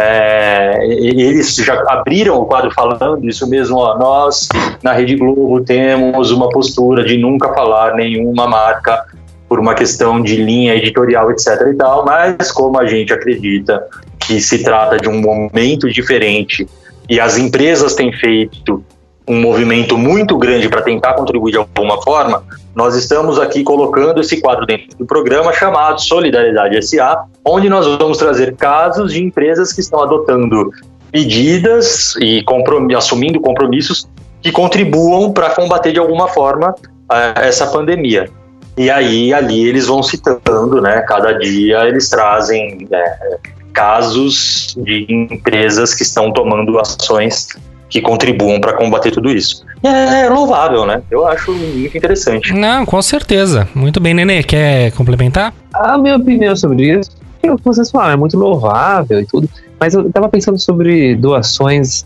é, 0.00 0.86
eles 0.86 1.56
já 1.56 1.82
abriram 1.88 2.40
o 2.40 2.46
quadro 2.46 2.70
falando 2.70 3.28
isso 3.28 3.48
mesmo, 3.48 3.78
ó, 3.78 3.98
nós 3.98 4.48
na 4.82 4.92
Rede 4.92 5.16
Globo 5.16 5.60
temos 5.62 6.30
uma 6.30 6.48
postura 6.50 7.04
de 7.04 7.16
nunca 7.16 7.52
falar 7.52 7.94
nenhuma 7.94 8.46
marca 8.46 9.04
por 9.48 9.58
uma 9.58 9.74
questão 9.74 10.22
de 10.22 10.36
linha 10.36 10.74
editorial, 10.74 11.30
etc 11.32 11.46
e 11.72 11.74
tal, 11.74 12.04
mas 12.04 12.52
como 12.52 12.78
a 12.78 12.86
gente 12.86 13.12
acredita 13.12 13.84
que 14.20 14.40
se 14.40 14.62
trata 14.62 14.98
de 14.98 15.08
um 15.08 15.20
momento 15.20 15.90
diferente 15.90 16.68
e 17.08 17.18
as 17.18 17.36
empresas 17.36 17.94
têm 17.94 18.12
feito 18.12 18.84
um 19.26 19.40
movimento 19.40 19.98
muito 19.98 20.38
grande 20.38 20.68
para 20.68 20.82
tentar 20.82 21.14
contribuir 21.14 21.52
de 21.52 21.58
alguma 21.58 22.00
forma, 22.02 22.44
nós 22.78 22.94
estamos 22.94 23.40
aqui 23.40 23.64
colocando 23.64 24.20
esse 24.20 24.40
quadro 24.40 24.64
dentro 24.64 24.96
do 24.96 25.04
programa 25.04 25.52
chamado 25.52 26.00
Solidariedade 26.00 26.80
SA, 26.86 27.24
onde 27.44 27.68
nós 27.68 27.84
vamos 27.84 28.18
trazer 28.18 28.54
casos 28.54 29.12
de 29.14 29.20
empresas 29.20 29.72
que 29.72 29.80
estão 29.80 30.00
adotando 30.00 30.70
medidas 31.12 32.14
e 32.20 32.40
comprom- 32.44 32.96
assumindo 32.96 33.40
compromissos 33.40 34.08
que 34.40 34.52
contribuam 34.52 35.32
para 35.32 35.50
combater 35.50 35.92
de 35.92 35.98
alguma 35.98 36.28
forma 36.28 36.72
eh, 37.10 37.48
essa 37.48 37.66
pandemia. 37.66 38.30
E 38.76 38.88
aí 38.88 39.34
ali 39.34 39.66
eles 39.66 39.88
vão 39.88 40.00
citando, 40.00 40.80
né? 40.80 41.00
Cada 41.00 41.32
dia 41.32 41.80
eles 41.80 42.08
trazem 42.08 42.86
eh, 42.92 43.38
casos 43.72 44.76
de 44.78 45.04
empresas 45.08 45.94
que 45.94 46.04
estão 46.04 46.32
tomando 46.32 46.78
ações 46.78 47.48
que 47.88 48.00
contribuam 48.02 48.60
para 48.60 48.74
combater 48.74 49.10
tudo 49.10 49.30
isso. 49.30 49.64
E 49.82 49.86
é 49.88 50.28
louvável, 50.28 50.84
né? 50.84 51.00
Eu 51.10 51.26
acho 51.26 51.52
muito 51.52 51.96
interessante. 51.96 52.52
Não, 52.52 52.84
com 52.84 53.00
certeza. 53.00 53.66
Muito 53.74 53.98
bem, 54.00 54.12
Nenê. 54.14 54.42
Quer 54.42 54.92
complementar? 54.92 55.54
A 55.72 55.96
minha 55.96 56.16
opinião 56.16 56.54
sobre 56.56 56.98
isso, 56.98 57.10
é 57.42 57.50
o 57.50 57.56
que 57.56 57.64
vocês 57.64 57.90
falaram, 57.90 58.12
é 58.14 58.16
muito 58.16 58.36
louvável 58.36 59.20
e 59.20 59.24
tudo, 59.26 59.48
mas 59.80 59.94
eu 59.94 60.10
tava 60.12 60.28
pensando 60.28 60.58
sobre 60.58 61.14
doações 61.16 62.04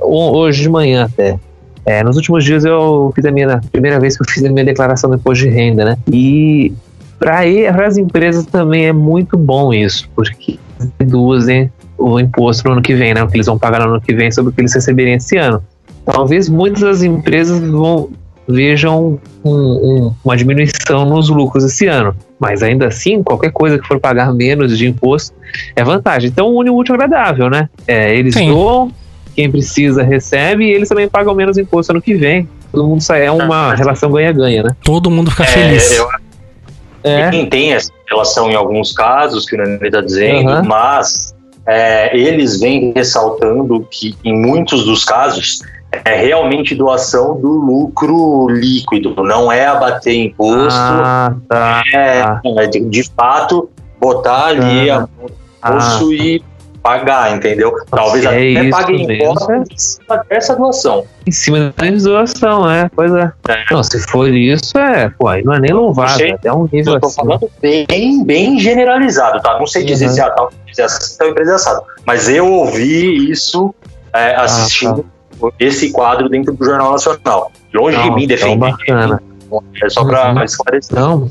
ho- 0.00 0.36
hoje 0.38 0.62
de 0.62 0.68
manhã 0.68 1.04
até. 1.04 1.38
É, 1.86 2.02
nos 2.02 2.16
últimos 2.16 2.44
dias 2.44 2.64
eu 2.64 3.12
fiz 3.14 3.24
a 3.26 3.30
minha, 3.30 3.54
a 3.54 3.60
primeira 3.70 4.00
vez 4.00 4.16
que 4.16 4.22
eu 4.22 4.26
fiz 4.32 4.42
a 4.44 4.48
minha 4.48 4.64
declaração 4.64 5.10
do 5.10 5.16
imposto 5.16 5.44
de 5.44 5.50
renda, 5.50 5.84
né? 5.84 5.98
E 6.10 6.72
para 7.18 7.40
as 7.86 7.98
empresas 7.98 8.46
também 8.46 8.86
é 8.86 8.92
muito 8.92 9.36
bom 9.36 9.72
isso, 9.74 10.08
porque 10.14 10.58
reduzem 10.98 11.70
o 11.98 12.18
imposto 12.20 12.64
no 12.66 12.72
ano 12.74 12.82
que 12.82 12.94
vem, 12.94 13.14
né? 13.14 13.22
O 13.22 13.28
que 13.28 13.36
eles 13.36 13.46
vão 13.46 13.58
pagar 13.58 13.80
no 13.80 13.92
ano 13.94 14.00
que 14.00 14.14
vem 14.14 14.30
sobre 14.30 14.50
o 14.50 14.54
que 14.54 14.60
eles 14.60 14.74
receberem 14.74 15.14
esse 15.14 15.36
ano. 15.36 15.62
Talvez 16.04 16.48
muitas 16.48 16.82
das 16.82 17.02
empresas 17.02 17.60
vão, 17.60 18.10
vejam 18.46 19.18
um- 19.44 19.50
um- 19.52 20.14
uma 20.24 20.36
diminuição 20.36 21.04
nos 21.06 21.28
lucros 21.28 21.64
esse 21.64 21.86
ano. 21.86 22.14
Mas 22.38 22.62
ainda 22.62 22.88
assim, 22.88 23.22
qualquer 23.22 23.50
coisa 23.52 23.78
que 23.78 23.86
for 23.86 23.98
pagar 23.98 24.32
menos 24.34 24.76
de 24.76 24.86
imposto 24.86 25.34
é 25.74 25.82
vantagem. 25.82 26.28
Então 26.30 26.54
une 26.54 26.68
o 26.70 26.76
útil 26.76 26.94
agradável, 26.94 27.48
né? 27.48 27.68
É, 27.86 28.14
eles 28.14 28.34
Sim. 28.34 28.48
doam, 28.52 28.90
quem 29.34 29.50
precisa 29.50 30.02
recebe 30.02 30.64
e 30.64 30.72
eles 30.72 30.88
também 30.88 31.08
pagam 31.08 31.34
menos 31.34 31.56
imposto 31.56 31.92
ano 31.92 32.02
que 32.02 32.14
vem. 32.14 32.48
Todo 32.70 32.86
mundo 32.88 33.00
sai, 33.00 33.24
é 33.24 33.30
uma 33.30 33.74
relação 33.74 34.10
ganha-ganha, 34.10 34.62
né? 34.64 34.70
Todo 34.82 35.10
mundo 35.10 35.30
fica 35.30 35.44
É, 35.44 35.46
feliz. 35.46 35.90
eu 35.92 36.06
É, 37.06 37.28
Tem, 37.30 37.46
tem 37.50 37.72
essa 37.74 37.90
relação 38.08 38.50
em 38.50 38.54
alguns 38.54 38.90
casos 38.92 39.44
que 39.46 39.54
o 39.54 39.58
Nenê 39.62 39.78
está 39.88 40.00
dizendo, 40.00 40.48
Aham. 40.48 40.62
mas 40.66 41.33
é, 41.66 42.16
eles 42.16 42.60
vêm 42.60 42.92
ressaltando 42.94 43.86
que 43.90 44.14
em 44.24 44.36
muitos 44.36 44.84
dos 44.84 45.04
casos 45.04 45.60
é 46.04 46.16
realmente 46.16 46.74
doação 46.74 47.40
do 47.40 47.48
lucro 47.48 48.48
líquido, 48.48 49.14
não 49.22 49.50
é 49.50 49.66
abater 49.66 50.14
imposto, 50.14 50.78
Ah, 50.78 51.34
tá. 51.48 51.82
é, 51.94 52.24
é 52.44 52.66
de, 52.66 52.80
de 52.80 53.02
fato 53.16 53.70
botar 54.00 54.46
ali 54.46 54.90
Ah. 54.90 55.08
a 55.62 55.68
imposto 55.70 56.12
e 56.12 56.42
pagar, 56.84 57.34
entendeu? 57.34 57.72
Talvez 57.90 58.24
É 58.26 58.28
até 58.28 58.40
isso 58.44 58.70
paguem 58.70 59.06
mesmo. 59.06 59.24
imposto 59.24 59.52
em 59.52 59.78
cima 59.78 60.24
dessa 60.28 60.54
doação. 60.54 61.04
Em 61.26 61.32
cima 61.32 61.74
da 61.74 61.90
doação, 61.90 62.70
é, 62.70 62.90
pois 62.94 63.10
é. 63.14 63.32
Não, 63.70 63.82
se 63.82 63.98
for 64.06 64.28
isso, 64.28 64.76
é, 64.76 65.08
pô, 65.18 65.28
aí 65.28 65.42
não 65.42 65.54
é 65.54 65.60
nem 65.60 65.72
Sei. 66.10 66.30
é 66.30 66.34
até 66.34 66.52
um 66.52 66.68
nível 66.70 66.94
Eu 66.94 67.00
tô 67.00 67.06
assim. 67.06 67.16
falando 67.16 67.50
bem, 67.62 68.22
bem 68.24 68.58
generalizado, 68.58 69.40
tá? 69.40 69.58
Não 69.58 69.66
sei 69.66 69.82
dizer 69.84 70.08
Uhum. 70.08 70.12
se 70.12 70.20
a 70.20 70.30
tal 70.30 70.50
empresa 70.52 70.84
assim, 70.84 71.18
tal 71.18 71.28
empresa 71.30 71.52
é 71.52 71.54
assado. 71.54 71.82
Mas 72.06 72.28
eu 72.28 72.46
ouvi 72.52 73.30
isso 73.30 73.74
é, 74.12 74.34
assistindo 74.36 75.06
esse 75.58 75.90
quadro 75.90 76.28
dentro 76.28 76.52
do 76.52 76.64
Jornal 76.64 76.92
Nacional. 76.92 77.50
Longe 77.72 77.96
de 77.96 78.08
Não, 78.10 78.14
mim 78.14 78.24
então 78.24 78.36
defender. 78.58 79.18
É 79.82 79.88
só 79.88 80.04
pra 80.04 80.32
Uhum. 80.34 80.42
esclarecer. 80.44 80.98
Não, 80.98 81.30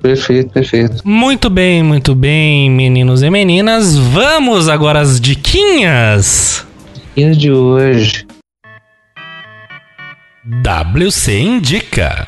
perfeito, 0.00 0.50
perfeito. 0.52 1.02
Muito 1.04 1.48
bem, 1.50 1.82
muito 1.82 2.14
bem, 2.14 2.70
meninos 2.70 3.22
e 3.22 3.30
meninas. 3.30 3.96
Vamos 3.96 4.68
agora 4.68 5.00
às 5.00 5.20
diquinhas. 5.20 6.66
E 7.16 7.30
de 7.30 7.50
hoje. 7.50 8.26
WC 10.44 11.38
Indica. 11.40 12.26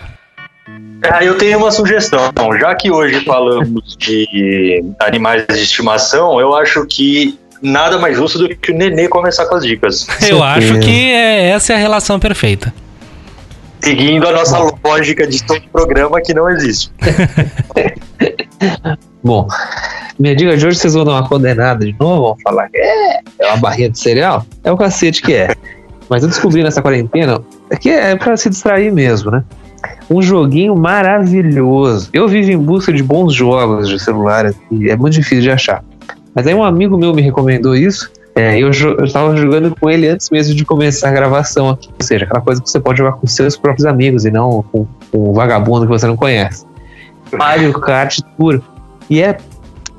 Ah, 1.11 1.25
eu 1.25 1.37
tenho 1.37 1.59
uma 1.59 1.71
sugestão. 1.73 2.31
Já 2.61 2.75
que 2.75 2.91
hoje 2.91 3.25
falamos 3.25 3.97
de 3.99 4.85
animais 5.01 5.45
de 5.49 5.59
estimação, 5.63 6.39
eu 6.39 6.55
acho 6.55 6.87
que 6.87 7.37
nada 7.61 7.99
mais 7.99 8.17
justo 8.17 8.39
do 8.39 8.49
que 8.49 8.71
o 8.73 8.77
Nenê 8.77 9.09
começar 9.09 9.47
com 9.47 9.55
as 9.57 9.65
dicas. 9.65 10.07
Eu 10.29 10.43
acho 10.43 10.79
que 10.81 11.11
é- 11.13 11.49
essa 11.51 11.73
é 11.73 11.77
a 11.77 11.79
relação 11.79 12.21
perfeita. 12.21 12.73
Seguindo 13.83 14.29
a 14.29 14.33
nossa 14.33 14.59
lógica 14.85 15.27
de 15.27 15.43
todo 15.45 15.61
programa 15.73 16.21
que 16.21 16.33
não 16.33 16.49
existe. 16.49 16.93
Bom, 19.25 19.49
minha 20.19 20.37
dica 20.37 20.57
de 20.57 20.67
hoje, 20.67 20.79
vocês 20.79 20.95
vão 20.95 21.05
dar 21.05 21.13
uma 21.13 21.29
condenada 21.29 21.85
de 21.85 21.95
novo, 21.99 22.23
vão 22.23 22.37
falar 22.45 22.69
que 22.69 22.79
é, 22.79 23.21
é 23.41 23.47
uma 23.49 23.57
barrinha 23.57 23.91
de 23.91 23.99
cereal? 23.99 24.47
É 24.63 24.71
o 24.71 24.77
cacete 24.77 25.21
que 25.21 25.35
é. 25.35 25.55
Mas 26.09 26.23
eu 26.23 26.29
descobri 26.29 26.63
nessa 26.63 26.81
quarentena 26.81 27.41
que 27.81 27.91
é 27.91 28.15
pra 28.17 28.37
se 28.37 28.51
distrair 28.51 28.93
mesmo, 28.93 29.31
né? 29.31 29.43
Um 30.09 30.23
joguinho 30.23 30.77
maravilhoso. 30.77 32.11
Eu 32.13 32.29
vivo 32.29 32.51
em 32.51 32.59
busca 32.59 32.93
de 32.93 33.03
bons 33.03 33.35
jogos 33.35 33.89
de 33.89 33.99
celular 33.99 34.53
e 34.71 34.91
é 34.91 34.97
muito 34.97 35.15
difícil 35.15 35.41
de 35.41 35.51
achar. 35.51 35.83
Mas 36.35 36.47
aí 36.47 36.55
um 36.55 36.63
amigo 36.63 36.97
meu 36.97 37.15
me 37.15 37.23
recomendou 37.23 37.75
isso. 37.75 38.11
É, 38.35 38.59
eu, 38.59 38.71
jo- 38.71 38.97
eu 38.99 39.13
tava 39.13 39.37
jogando 39.37 39.75
com 39.79 39.91
ele 39.91 40.09
antes 40.09 40.31
mesmo 40.31 40.55
de 40.55 40.65
começar 40.65 41.09
a 41.09 41.13
gravação 41.13 41.69
aqui. 41.69 41.89
Ou 42.01 42.05
seja, 42.07 42.25
aquela 42.25 42.41
coisa 42.41 42.63
que 42.63 42.71
você 42.71 42.81
pode 42.81 42.99
jogar 42.99 43.13
com 43.13 43.27
seus 43.27 43.57
próprios 43.57 43.85
amigos 43.87 44.25
e 44.25 44.31
não 44.31 44.65
com, 44.73 44.87
com 45.11 45.31
um 45.31 45.33
vagabundo 45.35 45.87
que 45.87 45.93
você 45.93 46.07
não 46.07 46.17
conhece. 46.17 46.65
Mario 47.33 47.73
Kart 47.79 48.21
Tour. 48.39 48.61
E 49.11 49.21
é. 49.23 49.37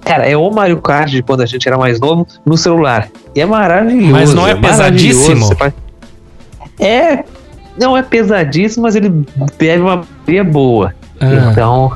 Cara, 0.04 0.26
é 0.28 0.36
o 0.36 0.50
Mario 0.52 0.82
Kart 0.82 1.10
de 1.10 1.22
quando 1.24 1.42
a 1.42 1.46
gente 1.46 1.68
era 1.68 1.78
mais 1.78 2.00
novo 2.00 2.28
no 2.46 2.58
celular. 2.58 3.08
E 3.36 3.40
é 3.42 3.46
maravilhoso. 3.46 4.12
Mas 4.12 4.34
não 4.34 4.48
é 4.48 4.54
maravilhoso. 4.56 5.20
pesadíssimo? 5.30 5.56
Faz- 5.56 5.74
É. 6.80 7.24
Não 7.80 7.96
é 7.98 8.04
pesadíssimo, 8.04 8.84
mas 8.84 8.96
ele 8.96 9.10
bebe 9.58 9.82
uma 9.82 9.98
bateria 9.98 10.44
boa. 10.44 10.94
Ah, 11.20 11.50
Então, 11.52 11.94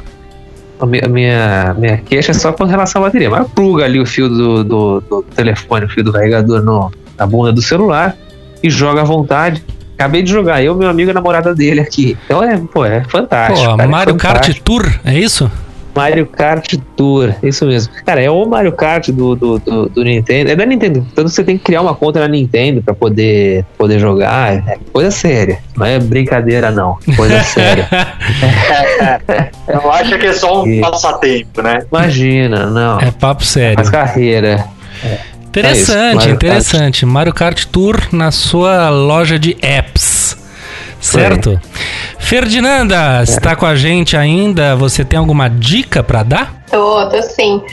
a 0.79 0.85
mi- 0.85 1.01
a 1.03 1.07
minha, 1.07 1.75
minha 1.77 1.97
queixa 1.97 2.31
é 2.31 2.33
só 2.33 2.51
com 2.51 2.63
relação 2.65 3.01
à 3.01 3.05
bateria. 3.05 3.29
Mas 3.29 3.47
pluga 3.49 3.85
ali 3.85 3.99
o 3.99 4.05
fio 4.05 4.29
do, 4.29 4.63
do, 4.63 5.01
do 5.01 5.21
telefone, 5.35 5.85
o 5.85 5.89
fio 5.89 6.03
do 6.03 6.11
carregador 6.13 6.61
no, 6.63 6.91
na 7.17 7.25
bunda 7.25 7.51
do 7.51 7.61
celular 7.61 8.15
e 8.61 8.69
joga 8.69 9.01
à 9.01 9.03
vontade. 9.03 9.63
Acabei 9.97 10.21
de 10.21 10.29
jogar, 10.31 10.61
eu, 10.63 10.75
meu 10.75 10.87
amigo 10.89 11.09
e 11.09 11.11
a 11.11 11.13
namorada 11.15 11.55
dele 11.55 11.79
aqui. 11.79 12.15
Então 12.25 12.43
é, 12.43 12.57
pô, 12.57 12.85
é 12.85 13.03
fantástico. 13.05 13.59
pô, 13.71 13.71
cara, 13.77 13.83
é 13.83 13.87
Mario 13.87 14.15
Kart 14.15 14.35
fantástico. 14.37 14.65
Tour, 14.65 14.99
é 15.03 15.17
isso? 15.17 15.49
Mario 15.97 16.25
Kart 16.27 16.73
Tour, 16.95 17.33
isso 17.43 17.65
mesmo. 17.65 17.93
Cara, 18.05 18.21
é 18.21 18.29
o 18.29 18.45
Mario 18.45 18.71
Kart 18.71 19.09
do, 19.09 19.35
do, 19.35 19.59
do, 19.59 19.89
do 19.89 20.03
Nintendo. 20.03 20.51
É 20.51 20.55
da 20.55 20.65
Nintendo. 20.65 21.05
Então 21.11 21.27
você 21.27 21.43
tem 21.43 21.57
que 21.57 21.63
criar 21.65 21.81
uma 21.81 21.93
conta 21.95 22.19
na 22.19 22.27
Nintendo 22.27 22.81
pra 22.81 22.93
poder, 22.93 23.65
poder 23.77 23.99
jogar. 23.99 24.53
É 24.55 24.77
coisa 24.93 25.11
séria. 25.11 25.59
Não 25.75 25.85
é 25.85 25.99
brincadeira, 25.99 26.71
não. 26.71 26.97
Coisa 27.15 27.41
séria. 27.43 27.87
Eu 29.67 29.91
acho 29.91 30.17
que 30.17 30.25
é 30.27 30.33
só 30.33 30.63
um 30.63 30.67
E- 30.67 30.81
passatempo, 30.81 31.61
né? 31.61 31.79
Imagina, 31.91 32.67
não. 32.67 32.99
É 32.99 33.11
papo 33.11 33.43
sério. 33.43 33.75
Faz 33.75 33.89
carreira. 33.89 34.65
Interessante, 35.47 35.67
É 35.67 35.81
isso, 35.81 36.15
Mario 36.15 36.33
interessante. 36.35 37.05
Mario 37.05 37.33
Kart 37.33 37.65
Tour 37.65 37.99
na 38.11 38.31
sua 38.31 38.89
loja 38.89 39.39
de 39.39 39.57
apps. 39.61 40.37
Certo? 40.99 41.59
Ferdinanda, 42.27 43.23
está 43.23 43.55
com 43.55 43.65
a 43.65 43.73
gente 43.73 44.17
ainda? 44.17 44.75
Você 44.75 45.05
tem 45.05 45.17
alguma 45.17 45.49
dica 45.49 46.03
pra 46.03 46.23
dar? 46.23 46.61
Tô, 46.69 47.07
tô 47.07 47.21
sim. 47.21 47.63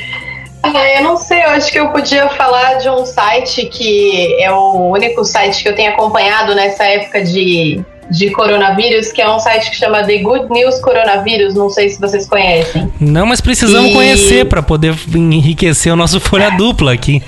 Ah, 0.63 0.97
eu 0.97 1.03
não 1.03 1.17
sei, 1.17 1.43
eu 1.43 1.51
acho 1.51 1.73
que 1.73 1.81
eu 1.81 1.89
podia 1.89 2.29
falar 2.29 2.75
de 2.75 2.89
um 2.89 3.05
site 3.05 3.67
que 3.67 4.41
é 4.41 4.53
o 4.53 4.93
único 4.93 5.25
site 5.25 5.61
que 5.61 5.69
eu 5.69 5.75
tenho 5.75 5.91
acompanhado 5.91 6.55
nessa 6.55 6.85
época 6.85 7.25
de, 7.25 7.85
de 8.11 8.31
coronavírus, 8.31 9.13
que 9.13 9.23
é 9.23 9.31
um 9.31 9.39
site 9.39 9.71
que 9.71 9.77
chama 9.77 10.03
The 10.05 10.19
Good 10.19 10.49
News 10.51 10.81
Coronavírus, 10.81 11.55
não 11.55 11.71
sei 11.71 11.89
se 11.89 12.01
vocês 12.01 12.27
conhecem. 12.29 12.93
Não, 13.01 13.27
mas 13.27 13.41
precisamos 13.41 13.91
E- 13.91 13.95
conhecer 13.95 14.47
pra 14.47 14.63
poder 14.63 14.95
enriquecer 15.15 15.93
o 15.93 15.97
nosso 15.97 16.21
folha 16.21 16.51
dupla 16.57 16.93
aqui. 16.93 17.23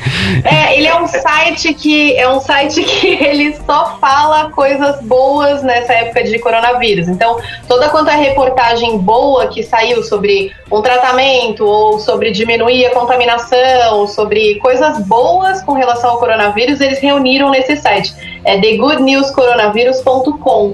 É, 0.44 0.77
ele 0.77 0.86
é 0.86 1.01
um 1.01 1.07
site 1.07 1.73
que 1.74 2.16
é 2.16 2.28
um 2.28 2.40
site 2.40 2.82
que 2.82 3.07
ele 3.24 3.57
só 3.66 3.97
fala 4.01 4.51
coisas 4.51 5.01
boas 5.03 5.62
nessa 5.62 5.93
época 5.93 6.24
de 6.24 6.39
coronavírus. 6.39 7.09
Então, 7.09 7.39
toda 7.69 7.89
quanto 7.89 8.11
é 8.11 8.16
reportagem 8.16 8.98
boa 8.98 9.47
que 9.48 9.62
saiu 9.62 10.03
sobre 10.03 10.53
um 10.70 10.82
tratamento 10.82 11.65
ou 11.65 11.98
sobre 12.01 12.31
diminuir 12.31 12.86
a 12.86 12.90
contaminação, 12.90 14.07
sobre 14.07 14.57
coisas 14.57 14.98
boas 15.07 15.62
com 15.62 15.73
relação 15.73 16.11
ao 16.11 16.19
coronavírus, 16.19 16.81
eles 16.81 16.98
reuniram 16.98 17.51
nesse 17.51 17.77
site. 17.77 18.15
É 18.44 18.59
thegoodnewscoronavirus.com. 18.61 20.66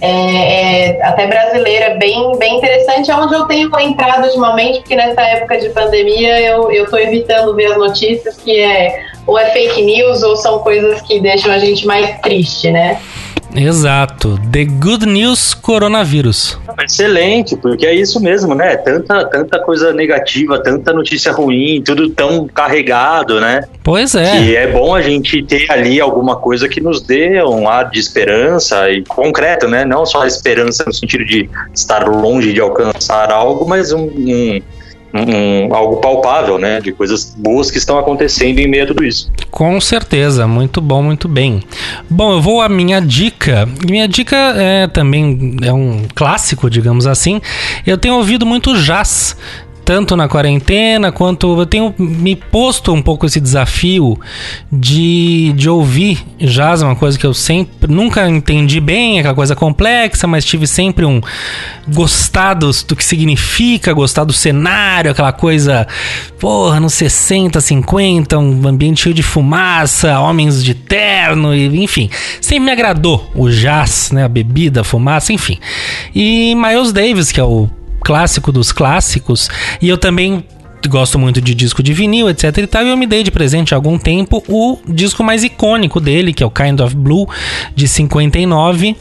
É, 0.00 0.90
é, 0.90 1.02
até 1.02 1.26
brasileira, 1.26 1.96
bem, 1.96 2.36
bem 2.38 2.58
interessante, 2.58 3.10
é 3.10 3.16
onde 3.16 3.34
eu 3.34 3.46
tenho 3.46 3.68
entrado 3.80 4.24
ultimamente, 4.24 4.80
porque 4.80 4.94
nessa 4.94 5.20
época 5.22 5.58
de 5.58 5.70
pandemia 5.70 6.40
eu, 6.40 6.70
tô 6.88 6.96
evitando 6.96 7.54
ver 7.54 7.72
as 7.72 7.78
notícias 7.78 8.36
que 8.36 8.58
é 8.60 9.08
ou 9.26 9.38
é 9.38 9.46
fake 9.50 9.82
news 9.82 10.22
ou 10.22 10.36
são 10.36 10.60
coisas 10.60 11.02
que 11.02 11.20
deixam 11.20 11.52
a 11.52 11.58
gente 11.58 11.86
mais 11.86 12.18
triste, 12.20 12.70
né? 12.70 13.00
Exato. 13.54 14.38
The 14.52 14.64
Good 14.64 15.06
News 15.06 15.54
Coronavírus. 15.54 16.58
Excelente, 16.82 17.56
porque 17.56 17.86
é 17.86 17.94
isso 17.94 18.20
mesmo, 18.20 18.54
né? 18.54 18.76
Tanta, 18.76 19.24
tanta 19.26 19.58
coisa 19.60 19.92
negativa, 19.92 20.62
tanta 20.62 20.92
notícia 20.92 21.32
ruim, 21.32 21.82
tudo 21.84 22.10
tão 22.10 22.46
carregado, 22.46 23.40
né? 23.40 23.62
Pois 23.82 24.14
é. 24.14 24.38
Que 24.38 24.56
é 24.56 24.66
bom 24.70 24.94
a 24.94 25.02
gente 25.02 25.42
ter 25.42 25.70
ali 25.70 26.00
alguma 26.00 26.36
coisa 26.36 26.68
que 26.68 26.80
nos 26.80 27.00
dê 27.00 27.42
um 27.42 27.68
ar 27.68 27.90
de 27.90 27.98
esperança 27.98 28.90
e 28.90 29.02
concreto, 29.04 29.66
né? 29.66 29.84
Não 29.84 30.04
só 30.06 30.22
a 30.22 30.26
esperança 30.26 30.84
no 30.86 30.92
sentido 30.92 31.24
de 31.24 31.48
estar 31.74 32.06
longe 32.06 32.52
de 32.52 32.60
alcançar 32.60 33.30
algo, 33.32 33.66
mas 33.68 33.92
um, 33.92 34.02
um- 34.04 34.60
um- 35.14 35.74
algo 35.74 35.96
palpável, 35.96 36.58
né? 36.58 36.80
De 36.80 36.92
coisas 36.92 37.34
boas 37.36 37.70
que 37.70 37.78
estão 37.78 37.98
acontecendo 37.98 38.58
em 38.58 38.68
meio 38.68 38.84
a 38.84 38.86
tudo 38.86 39.04
isso. 39.04 39.30
Com 39.50 39.80
certeza, 39.80 40.46
muito 40.46 40.80
bom, 40.80 41.02
muito 41.02 41.28
bem. 41.28 41.62
Bom, 42.08 42.32
eu 42.32 42.40
vou 42.40 42.60
à 42.60 42.68
minha 42.68 43.00
dica. 43.00 43.68
Minha 43.88 44.06
dica 44.06 44.36
é 44.36 44.86
também 44.86 45.56
é 45.62 45.72
um 45.72 46.02
clássico, 46.14 46.68
digamos 46.68 47.06
assim. 47.06 47.40
Eu 47.86 47.96
tenho 47.98 48.14
ouvido 48.16 48.44
muito 48.44 48.74
jazz. 48.82 49.36
Tanto 49.88 50.14
na 50.14 50.28
quarentena 50.28 51.10
quanto 51.10 51.58
eu 51.58 51.64
tenho 51.64 51.94
me 51.98 52.36
posto 52.36 52.92
um 52.92 53.00
pouco 53.00 53.24
esse 53.24 53.40
desafio 53.40 54.20
de, 54.70 55.54
de 55.56 55.70
ouvir 55.70 56.26
jazz, 56.38 56.82
uma 56.82 56.94
coisa 56.94 57.18
que 57.18 57.24
eu 57.24 57.32
sempre 57.32 57.90
nunca 57.90 58.28
entendi 58.28 58.82
bem, 58.82 59.18
aquela 59.18 59.34
coisa 59.34 59.56
complexa, 59.56 60.26
mas 60.26 60.44
tive 60.44 60.66
sempre 60.66 61.06
um 61.06 61.22
gostado 61.90 62.70
do 62.86 62.94
que 62.94 63.02
significa, 63.02 63.94
gostar 63.94 64.24
do 64.24 64.32
cenário, 64.34 65.10
aquela 65.10 65.32
coisa, 65.32 65.88
porra, 66.38 66.78
nos 66.78 66.92
60, 66.92 67.58
50, 67.58 68.38
um 68.38 68.68
ambiente 68.68 69.04
cheio 69.04 69.14
de 69.14 69.22
fumaça, 69.22 70.20
homens 70.20 70.62
de 70.62 70.74
terno, 70.74 71.54
e, 71.54 71.82
enfim. 71.82 72.10
Sempre 72.42 72.66
me 72.66 72.72
agradou 72.72 73.32
o 73.34 73.48
jazz, 73.48 74.10
né, 74.12 74.22
a 74.22 74.28
bebida, 74.28 74.82
a 74.82 74.84
fumaça, 74.84 75.32
enfim. 75.32 75.58
E 76.14 76.54
Miles 76.54 76.92
Davis, 76.92 77.32
que 77.32 77.40
é 77.40 77.44
o 77.44 77.70
clássico 78.00 78.52
dos 78.52 78.72
clássicos, 78.72 79.48
e 79.80 79.88
eu 79.88 79.98
também 79.98 80.44
gosto 80.88 81.18
muito 81.18 81.40
de 81.40 81.54
disco 81.54 81.82
de 81.82 81.92
vinil, 81.92 82.30
etc 82.30 82.56
e 82.58 82.66
tal, 82.66 82.84
e 82.84 82.90
eu 82.90 82.96
me 82.96 83.06
dei 83.06 83.22
de 83.22 83.30
presente 83.30 83.74
há 83.74 83.76
algum 83.76 83.98
tempo 83.98 84.42
o 84.48 84.78
disco 84.88 85.24
mais 85.24 85.44
icônico 85.44 86.00
dele, 86.00 86.32
que 86.32 86.42
é 86.42 86.46
o 86.46 86.50
Kind 86.50 86.80
of 86.80 86.94
Blue, 86.94 87.28
de 87.74 87.88
59, 87.88 88.96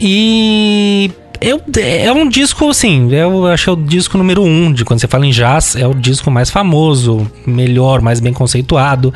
e 0.00 1.10
eu, 1.42 1.60
é 1.78 2.12
um 2.12 2.28
disco, 2.28 2.70
assim, 2.70 3.12
eu 3.12 3.46
acho 3.46 3.70
é 3.70 3.72
o 3.72 3.76
disco 3.76 4.16
número 4.16 4.42
um 4.42 4.72
de 4.72 4.84
quando 4.84 5.00
você 5.00 5.08
fala 5.08 5.26
em 5.26 5.30
jazz, 5.30 5.76
é 5.76 5.86
o 5.86 5.94
disco 5.94 6.30
mais 6.30 6.50
famoso, 6.50 7.30
melhor, 7.46 8.00
mais 8.00 8.20
bem 8.20 8.32
conceituado. 8.32 9.12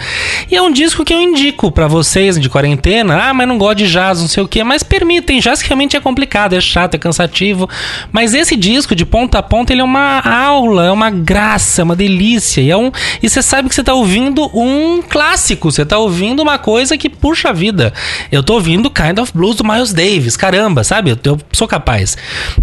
E 0.50 0.56
é 0.56 0.62
um 0.62 0.72
disco 0.72 1.04
que 1.04 1.14
eu 1.14 1.20
indico 1.20 1.70
para 1.70 1.86
vocês 1.86 2.38
de 2.38 2.48
quarentena. 2.48 3.28
Ah, 3.28 3.34
mas 3.34 3.46
não 3.46 3.58
gosto 3.58 3.78
de 3.78 3.86
jazz, 3.86 4.20
não 4.20 4.28
sei 4.28 4.42
o 4.42 4.48
que, 4.48 4.62
mas 4.64 4.82
permitem. 4.82 5.40
Jazz 5.40 5.62
que 5.62 5.68
realmente 5.68 5.96
é 5.96 6.00
complicado, 6.00 6.54
é 6.54 6.60
chato, 6.60 6.94
é 6.94 6.98
cansativo. 6.98 7.68
Mas 8.10 8.34
esse 8.34 8.56
disco, 8.56 8.94
de 8.94 9.06
ponta 9.06 9.38
a 9.38 9.42
ponta, 9.42 9.72
ele 9.72 9.80
é 9.80 9.84
uma 9.84 10.20
aula, 10.20 10.86
é 10.86 10.90
uma 10.90 11.10
graça, 11.10 11.82
é 11.82 11.84
uma 11.84 11.96
delícia. 11.96 12.60
E, 12.60 12.70
é 12.70 12.76
um, 12.76 12.90
e 13.22 13.28
você 13.28 13.42
sabe 13.42 13.68
que 13.68 13.74
você 13.74 13.84
tá 13.84 13.94
ouvindo 13.94 14.50
um 14.54 15.02
clássico, 15.02 15.70
você 15.70 15.84
tá 15.84 15.98
ouvindo 15.98 16.42
uma 16.42 16.58
coisa 16.58 16.96
que 16.98 17.08
puxa 17.08 17.50
a 17.50 17.52
vida. 17.52 17.92
Eu 18.32 18.42
tô 18.42 18.54
ouvindo 18.54 18.90
Kind 18.90 19.18
of 19.18 19.32
Blues 19.34 19.56
do 19.56 19.64
Miles 19.64 19.92
Davis, 19.92 20.36
caramba, 20.36 20.82
sabe? 20.82 21.10
Eu, 21.10 21.18
eu 21.24 21.38
sou 21.52 21.68
capaz. 21.68 22.15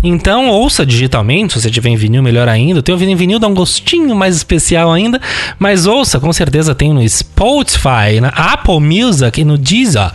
Então, 0.03 0.49
ouça 0.49 0.85
digitalmente, 0.85 1.53
se 1.53 1.61
você 1.61 1.69
tiver 1.69 1.89
em 1.89 1.95
vinil, 1.95 2.21
melhor 2.23 2.47
ainda. 2.47 2.81
Tem 2.81 2.93
ouvido 2.93 3.09
em 3.09 3.15
vinil, 3.15 3.39
dá 3.39 3.47
um 3.47 3.53
gostinho 3.53 4.15
mais 4.15 4.35
especial 4.35 4.91
ainda. 4.91 5.19
Mas 5.59 5.85
ouça, 5.85 6.19
com 6.19 6.31
certeza 6.33 6.73
tem 6.75 6.93
no 6.93 7.07
Spotify, 7.07 8.19
na 8.21 8.29
Apple 8.29 8.79
Music 8.79 9.39
e 9.39 9.45
no 9.45 9.57
Deezer. 9.57 10.11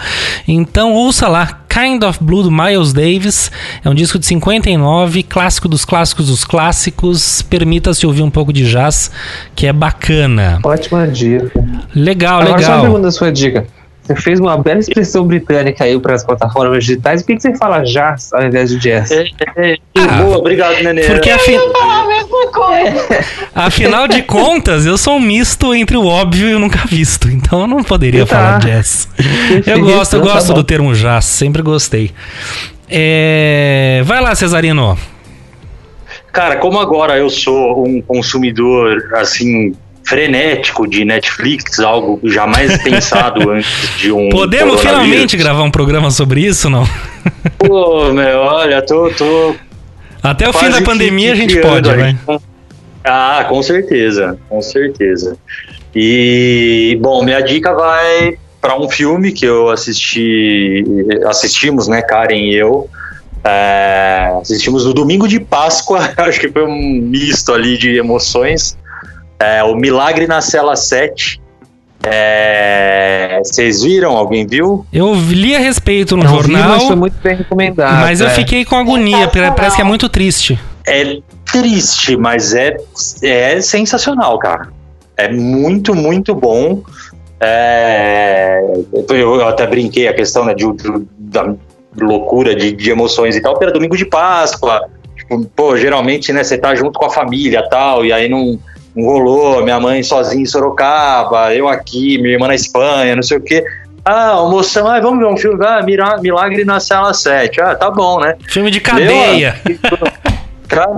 Então, 0.47 0.93
ouça 0.93 1.28
lá. 1.28 1.60
Kind 1.69 2.02
of 2.02 2.19
Blue 2.23 2.43
do 2.43 2.51
Miles 2.51 2.93
Davis. 2.93 3.52
É 3.85 3.89
um 3.90 3.94
disco 3.94 4.19
de 4.19 4.27
59, 4.27 5.23
clássico 5.23 5.69
dos 5.69 5.85
clássicos 5.85 6.27
dos 6.27 6.44
clássicos. 6.44 7.43
Permita-se 7.43 8.06
ouvir 8.06 8.23
um 8.23 8.31
pouco 8.31 8.52
de 8.52 8.69
jazz, 8.69 9.10
que 9.55 9.66
é 9.66 9.73
bacana. 9.73 10.59
Ótima 10.65 11.06
dica. 11.06 11.52
Legal, 11.94 12.40
Agora 12.40 12.48
só 12.48 12.55
uma 12.55 12.59
legal. 12.69 12.81
pergunta 12.81 13.02
da 13.02 13.12
sua 13.12 13.31
dica. 13.31 13.66
Você 14.09 14.16
fez 14.16 14.40
uma 14.40 14.56
bela 14.56 14.80
expressão 14.80 15.26
britânica 15.26 15.85
aí 15.85 15.98
para 16.01 16.14
as 16.14 16.24
plataformas 16.24 16.82
digitais. 16.85 17.20
Por 17.20 17.26
que 17.28 17.36
que 17.36 17.43
você 17.43 17.55
fala 17.59 17.80
jazz 17.82 18.32
ao 18.32 18.43
invés 18.43 18.70
de 18.70 18.78
jazz? 18.78 19.10
É, 19.10 19.24
é, 19.56 19.72
é, 19.72 19.76
Ah, 19.98 20.22
boa, 20.22 20.39
obrigado, 20.39 20.82
Nenê. 20.82 21.02
Porque 21.02 21.28
afi- 21.28 21.56
Ah, 21.56 22.01
a 22.02 22.06
mesma 22.06 22.47
coisa. 22.51 23.24
afinal 23.55 24.09
de 24.09 24.22
contas, 24.22 24.86
eu 24.86 24.97
sou 24.97 25.16
um 25.16 25.20
misto 25.20 25.74
entre 25.74 25.94
o 25.98 26.06
óbvio 26.06 26.48
e 26.48 26.55
o 26.55 26.59
nunca 26.59 26.86
visto. 26.86 27.28
Então 27.28 27.60
eu 27.60 27.66
não 27.66 27.82
poderia 27.85 28.24
Tá. 28.24 28.35
falar 28.35 28.59
jazz. 28.60 29.09
Eu 29.66 29.80
gosto, 29.82 30.16
eu 30.16 30.22
tá 30.22 30.32
gosto 30.32 30.48
bom. 30.48 30.55
do 30.55 30.64
termo 30.64 30.94
jazz, 30.94 31.26
sempre 31.26 31.60
gostei. 31.60 32.10
É, 32.89 34.01
Vai 34.06 34.22
lá, 34.22 34.35
Cesarino. 34.35 34.97
Cara, 36.32 36.56
como 36.56 36.78
agora 36.80 37.18
eu 37.18 37.28
sou 37.28 37.86
um 37.86 38.01
consumidor, 38.01 38.97
assim, 39.16 39.74
frenético 40.09 40.89
de 40.89 41.05
Netflix, 41.05 41.78
algo 41.78 42.18
jamais 42.24 42.82
pensado 42.82 43.51
antes 43.52 43.98
de 43.98 44.10
um. 44.10 44.30
Podemos 44.30 44.80
finalmente 44.80 45.36
gravar 45.36 45.62
um 45.62 45.70
programa 45.70 46.10
sobre 46.10 46.40
isso, 46.40 46.70
não? 46.70 46.89
Pô, 47.59 48.10
meu, 48.12 48.39
olha, 48.39 48.80
tô. 48.80 49.10
tô 49.10 49.55
Até 50.22 50.48
o 50.48 50.52
fim 50.52 50.70
da 50.70 50.80
pandemia 50.80 51.32
a 51.32 51.36
gente 51.36 51.60
pode, 51.60 51.90
vai. 51.94 52.16
Ah, 53.05 53.44
com 53.48 53.62
certeza, 53.62 54.39
com 54.48 54.62
certeza. 54.62 55.36
E, 55.94 56.98
bom, 57.01 57.22
minha 57.22 57.40
dica 57.40 57.74
vai 57.74 58.39
para 58.60 58.78
um 58.78 58.89
filme 58.89 59.32
que 59.32 59.44
eu 59.44 59.68
assisti, 59.68 60.85
assistimos, 61.26 61.86
né, 61.86 62.01
Karen 62.01 62.36
e 62.36 62.56
eu. 62.56 62.89
É, 63.44 64.32
assistimos 64.40 64.85
no 64.85 64.93
domingo 64.93 65.28
de 65.28 65.39
Páscoa, 65.39 66.12
acho 66.16 66.40
que 66.40 66.48
foi 66.48 66.64
um 66.64 67.01
misto 67.01 67.52
ali 67.52 67.76
de 67.76 67.97
emoções. 67.97 68.76
É, 69.40 69.62
o 69.62 69.74
Milagre 69.74 70.27
na 70.27 70.40
Cela 70.40 70.74
7. 70.77 71.40
É, 72.05 73.40
vocês 73.43 73.82
viram? 73.82 74.16
Alguém 74.16 74.47
viu? 74.47 74.86
Eu 74.93 75.15
li 75.15 75.55
a 75.55 75.59
respeito 75.59 76.16
no 76.16 76.24
Não 76.24 76.31
vi, 76.40 76.52
jornal, 76.52 76.69
mas 76.70 76.85
foi 76.85 76.97
muito 76.97 77.16
bem 77.23 77.36
recomendado. 77.36 78.01
mas 78.01 78.20
eu 78.20 78.28
é. 78.28 78.31
fiquei 78.31 78.65
com 78.65 78.77
agonia, 78.77 79.28
parece 79.56 79.77
que 79.77 79.82
é 79.82 79.85
muito 79.85 80.09
triste. 80.09 80.59
É 80.86 81.19
triste, 81.44 82.16
mas 82.16 82.55
é, 82.55 82.77
é 83.23 83.60
sensacional, 83.60 84.39
cara. 84.39 84.69
É 85.16 85.31
muito, 85.31 85.94
muito 85.94 86.35
bom. 86.35 86.82
É, 87.40 88.60
eu 89.10 89.47
até 89.47 89.66
brinquei 89.66 90.09
a 90.09 90.15
questão 90.15 90.44
né, 90.44 90.55
de, 90.55 90.65
de- 90.73 91.06
da 91.19 91.55
loucura 92.01 92.55
de, 92.55 92.73
de 92.73 92.90
emoções 92.90 93.36
e 93.36 93.40
tal, 93.40 93.59
pelo 93.59 93.73
domingo 93.73 93.97
de 93.97 94.05
Páscoa. 94.05 94.89
Tipo, 95.16 95.44
pô, 95.47 95.77
geralmente, 95.77 96.32
né, 96.32 96.43
você 96.44 96.56
tá 96.56 96.74
junto 96.74 96.98
com 96.98 97.06
a 97.06 97.10
família 97.10 97.62
e 97.65 97.69
tal, 97.69 98.05
e 98.05 98.12
aí 98.12 98.28
não 98.28 98.59
rolou, 99.05 99.62
minha 99.62 99.81
mãe 99.81 100.03
sozinha 100.03 100.43
em 100.43 100.47
Sorocaba, 100.47 101.55
eu 101.55 101.69
aqui, 101.69 102.19
minha 102.19 102.35
irmã 102.35 102.49
na 102.49 102.55
Espanha, 102.55 103.16
não 103.16 103.23
sei 103.23 103.39
o 103.39 103.41
quê. 103.41 103.65
Ah, 104.05 104.31
almoção, 104.31 104.89
ah, 104.89 105.01
vamos 105.01 105.19
ver 105.19 105.27
um 105.27 105.37
filme, 105.37 105.65
ah, 105.66 105.83
Milagre 106.20 106.65
na 106.65 106.81
Cela 106.81 107.12
7. 107.12 107.61
Ah, 107.61 107.75
tá 107.75 107.91
bom, 107.91 108.20
né? 108.20 108.37
Filme 108.49 108.70
de 108.70 108.81
cadeia. 108.81 109.61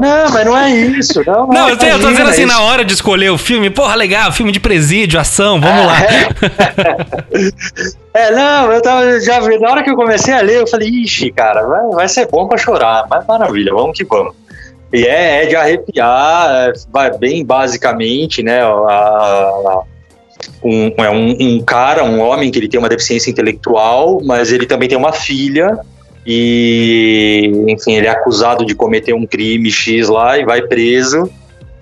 Não, 0.01 0.31
mas 0.31 0.45
não 0.45 0.57
é 0.57 0.71
isso. 0.71 1.23
Não, 1.25 1.47
Não, 1.47 1.69
eu, 1.69 1.79
sei, 1.79 1.91
eu 1.91 1.95
tô 1.95 2.01
imagina 2.01 2.11
dizendo 2.11 2.31
assim, 2.31 2.45
na 2.45 2.61
hora 2.63 2.85
de 2.85 2.93
escolher 2.93 3.31
o 3.31 3.39
filme, 3.39 3.71
porra, 3.71 3.95
legal, 3.95 4.33
filme 4.33 4.51
de 4.51 4.59
presídio, 4.59 5.19
ação, 5.19 5.61
vamos 5.61 5.87
lá. 5.87 5.97
É, 8.13 8.33
não, 8.33 8.73
eu 8.73 8.83
tava 8.83 9.21
já 9.21 9.41
na 9.41 9.71
hora 9.71 9.85
que 9.85 9.91
eu 9.91 9.95
comecei 9.95 10.35
a 10.35 10.41
ler, 10.41 10.57
eu 10.57 10.67
falei, 10.67 10.89
ixi, 10.89 11.31
cara, 11.31 11.65
vai, 11.65 11.87
vai 11.91 12.09
ser 12.09 12.27
bom 12.27 12.49
pra 12.49 12.59
chorar, 12.59 13.07
mas 13.09 13.25
maravilha, 13.25 13.73
vamos 13.73 13.97
que 13.97 14.05
vamos. 14.05 14.35
E 14.93 15.05
é, 15.07 15.45
é 15.45 15.47
de 15.47 15.55
arrepiar, 15.57 16.69
é, 16.69 16.73
vai 16.93 17.17
bem 17.17 17.45
basicamente, 17.45 18.43
né? 18.43 18.61
a- 18.63 18.67
a- 18.67 19.83
um, 20.65 20.89
é 20.97 21.11
um, 21.11 21.37
um 21.41 21.61
cara, 21.63 22.03
um 22.05 22.21
homem 22.21 22.51
que 22.51 22.59
ele 22.59 22.69
tem 22.69 22.79
uma 22.79 22.89
deficiência 22.89 23.31
intelectual, 23.31 24.21
mas 24.25 24.51
ele 24.53 24.67
também 24.67 24.89
tem 24.89 24.97
uma 24.99 25.13
filha 25.13 25.79
e, 26.27 27.51
enfim, 27.69 27.95
ele 27.95 28.07
é 28.07 28.11
acusado 28.11 28.65
de 28.65 28.75
cometer 28.75 29.13
um 29.15 29.27
crime 29.27 29.71
X 29.71 30.09
lá 30.09 30.39
e 30.39 30.45
vai 30.45 30.63
preso. 30.63 31.31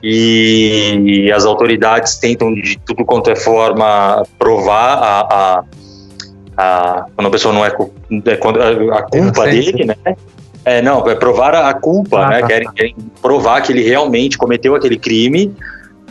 E 0.03 1.31
as 1.35 1.45
autoridades 1.45 2.17
tentam 2.19 2.55
de 2.55 2.79
tudo 2.87 3.05
quanto 3.05 3.31
é 3.31 3.37
forma 3.37 4.23
provar 4.39 4.95
a, 4.95 5.21
a, 5.21 5.65
a- 6.57 7.07
quando 7.17 7.27
a 7.27 7.31
pessoa 7.31 7.53
não 7.53 7.65
é, 7.65 7.69
é 7.69 8.33
a, 8.93 9.03
culpa 9.03 9.47
dele, 9.47 9.85
né? 9.85 9.97
É, 10.69 10.83
não, 10.83 11.09
é 11.09 11.15
provar 11.15 11.55
a, 11.55 11.73
culpa, 11.73 12.27
Ah, 12.27 12.29
né? 12.29 12.41
tá. 12.41 12.47
Querem, 12.47 12.69
querem 12.73 12.97
provar 13.23 13.63
que 13.63 13.73
ele 13.73 13.83
realmente 13.83 14.37
cometeu 14.37 14.75
aquele 14.75 14.99
crime. 14.99 15.55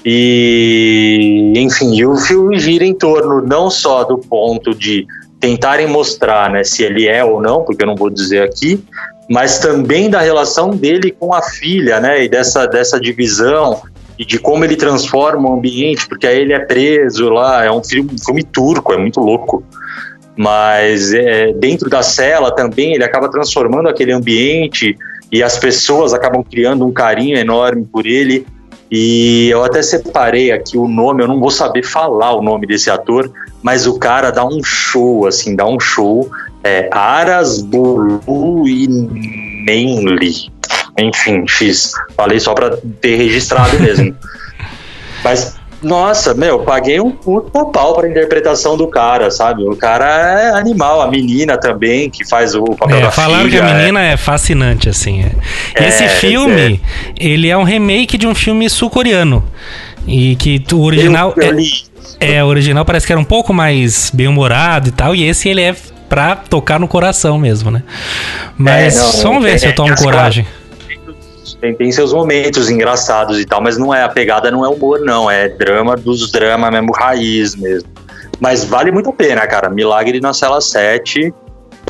E, 0.03 1.53
enfim, 1.55 2.03
o 2.05 2.15
filme 2.15 2.57
gira 2.57 2.85
em 2.85 2.93
torno 2.93 3.41
não 3.41 3.69
só 3.69 4.03
do 4.03 4.17
ponto 4.17 4.73
de 4.73 5.05
tentarem 5.39 5.87
mostrar 5.87 6.49
né, 6.49 6.63
se 6.63 6.83
ele 6.83 7.07
é 7.07 7.23
ou 7.23 7.41
não, 7.41 7.63
porque 7.63 7.83
eu 7.83 7.87
não 7.87 7.95
vou 7.95 8.09
dizer 8.09 8.41
aqui, 8.41 8.83
mas 9.29 9.59
também 9.59 10.09
da 10.09 10.21
relação 10.21 10.71
dele 10.71 11.11
com 11.11 11.33
a 11.33 11.41
filha, 11.41 11.99
né? 11.99 12.23
E 12.23 12.29
dessa, 12.29 12.65
dessa 12.65 12.99
divisão 12.99 13.81
e 14.17 14.25
de 14.25 14.39
como 14.39 14.63
ele 14.63 14.75
transforma 14.75 15.49
o 15.49 15.53
ambiente, 15.53 16.07
porque 16.07 16.25
aí 16.25 16.39
ele 16.39 16.53
é 16.53 16.59
preso 16.59 17.29
lá, 17.29 17.63
é 17.63 17.71
um 17.71 17.83
filme, 17.83 18.09
um 18.13 18.17
filme 18.17 18.43
turco, 18.43 18.93
é 18.93 18.97
muito 18.97 19.19
louco. 19.19 19.63
Mas 20.37 21.11
é, 21.13 21.51
dentro 21.53 21.89
da 21.89 22.03
cela 22.03 22.51
também 22.51 22.93
ele 22.93 23.03
acaba 23.03 23.29
transformando 23.29 23.89
aquele 23.89 24.13
ambiente 24.13 24.95
e 25.31 25.41
as 25.41 25.57
pessoas 25.57 26.13
acabam 26.13 26.43
criando 26.43 26.85
um 26.85 26.93
carinho 26.93 27.37
enorme 27.37 27.85
por 27.91 28.05
ele. 28.05 28.45
E 28.89 29.49
eu 29.49 29.63
até 29.63 29.81
separei 29.81 30.51
aqui 30.51 30.77
o 30.77 30.87
nome, 30.87 31.21
eu 31.23 31.27
não 31.27 31.39
vou 31.39 31.51
saber 31.51 31.83
falar 31.83 32.33
o 32.33 32.41
nome 32.41 32.65
desse 32.65 32.89
ator, 32.89 33.29
mas 33.61 33.85
o 33.85 33.99
cara 33.99 34.31
dá 34.31 34.45
um 34.45 34.63
show, 34.63 35.27
assim, 35.27 35.55
dá 35.55 35.65
um 35.67 35.79
show. 35.79 36.29
É 36.63 36.89
Aras 36.91 37.61
Bulu 37.61 38.67
e 38.67 38.87
Menli. 39.65 40.51
Enfim, 40.97 41.45
X. 41.47 41.93
Falei 42.15 42.39
só 42.39 42.53
pra 42.53 42.77
ter 43.01 43.15
registrado 43.17 43.79
mesmo. 43.79 44.15
mas, 45.23 45.56
nossa, 45.87 46.33
meu, 46.33 46.59
paguei 46.59 46.99
um 46.99 47.09
puto 47.11 47.65
pau 47.71 47.95
pra 47.95 48.07
interpretação 48.09 48.77
do 48.77 48.87
cara, 48.87 49.31
sabe? 49.31 49.63
O 49.63 49.75
cara 49.75 50.05
é 50.05 50.49
animal, 50.59 51.01
a 51.01 51.07
menina 51.09 51.57
também, 51.57 52.09
que 52.09 52.27
faz 52.27 52.53
o 52.53 52.63
papel 52.63 52.97
É, 52.97 53.01
da 53.01 53.11
falaram 53.11 53.45
que 53.45 53.51
filha, 53.51 53.63
a 53.65 53.69
é- 53.69 53.73
menina 53.79 54.01
é, 54.03 54.17
fascinante, 54.17 54.89
assim. 54.89 55.23
é. 55.23 55.83
É, 55.83 55.87
Esse 55.87 56.07
filme, 56.09 56.81
ele 57.19 57.49
é 57.49 57.57
um 57.57 57.63
remake 57.63 58.17
de 58.17 58.27
um 58.27 58.35
filme 58.35 58.69
sul-coreano. 58.69 59.43
E 60.07 60.35
que 60.37 60.61
o 60.73 60.81
original. 60.81 61.33
Eu, 61.35 61.43
eu 61.43 61.57
é-. 61.59 62.35
É, 62.37 62.43
o 62.43 62.47
original 62.47 62.85
parece 62.85 63.05
que 63.05 63.11
era 63.11 63.19
um 63.19 63.25
pouco 63.25 63.53
mais 63.53 64.09
bem-humorado 64.13 64.87
e 64.89 64.91
tal, 64.91 65.13
e 65.13 65.23
esse 65.27 65.49
ele 65.49 65.61
é 65.61 65.75
pra 66.07 66.35
tocar 66.37 66.79
no 66.79 66.87
coração 66.87 67.37
mesmo, 67.37 67.69
né? 67.69 67.83
Mas 68.57 68.95
É, 68.97 68.99
não, 69.01 69.11
vamos 69.23 69.43
ver 69.43 69.55
é, 69.55 69.57
se 69.57 69.65
eu 69.67 69.75
tomo 69.75 69.93
coragem. 69.97 70.47
Tem, 71.59 71.73
tem 71.73 71.91
seus 71.91 72.13
momentos 72.13 72.69
engraçados 72.69 73.39
e 73.39 73.45
tal, 73.45 73.61
mas 73.61 73.77
não 73.77 73.93
é 73.93 74.03
a 74.03 74.09
pegada, 74.09 74.51
não 74.51 74.63
é 74.63 74.69
humor, 74.69 74.99
não. 74.99 75.29
É 75.29 75.49
drama 75.49 75.95
dos 75.95 76.31
dramas 76.31 76.71
mesmo, 76.71 76.91
raiz 76.91 77.55
mesmo. 77.55 77.89
Mas 78.39 78.63
vale 78.63 78.91
muito 78.91 79.09
a 79.09 79.13
pena, 79.13 79.45
cara. 79.47 79.69
Milagre 79.69 80.19
na 80.19 80.33
Cela 80.33 80.61
7. 80.61 81.33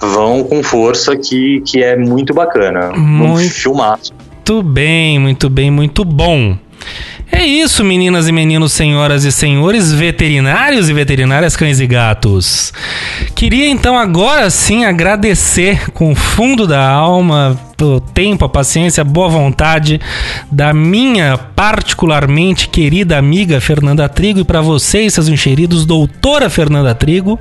Vão 0.01 0.43
com 0.43 0.63
força 0.63 1.15
que, 1.15 1.61
que 1.65 1.83
é 1.83 1.97
muito 1.97 2.33
bacana. 2.33 2.91
Um 2.93 2.99
Muito. 2.99 3.49
filmaço. 3.49 4.13
Muito 4.35 4.63
bem, 4.63 5.19
muito 5.19 5.49
bem, 5.49 5.71
muito 5.71 6.05
bom. 6.05 6.55
É 7.29 7.43
isso, 7.45 7.83
meninas 7.83 8.27
e 8.27 8.31
meninos, 8.31 8.71
senhoras 8.71 9.25
e 9.25 9.31
senhores, 9.31 9.91
veterinários 9.91 10.87
e 10.87 10.93
veterinárias, 10.93 11.57
cães 11.57 11.79
e 11.79 11.87
gatos. 11.87 12.71
Queria 13.35 13.67
então 13.67 13.97
agora 13.97 14.49
sim 14.49 14.85
agradecer 14.85 15.91
com 15.91 16.11
o 16.11 16.15
fundo 16.15 16.65
da 16.65 16.87
alma 16.87 17.59
o 17.85 17.99
tempo, 17.99 18.45
a 18.45 18.49
paciência, 18.49 19.01
a 19.01 19.05
boa 19.05 19.29
vontade 19.29 19.99
da 20.51 20.73
minha 20.73 21.37
particularmente 21.37 22.69
querida 22.69 23.17
amiga 23.17 23.61
Fernanda 23.61 24.07
Trigo 24.09 24.39
e 24.39 24.43
para 24.43 24.61
vocês, 24.61 25.13
seus 25.13 25.27
encheridos, 25.27 25.85
doutora 25.85 26.49
Fernanda 26.49 26.93
Trigo, 26.95 27.37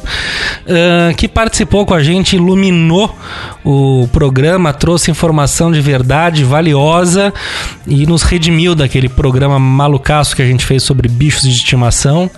ah, 0.68 1.12
que 1.16 1.28
participou 1.28 1.86
com 1.86 1.94
a 1.94 2.02
gente, 2.02 2.36
iluminou 2.36 3.14
o 3.64 4.08
programa, 4.12 4.72
trouxe 4.72 5.10
informação 5.10 5.72
de 5.72 5.80
verdade 5.80 6.44
valiosa 6.44 7.32
e 7.86 8.06
nos 8.06 8.22
redimiu 8.22 8.74
daquele 8.74 9.08
programa 9.08 9.58
malucaço 9.58 10.36
que 10.36 10.42
a 10.42 10.46
gente 10.46 10.64
fez 10.64 10.82
sobre 10.82 11.08
bichos 11.08 11.42
de 11.42 11.50
estimação. 11.50 12.30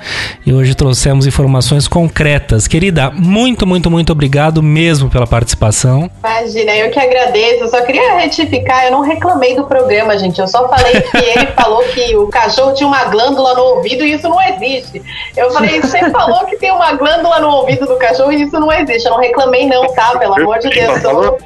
E 0.46 0.52
hoje 0.52 0.74
trouxemos 0.74 1.26
informações 1.26 1.88
concretas. 1.88 2.66
Querida, 2.66 3.10
muito, 3.10 3.66
muito, 3.66 3.90
muito 3.90 4.12
obrigado 4.12 4.62
mesmo 4.62 5.10
pela 5.10 5.26
participação. 5.26 6.10
Imagina, 6.20 6.76
eu 6.76 6.90
que 6.90 6.98
agradeço. 6.98 7.68
Só 7.68 7.82
queria 7.88 8.18
retificar, 8.18 8.84
eu 8.84 8.92
não 8.92 9.00
reclamei 9.00 9.56
do 9.56 9.64
programa, 9.64 10.18
gente. 10.18 10.38
Eu 10.38 10.46
só 10.46 10.68
falei 10.68 11.00
que 11.00 11.16
ele 11.16 11.46
falou 11.56 11.82
que 11.84 12.16
o 12.16 12.28
cachorro 12.28 12.74
tinha 12.74 12.86
uma 12.86 13.04
glândula 13.04 13.54
no 13.54 13.62
ouvido 13.62 14.04
e 14.04 14.12
isso 14.12 14.28
não 14.28 14.40
existe. 14.42 15.02
Eu 15.34 15.50
falei, 15.50 15.80
você 15.80 15.98
falou 16.12 16.44
que 16.44 16.56
tem 16.58 16.70
uma 16.70 16.92
glândula 16.92 17.40
no 17.40 17.48
ouvido 17.48 17.86
do 17.86 17.96
cachorro 17.96 18.30
e 18.30 18.42
isso 18.42 18.60
não 18.60 18.70
existe. 18.70 19.06
Eu 19.06 19.12
não 19.12 19.20
reclamei, 19.20 19.66
não, 19.66 19.86
tá? 19.94 20.18
Pelo 20.18 20.38
amor 20.38 20.58
de 20.58 20.68
Deus. 20.68 21.02
Eu... 21.02 21.38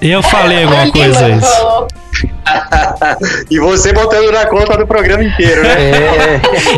Eu 0.00 0.22
falei 0.22 0.64
alguma 0.64 0.90
coisa 0.90 1.28
Lima 1.28 1.38
isso. 1.38 1.56
falou. 1.56 1.88
e 3.50 3.58
você 3.58 3.92
botando 3.92 4.30
na 4.32 4.46
conta 4.46 4.76
do 4.76 4.86
programa 4.86 5.24
inteiro, 5.24 5.62
né? 5.62 5.74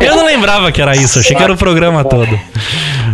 É, 0.00 0.08
Eu 0.08 0.16
não 0.16 0.26
lembrava 0.26 0.70
que 0.70 0.80
era 0.80 0.96
isso, 0.96 1.18
achei 1.18 1.36
que 1.36 1.42
era 1.42 1.52
o 1.52 1.56
programa 1.56 2.04
todo. 2.04 2.38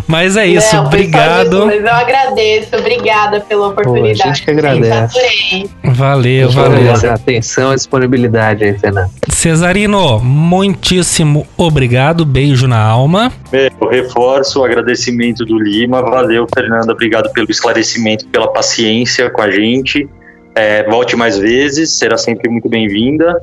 Mas 0.07 0.37
é 0.37 0.45
isso, 0.45 0.75
Não, 0.75 0.87
obrigado. 0.87 1.67
mas 1.67 1.85
eu 1.85 1.89
agradeço, 1.89 2.77
obrigada 2.77 3.41
pela 3.41 3.69
oportunidade. 3.69 4.23
a 4.23 4.27
gente 4.27 4.43
que 4.43 4.51
agradece. 4.51 5.19
Adorei. 5.19 5.71
Valeu, 5.85 6.51
valeu. 6.51 6.95
valeu. 6.95 7.13
Atenção 7.13 7.73
e 7.73 7.77
disponibilidade 7.77 8.65
aí, 8.65 8.77
Fernando. 8.77 9.11
Cesarino, 9.29 10.19
muitíssimo 10.19 11.47
obrigado, 11.57 12.25
beijo 12.25 12.67
na 12.67 12.81
alma. 12.81 13.33
Eu 13.53 13.89
reforço 13.89 14.61
o 14.61 14.65
agradecimento 14.65 15.45
do 15.45 15.57
Lima. 15.57 16.03
Valeu, 16.03 16.47
Fernanda. 16.53 16.93
Obrigado 16.93 17.31
pelo 17.33 17.51
esclarecimento, 17.51 18.27
pela 18.27 18.53
paciência 18.53 19.31
com 19.31 19.43
a 19.43 19.51
gente. 19.51 20.09
É, 20.55 20.89
volte 20.89 21.17
mais 21.17 21.39
vezes, 21.39 21.93
será 21.93 22.17
sempre 22.17 22.49
muito 22.49 22.69
bem-vinda. 22.69 23.41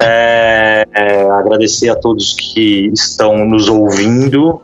É, 0.00 0.86
é, 0.94 1.22
agradecer 1.30 1.88
a 1.88 1.96
todos 1.96 2.34
que 2.34 2.90
estão 2.92 3.44
nos 3.44 3.68
ouvindo. 3.68 4.62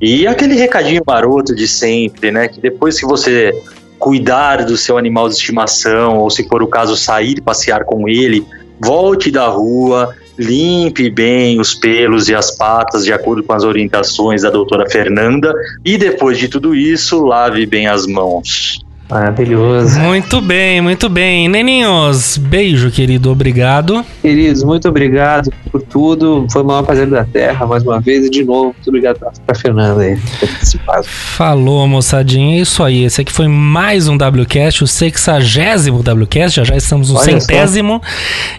E 0.00 0.26
aquele 0.26 0.54
recadinho 0.54 1.02
maroto 1.06 1.54
de 1.54 1.66
sempre, 1.66 2.30
né? 2.30 2.48
Que 2.48 2.60
depois 2.60 2.98
que 3.00 3.06
você 3.06 3.52
cuidar 3.98 4.64
do 4.64 4.76
seu 4.76 4.98
animal 4.98 5.28
de 5.28 5.34
estimação, 5.34 6.18
ou 6.18 6.30
se 6.30 6.46
for 6.46 6.62
o 6.62 6.66
caso, 6.66 6.96
sair 6.96 7.40
passear 7.40 7.84
com 7.84 8.08
ele, 8.08 8.46
volte 8.78 9.30
da 9.30 9.48
rua, 9.48 10.14
limpe 10.38 11.10
bem 11.10 11.58
os 11.58 11.74
pelos 11.74 12.28
e 12.28 12.34
as 12.34 12.50
patas 12.50 13.04
de 13.04 13.12
acordo 13.12 13.42
com 13.42 13.54
as 13.54 13.64
orientações 13.64 14.42
da 14.42 14.50
doutora 14.50 14.88
Fernanda 14.88 15.54
e 15.84 15.96
depois 15.96 16.38
de 16.38 16.48
tudo 16.48 16.74
isso, 16.74 17.24
lave 17.24 17.64
bem 17.64 17.86
as 17.86 18.06
mãos. 18.06 18.85
Maravilhoso. 19.08 20.00
Muito 20.00 20.40
bem, 20.40 20.80
muito 20.80 21.08
bem. 21.08 21.48
Neninhos, 21.48 22.36
beijo, 22.36 22.90
querido, 22.90 23.30
obrigado. 23.30 24.04
Queridos, 24.20 24.64
muito 24.64 24.88
obrigado 24.88 25.52
por 25.70 25.80
tudo. 25.80 26.46
Foi 26.50 26.62
o 26.62 26.64
maior 26.64 26.82
prazer 26.82 27.06
da 27.06 27.24
Terra, 27.24 27.66
mais 27.66 27.84
uma 27.84 28.00
vez. 28.00 28.26
E 28.26 28.30
de 28.30 28.44
novo, 28.44 28.74
muito 28.74 28.88
obrigado 28.88 29.18
pra, 29.18 29.30
pra 29.46 29.54
Fernanda 29.54 30.02
aí 30.02 30.16
por 30.16 30.38
ter 30.40 30.46
participado. 30.48 31.04
Falou, 31.04 31.86
moçadinha. 31.86 32.58
É 32.58 32.60
isso 32.62 32.82
aí. 32.82 33.04
Esse 33.04 33.20
aqui 33.20 33.32
foi 33.32 33.46
mais 33.46 34.08
um 34.08 34.16
WCast, 34.16 34.82
o 34.82 34.86
sexagésimo 34.88 35.98
WCast. 35.98 36.56
Já 36.56 36.64
já 36.64 36.76
estamos 36.76 37.10
no 37.10 37.16
Olha 37.16 37.40
só. 37.40 37.46
centésimo. 37.46 38.02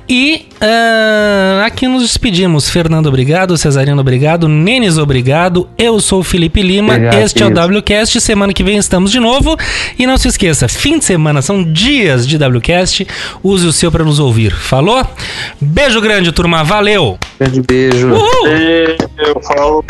E 0.07 0.45
ah, 0.61 1.63
aqui 1.65 1.87
nos 1.87 2.03
despedimos. 2.03 2.69
Fernando, 2.69 3.07
obrigado. 3.07 3.57
Cesarino, 3.57 3.99
obrigado. 3.99 4.47
Nenes, 4.47 4.97
obrigado. 4.97 5.67
Eu 5.77 5.99
sou 5.99 6.21
o 6.21 6.23
Felipe 6.23 6.61
Lima. 6.61 6.93
Obrigado, 6.93 7.15
este 7.15 7.43
é 7.43 7.45
o 7.45 7.53
querido. 7.53 7.79
WCast. 7.79 8.21
Semana 8.21 8.53
que 8.53 8.63
vem 8.63 8.77
estamos 8.77 9.11
de 9.11 9.19
novo. 9.19 9.57
E 9.99 10.07
não 10.07 10.17
se 10.17 10.27
esqueça, 10.37 10.67
fim 10.67 10.99
de 10.99 11.05
semana 11.05 11.41
são 11.41 11.63
dias 11.63 12.27
de 12.27 12.37
WCast. 12.37 13.07
Use 13.43 13.65
o 13.65 13.73
seu 13.73 13.91
para 13.91 14.03
nos 14.03 14.19
ouvir. 14.19 14.53
Falou? 14.53 15.03
Beijo 15.59 15.99
grande, 15.99 16.31
turma. 16.31 16.63
Valeu! 16.63 17.17
Grande 17.39 17.61
beijo. 17.61 18.09
Uhul! 18.09 18.47
Eu 19.17 19.41
falo. 19.41 19.83